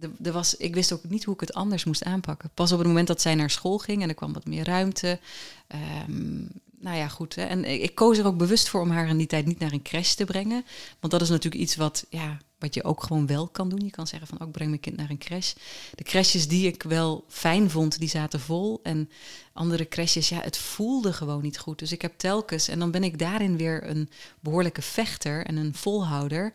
er, 0.00 0.10
er 0.22 0.32
was, 0.32 0.56
ik 0.56 0.74
wist 0.74 0.92
ook 0.92 1.04
niet 1.04 1.24
hoe 1.24 1.34
ik 1.34 1.40
het 1.40 1.52
anders 1.54 1.84
moest 1.84 2.04
aanpakken. 2.04 2.50
Pas 2.54 2.72
op 2.72 2.78
het 2.78 2.86
moment 2.86 3.06
dat 3.06 3.20
zij 3.22 3.34
naar 3.34 3.50
school 3.50 3.78
ging 3.78 4.02
en 4.02 4.08
er 4.08 4.14
kwam 4.14 4.32
wat 4.32 4.46
meer 4.46 4.64
ruimte. 4.64 5.18
Ehm, 5.66 6.40
nou 6.78 6.96
ja, 6.96 7.08
goed. 7.08 7.34
Hè? 7.34 7.42
En 7.44 7.64
ik, 7.64 7.82
ik 7.82 7.94
koos 7.94 8.18
er 8.18 8.26
ook 8.26 8.36
bewust 8.36 8.68
voor 8.68 8.80
om 8.80 8.90
haar 8.90 9.08
in 9.08 9.16
die 9.16 9.26
tijd 9.26 9.46
niet 9.46 9.58
naar 9.58 9.72
een 9.72 9.82
crash 9.82 10.12
te 10.12 10.24
brengen. 10.24 10.64
Want 11.00 11.12
dat 11.12 11.22
is 11.22 11.28
natuurlijk 11.28 11.62
iets 11.62 11.76
wat, 11.76 12.06
ja, 12.10 12.38
wat 12.62 12.74
je 12.74 12.84
ook 12.84 13.02
gewoon 13.02 13.26
wel 13.26 13.48
kan 13.48 13.68
doen. 13.68 13.84
Je 13.84 13.90
kan 13.90 14.06
zeggen 14.06 14.28
van, 14.28 14.40
ook 14.40 14.52
breng 14.52 14.68
mijn 14.68 14.80
kind 14.80 14.96
naar 14.96 15.10
een 15.10 15.18
crash. 15.18 15.52
De 15.94 16.04
crashes 16.04 16.48
die 16.48 16.66
ik 16.66 16.82
wel 16.82 17.24
fijn 17.28 17.70
vond, 17.70 17.98
die 17.98 18.08
zaten 18.08 18.40
vol. 18.40 18.80
En 18.82 19.10
andere 19.52 19.88
crashes, 19.88 20.28
ja, 20.28 20.40
het 20.40 20.56
voelde 20.58 21.12
gewoon 21.12 21.42
niet 21.42 21.58
goed. 21.58 21.78
Dus 21.78 21.92
ik 21.92 22.02
heb 22.02 22.12
telkens, 22.16 22.68
en 22.68 22.78
dan 22.78 22.90
ben 22.90 23.04
ik 23.04 23.18
daarin 23.18 23.56
weer 23.56 23.88
een 23.88 24.08
behoorlijke 24.40 24.82
vechter 24.82 25.46
en 25.46 25.56
een 25.56 25.74
volhouder. 25.74 26.52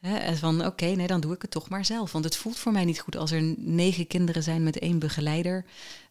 Hè, 0.00 0.16
en 0.16 0.36
van 0.36 0.66
oké, 0.66 0.86
nee, 0.86 1.06
dan 1.06 1.20
doe 1.20 1.34
ik 1.34 1.42
het 1.42 1.50
toch 1.50 1.68
maar 1.68 1.84
zelf. 1.84 2.12
Want 2.12 2.24
het 2.24 2.36
voelt 2.36 2.58
voor 2.58 2.72
mij 2.72 2.84
niet 2.84 3.00
goed 3.00 3.16
als 3.16 3.30
er 3.30 3.42
negen 3.56 4.06
kinderen 4.06 4.42
zijn 4.42 4.62
met 4.62 4.78
één 4.78 4.98
begeleider. 4.98 5.64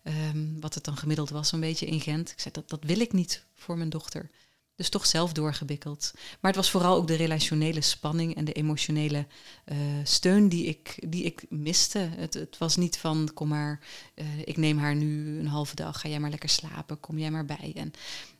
ehm, 0.04 0.60
wat 0.60 0.74
het 0.74 0.84
dan 0.84 0.98
gemiddeld 0.98 1.30
was, 1.30 1.50
zo'n 1.50 1.60
beetje 1.60 1.86
in 1.86 2.00
Gent. 2.02 2.32
Ik 2.32 2.40
zei, 2.40 2.54
dat, 2.54 2.70
dat 2.70 2.84
wil 2.84 3.00
ik 3.00 3.14
niet 3.14 3.44
voor 3.54 3.78
mijn 3.78 3.90
dochter. 3.90 4.30
Dus 4.76 4.90
toch 4.90 5.06
zelf 5.06 5.34
doorgebikkeld. 5.34 6.12
Maar 6.14 6.52
het 6.52 6.56
was 6.56 6.72
vooral 6.72 6.96
ook 6.96 7.08
de 7.08 7.16
relationele 7.16 7.82
spanning 7.82 8.36
en 8.36 8.46
de 8.46 8.54
emotionele 8.54 9.26
eh, 9.66 9.78
steun 10.04 10.50
die 10.50 10.66
ik, 10.66 10.98
die 11.08 11.24
ik 11.24 11.46
miste. 11.50 12.00
Het, 12.00 12.34
het 12.34 12.58
was 12.58 12.76
niet 12.76 12.98
van, 12.98 13.30
kom 13.34 13.48
maar, 13.48 13.80
eh, 14.14 14.26
ik 14.46 14.58
neem 14.58 14.78
haar 14.78 14.96
nu 14.96 15.40
een 15.40 15.48
halve 15.48 15.76
dag, 15.76 16.00
ga 16.00 16.10
jij 16.10 16.20
maar 16.20 16.30
lekker 16.30 16.50
slapen, 16.50 17.00
kom 17.00 17.18
jij 17.18 17.32
maar 17.32 17.46
bij. 17.46 17.72
En 17.76 17.94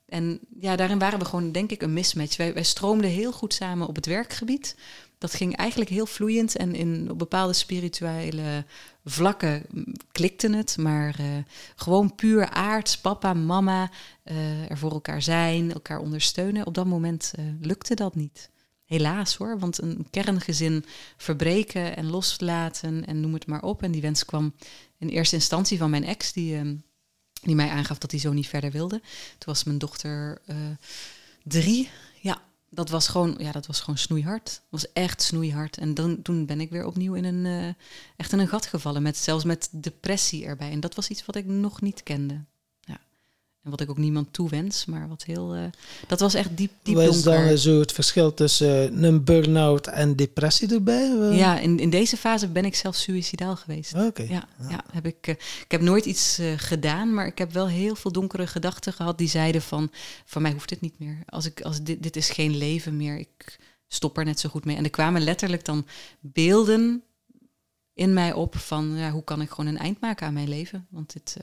En 0.06 0.40
ja, 0.60 0.76
daarin 0.76 1.00
waren 1.00 1.20
we 1.20 1.26
gewoon, 1.26 1.52
denk 1.52 1.72
ik, 1.72 1.82
een 1.82 1.94
mismatch. 1.94 2.38
Wij, 2.38 2.54
wij 2.54 2.64
stroomden 2.64 3.10
heel 3.10 3.32
goed 3.32 3.54
samen 3.54 3.88
op 3.88 3.96
het 3.96 4.06
werkgebied. 4.06 4.76
Dat 5.18 5.34
ging 5.34 5.56
eigenlijk 5.56 5.90
heel 5.90 6.06
vloeiend 6.06 6.56
en 6.56 6.76
in, 6.76 7.12
op 7.12 7.20
bepaalde 7.20 7.54
spirituele 7.54 8.66
vlakken 9.06 9.66
klikte 10.12 10.56
het. 10.56 10.78
Maar 10.78 11.20
uh, 11.20 11.26
gewoon 11.76 12.16
puur 12.16 12.50
aards, 12.50 12.98
papa, 12.98 13.34
mama, 13.34 13.92
uh, 14.24 14.70
er 14.70 14.78
voor 14.78 14.92
elkaar 14.92 15.22
zijn, 15.22 15.74
elkaar 15.74 16.00
ondersteunen. 16.00 16.66
Op 16.66 16.74
dat 16.74 16.86
moment 16.86 17.34
uh, 17.40 17.46
lukte 17.62 17.96
dat 17.96 18.16
niet. 18.16 18.50
Helaas 18.86 19.36
hoor, 19.36 19.60
want 19.60 19.82
een 19.82 20.08
kerngezin 20.10 20.86
verbreken 21.18 21.96
en 21.96 22.10
loslaten 22.10 23.06
en 23.06 23.20
noem 23.20 23.34
het 23.34 23.48
maar 23.48 23.62
op. 23.62 23.84
En 23.84 23.92
die 23.92 24.02
wens 24.02 24.26
kwam 24.26 24.54
in 24.98 25.10
eerste 25.10 25.36
instantie 25.36 25.78
van 25.78 25.90
mijn 25.90 26.04
ex, 26.04 26.34
die, 26.34 26.64
uh, 26.64 26.72
die 27.42 27.56
mij 27.56 27.70
aangaf 27.70 27.98
dat 27.98 28.12
hij 28.12 28.20
zo 28.20 28.34
niet 28.34 28.48
verder 28.48 28.72
wilde. 28.72 29.00
Toen 29.38 29.54
was 29.54 29.64
mijn 29.64 29.78
dochter 29.78 30.42
drie. 31.44 31.90
Dat 32.76 32.90
was 32.90 33.08
gewoon, 33.08 33.36
ja, 33.38 33.52
dat 33.52 33.66
was 33.66 33.80
gewoon 33.80 33.98
snoeihard. 33.98 34.46
Dat 34.46 34.82
was 34.82 34.92
echt 34.94 35.22
snoeihard. 35.22 35.78
En 35.78 35.94
dan, 35.94 36.22
toen 36.22 36.46
ben 36.46 36.62
ik 36.62 36.70
weer 36.70 36.86
opnieuw 36.86 37.14
in 37.14 37.24
een, 37.24 37.46
uh, 37.46 37.74
echt 38.16 38.32
in 38.32 38.40
een 38.40 38.48
gat 38.48 38.66
gevallen, 38.66 39.02
met, 39.02 39.18
zelfs 39.18 39.44
met 39.44 39.70
depressie 39.72 40.46
erbij. 40.46 40.72
En 40.72 40.80
dat 40.80 40.96
was 40.96 41.10
iets 41.10 41.26
wat 41.26 41.36
ik 41.36 41.46
nog 41.46 41.82
niet 41.82 42.04
kende. 42.04 42.44
En 43.66 43.72
wat 43.72 43.82
ik 43.82 43.90
ook 43.90 43.98
niemand 43.98 44.34
toewens, 44.34 44.86
maar 44.86 45.08
wat 45.08 45.24
heel... 45.24 45.56
Uh, 45.56 45.64
dat 46.08 46.20
was 46.20 46.34
echt 46.34 46.58
diep, 46.58 46.72
diep 46.82 46.96
Wat 46.96 47.04
donker. 47.04 47.34
is 47.34 47.46
dan 47.46 47.58
zo 47.58 47.80
het 47.80 47.92
verschil 47.92 48.34
tussen 48.34 48.94
uh, 48.94 49.02
een 49.02 49.24
burn-out 49.24 49.88
en 49.88 50.16
depressie 50.16 50.74
erbij? 50.74 51.10
Uh, 51.12 51.38
ja, 51.38 51.60
in, 51.60 51.80
in 51.80 51.90
deze 51.90 52.18
fase 52.18 52.48
ben 52.48 52.66
ik 52.66 52.76
zelf 52.76 52.96
suicidaal 52.96 53.56
geweest. 53.56 53.94
Oké. 53.94 54.06
Okay. 54.06 54.28
Ja, 54.28 54.48
ja. 54.60 54.70
ja, 54.70 54.84
heb 54.92 55.06
ik, 55.06 55.28
ik 55.28 55.66
heb 55.68 55.82
nooit 55.82 56.06
iets 56.06 56.40
gedaan, 56.56 57.14
maar 57.14 57.26
ik 57.26 57.38
heb 57.38 57.52
wel 57.54 57.68
heel 57.68 57.96
veel 57.96 58.12
donkere 58.12 58.48
gedachten 58.48 58.94
gehad 58.94 59.18
die 59.18 59.30
zeiden 59.30 59.62
van... 59.62 59.92
Van 60.26 60.42
mij 60.42 60.52
hoeft 60.52 60.70
het 60.70 60.82
niet 60.82 61.00
meer. 61.00 61.18
Als 61.26 61.46
ik, 61.46 61.62
als 61.62 61.82
dit, 61.82 62.04
dit 62.04 62.16
is 62.16 62.30
geen 62.30 62.58
leven 62.58 62.98
meer. 62.98 63.18
Ik 63.18 63.60
stop 63.88 64.18
er 64.18 64.26
net 64.26 64.40
zo 64.40 64.50
goed 64.50 64.66
mee. 64.66 64.76
En 64.76 64.84
er 64.84 64.90
kwamen 64.90 65.22
letterlijk 65.22 65.66
dan 65.66 65.86
beelden 66.20 67.04
in 67.94 68.14
mij 68.14 68.34
op 68.34 68.56
van... 68.56 68.96
Ja, 68.96 69.12
hoe 69.12 69.24
kan 69.24 69.42
ik 69.42 69.50
gewoon 69.50 69.66
een 69.68 69.78
eind 69.78 70.00
maken 70.02 70.28
aan 70.28 70.34
mijn 70.34 70.50
leven? 70.50 70.88
Want 70.90 71.14
dit 71.14 71.38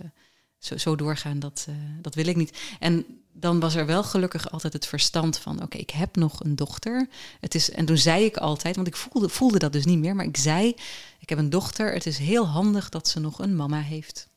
zo, 0.65 0.77
zo 0.77 0.97
doorgaan, 0.97 1.39
dat, 1.39 1.67
uh, 1.69 1.75
dat 2.01 2.15
wil 2.15 2.27
ik 2.27 2.37
niet. 2.37 2.59
En 2.79 3.07
dan 3.33 3.61
was 3.61 3.75
er 3.75 3.87
wel 3.87 4.05
gelukkig 4.05 4.51
altijd 4.51 4.73
het 4.73 4.87
verstand 4.87 5.39
van: 5.39 5.55
oké, 5.55 5.65
okay, 5.65 5.81
ik 5.81 5.91
heb 5.91 6.17
nog 6.17 6.45
een 6.45 6.57
dochter. 6.57 7.09
Het 7.41 7.55
is, 7.55 7.71
en 7.71 7.85
toen 7.85 7.99
zei 7.99 8.25
ik 8.25 8.37
altijd, 8.37 8.77
want 8.77 8.89
ik 8.89 8.97
voelde, 8.97 9.29
voelde 9.29 9.59
dat 9.59 9.73
dus 9.73 9.85
niet 9.85 9.99
meer, 9.99 10.15
maar 10.15 10.25
ik 10.25 10.37
zei: 10.37 10.75
ik 11.19 11.29
heb 11.29 11.39
een 11.39 11.51
dochter. 11.51 11.93
Het 11.93 12.07
is 12.07 12.19
heel 12.19 12.47
handig 12.47 12.89
dat 12.89 13.09
ze 13.09 13.21
nog 13.21 13.39
een 13.39 13.57
mama 13.57 13.81
heeft. 13.81 14.29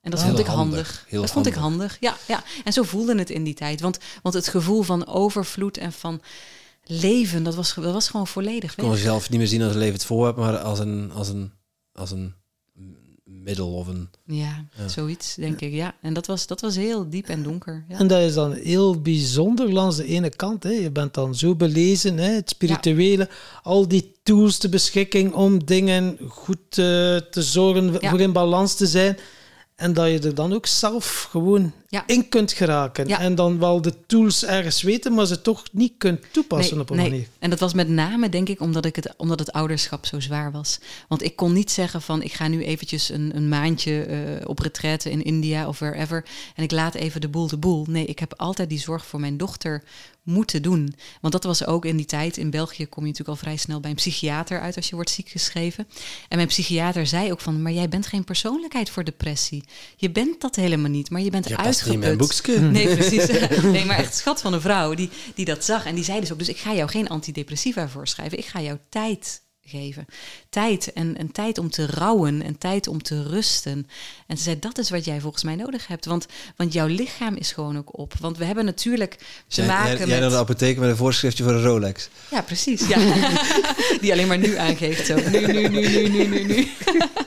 En 0.00 0.10
dat 0.10 0.20
heel 0.20 0.28
vond 0.28 0.40
ik 0.40 0.46
handig. 0.46 1.06
dat 1.10 1.30
vond 1.30 1.46
ik 1.46 1.54
handig. 1.54 1.80
handig. 1.80 1.96
Ja, 2.00 2.16
ja. 2.34 2.44
En 2.64 2.72
zo 2.72 2.82
voelde 2.82 3.18
het 3.18 3.30
in 3.30 3.44
die 3.44 3.54
tijd. 3.54 3.80
Want, 3.80 3.98
want 4.22 4.34
het 4.34 4.48
gevoel 4.48 4.82
van 4.82 5.06
overvloed 5.06 5.76
en 5.76 5.92
van 5.92 6.22
leven, 6.84 7.42
dat 7.42 7.54
was, 7.54 7.74
dat 7.74 7.92
was 7.92 8.08
gewoon 8.08 8.26
volledig. 8.26 8.70
Ik 8.70 8.78
kon 8.78 8.90
mezelf 8.90 9.30
niet 9.30 9.38
meer 9.38 9.48
zien 9.48 9.62
als 9.62 9.72
een 9.72 9.78
levend 9.78 10.04
voorwerp, 10.04 10.36
maar 10.36 10.58
als 10.58 10.78
een, 10.78 11.12
als 11.12 11.28
een, 11.28 11.52
als 11.92 12.10
een 12.10 12.34
middel 13.42 13.72
of 13.72 13.86
een... 13.86 14.08
Ja, 14.24 14.66
ja, 14.76 14.88
zoiets 14.88 15.34
denk 15.34 15.60
ik. 15.60 15.72
Ja, 15.72 15.94
en 16.00 16.14
dat 16.14 16.26
was, 16.26 16.46
dat 16.46 16.60
was 16.60 16.76
heel 16.76 17.10
diep 17.10 17.28
en 17.28 17.42
donker. 17.42 17.84
Ja. 17.88 17.98
En 17.98 18.06
dat 18.06 18.20
is 18.20 18.34
dan 18.34 18.52
heel 18.52 19.00
bijzonder 19.00 19.72
langs 19.72 19.96
de 19.96 20.04
ene 20.04 20.30
kant. 20.30 20.62
Hè. 20.62 20.70
Je 20.70 20.90
bent 20.90 21.14
dan 21.14 21.34
zo 21.34 21.54
belezen, 21.54 22.18
hè, 22.18 22.30
het 22.30 22.50
spirituele, 22.50 23.28
ja. 23.30 23.60
al 23.62 23.88
die 23.88 24.12
tools 24.22 24.58
te 24.58 24.68
beschikking 24.68 25.32
om 25.32 25.64
dingen 25.64 26.18
goed 26.28 26.58
uh, 26.58 26.76
te 27.16 27.42
zorgen, 27.42 27.96
ja. 28.00 28.10
voor 28.10 28.20
in 28.20 28.32
balans 28.32 28.74
te 28.74 28.86
zijn. 28.86 29.16
En 29.82 29.92
dat 29.92 30.10
je 30.10 30.18
er 30.18 30.34
dan 30.34 30.52
ook 30.52 30.66
zelf 30.66 31.26
gewoon 31.30 31.72
ja. 31.88 32.02
in 32.06 32.28
kunt 32.28 32.52
geraken. 32.52 33.08
Ja. 33.08 33.20
En 33.20 33.34
dan 33.34 33.58
wel 33.58 33.80
de 33.80 33.94
tools 34.06 34.44
ergens 34.44 34.82
weten, 34.82 35.14
maar 35.14 35.26
ze 35.26 35.42
toch 35.42 35.62
niet 35.72 35.92
kunt 35.98 36.20
toepassen 36.30 36.74
nee, 36.74 36.82
op 36.82 36.90
een 36.90 36.96
nee. 36.96 37.10
manier. 37.10 37.26
En 37.38 37.50
dat 37.50 37.60
was 37.60 37.74
met 37.74 37.88
name, 37.88 38.28
denk 38.28 38.48
ik, 38.48 38.60
omdat, 38.60 38.84
ik 38.84 38.96
het, 38.96 39.14
omdat 39.16 39.38
het 39.38 39.52
ouderschap 39.52 40.06
zo 40.06 40.20
zwaar 40.20 40.52
was. 40.52 40.78
Want 41.08 41.22
ik 41.22 41.36
kon 41.36 41.52
niet 41.52 41.70
zeggen 41.70 42.02
van, 42.02 42.22
ik 42.22 42.32
ga 42.32 42.48
nu 42.48 42.64
eventjes 42.64 43.08
een, 43.08 43.32
een 43.34 43.48
maandje 43.48 44.06
uh, 44.08 44.48
op 44.48 44.58
retraite 44.58 45.10
in 45.10 45.24
India 45.24 45.68
of 45.68 45.78
wherever... 45.78 46.24
en 46.54 46.62
ik 46.62 46.70
laat 46.70 46.94
even 46.94 47.20
de 47.20 47.28
boel 47.28 47.46
de 47.46 47.56
boel. 47.56 47.86
Nee, 47.88 48.04
ik 48.04 48.18
heb 48.18 48.34
altijd 48.36 48.68
die 48.68 48.80
zorg 48.80 49.06
voor 49.06 49.20
mijn 49.20 49.36
dochter 49.36 49.82
moeten 50.22 50.62
doen. 50.62 50.94
Want 51.20 51.32
dat 51.32 51.44
was 51.44 51.66
ook 51.66 51.84
in 51.84 51.96
die 51.96 52.06
tijd. 52.06 52.36
In 52.36 52.50
België 52.50 52.86
kom 52.86 53.02
je 53.02 53.10
natuurlijk 53.10 53.38
al 53.38 53.44
vrij 53.44 53.56
snel 53.56 53.80
bij 53.80 53.90
een 53.90 53.96
psychiater 53.96 54.60
uit 54.60 54.76
als 54.76 54.88
je 54.88 54.94
wordt 54.94 55.10
ziek 55.10 55.28
geschreven. 55.28 55.88
En 56.28 56.36
mijn 56.36 56.48
psychiater 56.48 57.06
zei 57.06 57.32
ook 57.32 57.40
van, 57.40 57.62
maar 57.62 57.72
jij 57.72 57.88
bent 57.88 58.06
geen 58.06 58.24
persoonlijkheid 58.24 58.90
voor 58.90 59.04
depressie. 59.04 59.64
Je 59.96 60.10
bent 60.10 60.40
dat 60.40 60.56
helemaal 60.56 60.90
niet, 60.90 61.10
maar 61.10 61.20
je 61.20 61.30
bent 61.30 61.46
uitgeput. 61.56 62.00
Nee, 62.72 62.94
precies. 62.96 63.26
nee, 63.62 63.84
maar 63.84 63.98
echt 63.98 64.16
schat 64.16 64.40
van 64.40 64.52
een 64.52 64.60
vrouw 64.60 64.94
die, 64.94 65.10
die 65.34 65.44
dat 65.44 65.64
zag. 65.64 65.86
En 65.86 65.94
die 65.94 66.04
zei 66.04 66.20
dus 66.20 66.32
ook, 66.32 66.38
dus 66.38 66.48
ik 66.48 66.58
ga 66.58 66.74
jou 66.74 66.88
geen 66.88 67.08
antidepressiva 67.08 67.88
voorschrijven. 67.88 68.38
Ik 68.38 68.44
ga 68.44 68.60
jou 68.60 68.78
tijd 68.88 69.41
geven. 69.64 70.06
Tijd 70.48 70.92
en, 70.92 71.16
en 71.16 71.32
tijd 71.32 71.58
om 71.58 71.70
te 71.70 71.86
rouwen 71.86 72.42
en 72.42 72.58
tijd 72.58 72.86
om 72.86 73.02
te 73.02 73.22
rusten. 73.22 73.86
En 74.26 74.36
ze 74.36 74.42
zei, 74.42 74.58
dat 74.58 74.78
is 74.78 74.90
wat 74.90 75.04
jij 75.04 75.20
volgens 75.20 75.42
mij 75.42 75.56
nodig 75.56 75.86
hebt. 75.86 76.04
Want, 76.04 76.26
want 76.56 76.72
jouw 76.72 76.86
lichaam 76.86 77.36
is 77.36 77.52
gewoon 77.52 77.78
ook 77.78 77.98
op. 77.98 78.14
Want 78.20 78.38
we 78.38 78.44
hebben 78.44 78.64
natuurlijk 78.64 79.14
te 79.14 79.24
Jij, 79.46 79.66
maken 79.66 79.88
jij, 79.88 79.96
jij 79.96 80.06
met... 80.06 80.20
naar 80.20 80.30
de 80.30 80.36
apotheek 80.36 80.78
met 80.78 80.90
een 80.90 80.96
voorschriftje 80.96 81.44
voor 81.44 81.52
een 81.52 81.62
Rolex. 81.62 82.08
Ja, 82.30 82.42
precies. 82.42 82.88
Ja. 82.88 82.98
Die 84.00 84.12
alleen 84.12 84.26
maar 84.26 84.38
nu 84.38 84.56
aangeeft. 84.56 85.06
Zo. 85.06 85.14
Nu, 85.30 85.46
nu, 85.46 85.68
nu, 85.68 85.88
nu, 85.88 86.08
nu, 86.08 86.26
nu, 86.26 86.44
nu. 86.44 86.68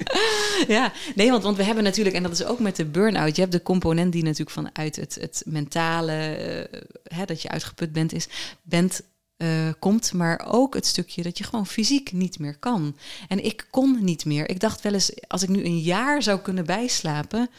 ja, 0.76 0.94
nee, 1.16 1.32
want, 1.32 1.44
want 1.44 1.58
we 1.58 1.64
hebben 1.64 1.84
natuurlijk, 1.84 2.16
en 2.16 2.24
dat 2.24 2.32
is 2.32 2.44
ook 2.44 2.60
met 2.60 2.76
de 2.76 2.86
burn-out, 2.86 3.36
je 3.36 3.42
hebt 3.42 3.54
de 3.54 3.64
component 3.64 4.12
die 4.12 4.24
natuurlijk 4.24 4.50
vanuit 4.50 4.96
het, 4.96 5.18
het 5.22 5.44
mentale, 5.46 6.38
uh, 6.74 6.80
hè, 7.18 7.26
dat 7.26 7.42
je 7.42 7.50
uitgeput 7.50 7.92
bent, 7.92 8.14
is, 8.14 8.28
bent 8.64 9.02
uh, 9.38 9.70
komt, 9.80 10.14
maar 10.14 10.46
ook 10.48 10.74
het 10.74 10.86
stukje 10.86 11.24
dat 11.24 11.38
je 11.38 11.44
gewoon 11.44 11.68
fysiek 11.68 12.12
niet 12.12 12.40
meer 12.40 12.58
kan. 12.58 12.98
En 13.28 13.46
ik 13.46 13.68
kon 13.70 14.04
niet 14.04 14.26
meer. 14.26 14.50
Ik 14.50 14.60
dacht 14.60 14.82
wel 14.82 14.94
eens, 14.94 15.12
als 15.28 15.44
ik 15.44 15.50
nu 15.50 15.66
een 15.66 15.80
jaar 15.80 16.24
zou 16.24 16.40
kunnen 16.40 16.66
bijslapen, 16.66 17.50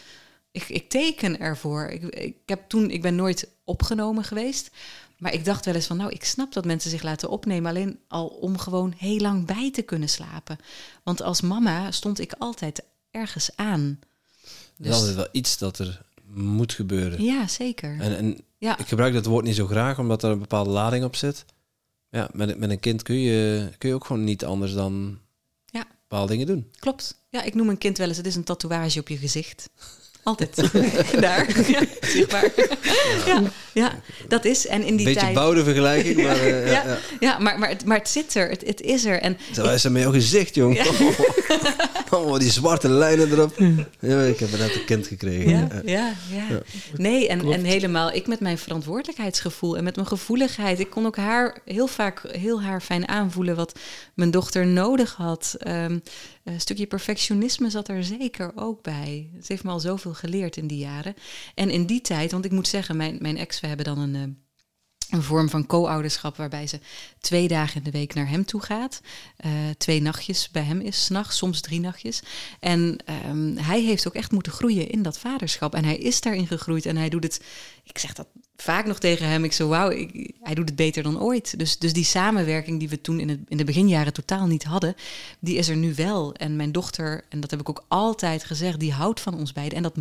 ik, 0.50 0.68
ik 0.68 0.88
teken 0.88 1.40
ervoor. 1.40 1.86
Ik, 1.86 2.02
ik, 2.02 2.36
heb 2.46 2.68
toen, 2.68 2.90
ik 2.90 3.02
ben 3.02 3.14
nooit 3.14 3.48
opgenomen 3.64 4.24
geweest, 4.24 4.70
maar 5.18 5.32
ik 5.32 5.44
dacht 5.44 5.64
wel 5.64 5.74
eens 5.74 5.86
van, 5.86 5.96
nou, 5.96 6.10
ik 6.10 6.24
snap 6.24 6.52
dat 6.52 6.64
mensen 6.64 6.90
zich 6.90 7.02
laten 7.02 7.30
opnemen, 7.30 7.70
alleen 7.70 7.98
al 8.08 8.26
om 8.26 8.58
gewoon 8.58 8.94
heel 8.96 9.20
lang 9.20 9.46
bij 9.46 9.70
te 9.70 9.82
kunnen 9.82 10.08
slapen. 10.08 10.58
Want 11.02 11.22
als 11.22 11.40
mama 11.40 11.90
stond 11.90 12.18
ik 12.18 12.34
altijd 12.38 12.84
ergens 13.10 13.50
aan. 13.54 13.98
Dus... 14.76 14.90
Dat 14.90 15.08
is 15.08 15.14
wel 15.14 15.28
iets 15.32 15.58
dat 15.58 15.78
er 15.78 16.02
moet 16.26 16.72
gebeuren. 16.72 17.22
Ja, 17.22 17.46
zeker. 17.46 18.00
En, 18.00 18.16
en 18.16 18.40
ja. 18.58 18.78
ik 18.78 18.86
gebruik 18.86 19.14
dat 19.14 19.26
woord 19.26 19.44
niet 19.44 19.54
zo 19.54 19.66
graag, 19.66 19.98
omdat 19.98 20.22
er 20.22 20.30
een 20.30 20.38
bepaalde 20.38 20.70
lading 20.70 21.04
op 21.04 21.16
zit. 21.16 21.44
Ja, 22.10 22.28
met, 22.32 22.58
met 22.58 22.70
een 22.70 22.80
kind 22.80 23.02
kun 23.02 23.18
je, 23.18 23.68
kun 23.78 23.88
je 23.88 23.94
ook 23.94 24.04
gewoon 24.04 24.24
niet 24.24 24.44
anders 24.44 24.72
dan 24.72 25.18
ja. 25.64 25.86
bepaalde 26.00 26.32
dingen 26.32 26.46
doen. 26.46 26.70
Klopt. 26.78 27.24
Ja, 27.30 27.42
ik 27.42 27.54
noem 27.54 27.68
een 27.68 27.78
kind 27.78 27.98
wel 27.98 28.08
eens, 28.08 28.16
het 28.16 28.26
is 28.26 28.36
een 28.36 28.44
tatoeage 28.44 29.00
op 29.00 29.08
je 29.08 29.16
gezicht. 29.16 29.70
Altijd. 30.26 30.56
Daar, 31.20 31.60
ja, 31.70 31.80
zichtbaar. 32.00 32.52
Ja. 33.26 33.42
ja, 33.72 34.00
dat 34.28 34.44
is. 34.44 34.66
En 34.66 34.82
in 34.82 34.96
die 34.96 35.06
Beetje 35.06 35.20
tijd... 35.20 35.34
bouwde 35.34 35.64
vergelijking, 35.64 36.22
maar... 36.22 36.34
Uh, 36.46 36.70
ja, 36.70 36.84
ja. 36.86 36.98
ja, 37.20 37.38
maar, 37.38 37.58
maar, 37.58 37.68
het, 37.68 37.84
maar 37.84 37.98
het 37.98 38.08
zit 38.08 38.34
er. 38.34 38.48
Het, 38.48 38.66
het 38.66 38.80
is 38.80 39.04
er. 39.04 39.20
En 39.20 39.38
Zo 39.52 39.64
is 39.64 39.84
er 39.84 39.92
met 39.92 40.02
jouw 40.02 40.12
gezicht, 40.12 40.54
jong. 40.54 40.76
Ja. 40.76 40.84
oh, 42.10 42.38
die 42.38 42.50
zwarte 42.50 42.88
lijnen 42.88 43.32
erop. 43.32 43.58
Ja, 44.00 44.22
ik 44.22 44.38
heb 44.38 44.50
net 44.50 44.74
een 44.74 44.84
kind 44.84 45.06
gekregen. 45.06 45.50
Ja, 45.50 45.68
ja, 45.84 46.12
ja. 46.30 46.60
Nee, 46.96 47.28
en, 47.28 47.52
en 47.52 47.64
helemaal 47.64 48.12
ik 48.12 48.26
met 48.26 48.40
mijn 48.40 48.58
verantwoordelijkheidsgevoel 48.58 49.76
en 49.76 49.84
met 49.84 49.96
mijn 49.96 50.08
gevoeligheid. 50.08 50.80
Ik 50.80 50.90
kon 50.90 51.06
ook 51.06 51.16
haar 51.16 51.58
heel 51.64 51.86
vaak 51.86 52.22
heel 52.28 52.62
haar 52.62 52.80
fijn 52.80 53.08
aanvoelen 53.08 53.56
wat 53.56 53.78
mijn 54.14 54.30
dochter 54.30 54.66
nodig 54.66 55.14
had. 55.14 55.56
Um, 55.66 56.02
een 56.46 56.60
stukje 56.60 56.86
perfectionisme 56.86 57.70
zat 57.70 57.88
er 57.88 58.04
zeker 58.04 58.52
ook 58.54 58.82
bij. 58.82 59.30
Het 59.34 59.48
heeft 59.48 59.64
me 59.64 59.70
al 59.70 59.80
zoveel 59.80 60.14
geleerd 60.14 60.56
in 60.56 60.66
die 60.66 60.78
jaren. 60.78 61.14
En 61.54 61.70
in 61.70 61.86
die 61.86 62.00
tijd, 62.00 62.32
want 62.32 62.44
ik 62.44 62.50
moet 62.50 62.68
zeggen, 62.68 62.96
mijn, 62.96 63.16
mijn 63.20 63.36
ex, 63.36 63.60
we 63.60 63.66
hebben 63.66 63.86
dan 63.86 63.98
een, 63.98 64.44
een 65.10 65.22
vorm 65.22 65.48
van 65.48 65.66
co-ouderschap 65.66 66.36
waarbij 66.36 66.66
ze 66.66 66.80
twee 67.20 67.48
dagen 67.48 67.76
in 67.76 67.82
de 67.82 67.90
week 67.90 68.14
naar 68.14 68.28
hem 68.28 68.44
toe 68.44 68.62
gaat. 68.62 69.00
Uh, 69.46 69.52
twee 69.78 70.02
nachtjes 70.02 70.50
bij 70.50 70.62
hem 70.62 70.80
is, 70.80 71.04
s'nachts, 71.04 71.36
soms 71.36 71.60
drie 71.60 71.80
nachtjes. 71.80 72.22
En 72.60 72.98
um, 73.28 73.56
hij 73.56 73.80
heeft 73.80 74.06
ook 74.06 74.14
echt 74.14 74.32
moeten 74.32 74.52
groeien 74.52 74.90
in 74.90 75.02
dat 75.02 75.18
vaderschap. 75.18 75.74
En 75.74 75.84
hij 75.84 75.96
is 75.96 76.20
daarin 76.20 76.46
gegroeid 76.46 76.86
en 76.86 76.96
hij 76.96 77.08
doet 77.08 77.22
het, 77.22 77.40
ik 77.82 77.98
zeg 77.98 78.12
dat 78.12 78.28
vaak 78.56 78.86
nog 78.86 78.98
tegen 78.98 79.28
hem. 79.28 79.44
Ik 79.44 79.52
zo, 79.52 79.68
wauw, 79.68 79.88
hij 80.40 80.54
doet 80.54 80.68
het 80.68 80.76
beter 80.76 81.02
dan 81.02 81.20
ooit. 81.20 81.58
Dus, 81.58 81.78
dus 81.78 81.92
die 81.92 82.04
samenwerking 82.04 82.78
die 82.78 82.88
we 82.88 83.00
toen 83.00 83.20
in, 83.20 83.28
het, 83.28 83.40
in 83.48 83.56
de 83.56 83.64
beginjaren 83.64 84.12
totaal 84.12 84.46
niet 84.46 84.64
hadden, 84.64 84.94
die 85.40 85.56
is 85.56 85.68
er 85.68 85.76
nu 85.76 85.94
wel. 85.94 86.34
En 86.34 86.56
mijn 86.56 86.72
dochter, 86.72 87.24
en 87.28 87.40
dat 87.40 87.50
heb 87.50 87.60
ik 87.60 87.68
ook 87.68 87.84
altijd 87.88 88.44
gezegd, 88.44 88.80
die 88.80 88.92
houdt 88.92 89.20
van 89.20 89.34
ons 89.34 89.52
beiden. 89.52 89.76
En 89.76 89.82
dat 89.82 89.94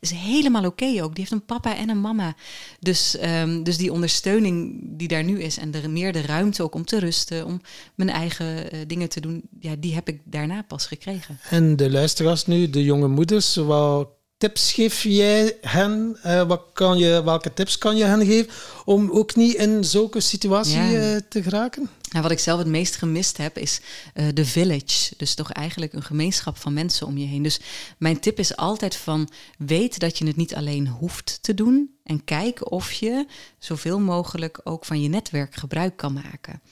is 0.00 0.10
helemaal 0.10 0.64
oké 0.64 1.02
ook. 1.02 1.14
Die 1.14 1.24
heeft 1.24 1.30
een 1.30 1.44
papa 1.44 1.76
en 1.76 1.88
een 1.88 2.00
mama. 2.00 2.34
Dus, 2.80 3.16
um, 3.22 3.62
dus 3.62 3.76
die 3.76 3.92
ondersteuning 3.92 4.80
die 4.82 5.08
daar 5.08 5.24
nu 5.24 5.40
is 5.42 5.58
en 5.58 5.70
de, 5.70 5.88
meer 5.88 6.12
de 6.12 6.22
ruimte 6.22 6.62
ook 6.62 6.74
om 6.74 6.84
te 6.84 6.98
rusten, 6.98 7.46
om 7.46 7.60
mijn 7.94 8.10
eigen 8.10 8.74
uh, 8.74 8.80
dingen 8.86 9.08
te 9.08 9.20
doen, 9.20 9.42
ja, 9.60 9.74
die 9.78 9.94
heb 9.94 10.08
ik 10.08 10.20
daarna 10.24 10.62
pas 10.62 10.86
gekregen. 10.86 11.38
En 11.50 11.76
de 11.76 11.90
luisteraars 11.90 12.46
nu, 12.46 12.70
de 12.70 12.84
jonge 12.84 13.08
moeders, 13.08 13.54
wat 13.54 14.08
tips 14.44 14.72
geef 14.72 15.02
jij 15.02 15.58
hen? 15.60 16.18
Uh, 16.26 16.42
wat 16.42 16.62
kan 16.72 16.98
je, 16.98 17.22
welke 17.24 17.52
tips 17.52 17.78
kan 17.78 17.96
je 17.96 18.04
hen 18.04 18.26
geven 18.26 18.52
om 18.84 19.10
ook 19.10 19.34
niet 19.34 19.54
in 19.54 19.84
zulke 19.84 20.20
situatie 20.20 20.80
ja. 20.80 21.14
uh, 21.14 21.20
te 21.28 21.42
geraken? 21.42 21.88
Nou, 22.10 22.22
wat 22.22 22.30
ik 22.30 22.38
zelf 22.38 22.58
het 22.58 22.68
meest 22.68 22.96
gemist 22.96 23.36
heb, 23.36 23.58
is 23.58 23.80
uh, 24.14 24.26
de 24.34 24.44
village. 24.44 25.14
Dus 25.16 25.34
toch 25.34 25.52
eigenlijk 25.52 25.92
een 25.92 26.02
gemeenschap 26.02 26.56
van 26.56 26.72
mensen 26.72 27.06
om 27.06 27.18
je 27.18 27.26
heen. 27.26 27.42
Dus 27.42 27.60
mijn 27.98 28.20
tip 28.20 28.38
is 28.38 28.56
altijd 28.56 28.96
van 28.96 29.28
weet 29.58 29.98
dat 29.98 30.18
je 30.18 30.26
het 30.26 30.36
niet 30.36 30.54
alleen 30.54 30.88
hoeft 30.88 31.38
te 31.42 31.54
doen. 31.54 31.94
En 32.02 32.24
kijk 32.24 32.70
of 32.70 32.92
je 32.92 33.26
zoveel 33.58 34.00
mogelijk 34.00 34.60
ook 34.64 34.84
van 34.84 35.02
je 35.02 35.08
netwerk 35.08 35.54
gebruik 35.54 35.96
kan 35.96 36.12
maken. 36.12 36.62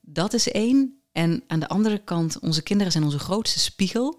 Dat 0.00 0.32
is 0.32 0.50
één. 0.50 1.00
En 1.12 1.42
aan 1.46 1.60
de 1.60 1.68
andere 1.68 1.98
kant, 2.04 2.38
onze 2.38 2.62
kinderen 2.62 2.92
zijn 2.92 3.04
onze 3.04 3.18
grootste 3.18 3.58
spiegel. 3.58 4.18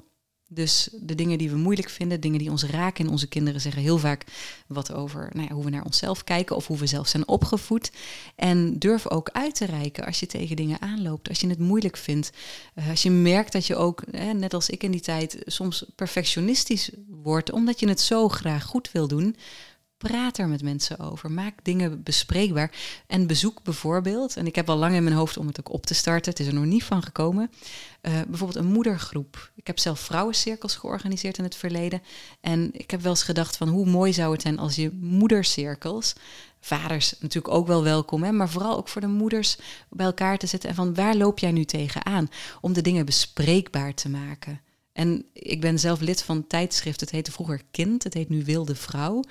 Dus 0.52 0.90
de 1.02 1.16
dingen 1.16 1.38
die 1.38 1.50
we 1.50 1.56
moeilijk 1.56 1.90
vinden, 1.90 2.22
dingen 2.22 2.40
die 2.40 2.52
ons 2.52 2.64
raken 2.64 3.06
in 3.06 3.12
onze 3.12 3.28
kinderen 3.28 3.62
zeggen 3.62 3.82
heel 3.82 3.98
vaak 3.98 4.24
wat 4.68 4.94
over 4.94 5.30
nou 5.34 5.48
ja, 5.48 5.54
hoe 5.54 5.64
we 5.64 5.70
naar 5.70 5.86
onszelf 5.86 6.24
kijken 6.24 6.56
of 6.56 6.68
hoe 6.68 6.78
we 6.78 6.86
zelf 6.86 7.08
zijn 7.08 7.28
opgevoed. 7.28 7.92
En 8.36 8.80
durf 8.80 9.10
ook 9.10 9.30
uit 9.30 9.56
te 9.56 9.66
reiken 9.66 10.06
als 10.06 10.20
je 10.20 10.26
tegen 10.26 10.56
dingen 10.56 10.82
aanloopt, 10.82 11.30
als 11.30 11.40
je 11.40 11.48
het 11.48 11.60
moeilijk 11.60 11.98
vindt. 11.98 12.30
Uh, 12.76 12.90
als 12.90 13.04
je 13.04 13.12
merkt 13.12 13.52
dat 13.52 13.68
je 13.68 13.76
ook, 13.76 14.12
net 14.34 14.54
als 14.54 14.70
ik 14.70 14.84
in 14.84 14.92
die 14.92 15.02
tijd, 15.02 15.38
soms 15.46 15.86
perfectionistisch 15.96 16.90
wordt 17.08 17.52
omdat 17.52 17.80
je 17.80 17.88
het 17.88 18.02
zo 18.02 18.30
graag 18.30 18.66
goed 18.66 18.92
wil 18.92 19.08
doen. 19.08 19.36
Praat 20.08 20.38
er 20.38 20.48
met 20.48 20.64
mensen 20.64 21.00
over. 21.00 21.32
Maak 21.32 21.54
dingen 21.64 22.04
bespreekbaar. 22.04 22.72
En 23.08 23.28
bezoek 23.28 23.64
bijvoorbeeld, 23.64 24.38
en 24.38 24.46
ik 24.46 24.56
heb 24.56 24.70
al 24.70 24.78
lang 24.78 24.96
in 24.96 25.04
mijn 25.04 25.16
hoofd 25.16 25.38
om 25.38 25.48
het 25.48 25.60
ook 25.60 25.74
op 25.74 25.86
te 25.86 25.94
starten, 25.94 26.32
het 26.32 26.40
is 26.40 26.48
er 26.48 26.54
nog 26.54 26.66
niet 26.66 26.84
van 26.84 27.04
gekomen. 27.04 27.52
Uh, 28.02 28.12
bijvoorbeeld 28.28 28.66
een 28.66 28.72
moedergroep. 28.72 29.52
Ik 29.56 29.68
heb 29.68 29.80
zelf 29.80 30.00
vrouwencirkels 30.00 30.76
georganiseerd 30.76 31.38
in 31.38 31.44
het 31.44 31.56
verleden. 31.56 32.02
En 32.42 32.70
ik 32.74 32.92
heb 32.92 33.02
wel 33.02 33.12
eens 33.12 33.24
gedacht 33.24 33.58
van 33.58 33.68
hoe 33.68 33.86
mooi 33.86 34.14
zou 34.14 34.32
het 34.32 34.42
zijn 34.42 34.60
als 34.60 34.76
je 34.76 34.92
moedercirkels, 35.02 36.16
vaders 36.60 37.16
natuurlijk 37.20 37.54
ook 37.54 37.68
wel 37.68 37.84
welkom, 37.84 38.24
hè, 38.24 38.32
maar 38.32 38.50
vooral 38.50 38.78
ook 38.78 38.88
voor 38.88 39.02
de 39.02 39.08
moeders 39.08 39.58
bij 39.90 40.06
elkaar 40.06 40.38
te 40.38 40.48
zetten. 40.48 40.70
En 40.70 40.76
van 40.76 40.94
waar 40.94 41.16
loop 41.16 41.40
jij 41.40 41.52
nu 41.52 41.66
tegenaan? 41.66 42.30
Om 42.62 42.74
de 42.74 42.82
dingen 42.82 43.06
bespreekbaar 43.06 43.94
te 43.94 44.10
maken. 44.10 44.62
En 45.00 45.26
ik 45.34 45.62
ben 45.62 45.80
zelf 45.80 46.00
lid 46.00 46.22
van 46.22 46.38
het 46.38 46.50
tijdschrift. 46.50 47.00
Het 47.00 47.12
heette 47.12 47.32
vroeger 47.32 47.62
Kind, 47.72 48.04
het 48.04 48.14
heet 48.14 48.30
nu 48.30 48.44
Wilde 48.44 48.76
Vrouw. 48.76 49.24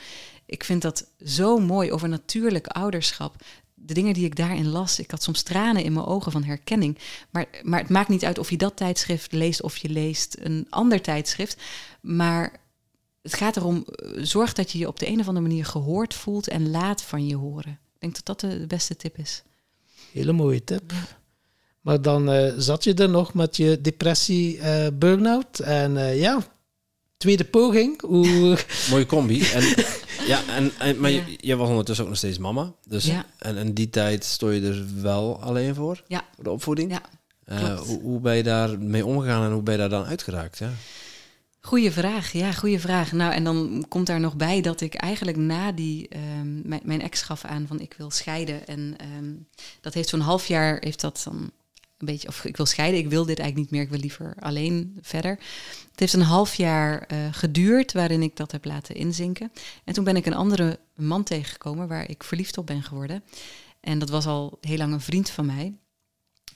Ik 0.47 0.65
vind 0.65 0.83
dat 0.83 1.07
zo 1.25 1.59
mooi 1.59 1.93
over 1.93 2.09
natuurlijk 2.09 2.67
ouderschap. 2.67 3.35
De 3.75 3.95
dingen 3.95 4.15
die 4.15 4.25
ik 4.25 4.37
daarin 4.37 4.69
las, 4.69 4.99
ik 4.99 5.11
had 5.11 5.23
soms 5.23 5.43
tranen 5.43 5.85
in 5.85 5.93
mijn 5.93 6.07
ogen 6.07 6.33
van 6.33 6.45
herkenning. 6.45 6.99
Maar, 7.31 7.47
maar 7.63 7.81
het 7.81 7.89
maakt 7.89 8.09
niet 8.09 8.25
uit 8.25 8.39
of 8.39 8.51
je 8.51 8.57
dat 8.57 8.77
tijdschrift 8.77 9.33
leest 9.33 9.63
of 9.63 9.77
je 9.77 9.89
leest 9.89 10.37
een 10.41 10.67
ander 10.71 11.01
tijdschrift. 11.01 11.63
Maar 12.01 12.61
het 13.23 13.35
gaat 13.35 13.57
erom, 13.57 13.85
eh, 13.85 14.11
zorg 14.23 14.53
dat 14.53 14.73
je 14.73 14.79
je 14.79 14.89
op 14.89 14.99
de 14.99 15.09
een 15.09 15.21
of 15.21 15.29
andere 15.29 15.47
manier 15.47 15.65
gehoord 15.65 16.15
voelt 16.15 16.49
en 16.49 16.71
laat 16.71 17.03
van 17.03 17.27
je 17.27 17.37
horen. 17.37 17.73
Ik 17.73 18.01
denk 18.01 18.15
dat 18.15 18.27
dat 18.27 18.41
de 18.41 18.67
beste 18.67 18.97
tip 18.97 19.19
is. 19.19 19.43
Hele 20.13 20.33
mooie 20.33 20.65
tip. 20.65 20.93
Maar 21.81 22.03
dan 22.03 22.33
uh, 22.33 22.53
zat 22.57 22.85
je 22.85 22.95
er 22.95 23.09
nog 23.09 23.35
met 23.35 23.57
je 23.57 23.81
depressie, 23.81 24.57
uh, 24.57 24.87
burn-out. 24.95 25.59
En 25.59 25.95
uh, 25.95 26.21
ja, 26.21 26.47
tweede 27.17 27.45
poging. 27.45 28.01
Hoe... 28.01 28.59
Mooie 28.91 29.07
combi. 29.07 29.43
En, 29.43 29.63
ja, 30.27 30.41
en, 30.49 30.71
en, 30.79 31.01
maar 31.01 31.11
ja. 31.11 31.23
Je, 31.27 31.37
je, 31.41 31.57
was 31.57 31.69
ondertussen 31.69 32.05
ook 32.05 32.11
nog 32.11 32.19
steeds 32.19 32.39
mama. 32.39 32.73
Dus, 32.87 33.05
ja. 33.05 33.27
En 33.39 33.57
in 33.57 33.75
die 33.75 33.91
tijd 33.91 34.25
stond 34.25 34.55
je 34.55 34.61
er 34.61 35.03
wel 35.03 35.41
alleen 35.43 35.75
voor? 35.75 36.03
Ja. 36.07 36.25
Voor 36.35 36.45
de 36.45 36.51
opvoeding? 36.51 36.91
Ja, 36.91 37.77
hoe, 37.77 38.01
hoe 38.01 38.21
ben 38.21 38.37
je 38.37 38.43
daar 38.43 38.79
mee 38.79 39.07
omgegaan 39.07 39.45
en 39.45 39.53
hoe 39.53 39.63
ben 39.63 39.75
je 39.75 39.81
daar 39.81 39.89
dan 39.89 40.05
uitgeraakt? 40.05 40.59
Ja? 40.59 40.71
Goeie 41.61 41.91
vraag, 41.91 42.33
ja, 42.33 42.53
goede 42.53 42.79
vraag. 42.79 43.13
Nou, 43.13 43.33
en 43.33 43.45
dan 43.45 43.85
komt 43.89 44.07
daar 44.07 44.21
nog 44.21 44.37
bij 44.37 44.61
dat 44.61 44.81
ik 44.81 44.95
eigenlijk 44.95 45.37
na 45.37 45.73
die, 45.73 46.09
um, 46.39 46.63
mijn, 46.65 46.81
mijn, 46.85 47.01
ex 47.01 47.23
gaf 47.23 47.45
aan 47.45 47.67
van 47.67 47.81
ik 47.81 47.95
wil 47.99 48.11
scheiden. 48.11 48.67
En 48.67 48.97
um, 49.17 49.47
dat 49.81 49.95
heeft 49.95 50.09
zo'n 50.09 50.21
half 50.21 50.47
jaar, 50.47 50.77
heeft 50.81 51.01
dat 51.01 51.21
dan 51.25 51.51
een 51.99 52.07
beetje, 52.07 52.29
of 52.29 52.45
ik 52.45 52.57
wil 52.57 52.67
scheiden, 52.67 53.01
ik 53.01 53.09
wil 53.09 53.25
dit 53.25 53.39
eigenlijk 53.39 53.57
niet 53.57 53.71
meer, 53.71 53.83
ik 53.83 53.93
wil 53.93 54.01
liever 54.01 54.35
alleen 54.41 54.99
verder. 55.01 55.31
Het 55.91 56.01
heeft 56.01 56.13
een 56.13 56.21
half 56.23 56.55
jaar 56.55 57.09
uh, 57.13 57.19
geduurd 57.31 57.93
waarin 57.93 58.23
ik 58.23 58.37
dat 58.37 58.53
heb 58.53 58.65
laten 58.65 58.95
inzinken. 58.95 59.53
En 59.85 59.95
toen 59.95 60.05
ben 60.05 60.17
ik 60.17 60.27
een 60.27 60.35
andere 60.35 60.79
man 60.95 61.23
tegengekomen 61.23 61.89
waar 61.89 62.11
ik 62.11 62.25
verliefd 62.25 62.59
op 62.59 62.67
ben 62.67 62.83
geworden. 62.83 63.23
En 63.81 63.99
dat 63.99 64.09
was 64.09 64.27
al 64.27 64.59
heel 64.61 64.77
lang 64.77 64.93
een 64.93 65.01
vriend 65.01 65.31
van 65.31 65.47
mij. 65.47 65.75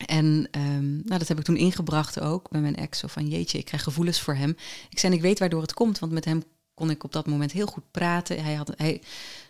En 0.06 0.48
um, 0.58 1.02
nou, 1.04 1.18
dat 1.18 1.28
heb 1.28 1.38
ik 1.38 1.44
toen 1.44 1.56
ingebracht 1.56 2.20
ook 2.20 2.50
bij 2.50 2.60
mijn 2.60 2.76
ex. 2.76 2.98
Zo 2.98 3.06
van 3.06 3.28
jeetje, 3.28 3.58
ik 3.58 3.64
krijg 3.64 3.82
gevoelens 3.82 4.20
voor 4.20 4.34
hem. 4.34 4.56
Ik 4.90 4.98
zei, 4.98 5.14
ik 5.14 5.20
weet 5.20 5.38
waardoor 5.38 5.62
het 5.62 5.74
komt, 5.74 5.98
want 5.98 6.12
met 6.12 6.24
hem 6.24 6.42
kon 6.74 6.90
ik 6.90 7.04
op 7.04 7.12
dat 7.12 7.26
moment 7.26 7.52
heel 7.52 7.66
goed 7.66 7.90
praten. 7.90 8.44
Hij 8.44 8.54
had, 8.54 8.72
hij 8.76 9.02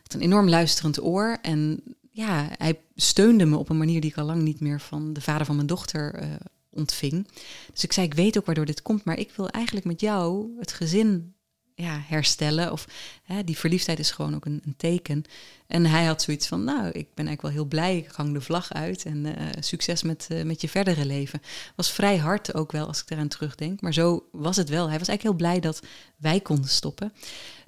had 0.02 0.14
een 0.14 0.20
enorm 0.20 0.48
luisterend 0.48 1.02
oor. 1.02 1.38
En 1.42 1.82
ja, 2.12 2.48
hij 2.58 2.80
steunde 2.94 3.44
me 3.44 3.56
op 3.56 3.68
een 3.68 3.78
manier 3.78 4.00
die 4.00 4.10
ik 4.10 4.18
al 4.18 4.24
lang 4.24 4.42
niet 4.42 4.60
meer 4.60 4.80
van 4.80 5.12
de 5.12 5.20
vader 5.20 5.46
van 5.46 5.54
mijn 5.54 5.66
dochter 5.66 6.22
uh, 6.22 6.28
ontving. 6.70 7.28
Dus 7.72 7.84
ik 7.84 7.92
zei, 7.92 8.06
ik 8.06 8.14
weet 8.14 8.38
ook 8.38 8.46
waardoor 8.46 8.64
dit 8.64 8.82
komt, 8.82 9.04
maar 9.04 9.18
ik 9.18 9.32
wil 9.36 9.48
eigenlijk 9.48 9.86
met 9.86 10.00
jou 10.00 10.50
het 10.58 10.72
gezin 10.72 11.34
ja, 11.74 12.02
herstellen. 12.06 12.72
Of 12.72 12.86
hè, 13.22 13.44
die 13.44 13.58
verliefdheid 13.58 13.98
is 13.98 14.10
gewoon 14.10 14.34
ook 14.34 14.44
een, 14.44 14.60
een, 14.64 14.76
teken. 14.76 15.24
En 15.66 15.86
hij 15.86 16.04
had 16.04 16.22
zoiets 16.22 16.46
van, 16.46 16.64
nou, 16.64 16.86
ik 16.86 17.14
ben 17.14 17.26
eigenlijk 17.26 17.42
wel 17.42 17.50
heel 17.50 17.64
blij. 17.64 17.96
Ik 17.96 18.10
hang 18.10 18.32
de 18.32 18.40
vlag 18.40 18.72
uit 18.72 19.04
en 19.04 19.24
uh, 19.24 19.32
succes 19.60 20.02
met, 20.02 20.28
uh, 20.32 20.42
met 20.42 20.60
je 20.60 20.68
verdere 20.68 21.06
leven. 21.06 21.42
Was 21.76 21.90
vrij 21.90 22.16
hard 22.16 22.54
ook 22.54 22.72
wel, 22.72 22.86
als 22.86 23.00
ik 23.02 23.10
eraan 23.10 23.28
terugdenk. 23.28 23.80
Maar 23.80 23.92
zo 23.92 24.28
was 24.32 24.56
het 24.56 24.68
wel. 24.68 24.88
Hij 24.88 24.98
was 24.98 25.08
eigenlijk 25.08 25.22
heel 25.22 25.48
blij 25.48 25.60
dat 25.60 25.80
wij 26.16 26.40
konden 26.40 26.70
stoppen. 26.70 27.12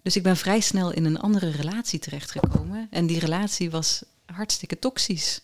Dus 0.02 0.16
ik 0.16 0.22
ben 0.22 0.36
vrij 0.36 0.60
snel 0.60 0.92
in 0.92 1.04
een 1.04 1.20
andere 1.20 1.50
relatie 1.50 1.98
terechtgekomen. 1.98 2.86
En 2.90 3.06
die 3.06 3.18
relatie 3.18 3.70
was 3.70 4.02
hartstikke 4.26 4.78
toxisch. 4.78 5.42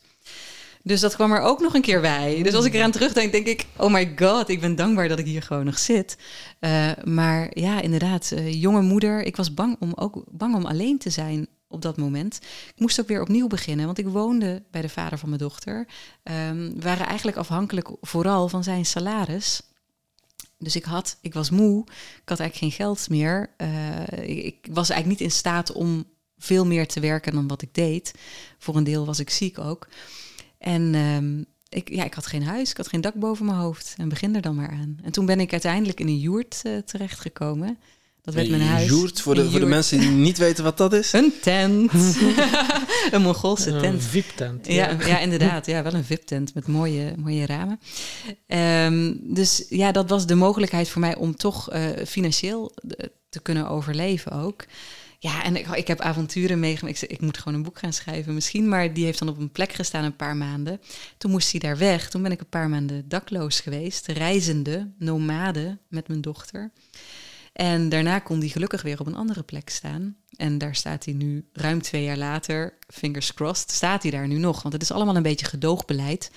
Dus 0.82 1.00
dat 1.00 1.14
kwam 1.14 1.32
er 1.32 1.40
ook 1.40 1.60
nog 1.60 1.74
een 1.74 1.80
keer 1.80 2.00
bij. 2.00 2.42
Dus 2.42 2.54
als 2.54 2.64
ik 2.64 2.74
eraan 2.74 2.90
terugdenk, 2.90 3.32
denk 3.32 3.46
ik: 3.46 3.66
oh 3.76 3.92
my 3.92 4.12
god, 4.16 4.48
ik 4.48 4.60
ben 4.60 4.76
dankbaar 4.76 5.08
dat 5.08 5.18
ik 5.18 5.26
hier 5.26 5.42
gewoon 5.42 5.64
nog 5.64 5.78
zit. 5.78 6.16
Uh, 6.60 6.90
maar 7.04 7.58
ja, 7.58 7.80
inderdaad, 7.80 8.30
uh, 8.34 8.52
jonge 8.52 8.82
moeder. 8.82 9.22
Ik 9.22 9.36
was 9.36 9.54
bang 9.54 9.76
om 9.80 9.92
ook 9.94 10.24
bang 10.30 10.54
om 10.54 10.66
alleen 10.66 10.98
te 10.98 11.10
zijn 11.10 11.46
op 11.68 11.82
dat 11.82 11.96
moment. 11.96 12.38
Ik 12.74 12.80
moest 12.80 13.00
ook 13.00 13.08
weer 13.08 13.20
opnieuw 13.20 13.46
beginnen, 13.46 13.86
want 13.86 13.98
ik 13.98 14.08
woonde 14.08 14.62
bij 14.70 14.82
de 14.82 14.88
vader 14.88 15.18
van 15.18 15.28
mijn 15.28 15.40
dochter. 15.40 15.76
Um, 15.76 16.74
we 16.74 16.80
waren 16.80 17.06
eigenlijk 17.06 17.36
afhankelijk 17.36 17.90
vooral 18.00 18.48
van 18.48 18.64
zijn 18.64 18.86
salaris. 18.86 19.62
Dus 20.58 20.76
ik 20.76 20.84
had, 20.84 21.16
ik 21.20 21.34
was 21.34 21.50
moe, 21.50 21.84
ik 22.22 22.28
had 22.28 22.40
eigenlijk 22.40 22.54
geen 22.54 22.86
geld 22.86 23.08
meer. 23.08 23.50
Ik, 24.10 24.44
ik 24.44 24.66
was 24.70 24.90
eigenlijk 24.90 25.20
niet 25.20 25.30
in 25.30 25.36
staat 25.36 25.72
om 25.72 26.04
veel 26.40 26.66
meer 26.66 26.86
te 26.86 27.00
werken 27.00 27.32
dan 27.32 27.48
wat 27.48 27.62
ik 27.62 27.74
deed. 27.74 28.12
Voor 28.58 28.76
een 28.76 28.84
deel 28.84 29.06
was 29.06 29.18
ik 29.18 29.30
ziek 29.30 29.58
ook. 29.58 29.88
En 30.58 30.94
um, 30.94 31.46
ik, 31.68 31.88
ja, 31.88 32.04
ik 32.04 32.14
had 32.14 32.26
geen 32.26 32.42
huis, 32.42 32.70
ik 32.70 32.76
had 32.76 32.88
geen 32.88 33.00
dak 33.00 33.14
boven 33.14 33.46
mijn 33.46 33.58
hoofd. 33.58 33.94
En 33.96 34.08
begin 34.08 34.34
er 34.34 34.42
dan 34.42 34.54
maar 34.54 34.70
aan. 34.70 34.98
En 35.02 35.12
toen 35.12 35.26
ben 35.26 35.40
ik 35.40 35.52
uiteindelijk 35.52 36.00
in 36.00 36.06
een 36.06 36.18
joert 36.18 36.60
uh, 36.62 36.78
terechtgekomen. 36.78 37.78
Dat 38.22 38.34
werd 38.34 38.50
mijn 38.50 38.62
huis. 38.62 38.88
Joert, 38.88 39.20
voor, 39.20 39.34
de, 39.34 39.50
voor 39.50 39.60
de 39.60 39.66
mensen 39.66 40.00
die 40.00 40.10
niet 40.10 40.38
weten 40.38 40.64
wat 40.64 40.76
dat 40.76 40.92
is? 40.92 41.12
Een 41.20 41.32
tent. 41.42 41.92
een 43.10 43.22
Mongoolse 43.22 43.70
tent. 43.70 43.84
Een 43.84 44.00
VIP-tent. 44.00 44.66
Ja. 44.66 44.90
ja. 44.90 45.06
Ja, 45.06 45.18
inderdaad. 45.18 45.66
Ja, 45.70 45.82
wel 45.82 45.94
een 45.94 46.04
VIP-tent 46.04 46.54
met 46.54 46.66
mooie, 46.66 47.14
mooie 47.16 47.46
ramen. 47.46 47.80
Um, 48.86 49.34
dus 49.34 49.66
ja, 49.68 49.92
dat 49.92 50.08
was 50.08 50.26
de 50.26 50.34
mogelijkheid 50.34 50.88
voor 50.88 51.00
mij 51.00 51.16
om 51.16 51.36
toch 51.36 51.74
uh, 51.74 51.86
financieel 52.06 52.74
te 53.28 53.40
kunnen 53.40 53.68
overleven 53.68 54.32
ook. 54.32 54.64
Ja, 55.22 55.44
en 55.44 55.56
ik, 55.56 55.66
ik 55.66 55.86
heb 55.86 56.00
avonturen 56.00 56.60
meegemaakt. 56.60 57.02
Ik, 57.02 57.10
ik, 57.10 57.20
moet 57.20 57.38
gewoon 57.38 57.54
een 57.54 57.62
boek 57.62 57.78
gaan 57.78 57.92
schrijven 57.92 58.34
misschien. 58.34 58.68
Maar 58.68 58.92
die 58.92 59.04
heeft 59.04 59.18
dan 59.18 59.28
op 59.28 59.38
een 59.38 59.52
plek 59.52 59.72
gestaan 59.72 60.04
een 60.04 60.16
paar 60.16 60.36
maanden. 60.36 60.80
Toen 61.18 61.30
moest 61.30 61.50
hij 61.50 61.60
daar 61.60 61.76
weg. 61.76 62.10
Toen 62.10 62.22
ben 62.22 62.32
ik 62.32 62.40
een 62.40 62.48
paar 62.48 62.68
maanden 62.68 63.08
dakloos 63.08 63.60
geweest. 63.60 64.06
Reizende, 64.06 64.90
nomade 64.98 65.78
met 65.88 66.08
mijn 66.08 66.20
dochter. 66.20 66.72
En 67.52 67.88
daarna 67.88 68.18
kon 68.18 68.38
hij 68.38 68.48
gelukkig 68.48 68.82
weer 68.82 69.00
op 69.00 69.06
een 69.06 69.14
andere 69.14 69.42
plek 69.42 69.68
staan. 69.68 70.16
En 70.36 70.58
daar 70.58 70.74
staat 70.74 71.04
hij 71.04 71.14
nu 71.14 71.48
ruim 71.52 71.82
twee 71.82 72.04
jaar 72.04 72.16
later, 72.16 72.78
fingers 72.88 73.34
crossed, 73.34 73.70
staat 73.70 74.02
hij 74.02 74.10
daar 74.10 74.26
nu 74.26 74.38
nog. 74.38 74.62
Want 74.62 74.74
het 74.74 74.82
is 74.82 74.92
allemaal 74.92 75.16
een 75.16 75.22
beetje 75.22 75.46
gedoogbeleid. 75.46 76.30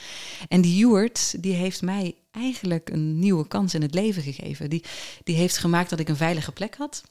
En 0.47 0.61
die 0.61 0.85
Ewart, 0.85 1.41
die 1.43 1.53
heeft 1.53 1.81
mij 1.81 2.15
eigenlijk 2.31 2.89
een 2.89 3.19
nieuwe 3.19 3.47
kans 3.47 3.73
in 3.73 3.81
het 3.81 3.93
leven 3.93 4.23
gegeven. 4.23 4.69
Die, 4.69 4.83
die 5.23 5.35
heeft 5.35 5.57
gemaakt 5.57 5.89
dat 5.89 5.99
ik 5.99 6.09
een 6.09 6.15
veilige 6.15 6.51
plek 6.51 6.75
had 6.75 7.03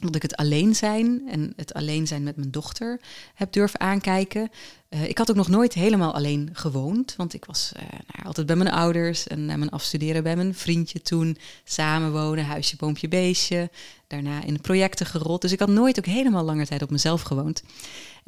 dat 0.00 0.14
ik 0.14 0.22
het 0.22 0.36
alleen 0.36 0.74
zijn 0.74 1.22
en 1.28 1.52
het 1.56 1.74
alleen 1.74 2.06
zijn 2.06 2.22
met 2.22 2.36
mijn 2.36 2.50
dochter 2.50 3.00
heb 3.34 3.52
durven 3.52 3.80
aankijken. 3.80 4.50
Eh, 4.88 5.08
ik 5.08 5.18
had 5.18 5.30
ook 5.30 5.36
nog 5.36 5.48
nooit 5.48 5.74
helemaal 5.74 6.14
alleen 6.14 6.50
gewoond, 6.52 7.16
want 7.16 7.34
ik 7.34 7.44
was 7.44 7.72
uh, 7.76 7.82
nou, 7.82 8.26
altijd 8.26 8.46
bij 8.46 8.56
mijn 8.56 8.70
ouders 8.70 9.26
en 9.26 9.44
na 9.44 9.56
mijn 9.56 9.70
afstuderen 9.70 10.22
bij 10.22 10.36
mijn 10.36 10.54
vriendje 10.54 11.00
toen. 11.00 11.36
Samenwonen, 11.64 12.44
huisje, 12.44 12.76
boompje, 12.76 13.08
beestje. 13.08 13.70
Daarna 14.06 14.44
in 14.44 14.60
projecten 14.60 15.06
gerold. 15.06 15.40
Dus 15.40 15.52
ik 15.52 15.58
had 15.58 15.68
nooit 15.68 15.98
ook 15.98 16.06
helemaal 16.06 16.44
lange 16.44 16.66
tijd 16.66 16.82
op 16.82 16.90
mezelf 16.90 17.22
gewoond. 17.22 17.62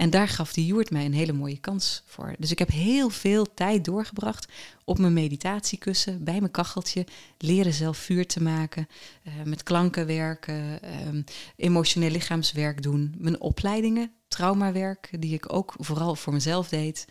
En 0.01 0.11
daar 0.11 0.29
gaf 0.29 0.53
die 0.53 0.67
Joert 0.67 0.91
mij 0.91 1.05
een 1.05 1.15
hele 1.15 1.33
mooie 1.33 1.59
kans 1.59 2.03
voor. 2.07 2.35
Dus 2.39 2.51
ik 2.51 2.59
heb 2.59 2.71
heel 2.71 3.11
veel 3.11 3.55
tijd 3.55 3.85
doorgebracht 3.85 4.53
op 4.85 4.99
mijn 4.99 5.13
meditatiekussen, 5.13 6.25
bij 6.25 6.41
mijn 6.41 6.51
kacheltje, 6.51 7.07
leren 7.39 7.73
zelf 7.73 7.99
vuur 7.99 8.27
te 8.27 8.43
maken, 8.43 8.89
uh, 9.25 9.33
met 9.45 9.63
klanken 9.63 10.07
werken, 10.07 10.81
um, 11.07 11.25
emotioneel 11.57 12.11
lichaamswerk 12.11 12.83
doen, 12.83 13.15
mijn 13.19 13.41
opleidingen, 13.41 14.13
traumawerk, 14.29 15.11
die 15.19 15.35
ik 15.35 15.53
ook 15.53 15.75
vooral 15.79 16.17
voor 16.17 16.33
mezelf 16.33 16.69
deed. 16.69 17.07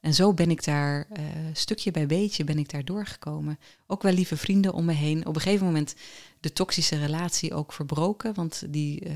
En 0.00 0.14
zo 0.14 0.34
ben 0.34 0.50
ik 0.50 0.64
daar 0.64 1.06
uh, 1.12 1.24
stukje 1.52 1.90
bij 1.90 2.06
beetje 2.06 2.44
ben 2.44 2.58
ik 2.58 2.70
daar 2.70 2.84
doorgekomen. 2.84 3.58
Ook 3.86 4.02
wel 4.02 4.12
lieve 4.12 4.36
vrienden 4.36 4.72
om 4.72 4.84
me 4.84 4.92
heen. 4.92 5.26
Op 5.26 5.34
een 5.34 5.40
gegeven 5.40 5.66
moment 5.66 5.94
de 6.40 6.52
toxische 6.52 6.98
relatie 6.98 7.54
ook 7.54 7.72
verbroken, 7.72 8.34
want 8.34 8.62
die 8.68 9.06
uh, 9.06 9.12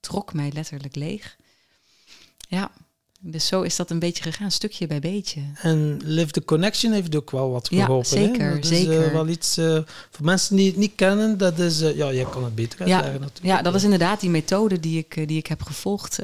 trok 0.00 0.34
mij 0.34 0.50
letterlijk 0.52 0.94
leeg. 0.94 1.36
Ja, 2.54 2.70
dus 3.20 3.46
zo 3.46 3.62
is 3.62 3.76
dat 3.76 3.90
een 3.90 3.98
beetje 3.98 4.22
gegaan, 4.22 4.50
stukje 4.50 4.86
bij 4.86 4.98
beetje. 4.98 5.40
En 5.60 6.00
Live 6.04 6.30
the 6.30 6.44
Connection 6.44 6.92
heeft 6.92 7.16
ook 7.16 7.30
wel 7.30 7.50
wat 7.50 7.68
geholpen. 7.68 8.20
Ja, 8.20 8.26
zeker, 8.26 8.46
hè? 8.46 8.54
Dat 8.54 8.66
zeker. 8.66 9.00
Is, 9.00 9.06
uh, 9.06 9.12
wel 9.12 9.28
iets, 9.28 9.58
uh, 9.58 9.78
voor 10.10 10.24
mensen 10.24 10.56
die 10.56 10.66
het 10.66 10.76
niet 10.76 10.92
kennen, 10.94 11.38
dat 11.38 11.58
is... 11.58 11.82
Uh, 11.82 11.96
ja, 11.96 12.12
jij 12.12 12.24
kan 12.24 12.44
het 12.44 12.54
beter 12.54 12.78
uitleggen 12.78 13.12
ja, 13.12 13.18
natuurlijk. 13.18 13.56
Ja, 13.56 13.62
dat 13.62 13.74
is 13.74 13.84
inderdaad 13.84 14.20
die 14.20 14.30
methode 14.30 14.80
die 14.80 14.98
ik, 14.98 15.28
die 15.28 15.38
ik 15.38 15.46
heb 15.46 15.62
gevolgd. 15.62 16.18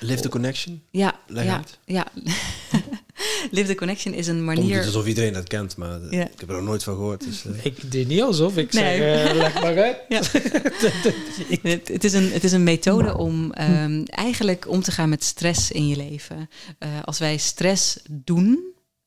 Live 0.00 0.22
the 0.22 0.28
Connection? 0.28 0.82
Ja, 0.90 1.14
Leg 1.26 1.44
ja, 1.44 1.56
uit. 1.56 1.78
ja. 1.84 2.06
Live 3.50 3.66
the 3.68 3.74
Connection 3.74 4.14
is 4.14 4.26
een 4.26 4.44
manier... 4.44 4.76
doet 4.76 4.86
alsof 4.86 5.06
iedereen 5.06 5.32
dat 5.32 5.48
kent, 5.48 5.76
maar 5.76 5.98
Ja. 6.10 6.22
ik 6.24 6.40
heb 6.40 6.48
er 6.48 6.54
nog 6.54 6.64
nooit 6.64 6.82
van 6.82 6.94
gehoord. 6.94 7.24
Dus, 7.24 7.44
eh, 7.44 7.64
Ik 7.64 7.90
deed 7.90 8.08
niet 8.08 8.22
alsof, 8.22 8.56
ik 8.56 8.72
Nee. 8.72 8.96
zeg, 8.98 9.28
eh, 9.28 9.34
leg 9.34 9.54
maar 9.54 9.78
uit. 9.82 9.96
Ja. 10.08 10.20
Het, 11.62 11.88
het, 11.88 12.04
is 12.04 12.12
een, 12.12 12.32
het 12.32 12.44
is 12.44 12.52
een 12.52 12.62
methode 12.62 13.16
om 13.18 13.52
ehm, 13.52 14.02
eigenlijk 14.04 14.68
om 14.68 14.82
te 14.82 14.90
gaan 14.92 15.08
met 15.08 15.24
stress 15.24 15.70
in 15.70 15.88
je 15.88 15.96
leven. 15.96 16.48
Eh, 16.78 16.88
als 17.04 17.18
wij 17.18 17.36
stress 17.36 17.98
doen, 18.10 18.58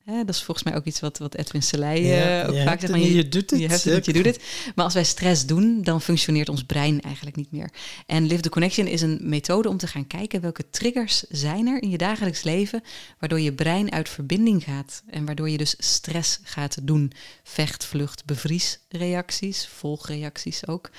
hè, 0.06 0.24
dat 0.24 0.34
is 0.34 0.42
volgens 0.42 0.66
mij 0.66 0.76
ook 0.76 0.84
iets 0.84 1.00
wat, 1.00 1.18
wat 1.18 1.34
Edwin 1.34 1.62
Selei 1.62 2.12
eh, 2.12 2.48
ook 2.48 2.54
je 2.54 2.62
vaak 2.62 2.80
zegt. 2.80 2.94
niet, 2.94 3.12
je 3.12 3.28
doet 3.28 3.50
het. 3.50 3.60
Je 3.60 3.68
hebt 3.68 3.84
het 3.84 3.94
niet, 3.94 4.04
je 4.04 4.12
doet 4.12 4.24
het. 4.24 4.42
Maar 4.74 4.84
als 4.84 4.94
wij 4.94 5.04
stress 5.04 5.46
doen, 5.46 5.82
dan 5.82 6.02
functioneert 6.02 6.48
ons 6.48 6.64
brein 6.64 7.00
eigenlijk 7.00 7.36
niet 7.36 7.52
meer. 7.52 7.70
En 8.06 8.26
Live 8.26 8.40
the 8.40 8.48
Connection 8.48 8.86
is 8.86 9.02
een 9.02 9.18
methode 9.22 9.68
om 9.68 9.76
te 9.76 9.86
gaan 9.86 10.06
kijken 10.06 10.40
welke 10.40 10.70
triggers 10.70 11.22
zijn 11.28 11.66
er 11.66 11.82
in 11.82 11.90
je 11.90 11.98
dagelijks 11.98 12.42
leven, 12.42 12.82
waardoor 13.18 13.40
je 13.40 13.52
brein 13.52 13.92
uit 13.92 14.08
verbinding 14.08 14.64
gaat 14.64 15.02
en 15.06 15.24
waardoor 15.24 15.50
je 15.50 15.58
dus 15.58 15.74
stress 15.78 16.38
gaat 16.42 16.78
doen. 16.82 17.12
Vecht, 17.42 17.84
vlucht, 17.84 18.24
bevriesreacties, 18.24 19.66
volgreacties 19.66 20.66
ook. 20.66 20.90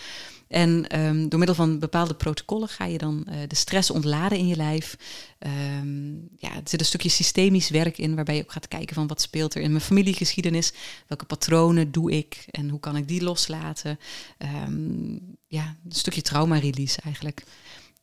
En 0.48 0.88
ehm, 0.90 1.28
door 1.28 1.38
middel 1.40 1.56
van 1.56 1.80
bepaalde 1.80 2.14
protocollen 2.14 2.68
ga 2.68 2.86
je 2.86 2.98
dan 2.98 3.24
eh, 3.28 3.36
de 3.48 3.56
stress 3.56 3.90
ontladen 3.92 4.38
in 4.38 4.48
je 4.48 4.56
lijf. 4.56 4.98
Ehm, 5.40 6.12
ja, 6.38 6.50
er 6.56 6.62
zit 6.64 6.80
een 6.80 6.86
stukje 6.86 7.10
systemisch 7.10 7.70
werk 7.70 7.98
in, 7.98 8.16
waarbij 8.16 8.36
je 8.36 8.42
ook 8.42 8.52
gaat 8.52 8.68
kijken 8.68 8.96
van 8.96 9.08
wat 9.08 9.22
speelt 9.22 9.56
er 9.56 9.62
in 9.62 9.72
mijn 9.72 9.84
familiegeschiedenis, 9.84 10.74
welke 11.08 11.26
patronen 11.26 11.92
doe 11.92 12.12
ik 12.12 12.46
en 12.52 12.70
hoe 12.70 12.80
kan 12.80 12.96
ik 12.96 13.08
die 13.08 13.24
loslaten. 13.24 14.00
Ehm, 14.38 15.12
ja, 15.48 15.76
een 15.86 15.92
stukje 15.92 16.22
trauma-release 16.22 17.00
eigenlijk. 17.04 17.44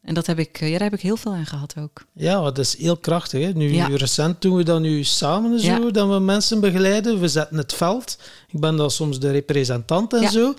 En 0.03 0.15
dat 0.15 0.27
heb 0.27 0.39
ik, 0.39 0.61
eh, 0.61 0.67
ja, 0.71 0.73
daar 0.79 0.91
heb 0.91 0.99
ik 0.99 1.05
heel 1.05 1.17
veel 1.17 1.33
aan 1.33 1.47
gehad 1.47 1.75
ook. 1.79 2.05
Ja, 2.13 2.41
dat 2.41 2.59
is 2.59 2.77
heel 2.77 2.97
krachtig. 2.97 3.43
Hè? 3.45 3.53
Nu, 3.53 3.73
Ja. 3.75 3.87
Recent 3.87 4.43
doen 4.43 4.57
we 4.57 4.63
dat 4.63 4.81
nu 4.81 5.05
samen 5.05 5.61
zo, 5.61 5.67
Ja. 5.67 5.91
dat 5.91 6.09
we 6.09 6.19
mensen 6.19 6.61
begeleiden. 6.61 7.21
We 7.21 7.29
zetten 7.29 7.57
het 7.57 7.73
veld. 7.75 8.19
Ik 8.49 8.61
ben 8.61 8.77
dan 8.77 8.91
soms 8.91 9.21
de 9.21 9.31
representant 9.31 10.13
en 10.13 10.21
Ja. 10.21 10.31
zo. 10.31 10.55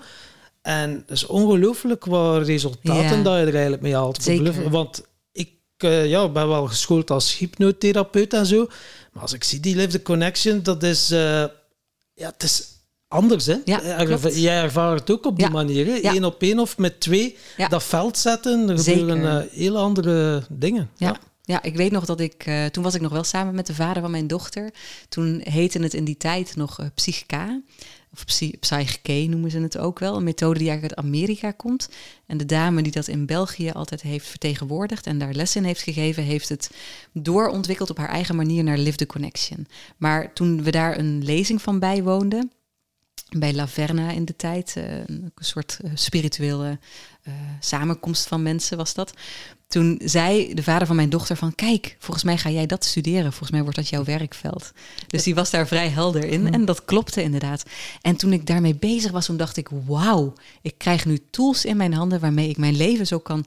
En 0.66 0.90
het 0.90 1.10
is 1.10 1.26
ongelooflijk 1.26 2.04
wat 2.04 2.46
resultaten 2.46 3.16
Ja. 3.16 3.22
dat 3.22 3.34
je 3.34 3.40
er 3.46 3.52
eigenlijk 3.52 3.82
mee 3.82 3.94
haalt. 3.94 4.22
Zeker. 4.22 4.70
Want 4.70 5.02
ik 5.32 5.50
eh, 5.76 6.06
ja, 6.08 6.28
ben 6.28 6.48
wel 6.48 6.66
geschoold 6.66 7.10
als 7.10 7.38
hypnotherapeut 7.38 8.32
en 8.34 8.46
zo. 8.46 8.66
Maar 9.12 9.22
als 9.22 9.32
ik 9.32 9.44
zie 9.44 9.60
die 9.60 9.76
Live 9.76 9.88
the 9.88 10.02
Connection, 10.02 10.62
dat 10.62 10.82
is... 10.82 11.10
eh, 11.10 11.18
ja, 12.14 12.30
het 12.32 12.42
is 12.42 12.62
anders, 13.08 13.46
hè? 13.46 13.56
Ja, 13.64 13.80
Eh. 13.82 14.42
Jij 14.42 14.62
ervaart 14.62 15.00
het 15.00 15.10
ook 15.10 15.26
op 15.26 15.36
die 15.36 15.44
Ja. 15.46 15.52
manier, 15.52 15.86
hè? 15.86 15.98
Eén 16.02 16.24
op 16.24 16.42
één 16.42 16.58
of 16.58 16.78
met 16.78 17.00
twee. 17.00 17.36
Dat 17.68 17.82
veld 17.84 18.18
zetten, 18.18 18.68
er 18.68 18.78
gebeuren 18.78 19.24
eh, 19.42 19.50
heel 19.58 19.76
andere 19.78 20.42
dingen. 20.50 20.90
Ja. 20.96 21.16
Ja, 21.42 21.62
ik 21.62 21.76
weet 21.76 21.90
nog 21.92 22.04
dat 22.04 22.20
ik, 22.20 22.50
toen 22.70 22.82
was 22.82 22.94
ik 22.94 23.00
nog 23.00 23.12
wel 23.12 23.24
samen 23.24 23.54
met 23.54 23.66
de 23.66 23.74
vader 23.74 24.02
van 24.02 24.10
mijn 24.10 24.26
dochter. 24.26 24.70
Toen 25.08 25.40
heette 25.44 25.78
het 25.78 25.94
in 25.94 26.04
die 26.04 26.16
tijd 26.16 26.56
nog 26.56 26.78
eh, 26.80 26.86
Psychica, 26.94 27.60
of 28.16 28.24
Psy- 28.24 28.56
Psyche 28.60 29.26
noemen 29.28 29.50
ze 29.50 29.60
het 29.60 29.78
ook 29.78 29.98
wel. 29.98 30.16
Een 30.16 30.24
methode 30.24 30.58
die 30.58 30.68
eigenlijk 30.68 30.98
uit 30.98 31.06
Amerika 31.06 31.50
komt. 31.50 31.88
En 32.26 32.36
de 32.36 32.46
dame 32.46 32.82
die 32.82 32.92
dat 32.92 33.08
in 33.08 33.26
België 33.26 33.70
altijd 33.70 34.02
heeft 34.02 34.26
vertegenwoordigd 34.26 35.06
en 35.06 35.18
daar 35.18 35.32
les 35.32 35.56
in 35.56 35.64
heeft 35.64 35.82
gegeven, 35.82 36.22
heeft 36.22 36.48
het 36.48 36.70
doorontwikkeld 37.12 37.90
op 37.90 37.96
haar 37.96 38.08
eigen 38.08 38.36
manier 38.36 38.64
naar 38.64 38.78
Live 38.78 38.96
the 38.96 39.06
Connection. 39.06 39.66
Maar 39.96 40.32
toen 40.32 40.62
we 40.62 40.70
daar 40.70 40.98
een 40.98 41.24
lezing 41.24 41.62
van 41.62 41.78
bijwoonden, 41.78 42.50
bij 43.38 43.54
Laverna 43.54 44.10
in 44.10 44.24
de 44.24 44.36
tijd, 44.36 44.74
eh, 44.76 44.98
een 44.98 45.32
soort 45.36 45.78
eh, 45.82 45.90
spirituele 45.94 46.78
eh, 47.22 47.32
samenkomst 47.60 48.26
van 48.26 48.42
mensen 48.42 48.76
was 48.76 48.94
dat. 48.94 49.12
Toen 49.66 50.00
zei 50.04 50.54
de 50.54 50.62
vader 50.62 50.86
van 50.86 50.96
mijn 50.96 51.10
dochter 51.10 51.36
van, 51.36 51.54
kijk, 51.54 51.96
volgens 51.98 52.24
mij 52.24 52.38
ga 52.38 52.50
jij 52.50 52.66
dat 52.66 52.84
studeren. 52.84 53.30
Volgens 53.30 53.50
mij 53.50 53.62
wordt 53.62 53.76
dat 53.76 53.88
jouw 53.88 54.04
werkveld. 54.04 54.72
Dus 55.06 55.22
die 55.22 55.34
was 55.34 55.50
daar 55.50 55.66
vrij 55.66 55.88
helder 55.88 56.24
in 56.24 56.52
en 56.52 56.64
dat 56.64 56.84
klopte 56.84 57.22
inderdaad. 57.22 57.62
En 58.00 58.16
toen 58.16 58.32
ik 58.32 58.46
daarmee 58.46 58.74
bezig 58.74 59.10
was, 59.10 59.26
toen 59.26 59.36
dacht 59.36 59.56
ik, 59.56 59.68
wauw, 59.86 60.32
ik 60.62 60.74
krijg 60.78 61.04
nu 61.04 61.18
tools 61.30 61.64
in 61.64 61.76
mijn 61.76 61.94
handen 61.94 62.20
waarmee 62.20 62.48
ik 62.48 62.56
mijn 62.56 62.76
leven 62.76 63.06
zo 63.06 63.18
kan 63.18 63.46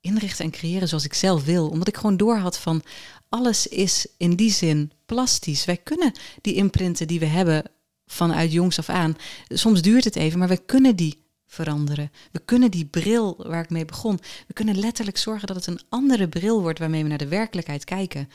inrichten 0.00 0.44
en 0.44 0.50
creëren 0.50 0.88
zoals 0.88 1.04
ik 1.04 1.14
zelf 1.14 1.44
wil. 1.44 1.68
Omdat 1.68 1.88
ik 1.88 1.96
gewoon 1.96 2.16
doorhad 2.16 2.58
van, 2.58 2.82
alles 3.28 3.66
is 3.66 4.06
in 4.16 4.36
die 4.36 4.50
zin 4.50 4.92
plastisch. 5.06 5.64
Wij 5.64 5.76
kunnen 5.76 6.12
die 6.40 6.54
imprinten 6.54 7.06
die 7.06 7.18
we 7.18 7.26
hebben 7.26 7.64
vanuit 8.06 8.52
jongs 8.52 8.78
af 8.78 8.88
aan. 8.88 9.16
Soms 9.48 9.82
duurt 9.82 10.04
het 10.04 10.16
even, 10.16 10.38
maar 10.38 10.48
we 10.48 10.62
kunnen 10.66 10.96
die 10.96 11.24
veranderen. 11.56 12.10
We 12.32 12.40
kunnen 12.44 12.70
die 12.70 12.84
bril 12.86 13.34
waar 13.46 13.62
ik 13.62 13.70
mee 13.70 13.84
begon, 13.84 14.18
we 14.46 14.52
kunnen 14.54 14.78
letterlijk 14.78 15.18
zorgen 15.18 15.46
dat 15.46 15.56
het 15.56 15.66
een 15.66 15.80
andere 15.88 16.28
bril 16.28 16.60
wordt 16.62 16.78
waarmee 16.78 17.02
we 17.02 17.08
naar 17.08 17.18
de 17.18 17.28
werkelijkheid 17.28 17.84
kijken. 17.84 18.28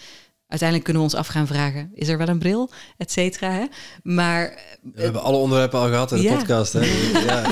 Uiteindelijk 0.48 0.90
kunnen 0.90 1.08
we 1.08 1.14
ons 1.14 1.20
af 1.26 1.28
gaan 1.34 1.48
vragen, 1.48 1.92
is 1.94 2.08
er 2.08 2.18
wel 2.18 2.28
een 2.28 2.40
bril, 2.40 2.70
et 2.98 3.12
cetera. 3.12 3.52
Hè? 3.52 3.66
Maar 4.04 4.54
we 4.94 5.02
hebben 5.02 5.22
alle 5.24 5.38
onderwerpen 5.38 5.80
al 5.80 5.88
gehad 5.88 6.12
in 6.12 6.18
de 6.18 6.24
Ja. 6.24 6.36
podcast. 6.38 6.74
Hè? 6.74 6.80
Ja. 7.26 7.50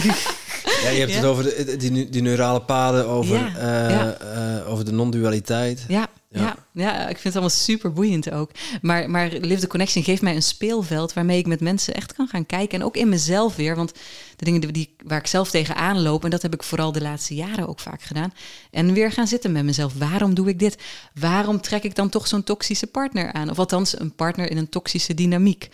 Ja, 0.83 0.89
je 0.89 0.99
hebt 0.99 1.11
Ja. 1.11 1.15
het 1.17 1.25
over 1.25 1.43
de, 1.43 1.75
die, 1.77 2.09
die 2.09 2.21
neurale 2.21 2.61
paden, 2.61 3.07
over, 3.07 3.35
eh, 3.57 4.57
eh, 4.57 4.69
over 4.69 4.85
de 4.85 4.91
non-dualiteit. 4.91 5.85
Ja, 5.87 6.07
Ja. 6.31 6.55
ja. 6.71 6.99
Ik 7.01 7.05
vind 7.07 7.23
het 7.23 7.33
allemaal 7.33 7.49
super 7.49 7.93
boeiend 7.93 8.31
ook. 8.31 8.51
Maar, 8.81 9.09
maar 9.09 9.29
Live 9.31 9.59
the 9.59 9.67
Connection 9.67 10.03
geeft 10.03 10.21
mij 10.21 10.35
een 10.35 10.41
speelveld 10.43 11.13
waarmee 11.13 11.37
ik 11.37 11.47
met 11.47 11.59
mensen 11.59 11.93
echt 11.93 12.13
kan 12.13 12.27
gaan 12.27 12.45
kijken. 12.45 12.79
En 12.79 12.85
ook 12.85 12.95
in 12.97 13.09
mezelf 13.09 13.55
weer. 13.55 13.75
Want 13.75 13.93
de 14.35 14.45
dingen 14.45 14.73
die- 14.73 14.95
waar 15.03 15.19
ik 15.19 15.27
zelf 15.27 15.49
tegenaan 15.49 16.01
loop, 16.01 16.23
en 16.23 16.29
dat 16.29 16.41
heb 16.41 16.53
ik 16.53 16.63
vooral 16.63 16.91
de 16.91 17.01
laatste 17.01 17.35
jaren 17.35 17.67
ook 17.67 17.79
vaak 17.79 18.01
gedaan. 18.01 18.33
En 18.71 18.93
weer 18.93 19.11
gaan 19.11 19.27
zitten 19.27 19.51
met 19.51 19.63
mezelf. 19.63 19.93
Waarom 19.93 20.33
doe 20.33 20.49
ik 20.49 20.59
dit? 20.59 20.77
Waarom 21.13 21.61
trek 21.61 21.83
ik 21.83 21.95
dan 21.95 22.09
toch 22.09 22.27
zo'n 22.27 22.43
toxische 22.43 22.87
partner 22.87 23.33
aan? 23.33 23.49
Of 23.49 23.59
althans, 23.59 23.99
een 23.99 24.15
partner 24.15 24.51
in 24.51 24.57
een 24.57 24.69
toxische 24.69 25.13
dynamiek. 25.13 25.69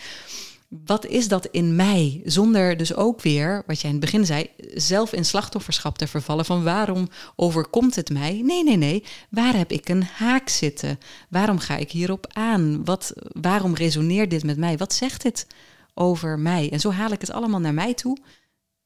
Wat 0.86 1.05
is 1.05 1.28
dat 1.28 1.47
in 1.51 1.76
mij? 1.76 2.21
Zonder 2.26 2.78
dus 2.78 2.93
ook 2.95 3.21
weer, 3.21 3.63
wat 3.67 3.82
jij 3.82 3.89
in 3.89 3.95
het 3.95 4.05
begin 4.05 4.26
zei, 4.26 4.49
zelf 4.73 5.13
in 5.13 5.26
slachtofferschap 5.26 5.97
te 5.97 6.07
vervallen. 6.07 6.45
Van 6.45 6.63
waarom 6.63 7.09
overkomt 7.36 7.95
het 7.95 8.09
mij? 8.09 8.41
Nee, 8.43 8.63
nee, 8.63 8.78
nee. 8.78 9.03
Waar 9.30 9.57
heb 9.57 9.71
ik 9.71 9.89
een 9.89 10.03
haak 10.03 10.49
zitten? 10.49 10.99
Waarom 11.30 11.59
ga 11.59 11.78
ik 11.78 11.91
hierop 11.91 12.28
aan? 12.34 12.86
Wat, 12.86 13.13
waarom 13.32 13.73
resoneert 13.73 14.30
dit 14.30 14.43
met 14.43 14.57
mij? 14.57 14.78
Wat 14.78 14.93
zegt 14.93 15.21
dit 15.21 15.47
over 15.93 16.39
mij? 16.39 16.71
En 16.71 16.80
zo 16.80 16.91
haal 16.91 17.11
ik 17.11 17.21
het 17.21 17.32
allemaal 17.32 17.59
naar 17.59 17.73
mij 17.73 17.93
toe. 17.93 18.17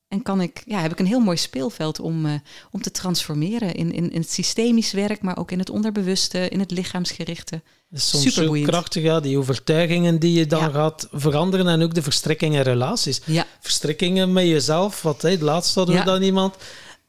En 0.10 0.22
kan 0.22 0.42
ik, 0.42 0.62
ja, 0.66 0.80
heb 0.82 0.92
ik 0.92 1.00
een 1.00 1.06
heel 1.06 1.20
mooi 1.20 1.38
speelveld 1.38 2.00
om, 2.00 2.26
eh, 2.26 2.34
om 2.72 2.82
te 2.82 2.92
transformeren 2.92 3.74
in, 3.74 3.92
in, 3.92 4.12
in 4.12 4.20
het 4.22 4.32
systemisch 4.32 4.92
werk, 4.92 5.22
maar 5.22 5.38
ook 5.38 5.52
in 5.52 5.60
het 5.60 5.70
onderbewuste, 5.70 6.50
in 6.50 6.60
het 6.60 6.72
lichaamsgerichte. 6.72 7.62
Soms 7.94 8.34
zo 8.34 8.52
krachtig, 8.52 9.04
ja, 9.04 9.20
die 9.20 9.38
overtuigingen 9.38 10.20
die 10.20 10.34
je 10.34 10.46
dan 10.48 10.60
Ja. 10.64 10.70
gaat 10.70 11.08
veranderen 11.12 11.68
en 11.68 11.82
ook 11.82 11.94
de 11.94 12.02
verstrikkingen 12.02 12.58
in 12.58 12.64
relaties. 12.64 13.22
Ja, 13.26 13.46
Verstrikkingen 13.60 14.34
met 14.34 14.46
jezelf, 14.46 15.02
wat 15.02 15.22
hè, 15.22 15.36
laatst 15.40 15.76
hadden 15.76 15.96
we 15.96 16.00
Ja. 16.02 16.06
dan 16.08 16.22
iemand. 16.22 16.56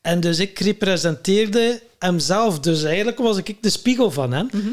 En 0.01 0.21
dus 0.21 0.39
ik 0.39 0.59
representeerde 0.59 1.83
hemzelf, 1.99 2.61
dus 2.61 2.83
eigenlijk 2.83 3.19
was 3.19 3.37
ik 3.37 3.57
de 3.63 3.71
spiegel 3.71 4.11
van 4.11 4.33
hem. 4.33 4.49
Mhm. 4.53 4.69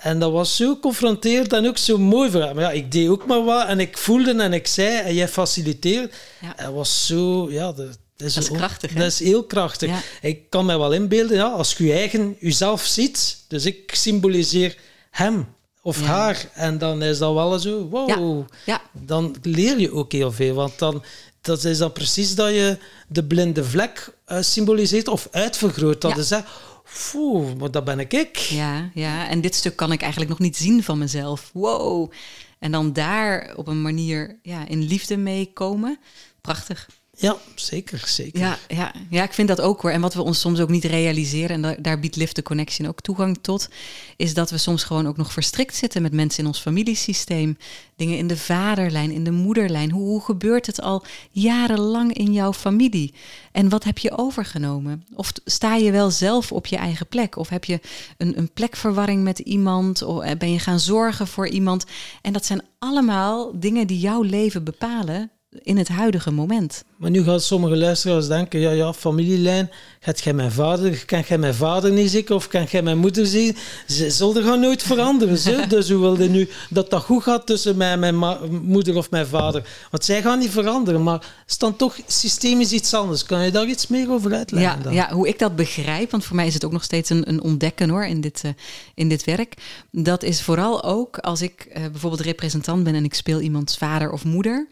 En 0.00 0.18
dat 0.18 0.32
was 0.32 0.56
zo 0.56 0.76
confronterend 0.78 1.52
en 1.52 1.66
ook 1.68 1.78
zo 1.78 1.98
mooi 1.98 2.30
voor 2.30 2.42
hem. 2.42 2.54
Maar 2.54 2.64
ja, 2.64 2.70
ik 2.70 2.92
deed 2.92 3.08
ook 3.08 3.26
maar 3.26 3.44
wat 3.44 3.66
en 3.66 3.80
ik 3.80 3.98
voelde 3.98 4.42
en 4.42 4.52
ik 4.52 4.66
zei 4.66 4.96
en 4.98 5.14
jij 5.14 5.28
faciliteerde. 5.28 6.10
Ja. 6.40 6.52
Het 6.56 6.72
was 6.74 7.06
zo, 7.06 7.50
ja, 7.50 7.72
dat, 7.72 7.86
is, 7.88 8.34
Dat 8.34 8.42
is 8.42 8.50
ook- 8.50 8.56
krachtig, 8.56 8.92
hè? 8.92 8.98
Dat 8.98 9.06
is 9.06 9.18
heel 9.18 9.44
krachtig. 9.44 9.88
Ja. 9.90 10.00
Ik 10.20 10.50
kan 10.50 10.66
mij 10.66 10.78
wel 10.78 10.92
inbeelden, 10.92 11.36
ja, 11.36 11.48
als 11.48 11.72
je 11.76 11.84
je 11.84 11.92
eigen 11.92 12.36
jezelf 12.40 12.82
ziet, 12.84 13.44
dus 13.48 13.64
ik 13.64 13.94
symboliseer 13.94 14.76
hem 15.10 15.46
of 15.82 16.00
Ja. 16.00 16.04
haar. 16.06 16.48
En 16.54 16.78
dan 16.78 17.02
is 17.02 17.18
dat 17.18 17.34
wel 17.34 17.58
zo, 17.58 17.88
wow. 17.88 18.44
Ja, 18.66 18.80
Dan 18.92 19.36
leer 19.42 19.78
je 19.80 19.92
ook 19.92 20.12
heel 20.12 20.32
veel. 20.32 20.54
Want 20.54 20.78
dan 20.78 21.02
dat 21.40 21.64
is 21.64 21.78
dan 21.78 21.92
precies 21.92 22.34
dat 22.34 22.48
je 22.50 22.78
de 23.08 23.24
blinde 23.24 23.64
vlek 23.64 24.12
eh, 24.24 24.38
symboliseert 24.40 25.08
of 25.08 25.28
uitvergroot. 25.30 26.00
Dat 26.00 26.28
Ja. 26.28 26.36
je 26.36 26.42
zegt, 26.92 27.14
Oeh, 27.14 27.54
maar 27.58 27.70
dat 27.70 27.84
ben 27.84 27.98
ik 27.98 28.12
ik. 28.12 28.36
Ja, 28.36 28.90
ja, 28.94 29.28
en 29.28 29.40
dit 29.40 29.54
stuk 29.54 29.76
kan 29.76 29.92
ik 29.92 30.00
eigenlijk 30.00 30.30
nog 30.30 30.40
niet 30.40 30.56
zien 30.56 30.82
van 30.82 30.98
mezelf. 30.98 31.50
Wow. 31.52 32.12
En 32.58 32.72
dan 32.72 32.92
daar 32.92 33.52
op 33.56 33.66
een 33.66 33.82
manier 33.82 34.38
ja, 34.42 34.68
in 34.68 34.82
liefde 34.82 35.16
mee 35.16 35.52
komen. 35.52 35.98
Prachtig. 36.40 36.88
Ja, 37.20 37.36
zeker, 37.54 38.02
zeker. 38.06 38.40
Ja, 38.40 38.58
ja, 38.68 38.92
ja, 39.10 39.22
ik 39.22 39.32
vind 39.32 39.48
dat 39.48 39.60
ook 39.60 39.82
hoor. 39.82 39.90
En 39.90 40.00
wat 40.00 40.14
we 40.14 40.22
ons 40.22 40.40
soms 40.40 40.60
ook 40.60 40.68
niet 40.68 40.84
realiseren, 40.84 41.50
en 41.50 41.62
da- 41.62 41.76
daar 41.80 42.00
biedt 42.00 42.16
Lift 42.16 42.34
the 42.34 42.42
Connection 42.42 42.88
ook 42.88 43.00
toegang 43.00 43.38
tot, 43.40 43.68
is 44.16 44.34
dat 44.34 44.50
we 44.50 44.58
soms 44.58 44.84
gewoon 44.84 45.06
ook 45.06 45.16
nog 45.16 45.32
verstrikt 45.32 45.76
zitten 45.76 46.02
met 46.02 46.12
mensen 46.12 46.40
in 46.40 46.46
ons 46.46 46.60
familiesysteem. 46.60 47.56
Dingen 47.96 48.16
in 48.18 48.26
de 48.26 48.36
vaderlijn, 48.36 49.10
in 49.10 49.24
de 49.24 49.30
moederlijn. 49.30 49.90
Hoe, 49.90 50.06
hoe 50.06 50.20
gebeurt 50.22 50.66
het 50.66 50.80
al 50.80 51.04
jarenlang 51.30 52.12
in 52.14 52.32
jouw 52.32 52.52
familie? 52.52 53.14
En 53.52 53.68
wat 53.68 53.84
heb 53.84 53.98
je 53.98 54.18
overgenomen? 54.18 55.04
Of 55.14 55.32
sta 55.44 55.74
je 55.76 55.90
wel 55.90 56.10
zelf 56.10 56.52
op 56.52 56.66
je 56.66 56.76
eigen 56.76 57.06
plek? 57.06 57.36
Of 57.36 57.48
heb 57.48 57.64
je 57.64 57.80
een, 58.16 58.38
een 58.38 58.52
plekverwarring 58.52 59.22
met 59.22 59.38
iemand? 59.38 60.02
Of 60.02 60.22
eh, 60.22 60.36
ben 60.36 60.52
je 60.52 60.58
gaan 60.58 60.80
zorgen 60.80 61.26
voor 61.26 61.48
iemand? 61.48 61.84
En 62.22 62.32
dat 62.32 62.46
zijn 62.46 62.62
allemaal 62.78 63.58
dingen 63.58 63.86
die 63.86 63.98
jouw 63.98 64.22
leven 64.22 64.64
bepalen 64.64 65.30
in 65.50 65.76
het 65.76 65.88
huidige 65.88 66.30
moment. 66.30 66.84
Maar 66.96 67.10
nu 67.10 67.22
gaan 67.22 67.40
sommige 67.40 67.76
luisteraars 67.76 68.26
denken, 68.26 68.60
ja, 68.60 68.70
ja, 68.70 68.92
familielijn, 68.92 69.70
gaat 70.00 70.20
jij 70.20 70.32
mijn 70.32 70.52
vader, 70.52 71.04
kan 71.04 71.22
jij 71.28 71.38
mijn 71.38 71.54
vader 71.54 71.92
niet 71.92 72.10
zien 72.10 72.30
of 72.30 72.48
kan 72.48 72.64
jij 72.64 72.82
mijn 72.82 72.98
moeder 72.98 73.26
zien? 73.26 73.56
Ze 73.86 74.10
zullen 74.10 74.44
gaan 74.44 74.60
nooit 74.60 74.82
veranderen. 74.82 75.38
Ze. 75.38 75.64
Dus 75.68 75.90
hoe 75.90 76.00
wilde 76.00 76.28
nu 76.28 76.48
dat 76.70 76.90
dat 76.90 77.02
goed 77.02 77.22
gaat 77.22 77.46
tussen 77.46 77.76
mij 77.76 77.96
mijn 77.96 78.16
moeder 78.62 78.96
of 78.96 79.10
mijn 79.10 79.26
vader? 79.26 79.68
Want 79.90 80.04
zij 80.04 80.22
gaan 80.22 80.38
niet 80.38 80.50
veranderen, 80.50 81.02
maar 81.02 81.26
is 81.46 81.58
dan 81.58 81.76
toch 81.76 81.98
systemisch 82.06 82.72
iets 82.72 82.94
anders. 82.94 83.24
Kan 83.24 83.44
je 83.44 83.50
daar 83.50 83.66
iets 83.66 83.86
meer 83.86 84.10
over 84.10 84.34
uitleggen? 84.34 84.78
Ja, 84.78 84.82
dan? 84.82 84.94
ja, 84.94 85.12
hoe 85.12 85.28
ik 85.28 85.38
dat 85.38 85.56
begrijp, 85.56 86.10
want 86.10 86.24
voor 86.24 86.36
mij 86.36 86.46
is 86.46 86.54
het 86.54 86.64
ook 86.64 86.72
nog 86.72 86.84
steeds 86.84 87.10
een, 87.10 87.28
een 87.28 87.42
ontdekken 87.42 87.88
hoor 87.88 88.04
in 88.04 88.20
dit, 88.20 88.40
eh, 88.44 88.50
in 88.94 89.08
dit 89.08 89.24
werk. 89.24 89.54
Dat 89.90 90.22
is 90.22 90.42
vooral 90.42 90.84
ook 90.84 91.18
als 91.18 91.42
ik 91.42 91.60
eh, 91.60 91.82
bijvoorbeeld 91.82 92.22
representant 92.22 92.84
ben 92.84 92.94
en 92.94 93.04
ik 93.04 93.14
speel 93.14 93.40
iemands 93.40 93.76
vader 93.76 94.10
of 94.10 94.24
moeder. 94.24 94.68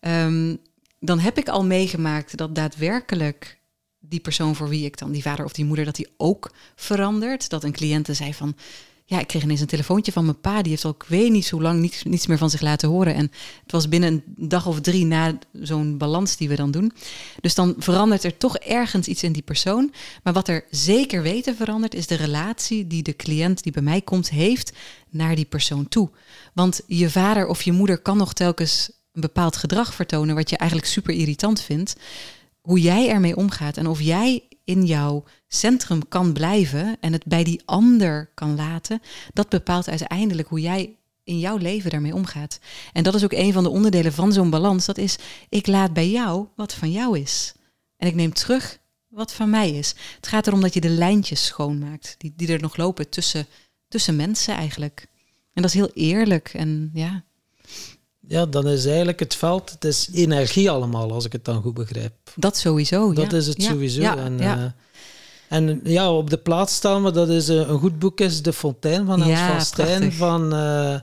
Ehm, 0.00 0.56
dan 1.00 1.18
heb 1.18 1.38
ik 1.38 1.48
al 1.48 1.64
meegemaakt 1.64 2.36
dat 2.36 2.54
daadwerkelijk 2.54 3.58
die 4.00 4.20
persoon 4.20 4.54
voor 4.54 4.68
wie 4.68 4.84
ik 4.84 4.98
dan, 4.98 5.12
die 5.12 5.22
vader 5.22 5.44
of 5.44 5.52
die 5.52 5.64
moeder, 5.64 5.84
dat 5.84 5.96
die 5.96 6.08
ook 6.16 6.50
verandert. 6.74 7.48
Dat 7.48 7.64
een 7.64 7.72
cliënte 7.72 8.14
zei 8.14 8.34
van, 8.34 8.56
ja, 9.08 9.20
ik 9.20 9.26
kreeg 9.26 9.42
ineens 9.42 9.60
een 9.60 9.66
telefoontje 9.66 10.12
van 10.12 10.24
mijn 10.24 10.40
pa, 10.40 10.62
die 10.62 10.70
heeft 10.70 10.84
al, 10.84 10.90
ik 10.90 11.04
weet 11.08 11.30
niet 11.30 11.46
zo 11.46 11.62
lang, 11.62 11.80
niets, 11.80 12.02
niets 12.02 12.26
meer 12.26 12.38
van 12.38 12.50
zich 12.50 12.60
laten 12.60 12.88
horen. 12.88 13.14
En 13.14 13.30
het 13.62 13.72
was 13.72 13.88
binnen 13.88 14.12
een 14.12 14.48
dag 14.48 14.66
of 14.66 14.80
drie 14.80 15.04
na 15.04 15.38
zo'n 15.52 15.98
balans 15.98 16.36
die 16.36 16.48
we 16.48 16.56
dan 16.56 16.70
doen. 16.70 16.92
Dus 17.40 17.54
dan 17.54 17.74
verandert 17.78 18.24
er 18.24 18.36
toch 18.36 18.56
ergens 18.56 19.06
iets 19.06 19.22
in 19.22 19.32
die 19.32 19.42
persoon. 19.42 19.92
Maar 20.22 20.32
wat 20.32 20.48
er 20.48 20.64
zeker 20.70 21.22
weten 21.22 21.56
verandert, 21.56 21.94
is 21.94 22.06
de 22.06 22.14
relatie 22.14 22.86
die 22.86 23.02
de 23.02 23.16
cliënt 23.16 23.62
die 23.62 23.72
bij 23.72 23.82
mij 23.82 24.00
komt, 24.00 24.30
heeft 24.30 24.72
naar 25.10 25.34
die 25.34 25.44
persoon 25.44 25.88
toe. 25.88 26.10
Want 26.54 26.80
je 26.86 27.10
vader 27.10 27.46
of 27.46 27.62
je 27.62 27.72
moeder 27.72 27.98
kan 27.98 28.16
nog 28.16 28.32
telkens 28.32 28.90
een 29.16 29.22
bepaald 29.22 29.56
gedrag 29.56 29.94
vertonen, 29.94 30.34
wat 30.34 30.50
je 30.50 30.56
eigenlijk 30.56 30.90
super 30.90 31.14
irritant 31.14 31.60
vindt. 31.60 31.96
Hoe 32.60 32.80
jij 32.80 33.08
ermee 33.08 33.36
omgaat 33.36 33.76
en 33.76 33.86
of 33.86 34.00
jij 34.00 34.48
in 34.64 34.84
jouw 34.84 35.24
centrum 35.48 36.08
kan 36.08 36.32
blijven 36.32 36.96
en 37.00 37.12
het 37.12 37.24
bij 37.24 37.44
die 37.44 37.62
ander 37.64 38.30
kan 38.34 38.56
laten, 38.56 39.00
dat 39.32 39.48
bepaalt 39.48 39.88
uiteindelijk 39.88 40.48
hoe 40.48 40.60
jij 40.60 40.96
in 41.24 41.38
jouw 41.38 41.56
leven 41.56 41.90
daarmee 41.90 42.14
omgaat. 42.14 42.58
En 42.92 43.02
dat 43.02 43.14
is 43.14 43.24
ook 43.24 43.32
een 43.32 43.52
van 43.52 43.62
de 43.62 43.68
onderdelen 43.68 44.12
van 44.12 44.32
zo'n 44.32 44.50
balans. 44.50 44.86
Dat 44.86 44.98
is, 44.98 45.16
ik 45.48 45.66
laat 45.66 45.92
bij 45.92 46.10
jou 46.10 46.46
wat 46.56 46.74
van 46.74 46.90
jou 46.90 47.18
is. 47.18 47.54
En 47.96 48.08
ik 48.08 48.14
neem 48.14 48.32
terug 48.32 48.78
wat 49.08 49.32
van 49.32 49.50
mij 49.50 49.70
is. 49.70 49.94
Het 50.16 50.26
gaat 50.26 50.46
erom 50.46 50.60
dat 50.60 50.74
je 50.74 50.80
de 50.80 50.88
lijntjes 50.88 51.44
schoonmaakt, 51.44 52.14
die, 52.18 52.32
die 52.36 52.52
er 52.52 52.60
nog 52.60 52.76
lopen 52.76 53.08
tussen, 53.08 53.46
tussen 53.88 54.16
mensen 54.16 54.54
eigenlijk. 54.54 55.06
En 55.52 55.62
dat 55.62 55.70
is 55.70 55.76
heel 55.76 55.90
eerlijk 55.94 56.48
en 56.54 56.90
ja, 56.92 57.24
Ja, 58.28 58.46
dan 58.46 58.68
is 58.68 58.86
eigenlijk 58.86 59.20
het 59.20 59.34
veld, 59.34 59.70
het 59.70 59.84
is 59.84 60.08
energie 60.12 60.70
allemaal, 60.70 61.12
als 61.12 61.24
ik 61.24 61.32
het 61.32 61.44
dan 61.44 61.62
goed 61.62 61.74
begrijp. 61.74 62.12
dat 62.36 62.56
sowieso. 62.56 63.12
Dat 63.12 63.30
ja. 63.30 63.36
is 63.36 63.46
het 63.46 63.62
Ja, 63.62 63.70
sowieso. 63.70 64.00
Ja, 64.00 64.16
en, 64.16 64.38
ja. 64.38 64.56
eh, 64.56 64.64
en 65.58 65.80
ja, 65.84 66.12
op 66.12 66.30
de 66.30 66.36
plaats 66.38 66.74
staan 66.74 67.02
we, 67.04 67.10
dat 67.10 67.28
is 67.28 67.48
eh, 67.48 67.56
een 67.56 67.78
goed 67.78 67.98
boek, 67.98 68.20
is 68.20 68.42
De 68.42 68.52
Fontein 68.52 69.06
van 69.06 69.20
Hans 69.20 69.32
Ja, 69.38 69.48
van 69.50 69.60
Stijn. 69.60 69.86
prachtig. 69.98 70.14
Van, 70.14 70.52
eh, 70.52 70.58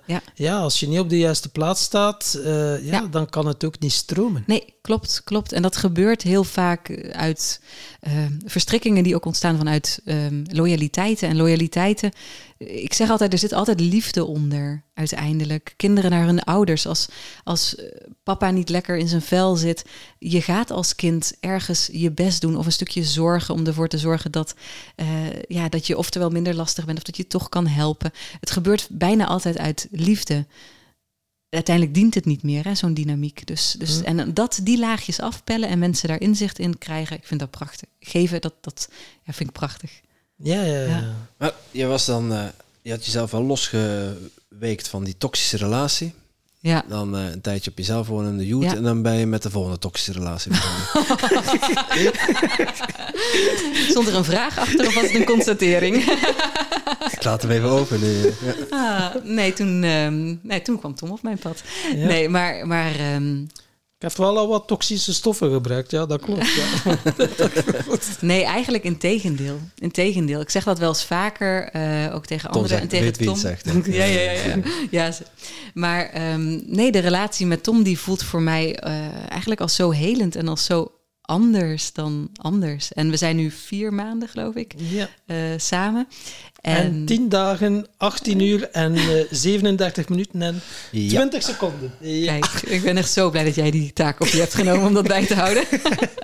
Ja. 0.05 0.21
ja, 0.35 0.59
als 0.59 0.79
je 0.79 0.87
niet 0.87 0.99
op 0.99 1.09
de 1.09 1.17
juiste 1.17 1.49
plaats 1.49 1.81
staat, 1.83 2.39
ja, 2.43 2.77
Ja. 2.81 3.07
dan 3.11 3.29
kan 3.29 3.47
het 3.47 3.63
ook 3.65 3.79
niet 3.79 3.91
stromen. 3.93 4.43
Nee, 4.47 4.73
klopt, 4.81 5.21
klopt. 5.23 5.51
En 5.51 5.61
dat 5.61 5.77
gebeurt 5.77 6.21
heel 6.21 6.43
vaak 6.43 7.09
uit 7.11 7.61
verstrikkingen 8.45 9.03
die 9.03 9.15
ook 9.15 9.25
ontstaan 9.25 9.57
vanuit 9.57 9.99
ehm, 10.05 10.43
loyaliteiten. 10.51 11.29
En 11.29 11.35
loyaliteiten, 11.35 12.11
ik 12.67 12.93
zeg 12.93 13.09
altijd, 13.09 13.33
er 13.33 13.39
zit 13.39 13.53
altijd 13.53 13.79
liefde 13.79 14.25
onder 14.25 14.83
uiteindelijk. 14.93 15.73
Kinderen 15.77 16.11
naar 16.11 16.25
hun 16.25 16.43
ouders. 16.43 16.87
Als, 16.87 17.07
als 17.43 17.75
eh, 17.75 17.85
papa 18.23 18.51
niet 18.51 18.69
lekker 18.69 18.97
in 18.97 19.07
zijn 19.07 19.21
vel 19.21 19.55
zit, 19.55 19.85
je 20.19 20.41
gaat 20.41 20.71
als 20.71 20.95
kind 20.95 21.33
ergens 21.39 21.89
je 21.91 22.11
best 22.11 22.41
doen 22.41 22.57
of 22.57 22.65
een 22.65 22.71
stukje 22.71 23.03
zorgen 23.03 23.53
om 23.53 23.65
ervoor 23.65 23.87
te 23.87 23.97
zorgen 23.97 24.31
dat, 24.31 24.55
eh, 24.95 25.41
ja, 25.47 25.69
dat 25.69 25.87
je 25.87 25.97
oftewel 25.97 26.29
minder 26.29 26.55
lastig 26.55 26.85
bent 26.85 26.97
of 26.97 27.03
dat 27.03 27.17
je 27.17 27.27
toch 27.27 27.49
kan 27.49 27.67
helpen. 27.67 28.11
Het 28.39 28.51
gebeurt 28.51 28.87
bijna 28.91 29.25
altijd 29.25 29.57
uit 29.57 29.87
liefde 29.91 30.45
uiteindelijk 31.53 31.95
dient 31.95 32.13
het 32.13 32.25
niet 32.25 32.43
meer, 32.43 32.63
hè, 32.63 32.75
zo'n 32.75 32.93
dynamiek. 32.93 33.47
Dus, 33.47 33.75
dus. 33.77 34.01
En 34.01 34.33
dat 34.33 34.59
die 34.63 34.79
laagjes 34.79 35.19
afpellen 35.19 35.69
en 35.69 35.79
mensen 35.79 36.07
daar 36.07 36.21
inzicht 36.21 36.59
in 36.59 36.77
krijgen, 36.77 37.17
ik 37.17 37.25
vind 37.25 37.39
dat 37.39 37.51
prachtig. 37.51 37.89
Geven, 37.99 38.41
dat, 38.41 38.53
dat 38.61 38.89
ja, 39.23 39.33
vind 39.33 39.49
ik 39.49 39.55
prachtig. 39.55 40.01
Ja, 40.43 40.61
ja, 40.61 40.79
ja. 40.79 40.87
Ja. 40.87 41.03
Maar 41.37 41.51
je 41.71 41.85
was 41.85 42.05
dan, 42.05 42.33
eh, 42.33 42.43
je 42.81 42.91
had 42.91 43.05
jezelf 43.05 43.31
wel 43.31 43.43
losgeweekt 43.43 44.87
van 44.87 45.03
die 45.03 45.15
toxische 45.17 45.57
relatie. 45.57 46.13
Ja, 46.59 46.83
Dan 46.87 47.17
eh, 47.17 47.31
een 47.31 47.41
tijdje 47.41 47.71
op 47.71 47.77
jezelf 47.77 48.07
wonen 48.07 48.31
in 48.31 48.37
de 48.37 48.47
youth. 48.47 48.63
Ja. 48.63 48.75
En 48.75 48.83
dan 48.83 49.01
ben 49.01 49.13
je 49.13 49.25
met 49.25 49.43
de 49.43 49.49
volgende 49.49 49.79
toxische 49.79 50.11
relatie 50.11 50.51
begonnen. 50.51 50.83
stond 53.89 54.07
er 54.07 54.15
een 54.15 54.23
vraag 54.23 54.57
achter 54.57 54.87
of 54.87 54.93
was 54.93 55.03
het 55.03 55.15
een 55.15 55.25
constatering? 55.25 55.95
Ik 57.11 57.23
laat 57.23 57.41
hem 57.41 57.51
even 57.51 57.69
open. 57.69 57.99
nu. 57.99 58.21
Ja. 58.21 58.53
Ah, 58.69 59.23
nee, 59.23 59.53
toen, 59.53 59.83
ehm, 59.83 60.35
nee, 60.41 60.61
toen 60.61 60.79
kwam 60.79 60.95
Tom 60.95 61.09
op 61.11 61.21
mijn 61.21 61.37
pad. 61.37 61.63
Ja. 61.95 62.05
Nee, 62.05 62.29
maar, 62.29 62.67
maar 62.67 62.95
ehm, 62.95 63.35
Ik 64.03 64.09
heb 64.09 64.17
wel 64.17 64.37
al 64.37 64.47
wat 64.47 64.67
toxische 64.67 65.13
stoffen 65.13 65.51
gebruikt, 65.51 65.91
ja, 65.91 66.05
dat 66.05 66.21
klopt. 66.21 66.47
Ja. 66.53 66.97
nee, 68.19 68.43
eigenlijk 68.43 68.83
in 68.83 68.97
tegendeel. 68.97 69.59
In 69.75 69.91
tegendeel. 69.91 70.41
Ik 70.41 70.49
zeg 70.49 70.63
dat 70.63 70.79
wel 70.79 70.89
eens 70.89 71.03
vaker, 71.03 71.69
eh, 71.69 72.15
ook 72.15 72.25
tegen 72.25 72.51
Tom 72.51 72.61
anderen 72.61 72.81
en 72.81 72.87
tegen 72.87 73.13
Tom. 73.13 73.35
zegt. 73.35 73.65
Ja, 73.85 74.03
ja, 74.03 74.21
ja. 74.21 74.31
ja. 74.31 74.61
ja 74.89 75.11
maar 75.73 76.09
ehm, 76.09 76.59
nee, 76.65 76.91
de 76.91 76.99
relatie 76.99 77.45
met 77.45 77.63
Tom 77.63 77.83
die 77.83 77.99
voelt 77.99 78.23
voor 78.23 78.41
mij 78.41 78.75
eh, 78.75 78.91
eigenlijk 79.29 79.61
als 79.61 79.75
zo 79.75 79.91
helend 79.91 80.35
en 80.35 80.47
als 80.47 80.65
zo 80.65 80.91
anders 81.21 81.93
dan 81.93 82.29
anders. 82.33 82.93
En 82.93 83.09
we 83.09 83.17
zijn 83.17 83.35
nu 83.35 83.51
vier 83.51 83.93
maanden, 83.93 84.27
geloof 84.27 84.55
ik, 84.55 84.73
ja. 84.77 85.09
eh, 85.25 85.37
samen. 85.57 86.07
En, 86.63 86.75
En, 86.75 87.05
10 87.05 87.29
dagen, 87.29 87.87
18 87.97 88.39
uur 88.39 88.69
en 88.69 88.95
eh, 88.95 89.23
37 89.29 90.09
minuten 90.09 90.41
en 90.41 90.61
Ja. 90.91 91.09
20 91.09 91.43
seconden. 91.43 91.91
Ja. 91.99 92.31
Kijk, 92.31 92.61
ik 92.61 92.83
ben 92.83 92.97
echt 92.97 93.11
zo 93.11 93.29
blij 93.29 93.43
dat 93.43 93.55
jij 93.55 93.71
die 93.71 93.93
taak 93.93 94.19
op 94.19 94.27
je 94.27 94.39
hebt 94.39 94.53
genomen 94.53 94.87
om 94.87 94.93
dat 94.93 95.07
bij 95.07 95.25
te 95.25 95.35
houden. 95.35 95.63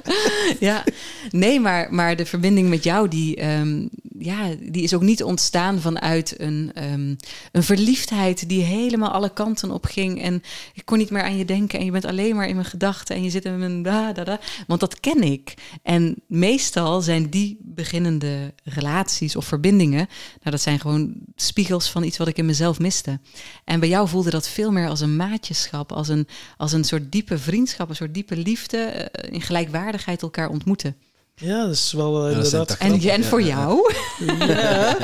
ja, 0.69 0.83
nee, 1.29 1.59
maar, 1.59 1.93
maar 1.93 2.15
de 2.15 2.25
verbinding 2.25 2.69
met 2.69 2.83
jou, 2.83 3.07
die, 3.07 3.35
ehm, 3.35 3.87
ja, 4.19 4.55
die 4.59 4.83
is 4.83 4.93
ook 4.93 5.01
niet 5.01 5.23
ontstaan 5.23 5.79
vanuit 5.79 6.35
een, 6.37 6.71
ehm, 6.73 7.15
een 7.51 7.63
verliefdheid 7.63 8.49
die 8.49 8.63
helemaal 8.63 9.11
alle 9.11 9.33
kanten 9.33 9.71
op 9.71 9.85
ging. 9.85 10.21
En 10.21 10.43
ik 10.73 10.85
kon 10.85 10.97
niet 10.97 11.09
meer 11.09 11.23
aan 11.23 11.37
je 11.37 11.45
denken 11.45 11.79
en 11.79 11.85
je 11.85 11.91
bent 11.91 12.05
alleen 12.05 12.35
maar 12.35 12.47
in 12.47 12.55
mijn 12.55 12.67
gedachten 12.67 13.15
en 13.15 13.23
je 13.23 13.29
zit 13.29 13.45
in 13.45 13.59
mijn 13.59 13.83
da, 13.83 14.13
da, 14.13 14.23
da. 14.23 14.39
Want 14.67 14.79
dat 14.79 14.99
ken 14.99 15.23
ik. 15.23 15.53
En 15.83 16.15
meestal 16.27 17.01
zijn 17.01 17.29
die 17.29 17.57
beginnende 17.61 18.53
relaties 18.63 19.35
of 19.35 19.45
verbindingen, 19.45 20.07
nou, 20.39 20.51
dat 20.51 20.61
zijn 20.61 20.79
gewoon 20.79 21.13
spiegels 21.35 21.89
van 21.89 22.03
iets 22.03 22.17
wat 22.17 22.27
ik 22.27 22.37
in 22.37 22.45
mezelf 22.45 22.79
miste. 22.79 23.19
En 23.65 23.79
bij 23.79 23.89
jou 23.89 24.07
voelde 24.07 24.29
dat 24.29 24.47
veel 24.47 24.71
meer 24.71 24.87
als 24.87 24.99
een 24.99 25.15
maatjeschap, 25.15 25.91
als 25.91 26.07
een, 26.07 26.27
als 26.57 26.71
een 26.71 26.83
soort 26.83 27.11
diepe 27.11 27.37
vriendschap, 27.37 27.89
een 27.89 27.95
soort 27.95 28.13
diepe 28.13 28.35
liefde, 28.35 28.77
eh, 28.77 29.33
in 29.33 29.41
gelijkwaardigheid 29.41 30.21
elkaar 30.21 30.49
ontmoeten. 30.49 30.95
Ja, 31.35 31.65
dat 31.65 31.73
is 31.73 31.91
wel 31.91 32.25
eh, 32.25 32.31
Ja, 32.31 32.37
inderdaad... 32.37 32.77
En, 32.77 32.99
en 33.01 33.23
voor 33.23 33.41
Ja, 33.41 33.47
jou? 33.47 33.93
Ja, 34.37 34.97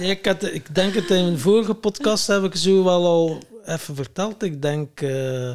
Ja, 0.00 0.10
ik, 0.10 0.26
had, 0.26 0.42
ik 0.42 0.74
denk 0.74 0.94
het 0.94 1.10
in 1.10 1.24
een 1.24 1.38
vorige 1.38 1.74
podcast 1.74 2.26
heb 2.26 2.44
ik 2.44 2.56
zo 2.56 2.84
wel 2.84 3.06
al 3.06 3.42
even 3.64 3.94
verteld. 3.94 4.42
Ik 4.42 4.62
denk 4.62 5.00
eh, 5.00 5.54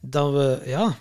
dat 0.00 0.32
we 0.32 0.62
ja, 0.64 0.96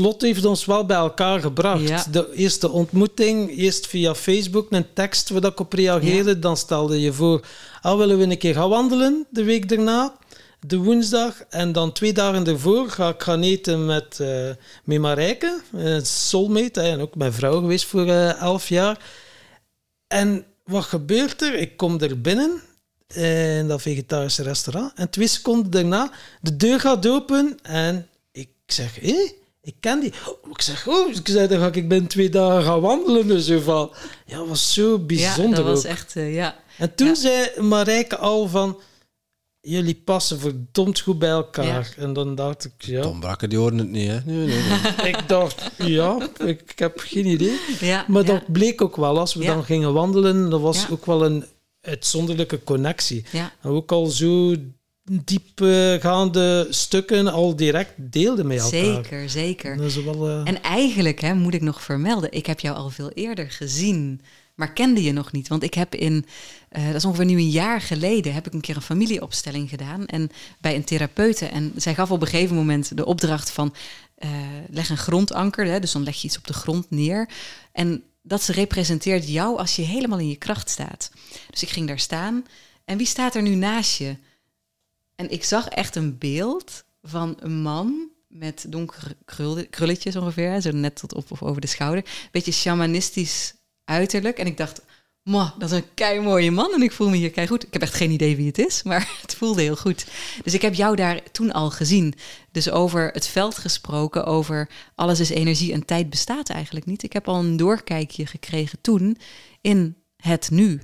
lot 0.00 0.22
heeft 0.22 0.44
ons 0.44 0.64
wel 0.64 0.86
bij 0.86 0.96
elkaar 0.96 1.40
gebracht. 1.40 1.88
Ja. 1.88 2.04
De 2.10 2.32
eerste 2.34 2.70
ontmoeting, 2.70 3.56
eerst 3.56 3.86
via 3.86 4.14
Facebook, 4.14 4.66
een 4.70 4.92
tekst 4.92 5.30
waar 5.30 5.44
ik 5.44 5.60
op 5.60 5.72
reageerde. 5.72 6.38
Dan 6.38 6.56
stelde 6.56 7.00
je 7.00 7.12
voor, 7.12 7.40
ah, 7.82 7.96
willen 7.96 8.18
we 8.18 8.24
een 8.24 8.38
keer 8.38 8.54
gaan 8.54 8.68
wandelen 8.68 9.26
de 9.30 9.44
week 9.44 9.68
daarna, 9.68 10.16
de 10.66 10.76
woensdag. 10.76 11.42
En 11.48 11.72
dan 11.72 11.92
twee 11.92 12.12
dagen 12.12 12.46
ervoor 12.46 12.90
ga 12.90 13.08
ik 13.08 13.22
gaan 13.22 13.42
eten 13.42 13.86
met, 13.86 14.20
eh 14.20 14.50
met 14.84 14.98
Marijke, 14.98 15.60
een 15.72 16.06
soulmate, 16.06 16.80
en 16.80 17.00
ook 17.00 17.14
mijn 17.14 17.32
vrouw 17.32 17.60
geweest 17.60 17.84
voor 17.84 18.06
eh, 18.06 18.40
elf 18.40 18.68
jaar. 18.68 18.98
En 20.06 20.44
wat 20.64 20.84
gebeurt 20.84 21.42
er? 21.42 21.54
Ik 21.54 21.76
kom 21.76 22.00
er 22.00 22.20
binnen 22.20 22.62
in 23.14 23.68
dat 23.68 23.82
vegetarische 23.82 24.42
restaurant. 24.42 24.92
En 24.94 25.10
twee 25.10 25.26
seconden 25.26 25.70
daarna, 25.70 26.10
de 26.40 26.56
deur 26.56 26.80
gaat 26.80 27.06
open 27.06 27.58
en 27.62 28.08
ik 28.32 28.48
zeg, 28.66 29.00
hé, 29.00 29.32
ik 29.62 29.74
ken 29.80 30.00
die. 30.00 30.12
Oh, 30.28 30.50
ik 30.50 30.62
zeg, 30.62 30.88
oh, 30.88 31.08
ik 31.14 31.28
zei, 31.28 31.48
dan 31.48 31.58
ga 31.58 31.66
ik 31.72 31.88
binnen 31.88 32.08
twee 32.08 32.28
dagen 32.28 32.62
gaan 32.62 32.80
wandelen. 32.80 33.26
Dus 33.26 33.46
zo 33.46 33.60
van, 33.60 33.90
ja, 34.26 34.36
dat 34.36 34.48
was 34.48 34.72
zo 34.72 34.90
Ja, 34.90 34.98
bijzonder 34.98 35.56
dat 35.56 35.64
was 35.64 35.78
ook. 35.84 35.90
echt, 35.90 36.16
eh, 36.16 36.34
ja. 36.34 36.56
En 36.78 36.94
toen 36.94 37.06
ja. 37.08 37.14
zei 37.14 37.60
Marijke 37.60 38.16
al 38.16 38.48
van, 38.48 38.78
jullie 39.60 39.94
passen 40.04 40.40
verdomd 40.40 41.00
goed 41.00 41.18
bij 41.18 41.30
elkaar. 41.30 41.94
En 41.98 42.12
dan 42.12 42.34
dacht 42.34 42.64
ik, 42.64 42.72
ja, 42.78 43.02
Tom 43.02 43.20
Brakker, 43.20 43.48
die 43.48 43.58
hoorde 43.58 43.76
het 43.78 43.90
niet, 43.90 44.08
hè? 44.08 44.18
Nee, 44.24 44.46
nee, 44.46 44.62
nee. 44.62 45.08
ik 45.12 45.28
dacht, 45.28 45.70
ja, 45.76 46.28
ik, 46.38 46.62
ik 46.68 46.78
heb 46.78 46.98
geen 46.98 47.26
idee. 47.26 47.58
ja 47.80 48.04
Maar 48.08 48.24
ja, 48.26 48.32
dat 48.32 48.52
bleek 48.52 48.82
ook 48.82 48.96
wel, 48.96 49.18
als 49.18 49.34
we 49.34 49.42
Ja. 49.42 49.54
dan 49.54 49.64
gingen 49.64 49.92
wandelen, 49.92 50.50
dat 50.50 50.60
was 50.60 50.80
Ja. 50.82 50.86
ook 50.90 51.06
wel 51.06 51.24
een 51.24 51.44
uitzonderlijke 51.80 52.64
connectie. 52.64 53.24
ja. 53.32 53.52
En 53.62 53.70
ook 53.70 53.92
al 53.92 54.06
zo 54.06 54.54
diepgaande 55.10 56.66
stukken 56.70 57.32
al 57.32 57.56
direct 57.56 57.92
deelden 57.96 58.46
met 58.46 58.58
elkaar. 58.58 58.94
Zeker, 58.94 59.30
zeker. 59.30 59.76
Dat 59.76 59.86
is 59.86 60.02
wel, 60.02 60.28
eh, 60.28 60.40
En 60.44 60.62
eigenlijk 60.62 61.20
hè, 61.20 61.34
moet 61.34 61.54
ik 61.54 61.62
nog 61.62 61.82
vermelden, 61.82 62.32
ik 62.32 62.46
heb 62.46 62.60
jou 62.60 62.76
al 62.76 62.90
veel 62.90 63.10
eerder 63.10 63.50
gezien, 63.50 64.20
maar 64.54 64.72
kende 64.72 65.02
je 65.02 65.12
nog 65.12 65.32
niet. 65.32 65.48
Want 65.48 65.62
ik 65.62 65.74
heb 65.74 65.94
in, 65.94 66.26
eh, 66.68 66.86
dat 66.86 66.94
is 66.94 67.04
ongeveer 67.04 67.24
nu 67.24 67.36
een 67.36 67.50
jaar 67.50 67.80
geleden, 67.80 68.34
heb 68.34 68.46
ik 68.46 68.52
een 68.52 68.60
keer 68.60 68.76
een 68.76 68.82
familieopstelling 68.82 69.68
gedaan 69.68 70.06
en 70.06 70.30
bij 70.60 70.74
een 70.74 70.84
therapeute. 70.84 71.46
En 71.46 71.72
zij 71.76 71.94
gaf 71.94 72.10
op 72.10 72.20
een 72.20 72.28
gegeven 72.28 72.56
moment 72.56 72.96
de 72.96 73.04
opdracht 73.04 73.50
van 73.50 73.74
eh, 74.14 74.30
leg 74.68 74.90
een 74.90 74.96
grondanker, 74.96 75.66
hè, 75.66 75.80
dus 75.80 75.92
dan 75.92 76.02
leg 76.02 76.16
je 76.16 76.26
iets 76.26 76.38
op 76.38 76.46
de 76.46 76.52
grond 76.52 76.90
neer. 76.90 77.28
En 77.72 78.02
dat 78.22 78.42
ze 78.42 78.52
representeert 78.52 79.28
jou 79.28 79.58
als 79.58 79.76
je 79.76 79.82
helemaal 79.82 80.18
in 80.18 80.28
je 80.28 80.36
kracht 80.36 80.70
staat. 80.70 81.10
Dus 81.50 81.62
ik 81.62 81.68
ging 81.68 81.86
daar 81.86 81.98
staan 81.98 82.44
en 82.84 82.96
wie 82.96 83.06
staat 83.06 83.34
er 83.34 83.42
nu 83.42 83.54
naast 83.54 83.98
je? 83.98 84.16
En 85.20 85.30
ik 85.30 85.44
zag 85.44 85.68
echt 85.68 85.96
een 85.96 86.18
beeld 86.18 86.84
van 87.02 87.36
een 87.40 87.62
man 87.62 88.08
met 88.28 88.64
donkere 88.68 89.16
krul- 89.24 89.66
krulletjes 89.70 90.16
ongeveer, 90.16 90.60
zo 90.60 90.70
net 90.70 90.96
tot 90.96 91.14
op 91.14 91.30
of 91.30 91.42
over 91.42 91.60
de 91.60 91.66
schouder. 91.66 92.04
Beetje 92.30 92.52
shamanistisch 92.52 93.54
uiterlijk. 93.84 94.38
En 94.38 94.46
ik 94.46 94.56
dacht, 94.56 94.80
"Mwah, 95.22 95.58
dat 95.58 95.70
is 95.70 95.76
een 95.76 95.94
kei 95.94 96.20
mooie 96.20 96.50
man 96.50 96.72
en 96.72 96.82
ik 96.82 96.92
voel 96.92 97.08
me 97.08 97.16
hier 97.16 97.30
kei 97.30 97.46
goed. 97.46 97.66
Ik 97.66 97.72
heb 97.72 97.82
echt 97.82 97.94
geen 97.94 98.10
idee 98.10 98.36
wie 98.36 98.46
het 98.46 98.58
is, 98.58 98.82
maar 98.88 99.18
het 99.20 99.34
voelde 99.34 99.62
heel 99.62 99.76
goed. 99.76 100.06
Dus 100.42 100.54
ik 100.54 100.62
heb 100.62 100.74
jou 100.74 100.96
daar 100.96 101.22
toen 101.32 101.52
al 101.52 101.70
gezien. 101.70 102.14
Dus 102.52 102.70
over 102.70 103.10
het 103.12 103.26
veld 103.26 103.58
gesproken, 103.58 104.24
over 104.24 104.68
alles 104.94 105.20
is 105.20 105.30
energie 105.30 105.72
en 105.72 105.84
tijd 105.84 106.10
bestaat 106.10 106.48
eigenlijk 106.48 106.86
niet. 106.86 107.02
Ik 107.02 107.12
heb 107.12 107.28
al 107.28 107.38
een 107.38 107.56
doorkijkje 107.56 108.26
gekregen 108.26 108.80
toen 108.80 109.18
in 109.60 109.96
het 110.16 110.50
nu 110.50 110.80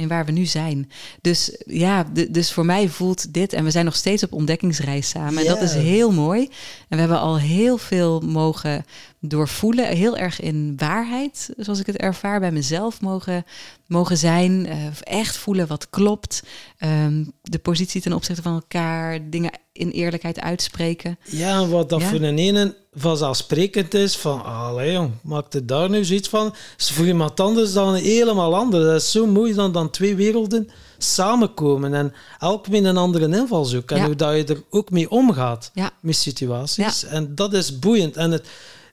in 0.00 0.08
waar 0.08 0.24
we 0.24 0.32
nu 0.32 0.44
zijn. 0.44 0.90
Dus 1.20 1.56
ja, 1.66 2.06
dus 2.30 2.52
voor 2.52 2.64
mij 2.64 2.88
voelt 2.88 3.32
dit, 3.32 3.52
en 3.52 3.64
we 3.64 3.70
zijn 3.70 3.84
nog 3.84 3.96
steeds 3.96 4.22
op 4.22 4.32
ontdekkingsreis 4.32 5.08
samen. 5.08 5.38
En 5.38 5.48
dat 5.48 5.62
is 5.62 5.74
heel 5.74 6.12
mooi. 6.12 6.42
En 6.42 6.48
we 6.88 6.96
hebben 6.96 7.20
al 7.20 7.38
heel 7.38 7.78
veel 7.78 8.20
mogen 8.20 8.84
doorvoelen, 9.20 9.86
heel 9.86 10.16
erg 10.16 10.40
in 10.40 10.72
waarheid, 10.76 11.50
zoals 11.56 11.80
ik 11.80 11.86
het 11.86 11.96
ervaar, 11.96 12.40
bij 12.40 12.52
mezelf 12.52 13.00
mogen, 13.00 13.44
mogen 13.86 14.16
zijn. 14.16 14.66
eh, 14.66 14.76
echt 15.02 15.36
voelen 15.36 15.66
wat 15.66 15.90
klopt. 15.90 16.42
Ehm, 16.78 17.24
de 17.42 17.58
positie 17.58 18.00
ten 18.00 18.12
opzichte 18.12 18.42
van 18.42 18.52
elkaar, 18.54 19.30
dingen 19.30 19.50
in 19.72 19.90
eerlijkheid 19.90 20.40
uitspreken. 20.40 21.18
ja, 21.24 21.66
wat 21.66 21.88
dat 21.88 22.00
Ja. 22.00 22.08
voor 22.08 22.20
een 22.20 22.38
ene 22.38 22.76
vanzelfsprekend 22.92 23.94
is, 23.94 24.16
van, 24.16 24.44
allee 24.44 24.92
jong, 24.92 25.10
maak 25.22 25.52
er 25.54 25.66
daar 25.66 25.90
nu 25.90 26.04
zoiets 26.04 26.28
van, 26.28 26.54
is 26.78 26.90
voor 26.90 27.06
iemand 27.06 27.40
anders 27.40 27.72
dan 27.72 27.94
helemaal 27.94 28.56
anders. 28.56 28.84
Dat 28.84 28.94
is 29.02 29.10
zo 29.10 29.26
mooi 29.26 29.54
dan, 29.54 29.72
dan 29.72 29.90
twee 29.90 30.14
werelden 30.14 30.70
samenkomen 30.98 31.94
en 31.94 32.12
elk 32.38 32.68
met 32.68 32.84
een 32.84 32.96
andere 32.96 33.36
invalshoek. 33.38 33.90
En 33.90 33.96
Ja. 33.96 34.04
hoe 34.06 34.14
dat 34.14 34.36
je 34.36 34.44
er 34.44 34.62
ook 34.70 34.90
mee 34.90 35.10
omgaat 35.10 35.70
Ja. 35.74 35.90
met 36.00 36.16
situaties. 36.16 37.04
En 37.04 37.34
dat 37.34 37.52
is 37.52 37.78
boeiend. 37.78 38.16
En 38.16 38.30
het, 38.30 38.46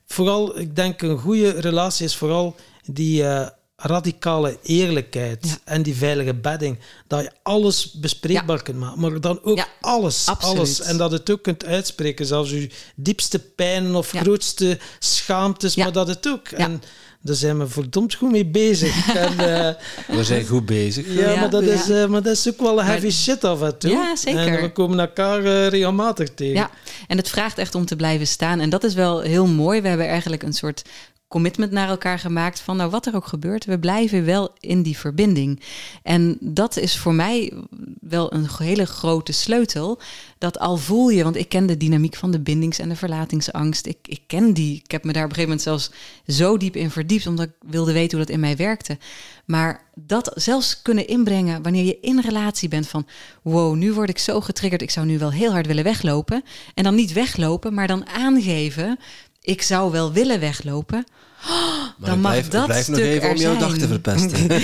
vooral, 0.08 0.60
ik 0.60 0.76
denk, 0.76 1.02
een 1.02 1.18
goede 1.20 1.50
relatie 1.50 2.06
is 2.06 2.16
vooral 2.16 2.56
die 2.86 3.24
eh, 3.28 3.48
radicale 3.76 4.58
eerlijkheid 4.64 5.46
Ja. 5.48 5.58
en 5.64 5.82
die 5.84 5.96
veilige 5.96 6.34
bedding. 6.34 6.80
Dat 7.08 7.22
je 7.24 7.32
alles 7.44 7.92
bespreekbaar 7.92 8.64
kunt 8.64 8.78
maken, 8.80 9.00
maar 9.00 9.22
dan 9.22 9.40
ook 9.44 9.58
Ja, 9.58 9.68
alles, 9.82 10.28
absoluut. 10.28 10.58
alles. 10.58 10.82
En 10.82 10.98
dat 10.98 11.12
het 11.12 11.30
ook 11.30 11.42
kunt 11.42 11.66
uitspreken, 11.66 12.26
zelfs 12.26 12.50
je 12.50 12.70
diepste 12.96 13.40
pijnen 13.40 13.96
of 13.96 14.10
grootste 14.10 14.80
schaamtes, 15.00 15.76
maar 15.76 15.92
dat 15.92 16.08
het 16.08 16.28
ook. 16.28 16.48
En 16.48 16.82
daar 17.28 17.36
zijn 17.36 17.58
we 17.60 17.68
verdomd 17.68 18.14
goed 18.14 18.32
mee 18.32 18.46
bezig. 18.46 19.08
en, 19.16 19.40
eh, 19.40 19.74
We 20.18 20.24
zijn 20.24 20.46
goed 20.46 20.66
bezig. 20.66 21.06
ja, 21.14 21.30
Ja, 21.32 21.40
maar, 21.40 21.50
dat 21.50 21.64
ja. 21.66 21.74
Is, 21.74 21.90
eh, 21.90 22.06
maar 22.06 22.22
dat 22.22 22.34
is 22.34 22.48
ook 22.48 22.60
wel 22.60 22.70
een 22.70 22.76
Maar- 22.76 22.86
heavy 22.86 23.10
shit 23.10 23.44
af 23.44 23.62
en 23.62 23.78
toe. 23.78 23.90
Ja, 23.92 24.16
zeker. 24.16 24.48
En 24.48 24.62
we 24.62 24.72
komen 24.72 25.00
elkaar 25.00 25.44
eh, 25.46 25.68
regelmatig 25.68 26.30
tegen. 26.34 26.56
Ja, 26.56 26.70
en 27.08 27.18
het 27.18 27.30
vraagt 27.30 27.58
echt 27.58 27.76
om 27.76 27.86
te 27.86 27.96
blijven 27.96 28.28
staan. 28.28 28.60
En 28.60 28.70
dat 28.70 28.84
is 28.84 28.94
wel 28.94 29.20
heel 29.22 29.48
mooi. 29.48 29.82
We 29.82 29.88
hebben 29.88 30.08
eigenlijk 30.08 30.44
een 30.44 30.54
soort 30.54 30.82
commitment 31.28 31.72
naar 31.72 31.90
elkaar 31.90 32.20
gemaakt 32.20 32.60
van 32.60 32.78
nou 32.78 32.90
wat 32.90 33.06
er 33.06 33.16
ook 33.16 33.28
gebeurt, 33.28 33.66
we 33.66 33.80
blijven 33.80 34.26
wel 34.26 34.54
in 34.60 34.82
die 34.82 34.98
verbinding. 34.98 35.62
En 36.04 36.38
dat 36.40 36.78
is 36.78 36.98
voor 36.98 37.14
mij 37.14 37.54
wel 38.00 38.34
een 38.34 38.48
hele 38.58 38.86
grote 38.86 39.32
sleutel. 39.32 40.00
Dat 40.38 40.60
al 40.60 40.78
voel 40.78 41.10
je, 41.10 41.24
want 41.24 41.36
ik 41.36 41.50
ken 41.50 41.66
de 41.66 41.78
dynamiek 41.78 42.16
van 42.16 42.32
de 42.32 42.40
bindings- 42.40 42.80
en 42.80 42.90
de 42.90 42.96
verlatingsangst. 42.96 43.86
Ik, 43.86 43.98
ik 44.04 44.22
ken 44.28 44.54
die. 44.54 44.82
Ik 44.84 44.92
heb 44.92 45.04
me 45.04 45.14
daar 45.14 45.24
op 45.24 45.30
een 45.30 45.36
gegeven 45.36 45.58
moment 45.58 45.62
zelfs 45.62 45.92
zo 46.28 46.58
diep 46.58 46.76
in 46.76 46.92
verdiept, 46.92 47.28
omdat 47.28 47.46
ik 47.46 47.70
wilde 47.70 47.94
weten 47.94 48.18
hoe 48.18 48.26
dat 48.26 48.36
in 48.36 48.42
mij 48.42 48.56
werkte. 48.56 48.98
Maar 49.46 49.86
dat 49.96 50.32
zelfs 50.36 50.82
kunnen 50.82 51.08
inbrengen 51.08 51.64
wanneer 51.64 51.84
je 51.84 52.00
in 52.02 52.20
relatie 52.20 52.70
bent 52.70 52.88
van 52.88 53.08
wow, 53.42 53.76
nu 53.76 53.94
word 53.94 54.10
ik 54.10 54.18
zo 54.18 54.42
getriggerd, 54.42 54.82
ik 54.82 54.90
zou 54.90 55.06
nu 55.06 55.18
wel 55.20 55.32
heel 55.32 55.52
hard 55.52 55.68
willen 55.68 55.84
weglopen. 55.84 56.44
En 56.74 56.84
dan 56.84 56.96
niet 56.96 57.14
weglopen, 57.14 57.74
maar 57.74 57.88
dan 57.88 58.08
aangeven, 58.08 59.00
ik 59.48 59.62
zou 59.62 59.92
wel 59.92 60.14
willen 60.14 60.40
weglopen. 60.40 61.06
Oh, 61.50 61.86
Maar 61.98 62.10
dan 62.10 62.20
mag 62.20 62.32
blijf, 62.32 62.48
dat 62.48 62.62
ik 62.62 62.68
blijf 62.68 62.88
nog 62.88 62.98
stuk 62.98 63.10
even 63.10 63.28
er 63.28 63.36
om 63.36 63.42
jouw 63.42 63.58
dag 63.58 63.78
te 63.78 63.88
verpesten. 63.88 64.48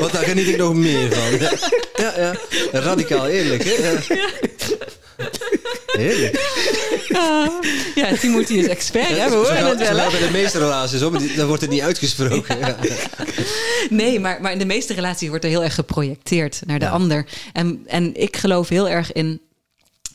Want 0.00 0.12
daar 0.12 0.24
geniet 0.24 0.48
ik 0.48 0.56
nog 0.56 0.74
meer 0.74 1.14
van. 1.14 1.38
Ja, 2.04 2.12
ja. 2.16 2.34
Radicaal 2.72 3.28
eerlijk, 3.28 3.64
hè? 3.64 3.72
Ja. 3.72 3.98
Heerlijk. 5.86 6.46
Ah, 7.12 7.46
ja, 7.94 8.16
Timothy 8.16 8.52
is 8.52 8.66
expert, 8.66 9.08
hè? 9.08 9.28
we 9.28 9.34
horen 9.34 9.66
het 9.66 9.78
wel. 9.78 10.10
bij 10.10 10.20
de 10.20 10.30
meeste 10.32 10.58
relaties 10.58 11.02
om, 11.02 11.36
dan 11.36 11.46
wordt 11.46 11.62
het 11.62 11.70
niet 11.70 11.80
uitgesproken. 11.80 12.58
Ja. 12.58 12.76
Nee, 13.90 14.20
maar, 14.20 14.40
maar 14.40 14.52
in 14.52 14.58
de 14.58 14.64
meeste 14.64 14.94
relaties 14.94 15.28
wordt 15.28 15.44
er 15.44 15.50
heel 15.50 15.62
erg 15.62 15.74
geprojecteerd 15.74 16.60
naar 16.66 16.78
de 16.78 16.88
ander. 16.88 17.26
En, 17.52 17.82
en 17.86 18.14
ik 18.14 18.36
geloof 18.36 18.68
heel 18.68 18.88
erg 18.88 19.12
in 19.12 19.40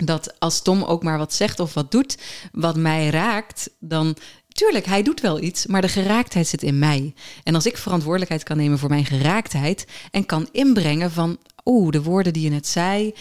dat 0.05 0.39
als 0.39 0.61
Tom 0.61 0.84
ook 0.84 1.03
maar 1.03 1.17
wat 1.17 1.34
zegt 1.34 1.59
of 1.59 1.73
wat 1.73 1.91
doet, 1.91 2.17
wat 2.51 2.75
mij 2.75 3.09
raakt, 3.09 3.69
dan. 3.80 4.15
Tuurlijk, 4.47 4.85
hij 4.85 5.03
doet 5.03 5.21
wel 5.21 5.41
iets, 5.41 5.65
maar 5.65 5.81
de 5.81 5.88
geraaktheid 5.88 6.47
zit 6.47 6.63
in 6.63 6.80
mij. 6.80 7.13
En 7.43 7.55
als 7.55 7.65
ik 7.65 7.77
verantwoordelijkheid 7.77 8.43
kan 8.43 8.57
nemen 8.57 8.80
voor 8.80 8.89
mijn 8.89 9.05
geraaktheid 9.05 9.88
en 10.11 10.25
kan 10.25 10.47
inbrengen 10.51 11.11
van, 11.11 11.38
oeh, 11.65 11.91
de 11.91 12.03
woorden 12.03 12.34
die 12.34 12.43
je 12.43 12.49
net 12.49 12.67
zei, 12.67 13.13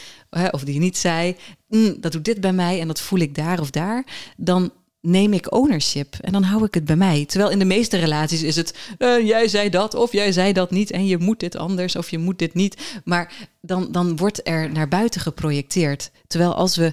of 0.50 0.64
die 0.64 0.74
je 0.74 0.80
niet 0.80 0.98
zei, 0.98 1.36
mm, 1.68 1.96
dat 2.00 2.12
doet 2.12 2.24
dit 2.24 2.40
bij 2.40 2.52
mij 2.52 2.80
en 2.80 2.86
dat 2.86 3.00
voel 3.00 3.18
ik 3.18 3.34
daar 3.34 3.60
of 3.60 3.70
daar, 3.70 4.04
dan 4.36 4.72
neem 5.02 5.32
ik 5.32 5.52
ownership 5.52 6.16
en 6.20 6.32
dan 6.32 6.42
hou 6.42 6.64
ik 6.64 6.74
het 6.74 6.84
bij 6.84 6.96
mij. 6.96 7.24
Terwijl 7.24 7.50
in 7.50 7.58
de 7.58 7.64
meeste 7.64 7.96
relaties 7.96 8.42
is 8.42 8.56
het, 8.56 8.74
eh, 8.98 9.26
jij 9.26 9.48
zei 9.48 9.68
dat 9.68 9.94
of 9.94 10.12
jij 10.12 10.32
zei 10.32 10.52
dat 10.52 10.70
niet 10.70 10.90
en 10.90 11.06
je 11.06 11.18
moet 11.18 11.40
dit 11.40 11.56
anders 11.56 11.96
of 11.96 12.10
je 12.10 12.18
moet 12.18 12.38
dit 12.38 12.54
niet. 12.54 13.00
Maar 13.04 13.32
dan, 13.60 13.92
dan 13.92 14.16
wordt 14.16 14.48
er 14.48 14.70
naar 14.70 14.88
buiten 14.88 15.20
geprojecteerd. 15.20 16.10
Terwijl 16.26 16.54
als 16.54 16.76
we 16.76 16.92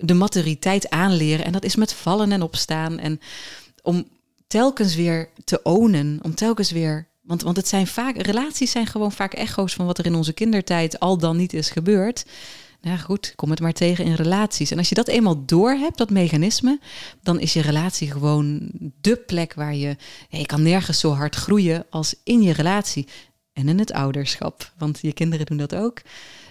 de 0.00 0.14
maturiteit 0.14 0.90
aanleren, 0.90 1.44
en 1.44 1.52
dat 1.52 1.64
is 1.64 1.76
met 1.76 1.92
vallen 1.92 2.32
en 2.32 2.42
opstaan, 2.42 2.98
en 2.98 3.20
om 3.82 4.08
telkens 4.46 4.94
weer 4.94 5.28
te 5.44 5.62
ownen, 5.62 6.18
om 6.22 6.34
telkens 6.34 6.70
weer. 6.70 7.08
Want, 7.22 7.42
want 7.42 7.56
het 7.56 7.68
zijn 7.68 7.86
vaak, 7.86 8.16
relaties 8.16 8.70
zijn 8.70 8.86
gewoon 8.86 9.12
vaak 9.12 9.34
echo's 9.34 9.74
van 9.74 9.86
wat 9.86 9.98
er 9.98 10.06
in 10.06 10.14
onze 10.14 10.32
kindertijd 10.32 11.00
al 11.00 11.18
dan 11.18 11.36
niet 11.36 11.52
is 11.52 11.70
gebeurd. 11.70 12.24
Nou 12.80 12.98
goed, 12.98 13.32
kom 13.36 13.50
het 13.50 13.60
maar 13.60 13.72
tegen 13.72 14.04
in 14.04 14.14
relaties. 14.14 14.70
En 14.70 14.78
als 14.78 14.88
je 14.88 14.94
dat 14.94 15.08
eenmaal 15.08 15.42
door 15.46 15.70
hebt, 15.70 15.98
dat 15.98 16.10
mechanisme, 16.10 16.78
dan 17.22 17.40
is 17.40 17.52
je 17.52 17.60
relatie 17.60 18.10
gewoon 18.10 18.70
de 19.00 19.16
plek 19.16 19.54
waar 19.54 19.74
je. 19.74 19.96
Ja, 20.28 20.38
je 20.38 20.46
kan 20.46 20.62
nergens 20.62 21.00
zo 21.00 21.10
hard 21.12 21.34
groeien 21.34 21.86
als 21.90 22.14
in 22.24 22.42
je 22.42 22.52
relatie. 22.52 23.06
en 23.52 23.68
in 23.68 23.78
het 23.78 23.92
ouderschap. 23.92 24.72
Want 24.78 24.98
je 25.02 25.12
kinderen 25.12 25.46
doen 25.46 25.56
dat 25.56 25.74
ook. 25.74 26.00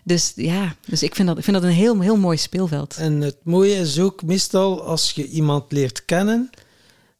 Dus 0.03 0.31
ja, 0.35 0.75
dus 0.87 1.03
ik 1.03 1.15
vind 1.15 1.27
dat, 1.27 1.37
ik 1.37 1.43
vind 1.43 1.55
dat 1.55 1.65
een 1.65 1.75
heel, 1.75 1.99
heel 1.99 2.17
mooi 2.17 2.37
speelveld. 2.37 2.95
En 2.97 3.21
het 3.21 3.37
mooie 3.43 3.75
is 3.75 3.99
ook 3.99 4.23
meestal 4.23 4.83
als 4.83 5.11
je 5.11 5.27
iemand 5.27 5.71
leert 5.71 6.05
kennen, 6.05 6.49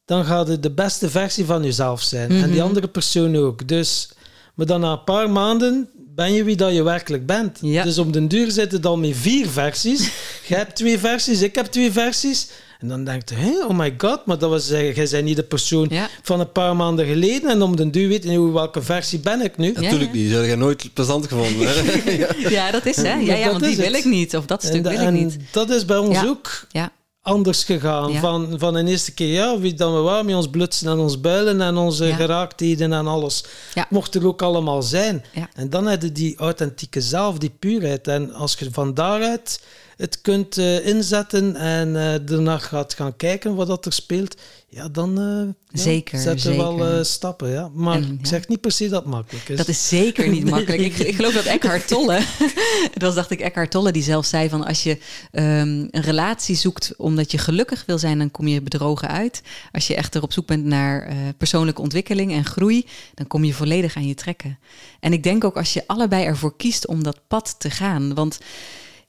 dan 0.05 0.25
gaat 0.25 0.47
het 0.47 0.63
de 0.63 0.71
beste 0.71 1.09
versie 1.09 1.45
van 1.45 1.63
jezelf 1.63 2.01
zijn. 2.01 2.31
En 2.31 2.43
die 2.45 2.55
Mhm. 2.59 2.67
andere 2.67 2.87
persoon 2.87 3.35
ook. 3.35 3.67
Dus, 3.67 4.09
maar 4.53 4.65
dan 4.65 4.79
na 4.81 4.91
een 4.91 5.03
paar 5.03 5.29
maanden 5.29 5.89
ben 6.15 6.33
je 6.33 6.43
wie 6.43 6.55
dat 6.55 6.73
je 6.73 6.83
werkelijk 6.83 7.25
bent. 7.25 7.57
Ja. 7.61 7.83
Dus 7.83 7.97
op 7.97 8.13
den 8.13 8.27
duur 8.27 8.51
zit 8.51 8.71
het 8.71 8.85
al 8.85 8.97
met 8.97 9.11
vier 9.15 9.47
versies. 9.49 9.99
Jij 10.47 10.57
hebt 10.57 10.75
twee 10.75 10.99
versies, 10.99 11.41
ik 11.41 11.55
heb 11.55 11.65
twee 11.65 11.91
versies. 11.91 12.47
En 12.79 12.87
dan 12.87 13.03
denkt 13.03 13.29
je, 13.29 13.35
hey, 13.35 13.63
oh 13.67 13.77
my 13.77 13.93
god, 13.97 14.25
maar 14.25 14.37
dat 14.37 14.49
was, 14.49 14.69
eh, 14.69 14.95
jij 14.95 15.07
bent 15.11 15.23
niet 15.25 15.35
de 15.35 15.43
persoon 15.43 15.87
Ja. 15.89 16.09
van 16.23 16.39
een 16.39 16.51
paar 16.51 16.75
maanden 16.75 17.05
geleden. 17.05 17.49
En 17.49 17.61
om 17.61 17.75
den 17.75 17.91
duur 17.91 18.07
weet 18.07 18.23
je 18.23 18.51
welke 18.51 18.81
versie 18.81 19.19
ben 19.19 19.41
ik 19.41 19.57
nu. 19.57 19.73
Ja, 19.73 19.81
Natuurlijk 19.81 20.13
ja. 20.13 20.19
niet. 20.19 20.31
Zou 20.31 20.45
je 20.47 20.55
nooit 20.55 20.93
plezant 20.93 21.27
gevonden. 21.27 21.67
Hè? 21.67 22.11
ja. 22.11 22.27
Ja, 22.49 22.71
dat 22.71 22.85
is 22.85 22.95
hè. 22.95 23.13
Ja, 23.13 23.17
ja 23.35 23.43
dat 23.43 23.51
want 23.51 23.63
die 23.63 23.75
wil 23.77 23.93
ik 23.93 24.05
niet. 24.05 24.35
Of 24.35 24.45
dat 24.45 24.63
stuk 24.63 24.75
En, 24.75 24.83
wil 24.83 24.91
ik 24.91 24.97
en 24.99 25.13
niet. 25.13 25.37
dat 25.51 25.69
is 25.69 25.85
bij 25.85 25.97
ons 25.97 26.15
Ja. 26.15 26.25
ook 26.25 26.65
Ja, 26.71 26.91
anders 27.25 27.63
gegaan. 27.63 28.11
Ja. 28.11 28.19
Van, 28.19 28.53
van 28.57 28.75
een 28.75 28.87
eerste 28.87 29.13
keer, 29.13 29.33
ja, 29.33 29.59
wie 29.59 29.73
dan 29.73 29.93
we 29.95 29.99
waren 29.99 30.25
met 30.25 30.35
ons 30.35 30.49
blutsen 30.49 30.87
en 30.91 30.97
ons 30.97 31.21
builen 31.21 31.61
en 31.61 31.77
onze 31.77 32.05
Ja. 32.05 32.15
geraaktheden 32.15 32.93
en 32.93 33.07
alles. 33.07 33.43
Ja. 33.73 33.87
Mocht 33.89 34.15
er 34.15 34.27
ook 34.27 34.41
allemaal 34.41 34.81
zijn. 34.81 35.23
En 35.53 35.69
dan 35.69 35.87
je 36.01 36.11
die 36.11 36.37
authentieke 36.37 37.01
zelf, 37.01 37.37
die 37.37 37.55
puurheid. 37.59 38.07
En 38.07 38.33
als 38.33 38.55
je 38.59 38.67
van 38.71 38.93
daaruit 38.93 39.59
het 39.97 40.21
kunt 40.21 40.57
eh, 40.57 40.87
inzetten 40.87 41.55
en 41.55 41.95
eh 41.95 42.19
daarna 42.25 42.57
gaat 42.57 42.93
gaan 42.93 43.15
kijken 43.15 43.55
wat 43.55 43.67
dat 43.67 43.85
er 43.85 43.93
speelt, 43.93 44.35
ja, 44.69 44.87
dan 44.89 45.19
eh, 45.19 45.53
ja, 45.69 45.81
Zeker, 45.81 46.19
zetten 46.19 46.49
we 46.51 46.57
wel 46.57 46.71
zeker. 46.77 46.97
eh, 46.97 47.03
stappen. 47.03 47.49
Ja. 47.49 47.69
Maar 47.73 47.95
En, 47.95 48.17
ik 48.19 48.25
zeg 48.27 48.47
niet 48.47 48.61
per 48.61 48.71
se 48.71 48.89
dat 48.89 49.05
makkelijk 49.05 49.49
is. 49.49 49.57
Dat 49.57 49.67
is 49.67 49.87
zeker 49.87 50.27
niet 50.29 50.43
Nee. 50.43 50.51
makkelijk. 50.55 50.81
Ik, 50.81 50.97
ik 50.97 51.15
geloof 51.15 51.33
dat 51.33 51.45
Eckhart 51.45 51.87
Tolle, 51.87 52.19
dat 52.93 53.01
was 53.01 53.15
dacht 53.15 53.31
ik 53.31 53.39
Eckhart 53.39 53.71
Tolle, 53.71 53.91
die 53.91 54.03
zelf 54.03 54.25
zei 54.25 54.49
van 54.49 54.65
als 54.65 54.83
je 54.83 54.97
ehm, 55.31 55.87
een 55.91 56.01
relatie 56.01 56.55
zoekt 56.55 56.93
omdat 56.97 57.31
je 57.31 57.37
gelukkig 57.37 57.83
wil 57.85 57.97
zijn, 57.97 58.17
dan 58.17 58.31
kom 58.31 58.47
je 58.47 58.61
bedrogen 58.61 59.07
uit. 59.07 59.41
Als 59.71 59.87
je 59.87 59.95
echt 59.95 60.15
erop 60.15 60.33
zoek 60.33 60.47
bent 60.47 60.65
naar 60.65 61.13
persoonlijke 61.37 61.81
ontwikkeling 61.81 62.31
en 62.31 62.45
groei, 62.45 62.85
dan 63.13 63.27
kom 63.27 63.43
je 63.43 63.53
volledig 63.53 63.95
aan 63.95 64.07
je 64.07 64.15
trekken. 64.15 64.59
En 64.99 65.13
ik 65.13 65.23
denk 65.23 65.43
ook 65.43 65.57
als 65.57 65.73
je 65.73 65.83
allebei 65.87 66.25
ervoor 66.25 66.55
kiest 66.57 66.87
om 66.87 67.03
dat 67.03 67.19
pad 67.27 67.55
te 67.57 67.69
gaan, 67.69 68.13
want 68.13 68.39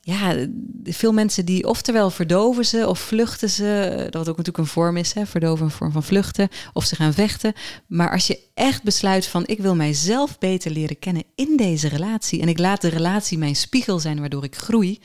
ja, 0.06 0.46
veel 0.84 1.12
mensen 1.12 1.44
die 1.44 1.68
oftewel 1.68 2.10
verdoven 2.10 2.64
ze 2.64 2.88
of 2.88 2.98
vluchten 2.98 3.50
ze, 3.50 3.96
dat 3.98 4.12
wat 4.12 4.28
ook 4.28 4.36
natuurlijk 4.36 4.58
een 4.58 4.66
vorm 4.66 4.96
is, 4.96 5.12
hè, 5.12 5.26
verdoven 5.26 5.64
een 5.64 5.70
vorm 5.70 5.92
van 5.92 6.02
vluchten, 6.02 6.48
of 6.72 6.84
ze 6.84 6.96
gaan 6.96 7.12
vechten. 7.12 7.52
Maar 7.86 8.10
als 8.10 8.26
je 8.26 8.40
echt 8.54 8.82
besluit 8.82 9.26
van 9.26 9.46
ik 9.46 9.58
wil 9.60 9.74
mijzelf 9.74 10.38
beter 10.38 10.70
leren 10.70 10.98
kennen 10.98 11.24
in 11.34 11.56
deze 11.56 11.88
relatie 11.88 12.40
en 12.40 12.48
ik 12.48 12.58
laat 12.58 12.80
de 12.80 12.88
relatie 12.88 13.38
mijn 13.38 13.56
spiegel 13.56 13.98
zijn 13.98 14.20
waardoor 14.20 14.44
ik 14.44 14.56
groei, 14.56 15.00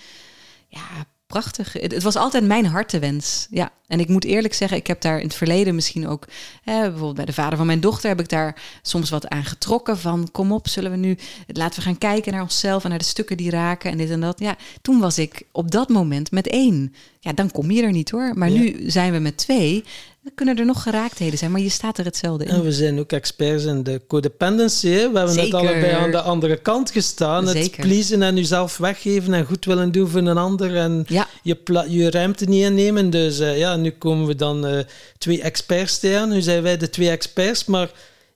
ja, 0.67 1.05
prachtig. 1.31 1.73
Het, 1.73 1.91
het 1.91 2.03
was 2.03 2.15
altijd 2.15 2.45
mijn 2.45 2.65
hartewens. 2.65 3.47
Ja, 3.49 3.69
en 3.87 3.99
ik 3.99 4.07
moet 4.07 4.23
eerlijk 4.23 4.53
zeggen, 4.53 4.77
ik 4.77 4.87
heb 4.87 5.01
daar 5.01 5.17
in 5.19 5.25
het 5.27 5.35
verleden 5.35 5.75
misschien 5.75 6.07
ook, 6.07 6.27
hè, 6.63 6.79
bijvoorbeeld 6.81 7.15
bij 7.15 7.25
de 7.25 7.33
vader 7.33 7.57
van 7.57 7.65
mijn 7.65 7.79
dochter, 7.79 8.09
heb 8.09 8.19
ik 8.19 8.29
daar 8.29 8.61
soms 8.81 9.09
wat 9.09 9.27
aan 9.27 9.43
getrokken 9.45 9.97
van, 9.97 10.29
kom 10.31 10.51
op, 10.51 10.67
zullen 10.67 10.91
we 10.91 10.97
nu, 10.97 11.17
laten 11.47 11.79
we 11.79 11.85
gaan 11.85 11.97
kijken 11.97 12.31
naar 12.31 12.41
onszelf 12.41 12.83
en 12.83 12.89
naar 12.89 12.99
de 12.99 13.05
stukken 13.05 13.37
die 13.37 13.49
raken 13.49 13.91
en 13.91 13.97
dit 13.97 14.09
en 14.09 14.21
dat. 14.21 14.39
Ja, 14.39 14.55
toen 14.81 14.99
was 14.99 15.17
ik 15.17 15.41
op 15.51 15.71
dat 15.71 15.89
moment 15.89 16.31
met 16.31 16.47
één. 16.47 16.93
Ja, 17.19 17.33
dan 17.33 17.51
kom 17.51 17.71
je 17.71 17.81
er 17.83 17.91
niet 17.91 18.09
hoor. 18.11 18.31
Maar 18.35 18.49
Ja. 18.49 18.59
nu 18.59 18.89
zijn 18.89 19.11
we 19.11 19.19
met 19.19 19.37
twee. 19.37 19.83
Dan 20.23 20.31
kunnen 20.35 20.57
er 20.57 20.65
nog 20.65 20.83
geraaktheden 20.83 21.37
zijn, 21.37 21.51
maar 21.51 21.61
je 21.61 21.69
staat 21.69 21.97
er 21.97 22.05
hetzelfde 22.05 22.45
in. 22.45 22.51
En 22.51 22.63
we 22.63 22.71
zijn 22.71 22.99
ook 22.99 23.11
experts 23.11 23.63
in 23.63 23.83
de 23.83 24.01
codependency. 24.07 24.87
hè. 24.87 25.11
We 25.11 25.17
hebben 25.17 25.35
net 25.35 25.43
Zeker. 25.45 25.57
allebei 25.59 25.91
aan 25.91 26.11
de 26.11 26.21
andere 26.21 26.57
kant 26.57 26.91
gestaan. 26.91 27.47
Het 27.47 27.71
pleasen 27.71 28.21
en 28.21 28.35
jezelf 28.35 28.77
weggeven 28.77 29.33
en 29.33 29.45
goed 29.45 29.65
willen 29.65 29.91
doen 29.91 30.07
voor 30.07 30.19
een 30.19 30.37
ander. 30.37 30.75
En 30.75 31.05
Ja, 31.07 31.27
je, 31.43 31.57
je 31.87 32.11
ruimte 32.11 32.45
niet 32.45 32.63
innemen. 32.63 33.09
Dus 33.09 33.39
eh, 33.39 33.57
ja, 33.57 33.75
nu 33.75 33.89
komen 33.89 34.27
we 34.27 34.35
dan 34.35 34.65
eh, 34.65 34.79
twee 35.17 35.41
experts 35.41 35.99
tegen. 35.99 36.29
Nu 36.29 36.41
zijn 36.41 36.61
wij 36.63 36.77
de 36.77 36.89
twee 36.89 37.09
experts. 37.09 37.65
Maar 37.65 37.91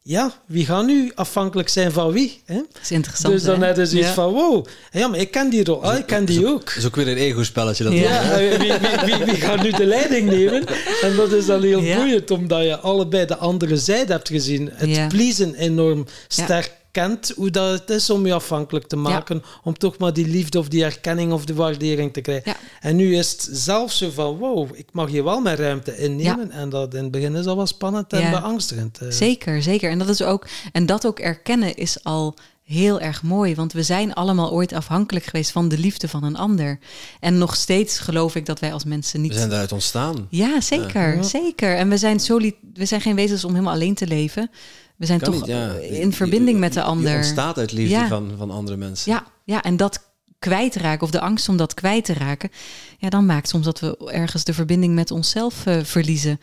ja, 0.07 0.33
wie 0.45 0.65
gaat 0.65 0.85
nu 0.85 1.11
afhankelijk 1.15 1.69
zijn 1.69 1.91
van 1.91 2.11
wie? 2.11 2.41
Hè? 2.45 2.55
dat 2.55 2.81
is 2.81 2.91
interessant. 2.91 3.33
Dus 3.33 3.43
dan 3.43 3.59
hè? 3.61 3.67
heb 3.67 3.75
je 3.75 3.85
zoiets 3.85 4.07
Ja. 4.07 4.13
van, 4.13 4.33
wow, 4.33 4.65
ja, 4.91 5.07
maar 5.07 5.19
ik 5.19 5.31
ken 5.31 5.49
die 5.49 5.63
rol. 5.63 5.83
Ah, 5.83 5.97
ik 5.97 6.05
ken 6.05 6.25
die 6.25 6.47
ook. 6.47 6.65
Dat 6.65 6.75
is 6.75 6.85
ook 6.85 6.95
weer 6.95 7.07
een 7.07 7.17
ego-spelletje. 7.17 7.83
Dat 7.83 7.93
Ja. 7.93 7.99
Ja, 8.01 8.37
wie, 8.57 8.57
wie, 8.57 9.15
wie, 9.15 9.25
wie 9.25 9.35
gaat 9.41 9.63
nu 9.63 9.71
de 9.71 9.85
leiding 9.85 10.29
nemen? 10.29 10.65
En 11.01 11.15
dat 11.15 11.31
is 11.31 11.45
dan 11.45 11.63
heel 11.63 11.81
Ja. 11.81 11.95
boeiend, 11.97 12.31
omdat 12.31 12.63
je 12.63 12.77
allebei 12.79 13.25
de 13.25 13.37
andere 13.37 13.77
zijde 13.77 14.11
hebt 14.11 14.27
gezien. 14.29 14.69
Het 14.73 14.89
Ja. 14.89 15.07
pleasen 15.07 15.55
enorm 15.55 15.97
Ja. 15.97 16.13
sterk 16.27 16.71
kent, 16.95 17.31
hoe 17.35 17.49
dat 17.49 17.79
het 17.79 17.89
is 17.89 18.09
om 18.09 18.25
je 18.25 18.33
afhankelijk 18.33 18.87
te 18.87 18.95
maken, 18.95 19.43
om 19.63 19.77
toch 19.77 19.97
maar 19.97 20.13
die 20.13 20.27
liefde 20.27 20.59
of 20.59 20.67
die 20.67 20.83
erkenning 20.83 21.31
of 21.31 21.45
de 21.45 21.53
waardering 21.53 22.13
te 22.13 22.21
krijgen. 22.21 22.51
Ja. 22.51 22.57
En 22.81 22.95
nu 22.95 23.15
is 23.17 23.31
het 23.31 23.47
zelf 23.51 23.91
zo 23.91 24.09
van, 24.09 24.37
wow, 24.37 24.69
ik 24.73 24.87
mag 24.91 25.09
hier 25.09 25.23
wel 25.23 25.41
mijn 25.41 25.55
ruimte 25.57 25.97
innemen. 25.97 26.51
En 26.51 26.69
dat 26.69 26.93
in 26.93 27.03
het 27.03 27.11
begin 27.11 27.35
is 27.35 27.43
dat 27.45 27.55
wel 27.55 27.67
spannend 27.67 28.13
en 28.13 28.19
Ja. 28.21 28.29
beangstigend. 28.29 28.97
eh. 28.97 29.07
Zeker, 29.09 29.61
zeker. 29.61 29.89
En 29.89 29.97
dat 29.99 30.09
is 30.09 30.21
ook, 30.21 30.47
en 30.71 30.85
dat 30.85 31.05
ook 31.05 31.19
erkennen 31.19 31.75
is 31.75 32.03
al 32.03 32.35
heel 32.63 32.99
erg 32.99 33.23
mooi. 33.23 33.55
Want 33.55 33.73
we 33.73 33.83
zijn 33.83 34.13
allemaal 34.13 34.51
ooit 34.51 34.73
afhankelijk 34.73 35.25
geweest 35.25 35.51
van 35.51 35.69
de 35.69 35.77
liefde 35.77 36.07
van 36.07 36.23
een 36.23 36.35
ander. 36.37 36.79
En 37.19 37.37
nog 37.37 37.55
steeds 37.55 37.99
geloof 37.99 38.35
ik 38.35 38.45
dat 38.45 38.59
wij 38.59 38.73
als 38.73 38.83
mensen 38.83 39.21
niet. 39.21 39.31
We 39.31 39.37
zijn 39.37 39.49
daaruit 39.49 39.71
ontstaan. 39.71 40.27
Ja, 40.29 40.61
zeker, 40.61 41.15
Ja. 41.15 41.23
zeker. 41.23 41.75
En 41.75 41.89
we 41.89 41.97
zijn, 41.97 42.19
zo 42.19 42.37
we 42.73 42.85
zijn 42.85 43.01
geen 43.01 43.15
wezens 43.15 43.43
om 43.45 43.51
helemaal 43.51 43.73
alleen 43.73 43.95
te 43.95 44.07
leven. 44.07 44.51
We 44.97 45.05
zijn 45.05 45.19
Kan 45.19 45.31
toch 45.31 45.41
niet, 45.41 45.49
ja. 45.49 45.73
in 45.73 46.13
verbinding 46.13 46.59
met 46.59 46.73
de 46.73 46.79
Je 46.79 46.85
ander. 46.85 47.15
ontstaat 47.15 47.57
uit 47.57 47.71
liefde 47.71 47.95
Ja. 47.95 48.07
van, 48.07 48.31
van 48.37 48.51
andere 48.51 48.77
mensen. 48.77 49.11
Ja, 49.11 49.23
ja, 49.43 49.63
en 49.63 49.77
dat 49.77 49.99
kwijtraken 50.39 51.01
of 51.03 51.11
de 51.11 51.19
angst 51.19 51.49
om 51.49 51.57
dat 51.57 51.73
kwijt 51.73 52.05
te 52.05 52.13
raken, 52.13 52.49
ja, 52.97 53.09
dan 53.09 53.25
maakt 53.25 53.49
soms 53.49 53.65
dat 53.65 53.79
we 53.79 53.97
ergens 54.11 54.43
de 54.43 54.53
verbinding 54.53 54.93
met 54.95 55.11
onszelf 55.11 55.65
eh, 55.65 55.83
verliezen. 55.83 56.39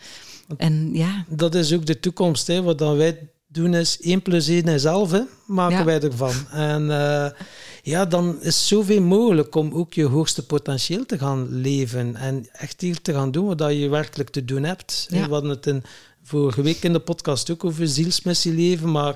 En 0.57 0.89
ja, 0.93 1.25
Dat 1.29 1.55
is 1.55 1.73
ook 1.73 1.85
de 1.85 1.99
toekomst. 1.99 2.47
Hè. 2.47 2.61
Wat 2.61 2.77
dan 2.77 2.97
wij 2.97 3.29
doen 3.47 3.73
is 3.73 3.97
1 4.01 4.21
plus 4.21 4.47
1 4.47 4.63
is 4.67 4.83
11, 4.83 5.11
hè, 5.11 5.21
maken 5.47 5.77
Ja. 5.77 5.83
wij 5.85 6.01
ervan. 6.01 6.33
En 6.51 6.91
eh, 6.91 7.29
ja, 7.83 8.05
dan 8.05 8.41
is 8.41 8.67
zoveel 8.67 9.01
mogelijk 9.01 9.55
om 9.55 9.73
ook 9.73 9.93
je 9.93 10.05
hoogste 10.05 10.45
potentieel 10.45 11.05
te 11.05 11.17
gaan 11.17 11.47
leven. 11.49 12.15
En 12.15 12.47
echt 12.51 12.81
hier 12.81 13.01
te 13.01 13.13
gaan 13.13 13.31
doen 13.31 13.45
wat 13.57 13.73
je 13.73 13.89
werkelijk 13.89 14.29
te 14.29 14.45
doen 14.45 14.63
hebt. 14.63 15.05
Ja. 15.09 15.25
We 15.25 15.31
hadden 15.33 15.49
het 15.49 15.67
in, 15.67 15.83
vorige 16.23 16.61
week 16.61 16.83
in 16.83 16.93
de 16.93 16.99
podcast 16.99 17.49
ook 17.51 17.63
over 17.65 17.87
zielsmissie 17.87 18.53
leven. 18.53 18.91
Maar 18.91 19.15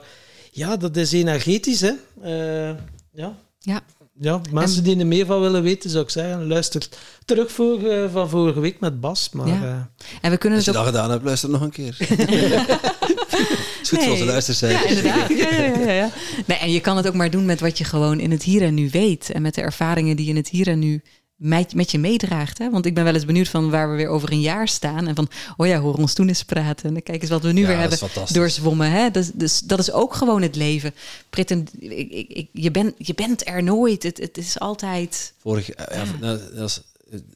ja, 0.51 0.77
dat 0.77 0.95
is 0.95 1.11
energetisch. 1.11 1.81
Hè. 1.81 1.91
Eh, 2.21 2.75
ja. 3.13 3.35
ja, 3.59 3.81
Ja, 4.19 4.41
mensen 4.51 4.83
die 4.83 4.99
er 4.99 5.07
meer 5.07 5.25
van 5.25 5.41
willen 5.41 5.63
weten, 5.63 5.89
zou 5.89 6.03
ik 6.03 6.09
zeggen, 6.09 6.47
luister 6.47 6.87
terug 7.25 7.51
voor, 7.51 7.83
eh, 7.83 8.11
van 8.11 8.29
vorige 8.29 8.59
week 8.59 8.79
met 8.79 8.99
Bas. 8.99 9.29
Maar 9.31 9.47
Ja. 9.47 9.53
eh, 9.63 10.05
en 10.21 10.31
we 10.31 10.37
kunnen 10.37 10.57
Als 10.57 10.65
je 10.67 10.71
het 10.71 10.79
ook 10.79 10.85
dat 10.85 10.93
gedaan 10.95 11.11
hebt, 11.11 11.23
luister 11.23 11.49
nog 11.49 11.61
een 11.61 11.71
keer. 11.71 11.97
is 13.81 13.89
goed 13.89 13.99
voor 14.03 14.11
onze 14.11 14.23
Ja, 14.23 14.31
luistercijfers. 14.31 14.91
inderdaad. 14.95 15.29
Ja, 15.29 15.49
ja, 15.49 15.79
ja, 15.79 15.91
ja. 15.91 16.09
Nee, 16.45 16.57
en 16.57 16.71
je 16.71 16.79
kan 16.79 16.97
het 16.97 17.07
ook 17.07 17.13
maar 17.13 17.29
doen 17.31 17.45
met 17.45 17.59
wat 17.59 17.77
je 17.77 17.83
gewoon 17.83 18.19
in 18.19 18.31
het 18.31 18.43
hier 18.43 18.61
en 18.61 18.73
nu 18.73 18.89
weet. 18.89 19.29
En 19.31 19.41
met 19.41 19.55
de 19.55 19.61
ervaringen 19.61 20.15
die 20.15 20.25
je 20.25 20.31
in 20.31 20.37
het 20.37 20.49
hier 20.49 20.67
en 20.67 20.79
nu 20.79 21.01
met, 21.37 21.91
je 21.91 21.99
meedraagt. 21.99 22.57
Hè? 22.57 22.69
Want 22.69 22.85
ik 22.85 22.93
ben 22.93 23.03
wel 23.03 23.13
eens 23.13 23.25
benieuwd 23.25 23.47
van 23.47 23.69
waar 23.69 23.89
we 23.91 23.95
weer 23.95 24.07
over 24.07 24.31
een 24.31 24.41
jaar 24.41 24.67
staan. 24.67 25.07
En 25.07 25.15
van, 25.15 25.29
oh 25.57 25.67
ja, 25.67 25.79
hoor 25.79 25.95
ons 25.95 26.13
toen 26.13 26.27
eens 26.27 26.43
praten. 26.43 26.95
En 26.95 27.03
kijk 27.03 27.21
eens 27.21 27.29
wat 27.31 27.41
we 27.41 27.51
nu 27.51 27.61
Ja, 27.61 27.67
weer 27.67 27.77
hebben 27.77 27.99
doorzwommen. 28.33 28.91
Hè? 28.91 29.11
Dus, 29.11 29.31
dus 29.33 29.59
dat 29.59 29.79
is 29.79 29.91
ook 29.91 30.13
gewoon 30.13 30.41
het 30.41 30.55
leven. 30.55 30.93
Pretend, 31.29 31.71
ik, 31.79 32.11
ik, 32.11 32.29
ik- 32.29 32.49
je, 32.51 32.71
bent 32.71 32.93
je 32.97 33.13
bent 33.13 33.47
er 33.47 33.63
nooit. 33.63 34.03
Het, 34.03 34.17
het 34.17 34.37
is 34.37 34.59
altijd... 34.59 35.33
Vorig, 35.41 35.67
ja, 35.67 36.05
dat 36.55 36.69
is- 36.69 36.81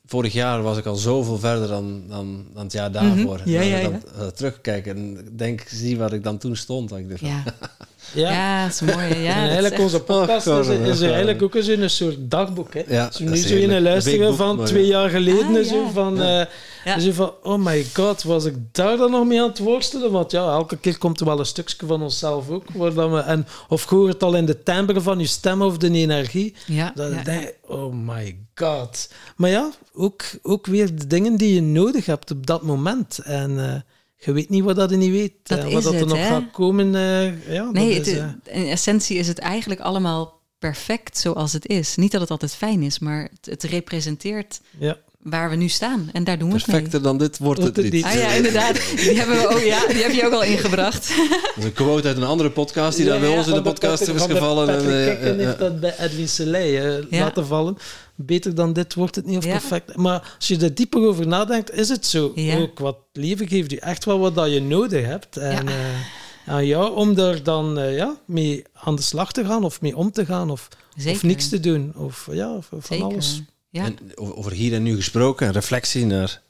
vorig 0.05 0.33
jaar 0.33 0.61
was 0.61 0.77
ik 0.77 0.85
al 0.85 0.95
zoveel 0.95 1.37
verder 1.39 1.67
dan, 1.67 2.03
dan, 2.07 2.45
dan 2.53 2.63
het 2.63 2.71
jaar 2.71 2.91
daarvoor. 2.91 3.39
Mhm. 3.39 3.49
Ja, 3.49 3.61
En 3.61 3.71
als 3.73 3.81
ja, 3.81 3.87
ik 3.87 4.01
dan 4.15 4.21
uh, 4.21 4.27
terugkijk 4.27 4.85
en 4.87 5.27
denk, 5.35 5.65
zie 5.69 5.97
waar 5.97 6.13
ik 6.13 6.23
dan 6.23 6.37
toen 6.37 6.55
stond. 6.55 6.89
Dan 6.89 6.97
ik 6.99 7.19
Ja, 7.19 7.43
ja. 8.13 8.31
ja. 8.31 8.63
dat 8.63 8.73
is 8.73 8.81
mooi. 8.81 9.07
hè. 9.07 9.21
Ja, 9.23 9.35
en 9.35 9.43
eigenlijk 9.43 9.79
onze 9.79 9.99
podcast 10.01 10.47
is, 10.47 10.67
is 10.67 11.01
eigenlijk 11.01 11.41
ook 11.41 11.55
eens 11.55 11.67
een 11.67 11.89
soort 11.89 12.15
dagboek. 12.19 12.73
Hè? 12.73 12.81
Ja, 12.87 13.05
Als 13.05 13.17
we 13.17 13.23
dat 13.25 13.33
nu 13.33 13.39
zo 13.39 13.55
in 13.55 13.81
luisteren 13.81 14.35
van 14.35 14.55
maar 14.55 14.65
twee 14.65 14.85
ja. 14.85 14.99
jaar 14.99 15.09
geleden. 15.09 15.55
Ah, 15.55 15.63
zo 15.63 15.81
ja. 15.83 15.89
van, 15.89 16.15
Ja. 16.15 16.39
eh, 16.41 16.47
Ja. 16.85 16.99
zo 16.99 17.11
van, 17.11 17.33
oh 17.43 17.57
my 17.65 17.85
god, 17.93 18.23
was 18.23 18.45
ik 18.45 18.55
daar 18.71 18.97
dan 18.97 19.11
nog 19.11 19.25
mee 19.25 19.41
aan 19.41 19.47
het 19.49 19.59
worstelen? 19.59 20.11
Want 20.11 20.31
ja, 20.31 20.43
elke 20.51 20.77
keer 20.77 20.97
komt 20.97 21.19
er 21.19 21.25
wel 21.25 21.39
een 21.39 21.45
stukje 21.45 21.85
van 21.87 22.01
onszelf 22.01 22.49
ook. 22.49 22.63
Waar 22.73 22.93
dan 22.93 23.11
we, 23.11 23.19
en, 23.19 23.47
of 23.67 23.85
hoor 23.85 24.07
het 24.07 24.23
al 24.23 24.35
in 24.35 24.45
de 24.45 24.63
timbre 24.63 25.01
van 25.01 25.19
je 25.19 25.25
stem 25.25 25.61
of 25.61 25.77
de 25.77 25.91
energie. 25.91 26.55
Ja, 26.65 26.91
Dat 26.95 27.11
ja, 27.11 27.17
ik 27.19 27.25
denk, 27.25 27.53
oh 27.67 27.93
my 27.93 28.37
god. 28.55 29.09
Maar 29.35 29.49
ja, 29.49 29.69
ook, 29.93 30.23
ook 30.41 30.65
weer 30.67 30.95
de 30.95 31.07
dingen 31.07 31.35
die 31.35 31.53
je 31.53 31.61
nodig 31.61 32.05
hebt 32.05 32.31
op 32.31 32.47
dat 32.47 32.61
moment. 32.63 33.19
En 33.23 33.59
eh, 33.73 33.79
je 34.25 34.31
weet 34.31 34.49
niet 34.49 34.63
wat 34.63 34.75
dat 34.75 34.89
je 34.89 34.97
niet 34.97 35.11
weet. 35.11 35.33
Dat 35.43 35.63
is 35.63 35.73
wat 35.73 35.83
dat 35.83 35.93
er 35.93 36.07
nog 36.07 36.17
hè? 36.17 36.27
gaat 36.27 36.51
komen. 36.51 36.95
eh, 36.95 37.53
ja, 37.53 37.71
Nee, 37.71 37.97
dat 37.97 38.07
is, 38.07 38.17
eh, 38.17 38.29
in 38.43 38.67
essentie 38.67 39.17
is 39.17 39.27
het 39.27 39.39
eigenlijk 39.39 39.79
allemaal 39.79 40.41
perfect 40.59 41.17
zoals 41.17 41.53
het 41.53 41.67
is. 41.67 41.95
Niet 41.95 42.11
dat 42.11 42.21
het 42.21 42.31
altijd 42.31 42.55
fijn 42.55 42.81
is, 42.81 42.99
maar 42.99 43.29
het, 43.33 43.45
het 43.45 43.63
representeert 43.63 44.61
ja. 44.79 44.97
Waar 45.23 45.49
we 45.49 45.55
nu 45.55 45.67
staan. 45.67 46.09
En 46.13 46.23
daar 46.23 46.37
doen 46.37 46.49
we 46.49 46.55
het 46.55 46.67
mee. 46.67 46.75
Perfecter 46.75 47.01
dan 47.01 47.17
dit 47.17 47.37
wordt 47.37 47.61
het 47.63 47.91
niet. 47.91 48.03
Ah 48.05 48.13
ja, 48.13 48.31
inderdaad. 48.31 48.73
Die 48.95 49.17
hebben 49.19 49.37
we 49.37 49.47
ook, 49.47 49.59
ja, 49.59 49.87
die 49.87 50.01
heb 50.03 50.11
je 50.11 50.25
ook 50.25 50.33
al 50.33 50.43
ingebracht. 50.43 51.07
Dat 51.17 51.53
is 51.57 51.63
een 51.63 51.73
quote 51.73 52.07
uit 52.07 52.17
een 52.17 52.23
andere 52.23 52.49
podcast 52.49 52.97
die 52.97 53.05
daar 53.05 53.19
bij 53.19 53.29
ons 53.37 53.47
in 53.47 53.53
de 53.53 53.61
podcast 53.61 54.01
is 54.07 54.21
gevallen. 54.21 54.69
En, 54.69 54.75
Patrick 54.75 54.93
eh, 54.93 55.05
Kikken 55.07 55.39
eh, 55.39 55.45
heeft 55.45 55.59
dat 55.59 55.79
bij 55.79 55.95
Edwin 55.99 56.27
Selei 56.27 56.77
eh, 56.77 57.01
Ja. 57.09 57.19
laten 57.19 57.45
vallen. 57.45 57.77
Beter 58.15 58.55
dan 58.55 58.73
dit 58.73 58.93
wordt 58.93 59.15
het 59.15 59.25
niet 59.25 59.37
of 59.37 59.45
Ja. 59.45 59.51
perfect. 59.51 59.95
Maar 59.95 60.33
als 60.37 60.47
je 60.47 60.57
er 60.57 60.75
dieper 60.75 61.01
over 61.07 61.27
nadenkt, 61.27 61.71
is 61.73 61.89
het 61.89 62.05
zo. 62.05 62.31
Ja. 62.35 62.57
Ook 62.57 62.79
wat 62.79 62.97
leven 63.13 63.47
geeft 63.47 63.71
je 63.71 63.79
echt 63.79 64.05
wel 64.05 64.19
wat 64.19 64.35
dat 64.35 64.51
je 64.51 64.61
nodig 64.61 65.05
hebt. 65.05 65.37
En 65.37 65.65
Ja. 65.67 65.71
eh, 65.71 66.53
aan 66.53 66.65
jou 66.65 66.95
om 66.95 67.13
daar 67.15 67.43
dan 67.43 67.79
eh, 67.79 67.95
ja, 67.95 68.15
mee 68.25 68.63
aan 68.73 68.95
de 68.95 69.01
slag 69.01 69.31
te 69.31 69.45
gaan 69.45 69.63
of 69.63 69.81
mee 69.81 69.95
om 69.97 70.11
te 70.11 70.25
gaan 70.25 70.49
of, 70.49 70.67
Zeker. 70.95 71.11
of 71.15 71.23
niks 71.23 71.49
te 71.49 71.59
doen. 71.59 71.93
Of 71.95 72.27
ja, 72.31 72.53
of, 72.55 72.65
van 72.69 72.81
Zeker. 72.83 73.05
alles. 73.05 73.41
Ja. 73.71 73.83
En 73.85 73.97
over 74.15 74.51
hier 74.51 74.73
en 74.73 74.83
nu 74.83 74.95
gesproken, 74.95 75.47
een 75.47 75.53
reflectie 75.53 76.05
naar 76.05 76.41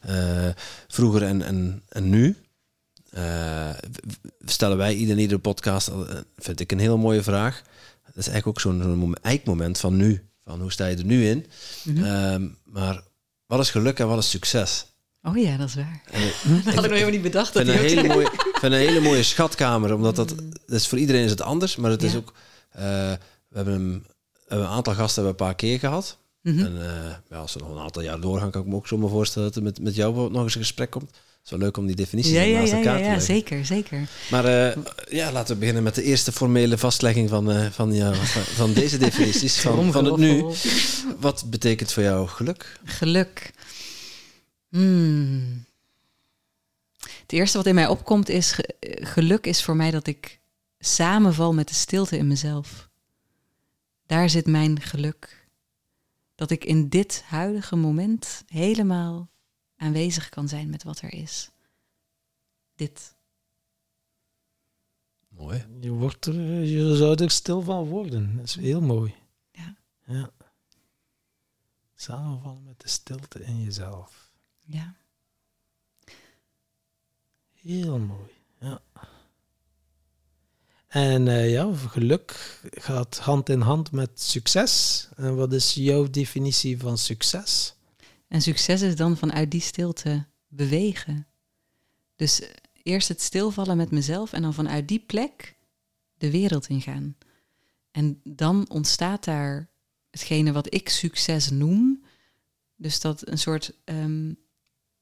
eh, 0.00 0.48
vroeger 0.88 1.22
en, 1.22 1.42
en, 1.42 1.82
en 1.88 2.08
nu. 2.10 2.36
Eh, 3.10 3.70
stellen 4.44 4.76
wij 4.76 4.94
ieder 4.94 5.14
in 5.14 5.20
iedere 5.20 5.40
podcast, 5.40 5.88
eh, 5.88 5.98
vind 6.36 6.60
ik 6.60 6.72
een 6.72 6.78
hele 6.78 6.96
mooie 6.96 7.22
vraag. 7.22 7.62
Dat 8.06 8.16
is 8.16 8.28
eigenlijk 8.28 8.46
ook 8.46 8.60
zo'n 8.60 8.82
zo'n 8.82 8.96
mom- 8.96 9.14
eikmoment 9.22 9.78
van 9.78 9.96
nu. 9.96 10.22
Van 10.44 10.60
hoe 10.60 10.72
sta 10.72 10.86
je 10.86 10.96
er 10.96 11.04
nu 11.04 11.28
in? 11.28 11.46
Mhm. 11.84 12.04
Ehm, 12.04 12.48
maar 12.64 13.02
wat 13.46 13.60
is 13.60 13.70
geluk 13.70 13.98
en 13.98 14.08
wat 14.08 14.18
is 14.18 14.30
succes? 14.30 14.86
Oh 15.22 15.36
ja, 15.36 15.56
dat 15.56 15.68
is 15.68 15.74
waar. 15.74 16.02
En 16.10 16.22
ik 16.22 16.34
Dat 16.64 16.74
had 16.74 16.84
ik 16.84 16.90
nog 16.90 16.90
helemaal 16.90 17.10
niet 17.10 17.22
bedacht. 17.22 17.52
Dat 17.52 17.64
vind 17.66 17.78
een 17.78 17.84
hele 17.84 18.08
mooie, 18.08 18.24
ik 18.26 18.56
vind 18.60 18.72
een 18.72 18.78
hele 18.78 19.00
mooie 19.00 19.22
schatkamer, 19.22 19.94
omdat 19.94 20.16
dat, 20.16 20.28
dat 20.66 20.80
is 20.80 20.86
voor 20.86 20.98
iedereen 20.98 21.24
is 21.24 21.30
het 21.30 21.40
anders, 21.40 21.76
maar 21.76 21.90
het 21.90 22.02
is 22.02 22.14
ook. 22.16 22.32
we 22.70 23.18
hebben 23.54 23.74
hem, 23.74 23.92
we 24.32 24.44
hebben 24.48 24.66
een 24.66 24.72
aantal 24.74 24.94
gasten 24.94 25.22
hebben 25.24 25.40
een 25.40 25.46
paar 25.46 25.56
keer 25.56 25.78
gehad. 25.78 26.18
Mhm. 26.42 26.58
En 26.64 26.82
eh, 26.82 27.14
ja, 27.30 27.36
als 27.36 27.54
we 27.54 27.60
nog 27.60 27.70
een 27.70 27.78
aantal 27.82 28.02
jaar 28.02 28.20
doorgaan, 28.20 28.50
kan 28.50 28.62
ik 28.62 28.68
me 28.68 28.74
ook 28.74 28.86
zomaar 28.86 29.08
voorstellen 29.10 29.48
dat 29.48 29.56
er 29.56 29.62
met, 29.62 29.80
met 29.80 29.94
jou 29.94 30.30
nog 30.30 30.42
eens 30.42 30.54
een 30.54 30.60
gesprek 30.60 30.90
komt. 30.90 31.08
Het 31.10 31.44
is 31.44 31.50
wel 31.50 31.58
leuk 31.58 31.76
om 31.76 31.86
die 31.86 31.96
definities 31.96 32.32
Ja, 32.32 32.42
ja, 32.42 32.58
naast 32.58 32.70
ja, 32.70 32.76
elkaar 32.78 32.92
ja, 32.92 32.98
te 32.98 33.04
ja, 33.04 33.10
leggen. 33.16 33.34
zeker, 33.34 33.66
zeker. 33.66 34.08
Maar 34.30 34.44
eh, 34.44 34.76
ja, 35.08 35.32
laten 35.32 35.52
we 35.54 35.58
beginnen 35.60 35.82
met 35.82 35.94
de 35.94 36.02
eerste 36.02 36.32
formele 36.32 36.78
vastlegging 36.78 37.28
van, 37.28 37.50
eh, 37.50 37.66
van, 37.70 37.92
ja, 37.94 38.14
van, 38.14 38.42
van 38.42 38.72
deze 38.72 38.98
definities. 39.08 39.60
Van, 39.60 39.92
van 39.92 40.04
het 40.04 40.16
nu. 40.16 40.44
Wat 41.20 41.44
betekent 41.50 41.92
voor 41.92 42.02
jou 42.02 42.28
geluk? 42.28 42.78
Geluk. 42.84 43.50
Hmm. 44.68 45.64
Het 46.98 47.32
eerste 47.32 47.56
wat 47.56 47.66
in 47.66 47.74
mij 47.74 47.86
opkomt 47.86 48.28
is, 48.28 48.52
ge- 48.52 48.74
geluk 49.00 49.46
is 49.46 49.62
voor 49.62 49.76
mij 49.76 49.90
dat 49.90 50.06
ik 50.06 50.38
samenval 50.78 51.54
met 51.54 51.68
de 51.68 51.74
stilte 51.74 52.16
in 52.16 52.26
mezelf. 52.26 52.88
Daar 54.06 54.30
zit 54.30 54.46
mijn 54.46 54.80
geluk. 54.80 55.37
Dat 56.38 56.50
ik 56.50 56.64
in 56.64 56.88
dit 56.88 57.22
huidige 57.22 57.76
moment 57.76 58.44
helemaal 58.46 59.30
aanwezig 59.76 60.28
kan 60.28 60.48
zijn 60.48 60.70
met 60.70 60.82
wat 60.82 61.00
er 61.00 61.12
is. 61.12 61.50
Dit. 62.74 63.16
Mooi. 65.28 65.66
Je, 65.80 65.90
wordt 65.90 66.26
er, 66.26 66.34
je 66.64 66.96
zou 66.96 67.22
er 67.22 67.30
stil 67.30 67.62
van 67.62 67.84
worden. 67.84 68.36
Dat 68.36 68.44
is 68.44 68.54
heel 68.54 68.80
mooi. 68.80 69.14
Ja. 69.52 69.76
ja. 70.04 70.30
Samenvallen 71.94 72.64
met 72.64 72.80
de 72.80 72.88
stilte 72.88 73.44
in 73.44 73.62
jezelf. 73.62 74.30
Ja. 74.64 74.94
Heel 77.52 77.98
mooi, 77.98 78.32
ja. 78.60 78.82
En 80.88 81.28
eh, 81.28 81.50
ja, 81.50 81.74
geluk 81.74 82.60
gaat 82.70 83.18
hand 83.18 83.48
in 83.48 83.60
hand 83.60 83.92
met 83.92 84.20
succes. 84.20 85.08
En 85.16 85.36
wat 85.36 85.52
is 85.52 85.74
jouw 85.74 86.10
definitie 86.10 86.78
van 86.78 86.98
succes? 86.98 87.74
En 88.28 88.42
succes 88.42 88.82
is 88.82 88.96
dan 88.96 89.16
vanuit 89.16 89.50
die 89.50 89.60
stilte 89.60 90.26
bewegen. 90.46 91.26
Dus 92.16 92.40
eh, 92.40 92.48
eerst 92.82 93.08
het 93.08 93.22
stilvallen 93.22 93.76
met 93.76 93.90
mezelf 93.90 94.32
en 94.32 94.42
dan 94.42 94.54
vanuit 94.54 94.88
die 94.88 94.98
plek 94.98 95.56
de 96.18 96.30
wereld 96.30 96.68
ingaan. 96.68 97.16
En 97.90 98.20
dan 98.24 98.68
ontstaat 98.68 99.24
daar 99.24 99.68
hetgene 100.10 100.52
wat 100.52 100.74
ik 100.74 100.88
succes 100.88 101.50
noem. 101.50 102.04
Dus 102.76 103.00
dat 103.00 103.28
een 103.28 103.38
soort 103.38 103.72
ehm, 103.84 104.32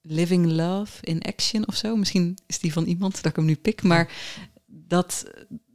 living 0.01 0.47
love 0.47 1.05
in 1.05 1.23
action 1.23 1.67
of 1.67 1.75
zo. 1.77 1.97
Misschien 1.97 2.39
is 2.47 2.59
die 2.59 2.73
van 2.73 2.85
iemand 2.85 3.15
dat 3.15 3.25
ik 3.25 3.37
hem 3.37 3.45
nu 3.45 3.57
pik, 3.57 3.83
maar 3.83 4.13
dat 4.67 5.25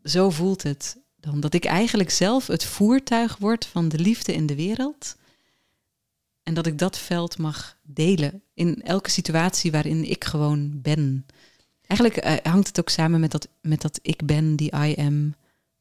zo 0.03 0.29
voelt 0.29 0.63
het 0.63 0.97
dan. 1.15 1.39
Dat 1.39 1.53
ik 1.53 1.65
eigenlijk 1.65 2.09
zelf 2.09 2.47
het 2.47 2.63
voertuig 2.63 3.37
word 3.37 3.65
van 3.65 3.89
de 3.89 3.99
liefde 3.99 4.33
in 4.33 4.45
de 4.45 4.55
wereld. 4.55 5.15
En 6.43 6.53
dat 6.53 6.65
ik 6.65 6.77
dat 6.77 6.97
veld 6.97 7.37
mag 7.37 7.77
delen 7.81 8.43
in 8.53 8.81
elke 8.81 9.09
situatie 9.09 9.71
waarin 9.71 10.09
ik 10.09 10.23
gewoon 10.23 10.81
ben. 10.81 11.25
Eigenlijk 11.85 12.19
eh, 12.19 12.51
hangt 12.51 12.67
het 12.67 12.79
ook 12.79 12.89
samen 12.89 13.19
met 13.19 13.31
dat, 13.31 13.47
met 13.61 13.81
dat 13.81 13.99
ik 14.01 14.25
ben, 14.25 14.55
die 14.55 14.75
I 14.75 14.95
am 14.97 15.35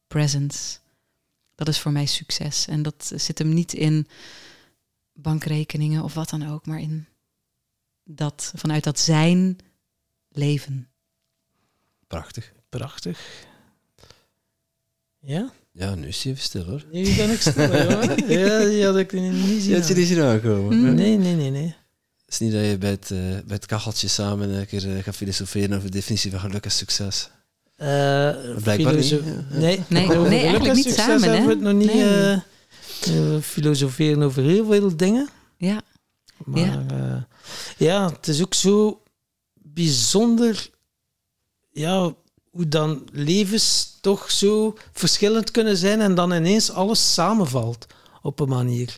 presence. 0.06 0.78
Dat 1.54 1.68
is 1.68 1.80
voor 1.80 1.92
mij 1.92 2.06
succes. 2.06 2.66
En 2.66 2.82
dat 2.82 3.12
zit 3.14 3.38
hem 3.38 3.54
niet 3.54 3.72
in 3.72 4.06
bankrekeningen 5.12 6.02
of 6.02 6.14
wat 6.14 6.30
dan 6.30 6.48
ook, 6.48 6.66
maar 6.66 6.80
in 6.80 7.06
dat, 8.04 8.52
vanuit 8.56 8.84
dat 8.84 8.98
zijn 8.98 9.58
leven. 10.28 10.88
Prachtig. 12.06 12.52
Prachtig. 12.68 13.48
Ja? 15.20 15.52
Ja, 15.72 15.94
nu 15.94 16.06
is 16.06 16.22
hij 16.22 16.32
even 16.32 16.44
stil 16.44 16.64
hoor. 16.64 16.84
Nu 16.92 17.14
ben 17.16 17.30
ik 17.30 17.40
stil, 17.40 17.66
hoor. 17.72 18.30
Ja, 18.30 18.64
die 18.64 18.84
had 18.84 18.96
ik 18.96 19.12
niet 19.12 19.62
zien. 19.62 19.76
Je 19.76 19.84
je 19.88 19.94
niet 19.94 20.06
zien 20.06 20.20
aankomen. 20.22 20.78
Mm. 20.78 20.94
Nee, 20.94 21.16
nee, 21.16 21.34
nee, 21.34 21.50
nee. 21.50 21.74
Het 22.24 22.34
is 22.34 22.38
niet 22.38 22.52
dat 22.52 22.64
je 22.64 22.78
bij 22.78 22.90
het, 22.90 23.10
eh, 23.10 23.18
bij 23.18 23.42
het 23.56 23.66
kacheltje 23.66 24.08
samen 24.08 24.50
een 24.50 24.66
keer 24.66 24.96
eh, 24.96 25.02
gaat 25.02 25.16
filosoferen 25.16 25.72
over 25.76 25.90
de 25.90 25.96
definitie 25.96 26.30
van 26.30 26.40
geluk 26.40 26.64
en 26.64 26.70
succes. 26.70 27.30
Eh, 27.76 28.34
Blijkbaar 28.62 28.94
niet. 28.94 29.10
Nee, 29.10 29.20
Nee, 29.50 29.84
nee, 29.88 30.06
geluk 30.06 30.26
eigenlijk 30.30 30.64
en 30.64 30.74
niet 30.74 30.84
succes 30.84 31.04
samen, 31.04 31.22
hebben 31.22 31.40
hè? 31.40 31.46
we 31.46 31.52
het 31.52 31.60
nog 31.60 31.72
niet 31.74 31.94
Nee. 31.94 32.32
eh, 32.32 32.40
we 33.34 33.38
filosoferen 33.42 34.22
over 34.22 34.42
heel 34.42 34.66
veel 34.66 34.96
dingen. 34.96 35.28
Ja, 35.56 35.82
Maar 36.44 36.60
Ja. 36.60 36.84
ja, 36.88 37.28
ja 37.76 38.10
het 38.12 38.28
is 38.28 38.40
ook 38.42 38.54
zo 38.54 39.02
bijzonder 39.54 40.70
ja, 41.70 42.14
hoe 42.50 42.68
dan 42.68 43.02
levens 43.12 43.96
toch 44.00 44.30
zo 44.30 44.74
verschillend 44.92 45.50
kunnen 45.50 45.76
zijn 45.76 46.00
en 46.00 46.14
dan 46.14 46.32
ineens 46.32 46.70
alles 46.72 47.12
samenvalt 47.14 47.86
op 48.22 48.40
een 48.40 48.48
manier. 48.48 48.96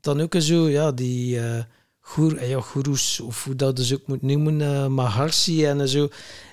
Dan 0.00 0.20
ook 0.20 0.34
zo, 0.38 0.68
ja, 0.68 0.92
die 0.92 1.40
eh 1.40 1.62
goer, 2.00 2.36
eh, 2.36 2.50
ja, 2.50 2.60
goeroes, 2.60 3.20
of 3.20 3.44
hoe 3.44 3.56
dat 3.56 3.76
dus 3.76 3.94
ook 3.94 4.06
moet 4.06 4.22
noemen, 4.22 4.60
eh 4.62 4.86
Maharshi 4.86 5.64
en 5.66 5.88
zo. 5.88 6.08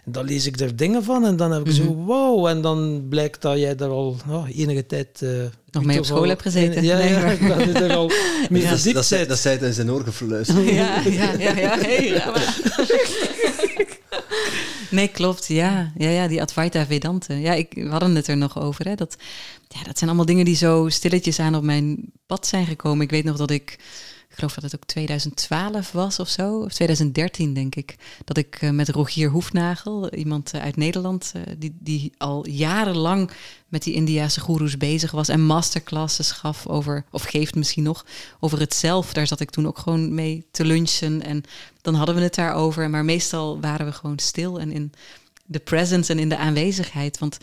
En 0.06 0.12
dan 0.12 0.26
lees 0.26 0.46
ik 0.46 0.58
daar 0.58 0.76
dingen 0.76 1.04
van 1.04 1.26
en 1.26 1.36
dan 1.36 1.52
heb 1.52 1.68
ik 1.68 1.74
zo, 1.74 1.84
Mhm. 1.84 1.94
wow, 2.06 2.46
en 2.48 2.62
dan 2.62 3.06
blijkt 3.10 3.42
dat 3.42 3.58
jij 3.58 3.76
daar 3.76 3.90
al 3.90 4.16
ja, 4.30 4.46
enige 4.56 4.86
tijd... 4.86 5.22
eh, 5.22 5.30
Nog 5.72 5.84
mee 5.84 6.00
op 6.00 6.06
school 6.06 6.22
al- 6.22 6.28
hebt 6.28 6.42
gezeten. 6.42 6.84
Ja, 6.84 6.98
Nee, 6.98 7.10
ja, 7.10 7.20
maar- 7.22 7.32
ik 7.34 7.74
ben 7.74 7.76
er 7.90 7.96
al 7.96 8.12
mee 8.50 8.62
Ja, 8.62 8.68
verdiept 8.68 8.96
dat, 8.96 9.06
zei, 9.06 9.20
bent. 9.20 9.30
dat 9.32 9.40
zei 9.40 9.58
hij 9.58 9.68
in 9.68 9.74
zijn 9.74 9.92
oor 9.92 10.04
gefluisterd. 10.04 10.70
ja, 10.70 11.00
ja, 11.02 11.32
ja. 11.32 11.56
ja. 11.58 11.78
Hey, 11.80 12.08
Rama. 12.10 12.38
Nee, 14.96 15.08
klopt. 15.08 15.48
Ja, 15.48 15.92
ja, 15.98 16.10
ja 16.10 16.28
die 16.28 16.42
Advaita 16.42 16.86
Vedante. 16.86 17.34
Ja, 17.34 17.54
ik, 17.54 17.74
we 17.74 17.88
hadden 17.90 18.16
het 18.16 18.28
er 18.28 18.38
nog 18.38 18.60
over. 18.60 18.86
Hè, 18.86 18.96
dat, 18.96 19.18
ja, 19.68 19.84
dat 19.84 19.98
zijn 19.98 20.10
allemaal 20.10 20.26
dingen 20.26 20.46
die 20.46 20.56
zo 20.56 20.90
stilletjes 20.90 21.40
aan 21.40 21.56
op 21.56 21.64
mijn 21.64 22.12
pad 22.26 22.48
zijn 22.48 22.66
gekomen. 22.66 23.04
Ik 23.04 23.10
weet 23.12 23.24
nog 23.24 23.38
dat 23.38 23.52
ik, 23.52 23.80
ik 24.36 24.42
geloof 24.42 24.54
dat 24.54 24.72
het 24.72 24.76
ook 24.76 24.88
2012 24.88 25.92
was 25.92 26.20
of 26.20 26.30
zo, 26.30 26.60
of 26.60 26.74
2013 26.74 27.54
denk 27.54 27.76
ik, 27.76 27.96
dat 28.24 28.38
ik 28.38 28.58
eh, 28.62 28.70
met 28.70 28.90
Rogier 28.90 29.30
Hoefnagel, 29.30 30.14
iemand 30.14 30.54
eh, 30.54 30.62
uit 30.62 30.76
Nederland, 30.76 31.32
eh, 31.34 31.42
die, 31.58 31.76
die 31.80 32.14
al 32.18 32.48
jarenlang 32.48 33.32
met 33.68 33.84
die 33.84 33.94
Indiase 33.94 34.40
goeroes 34.40 34.78
bezig 34.78 35.12
was 35.12 35.28
en 35.28 35.46
masterclasses 35.46 36.32
gaf 36.32 36.68
over, 36.68 37.06
of 37.12 37.24
geeft 37.24 37.56
misschien 37.56 37.84
nog, 37.84 38.06
over 38.40 38.60
het 38.60 38.74
zelf. 38.74 39.14
Daar 39.14 39.28
zat 39.28 39.40
ik 39.40 39.50
toen 39.50 39.68
ook 39.68 39.78
gewoon 39.78 40.14
mee 40.14 40.48
te 40.52 40.66
lunchen 40.66 41.22
en 41.22 41.44
dan 41.82 41.94
hadden 41.94 42.16
we 42.16 42.22
het 42.22 42.36
daarover. 42.36 42.90
Maar 42.90 43.06
meestal 43.06 43.60
waren 43.60 43.86
we 43.86 43.92
gewoon 43.92 44.20
stil 44.20 44.60
en 44.60 44.72
in 44.72 44.92
de 45.46 45.60
presence 45.60 46.12
en 46.12 46.20
in 46.20 46.30
de 46.30 46.38
aanwezigheid. 46.38 47.18
Want 47.20 47.38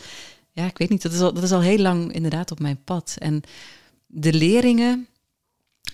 ja, 0.51 0.65
ik 0.65 0.77
weet 0.77 0.89
niet, 0.89 1.01
dat 1.01 1.13
is 1.13 1.19
al, 1.19 1.33
dat 1.33 1.43
is 1.43 1.51
al 1.51 1.61
heel 1.61 1.79
lang 1.79 2.13
inderdaad 2.13 2.51
op 2.51 2.59
mijn 2.59 2.83
pad. 2.83 3.15
En 3.17 3.43
de 4.07 4.33
leringen, 4.33 5.07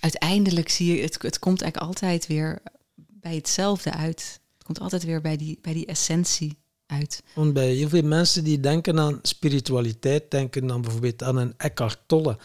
uiteindelijk 0.00 0.68
zie 0.68 0.94
je, 0.96 1.02
het, 1.02 1.22
het 1.22 1.38
komt 1.38 1.62
eigenlijk 1.62 1.92
altijd 1.92 2.26
weer 2.26 2.58
bij 2.96 3.34
hetzelfde 3.34 3.92
uit. 3.92 4.40
Het 4.54 4.64
komt 4.64 4.80
altijd 4.80 5.04
weer 5.04 5.20
bij 5.20 5.36
die, 5.36 5.58
bij 5.62 5.72
die 5.72 5.86
essentie 5.86 6.58
uit. 6.86 7.22
Want 7.34 7.52
bij 7.52 7.72
heel 7.72 7.88
veel 7.88 8.02
mensen 8.02 8.44
die 8.44 8.60
denken 8.60 8.98
aan 8.98 9.18
spiritualiteit, 9.22 10.30
denken 10.30 10.66
dan 10.66 10.80
bijvoorbeeld 10.82 11.22
aan 11.22 11.36
een 11.36 11.54
Eckhart 11.56 11.98
Tolle. 12.06 12.36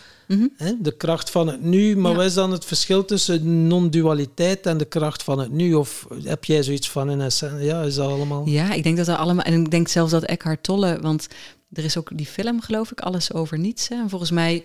Hè? 0.58 0.72
De 0.82 0.98
kracht 0.98 1.30
van 1.30 1.48
het 1.48 1.62
nu, 1.62 1.96
maar 1.98 2.12
Ja. 2.12 2.18
wat 2.18 2.26
is 2.26 2.34
dan 2.34 2.52
het 2.52 2.66
verschil 2.66 3.06
tussen 3.06 3.68
non-dualiteit 3.68 4.66
en 4.66 4.78
de 4.78 4.86
kracht 4.86 5.24
van 5.24 5.40
het 5.40 5.52
nu? 5.52 5.74
Of 5.74 6.08
heb 6.24 6.46
jij 6.46 6.64
zoiets 6.64 6.90
van 6.90 7.10
in 7.10 7.22
essentie? 7.22 7.66
Ja, 7.66 7.82
is 7.82 7.96
dat 7.96 8.10
allemaal... 8.12 8.48
Ja, 8.48 8.74
ik 8.74 8.84
denk 8.84 8.98
dat 8.98 9.08
er 9.08 9.16
allemaal. 9.16 9.46
En 9.46 9.62
ik 9.62 9.72
denk 9.72 9.88
zelfs 9.88 10.12
dat 10.12 10.24
Eckhart 10.24 10.64
Tolle, 10.64 11.00
want 11.02 11.28
er 11.74 11.84
is 11.84 11.98
ook 11.98 12.18
die 12.18 12.26
film, 12.26 12.62
geloof 12.62 12.92
ik, 12.92 13.00
Alles 13.00 13.34
over 13.34 13.60
niets. 13.60 13.88
Hè, 13.88 13.96
en 13.96 14.10
volgens 14.10 14.32
mij 14.32 14.64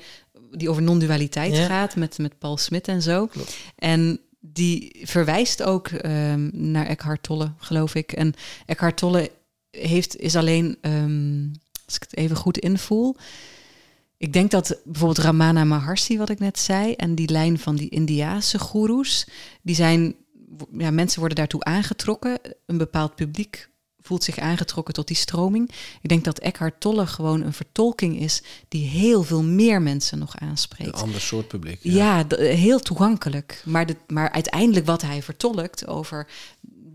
die 0.50 0.70
over 0.70 0.82
non-dualiteit 0.82 1.56
Ja. 1.56 1.66
gaat 1.66 1.96
met, 1.96 2.18
met 2.18 2.38
Paul 2.38 2.56
Smit 2.56 2.88
en 2.88 3.02
zo. 3.02 3.26
Klopt. 3.26 3.56
En 3.76 4.20
die 4.40 5.00
verwijst 5.02 5.62
ook 5.62 5.88
ehm, 5.88 6.50
naar 6.52 6.86
Eckhart 6.86 7.22
Tolle, 7.22 7.52
geloof 7.58 7.94
ik. 7.94 8.12
En 8.12 8.34
Eckhart 8.66 8.96
Tolle 8.96 9.30
heeft, 9.70 10.16
is 10.16 10.36
alleen, 10.36 10.76
ehm, 10.80 11.46
als 11.86 11.94
ik 11.96 12.02
het 12.02 12.16
even 12.16 12.36
goed 12.36 12.58
invoel... 12.58 13.16
Ik 14.16 14.32
denk 14.32 14.50
dat 14.50 14.80
bijvoorbeeld 14.84 15.26
Ramana 15.26 15.64
Maharshi, 15.64 16.18
wat 16.18 16.28
ik 16.28 16.38
net 16.38 16.58
zei, 16.58 16.92
en 16.92 17.14
die 17.14 17.30
lijn 17.30 17.58
van 17.58 17.76
die 17.76 17.88
Indiaanse 17.88 18.58
goeroes, 18.58 19.26
die 19.62 19.74
zijn, 19.74 20.14
ja, 20.72 20.90
mensen 20.90 21.18
worden 21.18 21.36
daartoe 21.36 21.64
aangetrokken. 21.64 22.38
Een 22.66 22.78
bepaald 22.78 23.14
publiek 23.14 23.69
voelt 24.02 24.24
zich 24.24 24.38
aangetrokken 24.38 24.94
tot 24.94 25.06
die 25.06 25.16
stroming. 25.16 25.70
Ik 26.00 26.08
denk 26.08 26.24
dat 26.24 26.38
Eckhart 26.38 26.80
Tolle 26.80 27.06
gewoon 27.06 27.42
een 27.42 27.52
vertolking 27.52 28.20
is 28.20 28.42
die 28.68 28.88
heel 28.88 29.22
veel 29.22 29.42
meer 29.42 29.82
mensen 29.82 30.18
nog 30.18 30.38
aanspreekt. 30.38 30.94
Een 30.94 31.02
ander 31.02 31.20
soort 31.20 31.48
publiek. 31.48 31.78
Ja, 31.82 32.24
heel 32.28 32.80
toegankelijk. 32.80 33.62
Maar, 33.64 33.86
de, 33.86 33.96
maar 34.06 34.30
uiteindelijk 34.30 34.86
wat 34.86 35.02
hij 35.02 35.22
vertolkt 35.22 35.86
over 35.86 36.26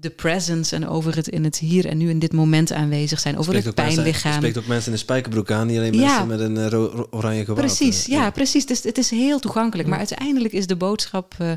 de 0.05 0.09
presence 0.09 0.75
en 0.75 0.87
over 0.87 1.15
het 1.15 1.27
in 1.27 1.43
het 1.43 1.57
hier 1.57 1.85
en 1.85 1.97
nu 1.97 2.09
in 2.09 2.19
dit 2.19 2.33
moment 2.33 2.71
aanwezig 2.71 3.19
zijn, 3.19 3.37
over 3.37 3.53
het 3.53 3.75
pijnlichaam. 3.75 4.31
Je 4.31 4.37
spreekt 4.37 4.57
ook 4.57 4.67
mensen 4.67 4.87
in 4.87 4.93
een 4.93 4.99
spijkerbroek 4.99 5.51
aan, 5.51 5.67
niet 5.67 5.77
alleen 5.77 5.93
ja. 5.93 6.23
mensen 6.23 6.27
met 6.27 6.39
een 6.39 6.73
uh, 6.73 6.99
oranje 7.09 7.45
gewaad. 7.45 7.65
Precies, 7.65 8.05
ja, 8.05 8.29
precies. 8.29 8.65
Dus 8.65 8.83
het 8.83 8.97
is 8.97 9.09
heel 9.09 9.39
toegankelijk. 9.39 9.89
Maar 9.89 9.97
uiteindelijk 9.97 10.53
is 10.53 10.67
de 10.67 10.75
boodschap, 10.75 11.35
uh, 11.41 11.51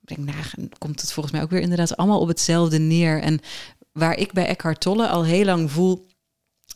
denk, 0.00 0.18
nou, 0.18 0.68
komt 0.78 1.00
het 1.00 1.12
volgens 1.12 1.34
mij 1.34 1.44
ook 1.44 1.50
weer 1.50 1.60
inderdaad 1.60 1.96
allemaal 1.96 2.20
op 2.20 2.28
hetzelfde 2.28 2.78
neer. 2.78 3.20
En 3.20 3.40
waar 3.92 4.16
ik 4.16 4.32
bij 4.32 4.46
Eckhart 4.46 4.80
Tolle 4.80 5.08
al 5.08 5.24
heel 5.24 5.44
lang 5.44 5.70
voel, 5.70 6.06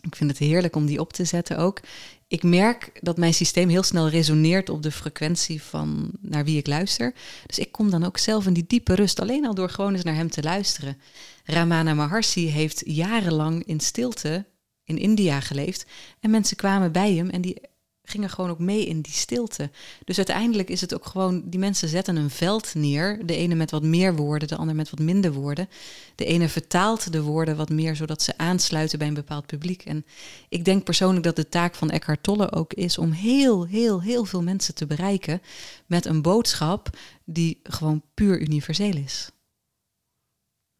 ik 0.00 0.16
vind 0.16 0.30
het 0.30 0.38
heerlijk 0.38 0.76
om 0.76 0.86
die 0.86 1.00
op 1.00 1.12
te 1.12 1.24
zetten 1.24 1.58
ook. 1.58 1.80
Ik 2.28 2.42
merk 2.42 2.90
dat 3.00 3.16
mijn 3.16 3.34
systeem 3.34 3.68
heel 3.68 3.82
snel 3.82 4.08
resoneert 4.08 4.68
op 4.68 4.82
de 4.82 4.90
frequentie 4.90 5.62
van 5.62 6.10
naar 6.20 6.44
wie 6.44 6.58
ik 6.58 6.66
luister. 6.66 7.14
Dus 7.46 7.58
ik 7.58 7.72
kom 7.72 7.90
dan 7.90 8.04
ook 8.04 8.18
zelf 8.18 8.46
in 8.46 8.52
die 8.52 8.66
diepe 8.66 8.94
rust, 8.94 9.20
alleen 9.20 9.46
al 9.46 9.54
door 9.54 9.70
gewoon 9.70 9.92
eens 9.94 10.04
naar 10.04 10.14
hem 10.14 10.30
te 10.30 10.42
luisteren. 10.42 10.98
Ramana 11.44 11.94
Maharshi 11.94 12.48
heeft 12.48 12.82
jarenlang 12.86 13.64
in 13.64 13.80
stilte 13.80 14.46
in 14.84 14.98
India 14.98 15.40
geleefd. 15.40 15.86
En 16.20 16.30
mensen 16.30 16.56
kwamen 16.56 16.92
bij 16.92 17.14
hem 17.14 17.30
en 17.30 17.40
die 17.40 17.60
gingen 18.04 18.30
gewoon 18.30 18.50
ook 18.50 18.58
mee 18.58 18.86
in 18.86 19.00
die 19.00 19.12
stilte. 19.12 19.70
Dus 20.04 20.16
uiteindelijk 20.16 20.68
is 20.68 20.80
het 20.80 20.94
ook 20.94 21.06
gewoon, 21.06 21.42
die 21.44 21.58
mensen 21.58 21.88
zetten 21.88 22.16
een 22.16 22.30
veld 22.30 22.74
neer. 22.74 23.26
De 23.26 23.36
ene 23.36 23.54
met 23.54 23.70
wat 23.70 23.82
meer 23.82 24.16
woorden, 24.16 24.48
de 24.48 24.56
ander 24.56 24.74
met 24.74 24.90
wat 24.90 24.98
minder 24.98 25.32
woorden. 25.32 25.68
De 26.14 26.24
ene 26.24 26.48
vertaalt 26.48 27.12
de 27.12 27.22
woorden 27.22 27.56
wat 27.56 27.68
meer, 27.68 27.96
zodat 27.96 28.22
ze 28.22 28.38
aansluiten 28.38 28.98
bij 28.98 29.08
een 29.08 29.14
bepaald 29.14 29.46
publiek. 29.46 29.84
En 29.84 30.04
ik 30.48 30.64
denk 30.64 30.84
persoonlijk 30.84 31.24
dat 31.24 31.36
de 31.36 31.48
taak 31.48 31.74
van 31.74 31.90
Eckhart 31.90 32.22
Tolle 32.22 32.52
ook 32.52 32.72
is 32.72 32.98
om 32.98 33.10
heel, 33.10 33.66
heel, 33.66 34.02
heel 34.02 34.24
veel 34.24 34.42
mensen 34.42 34.74
te 34.74 34.86
bereiken 34.86 35.42
met 35.86 36.04
een 36.04 36.22
boodschap 36.22 36.98
die 37.24 37.60
gewoon 37.62 38.02
puur 38.14 38.40
universeel 38.40 38.96
is. 38.96 39.30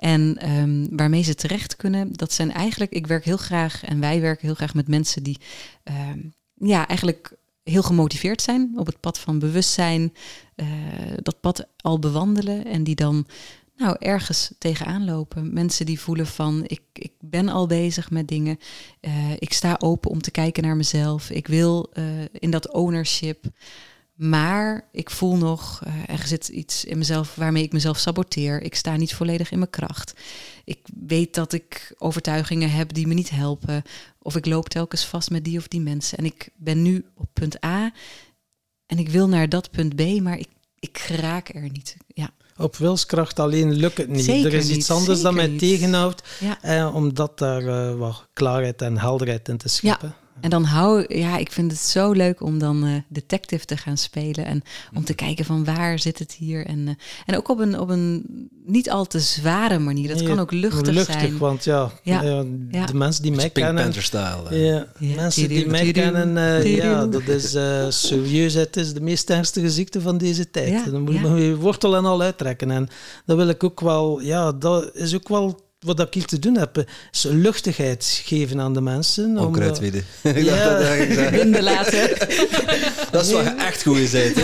En 0.02 0.50
um, 0.52 0.88
waarmee 0.98 1.24
ze 1.24 1.36
terecht 1.36 1.76
kunnen, 1.76 2.14
dat 2.14 2.34
zijn 2.34 2.52
eigenlijk, 2.52 2.92
ik 2.92 3.08
werk 3.08 3.26
heel 3.26 3.38
graag 3.38 3.84
en 3.86 4.00
wij 4.00 4.22
werken 4.22 4.46
heel 4.46 4.56
graag 4.56 4.74
met 4.74 4.88
mensen 4.88 5.24
die 5.24 5.38
um, 6.12 6.34
ja, 6.54 6.88
eigenlijk 6.88 7.34
heel 7.64 7.82
gemotiveerd 7.82 8.42
zijn 8.42 8.72
op 8.76 8.86
het 8.86 9.00
pad 9.00 9.20
van 9.20 9.40
bewustzijn, 9.40 10.14
uh, 10.56 10.68
dat 11.22 11.40
pad 11.40 11.68
al 11.78 12.00
bewandelen 12.00 12.66
en 12.66 12.84
die 12.84 12.96
dan 12.96 13.26
nou 13.78 13.96
ergens 14.00 14.52
tegenaan 14.58 15.06
lopen. 15.06 15.54
Mensen 15.54 15.86
die 15.86 16.00
voelen 16.00 16.28
van 16.28 16.64
ik, 16.68 16.82
ik 16.94 17.14
ben 17.20 17.50
al 17.50 17.68
bezig 17.68 18.12
met 18.12 18.28
dingen, 18.28 18.60
uh, 19.02 19.32
ik 19.40 19.54
sta 19.54 19.76
open 19.80 20.12
om 20.12 20.22
te 20.22 20.32
kijken 20.32 20.64
naar 20.64 20.76
mezelf, 20.76 21.30
ik 21.30 21.48
wil 21.48 21.90
uh, 21.94 22.04
in 22.32 22.52
dat 22.52 22.72
ownership. 22.72 23.46
Maar 24.22 24.88
ik 24.92 25.10
voel 25.10 25.38
nog, 25.38 25.82
uh, 25.88 25.94
er 26.20 26.28
zit 26.28 26.48
iets 26.48 26.86
in 26.86 26.98
mezelf 26.98 27.36
waarmee 27.36 27.64
ik 27.64 27.72
mezelf 27.74 27.98
saboteer. 27.98 28.62
Ik 28.62 28.76
sta 28.76 28.96
niet 28.96 29.14
volledig 29.14 29.52
in 29.52 29.58
mijn 29.58 29.70
kracht. 29.70 30.14
Ik 30.66 30.80
weet 31.06 31.34
dat 31.34 31.54
ik 31.54 31.94
overtuigingen 31.98 32.72
heb 32.72 32.94
die 32.94 33.08
me 33.08 33.14
niet 33.14 33.30
helpen. 33.30 33.84
Of 34.22 34.36
ik 34.36 34.46
loop 34.46 34.70
telkens 34.70 35.06
vast 35.06 35.30
met 35.30 35.44
die 35.46 35.58
of 35.58 35.68
die 35.68 35.82
mensen. 35.82 36.18
En 36.18 36.26
ik 36.26 36.50
ben 36.56 36.82
nu 36.82 37.06
op 37.16 37.28
punt 37.34 37.66
A 37.66 37.92
en 38.86 38.98
ik 38.98 39.10
wil 39.10 39.28
naar 39.28 39.50
dat 39.50 39.72
punt 39.72 39.96
B, 39.96 40.22
maar 40.22 40.38
ik, 40.38 40.50
ik 40.80 40.98
raak 40.98 41.50
er 41.54 41.70
niet. 41.72 41.98
Ja. 42.08 42.30
Op 42.58 42.76
wilskracht 42.76 43.40
alleen 43.40 43.72
lukt 43.74 43.98
het 43.98 44.10
niet. 44.10 44.24
Zeker 44.24 44.46
er 44.54 44.60
is 44.60 44.70
iets 44.70 44.92
anders 44.92 45.22
dat 45.22 45.34
mij 45.34 45.48
niet. 45.48 45.60
tegenhoudt, 45.60 46.24
Ja. 46.40 46.62
eh, 46.62 46.96
omdat 46.96 47.38
daar 47.38 47.62
uh, 47.64 47.96
wat 47.98 48.28
klaarheid 48.34 48.82
en 48.82 48.98
helderheid 48.98 49.50
in 49.50 49.58
te 49.58 49.70
scheppen. 49.70 50.16
En 50.42 50.50
dan 50.50 50.64
hou 50.64 51.16
ja, 51.18 51.38
ik 51.38 51.52
vind 51.52 51.72
het 51.72 51.80
zo 51.82 52.12
leuk 52.12 52.42
om 52.42 52.60
dan 52.60 52.86
uh, 52.86 52.96
detective 53.08 53.66
te 53.66 53.78
gaan 53.78 53.98
spelen 53.98 54.46
en 54.46 54.62
om 54.94 55.04
te 55.04 55.14
kijken 55.14 55.46
van 55.46 55.66
waar 55.66 56.00
zit 56.00 56.20
het 56.20 56.32
hier 56.32 56.66
en, 56.66 56.80
uh, 56.80 56.90
en 57.26 57.38
ook 57.38 57.50
op 57.50 57.60
een, 57.60 57.80
op 57.80 57.90
een 57.90 58.24
niet 58.66 58.90
al 58.90 59.06
te 59.06 59.20
zware 59.20 59.80
manier. 59.80 60.08
Dat 60.08 60.18
Nee, 60.18 60.28
kan 60.28 60.40
ook 60.40 60.52
luchtig, 60.52 60.94
luchtig 60.94 61.20
zijn. 61.20 61.38
want 61.38 61.64
ja, 61.64 61.92
Ja. 62.04 62.24
eh, 62.24 62.40
Ja. 62.72 62.86
de 62.86 62.94
mensen 62.96 63.24
die 63.24 63.32
mij 63.32 63.50
Pink 63.50 63.66
kennen... 63.66 63.84
Panther-style. 63.84 64.50
eh. 64.50 64.66
Ja, 64.68 64.88
Ja. 65.00 65.16
mensen 65.16 65.48
die 65.50 65.66
mij 65.68 65.92
kennen, 65.92 66.38
eh, 66.38 66.76
ja, 66.76 67.06
dat 67.08 67.28
is 67.28 67.54
eh, 67.54 67.86
serieus. 67.90 68.54
Het 68.54 68.78
is 68.78 68.94
de 68.94 69.02
meest 69.02 69.30
ernstige 69.30 69.70
ziekte 69.72 70.02
van 70.02 70.18
deze 70.18 70.50
tijd. 70.52 70.70
Ja, 70.86 70.92
Dan 70.92 71.02
moet 71.02 71.14
je 71.16 71.56
wortel 71.56 71.96
en 71.96 72.06
al 72.06 72.22
uittrekken. 72.22 72.72
En 72.72 72.90
dat 73.26 73.38
wil 73.38 73.48
ik 73.48 73.64
ook 73.64 73.80
wel, 73.80 74.20
ja, 74.22 74.52
dat 74.52 74.96
is 74.96 75.16
ook 75.16 75.30
wel 75.30 75.70
wat 75.86 76.00
ik 76.00 76.14
hier 76.14 76.26
te 76.26 76.40
doen 76.40 76.58
heb. 76.58 76.86
Is 77.12 77.24
luchtigheid 77.24 78.22
geven 78.26 78.60
aan 78.60 78.74
de 78.74 78.82
mensen. 78.82 79.38
om, 79.38 79.46
Onkruid 79.46 79.76
eh, 79.76 79.82
wieden. 79.82 80.04
Ja. 80.44 80.70
dat, 80.70 80.98
dat, 81.08 81.16
dat, 81.16 81.32
Binden 81.32 81.64
laten. 81.64 82.10
dat 83.12 83.26
is 83.26 83.32
wat 83.32 83.44
je 83.44 83.56
echt 83.58 83.84
goed 83.84 83.98
is, 83.98 84.12
hè? 84.14 84.32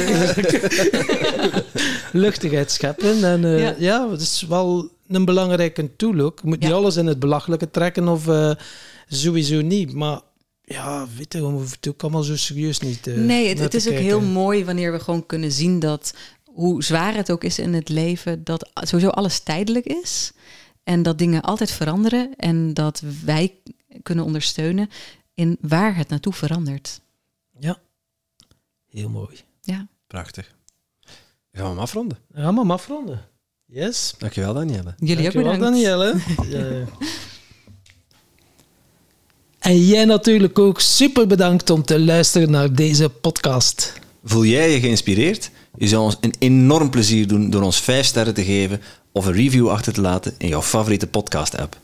luchtigheid 2.12 2.72
scheppen. 2.72 3.24
En 3.24 3.46
eh, 3.46 3.60
Ja. 3.60 3.76
ja. 3.78 4.10
het 4.12 4.22
is 4.22 4.46
wel 4.50 4.90
een 5.08 5.26
belangrijke 5.26 5.96
tool 5.96 6.20
ook. 6.20 6.40
Je 6.42 6.48
moet 6.48 6.60
niet 6.60 6.70
Ja. 6.70 6.76
alles 6.76 6.96
in 6.96 7.06
het 7.06 7.20
belachelijke 7.20 7.72
trekken 7.72 8.08
of 8.08 8.28
eh, 8.28 8.52
sowieso 9.08 9.62
niet. 9.62 9.94
Maar 9.94 10.20
ja, 10.64 11.08
weet 11.18 11.34
je, 11.34 11.40
we 11.40 11.46
hoeven 11.46 11.78
het 11.82 11.90
ook 11.90 12.02
allemaal 12.02 12.24
zo 12.24 12.36
serieus 12.36 12.80
niet 12.80 13.08
eh, 13.08 13.16
nee, 13.16 13.46
het, 13.48 13.54
naar 13.54 13.64
het 13.64 13.72
te 13.72 13.78
is 13.78 13.88
ook 13.88 13.94
heel 14.00 14.22
mooi 14.22 14.66
wanneer 14.66 14.92
we 14.92 15.00
gewoon 15.00 15.26
kunnen 15.26 15.52
zien 15.52 15.80
dat, 15.80 16.14
hoe 16.44 16.84
zwaar 16.84 17.16
het 17.16 17.32
ook 17.32 17.44
is 17.44 17.60
in 17.60 17.74
het 17.74 17.90
leven, 17.90 18.44
dat 18.44 18.70
sowieso 18.74 19.10
alles 19.10 19.40
tijdelijk 19.40 19.86
is. 19.86 20.32
En 20.88 21.04
dat 21.04 21.18
dingen 21.18 21.42
altijd 21.42 21.72
veranderen. 21.72 22.36
En 22.36 22.74
dat 22.74 23.02
wij 23.26 23.54
kunnen 24.04 24.26
ondersteunen 24.26 24.90
in 25.34 25.58
waar 25.62 25.96
het 25.96 26.10
naartoe 26.10 26.34
verandert. 26.34 27.02
Ja, 27.60 27.78
heel 28.90 29.10
mooi. 29.10 29.38
Ja. 29.62 29.88
Prachtig. 30.08 30.56
Gaan 31.52 31.64
we 31.64 31.70
hem 31.70 31.80
afronden. 31.80 32.18
Dan 32.32 32.44
gaan 32.44 32.54
we 32.54 32.60
hem 32.60 32.72
afronden. 32.72 33.26
Yes. 33.66 34.14
Dankjewel, 34.18 34.54
Danielle. 34.54 34.94
Jullie 34.98 35.28
ook 35.28 35.34
Dankjewel, 35.34 35.52
bedankt. 35.52 35.64
Danielle. 35.64 36.16
Ja. 36.58 36.86
En 39.60 39.86
jij 39.86 40.06
natuurlijk 40.06 40.60
ook 40.60 40.80
super 40.80 41.28
bedankt 41.28 41.70
om 41.70 41.84
te 41.84 42.00
luisteren 42.00 42.52
naar 42.52 42.74
deze 42.74 43.10
podcast. 43.10 43.94
Voel 44.24 44.46
jij 44.46 44.72
je 44.72 44.80
geïnspireerd? 44.80 45.52
Je 45.78 45.88
zou 45.88 46.04
ons 46.04 46.18
een 46.22 46.34
enorm 46.40 46.90
plezier 46.90 47.28
doen 47.28 47.50
door 47.50 47.62
ons 47.62 47.80
5 47.80 48.06
sterren 48.06 48.34
te 48.34 48.44
geven 48.44 48.82
of 49.18 49.26
een 49.26 49.34
review 49.34 49.70
achter 49.70 49.94
te 49.94 50.02
laten 50.02 50.34
in 50.38 50.48
jouw 50.48 50.62
favoriete 50.62 51.08
podcast-app. 51.08 51.78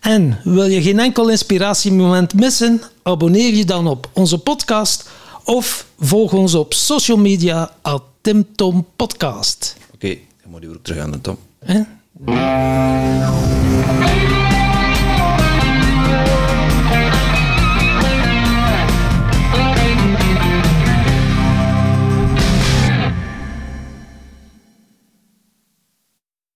En 0.00 0.40
wil 0.44 0.66
je 0.66 0.82
geen 0.82 0.98
enkel 0.98 1.28
inspiratiemoment 1.28 2.34
missen? 2.34 2.82
Abonneer 3.02 3.54
je 3.54 3.64
dan 3.64 3.86
op 3.86 4.10
onze 4.12 4.38
podcast 4.38 5.10
of 5.44 5.86
volg 5.98 6.32
ons 6.32 6.54
op 6.54 6.74
social 6.74 7.18
media 7.18 7.74
at 7.82 8.02
Tim 8.20 8.46
Tom 8.54 8.86
Podcast. 8.96 9.76
Oké, 9.94 10.16
dan 10.42 10.50
moet 10.50 10.62
je 10.62 10.68
weer 10.68 10.78
terug 10.82 11.02
aan 11.02 11.10
de 11.10 11.20
Tom. 11.20 11.36
Hè? 11.64 11.80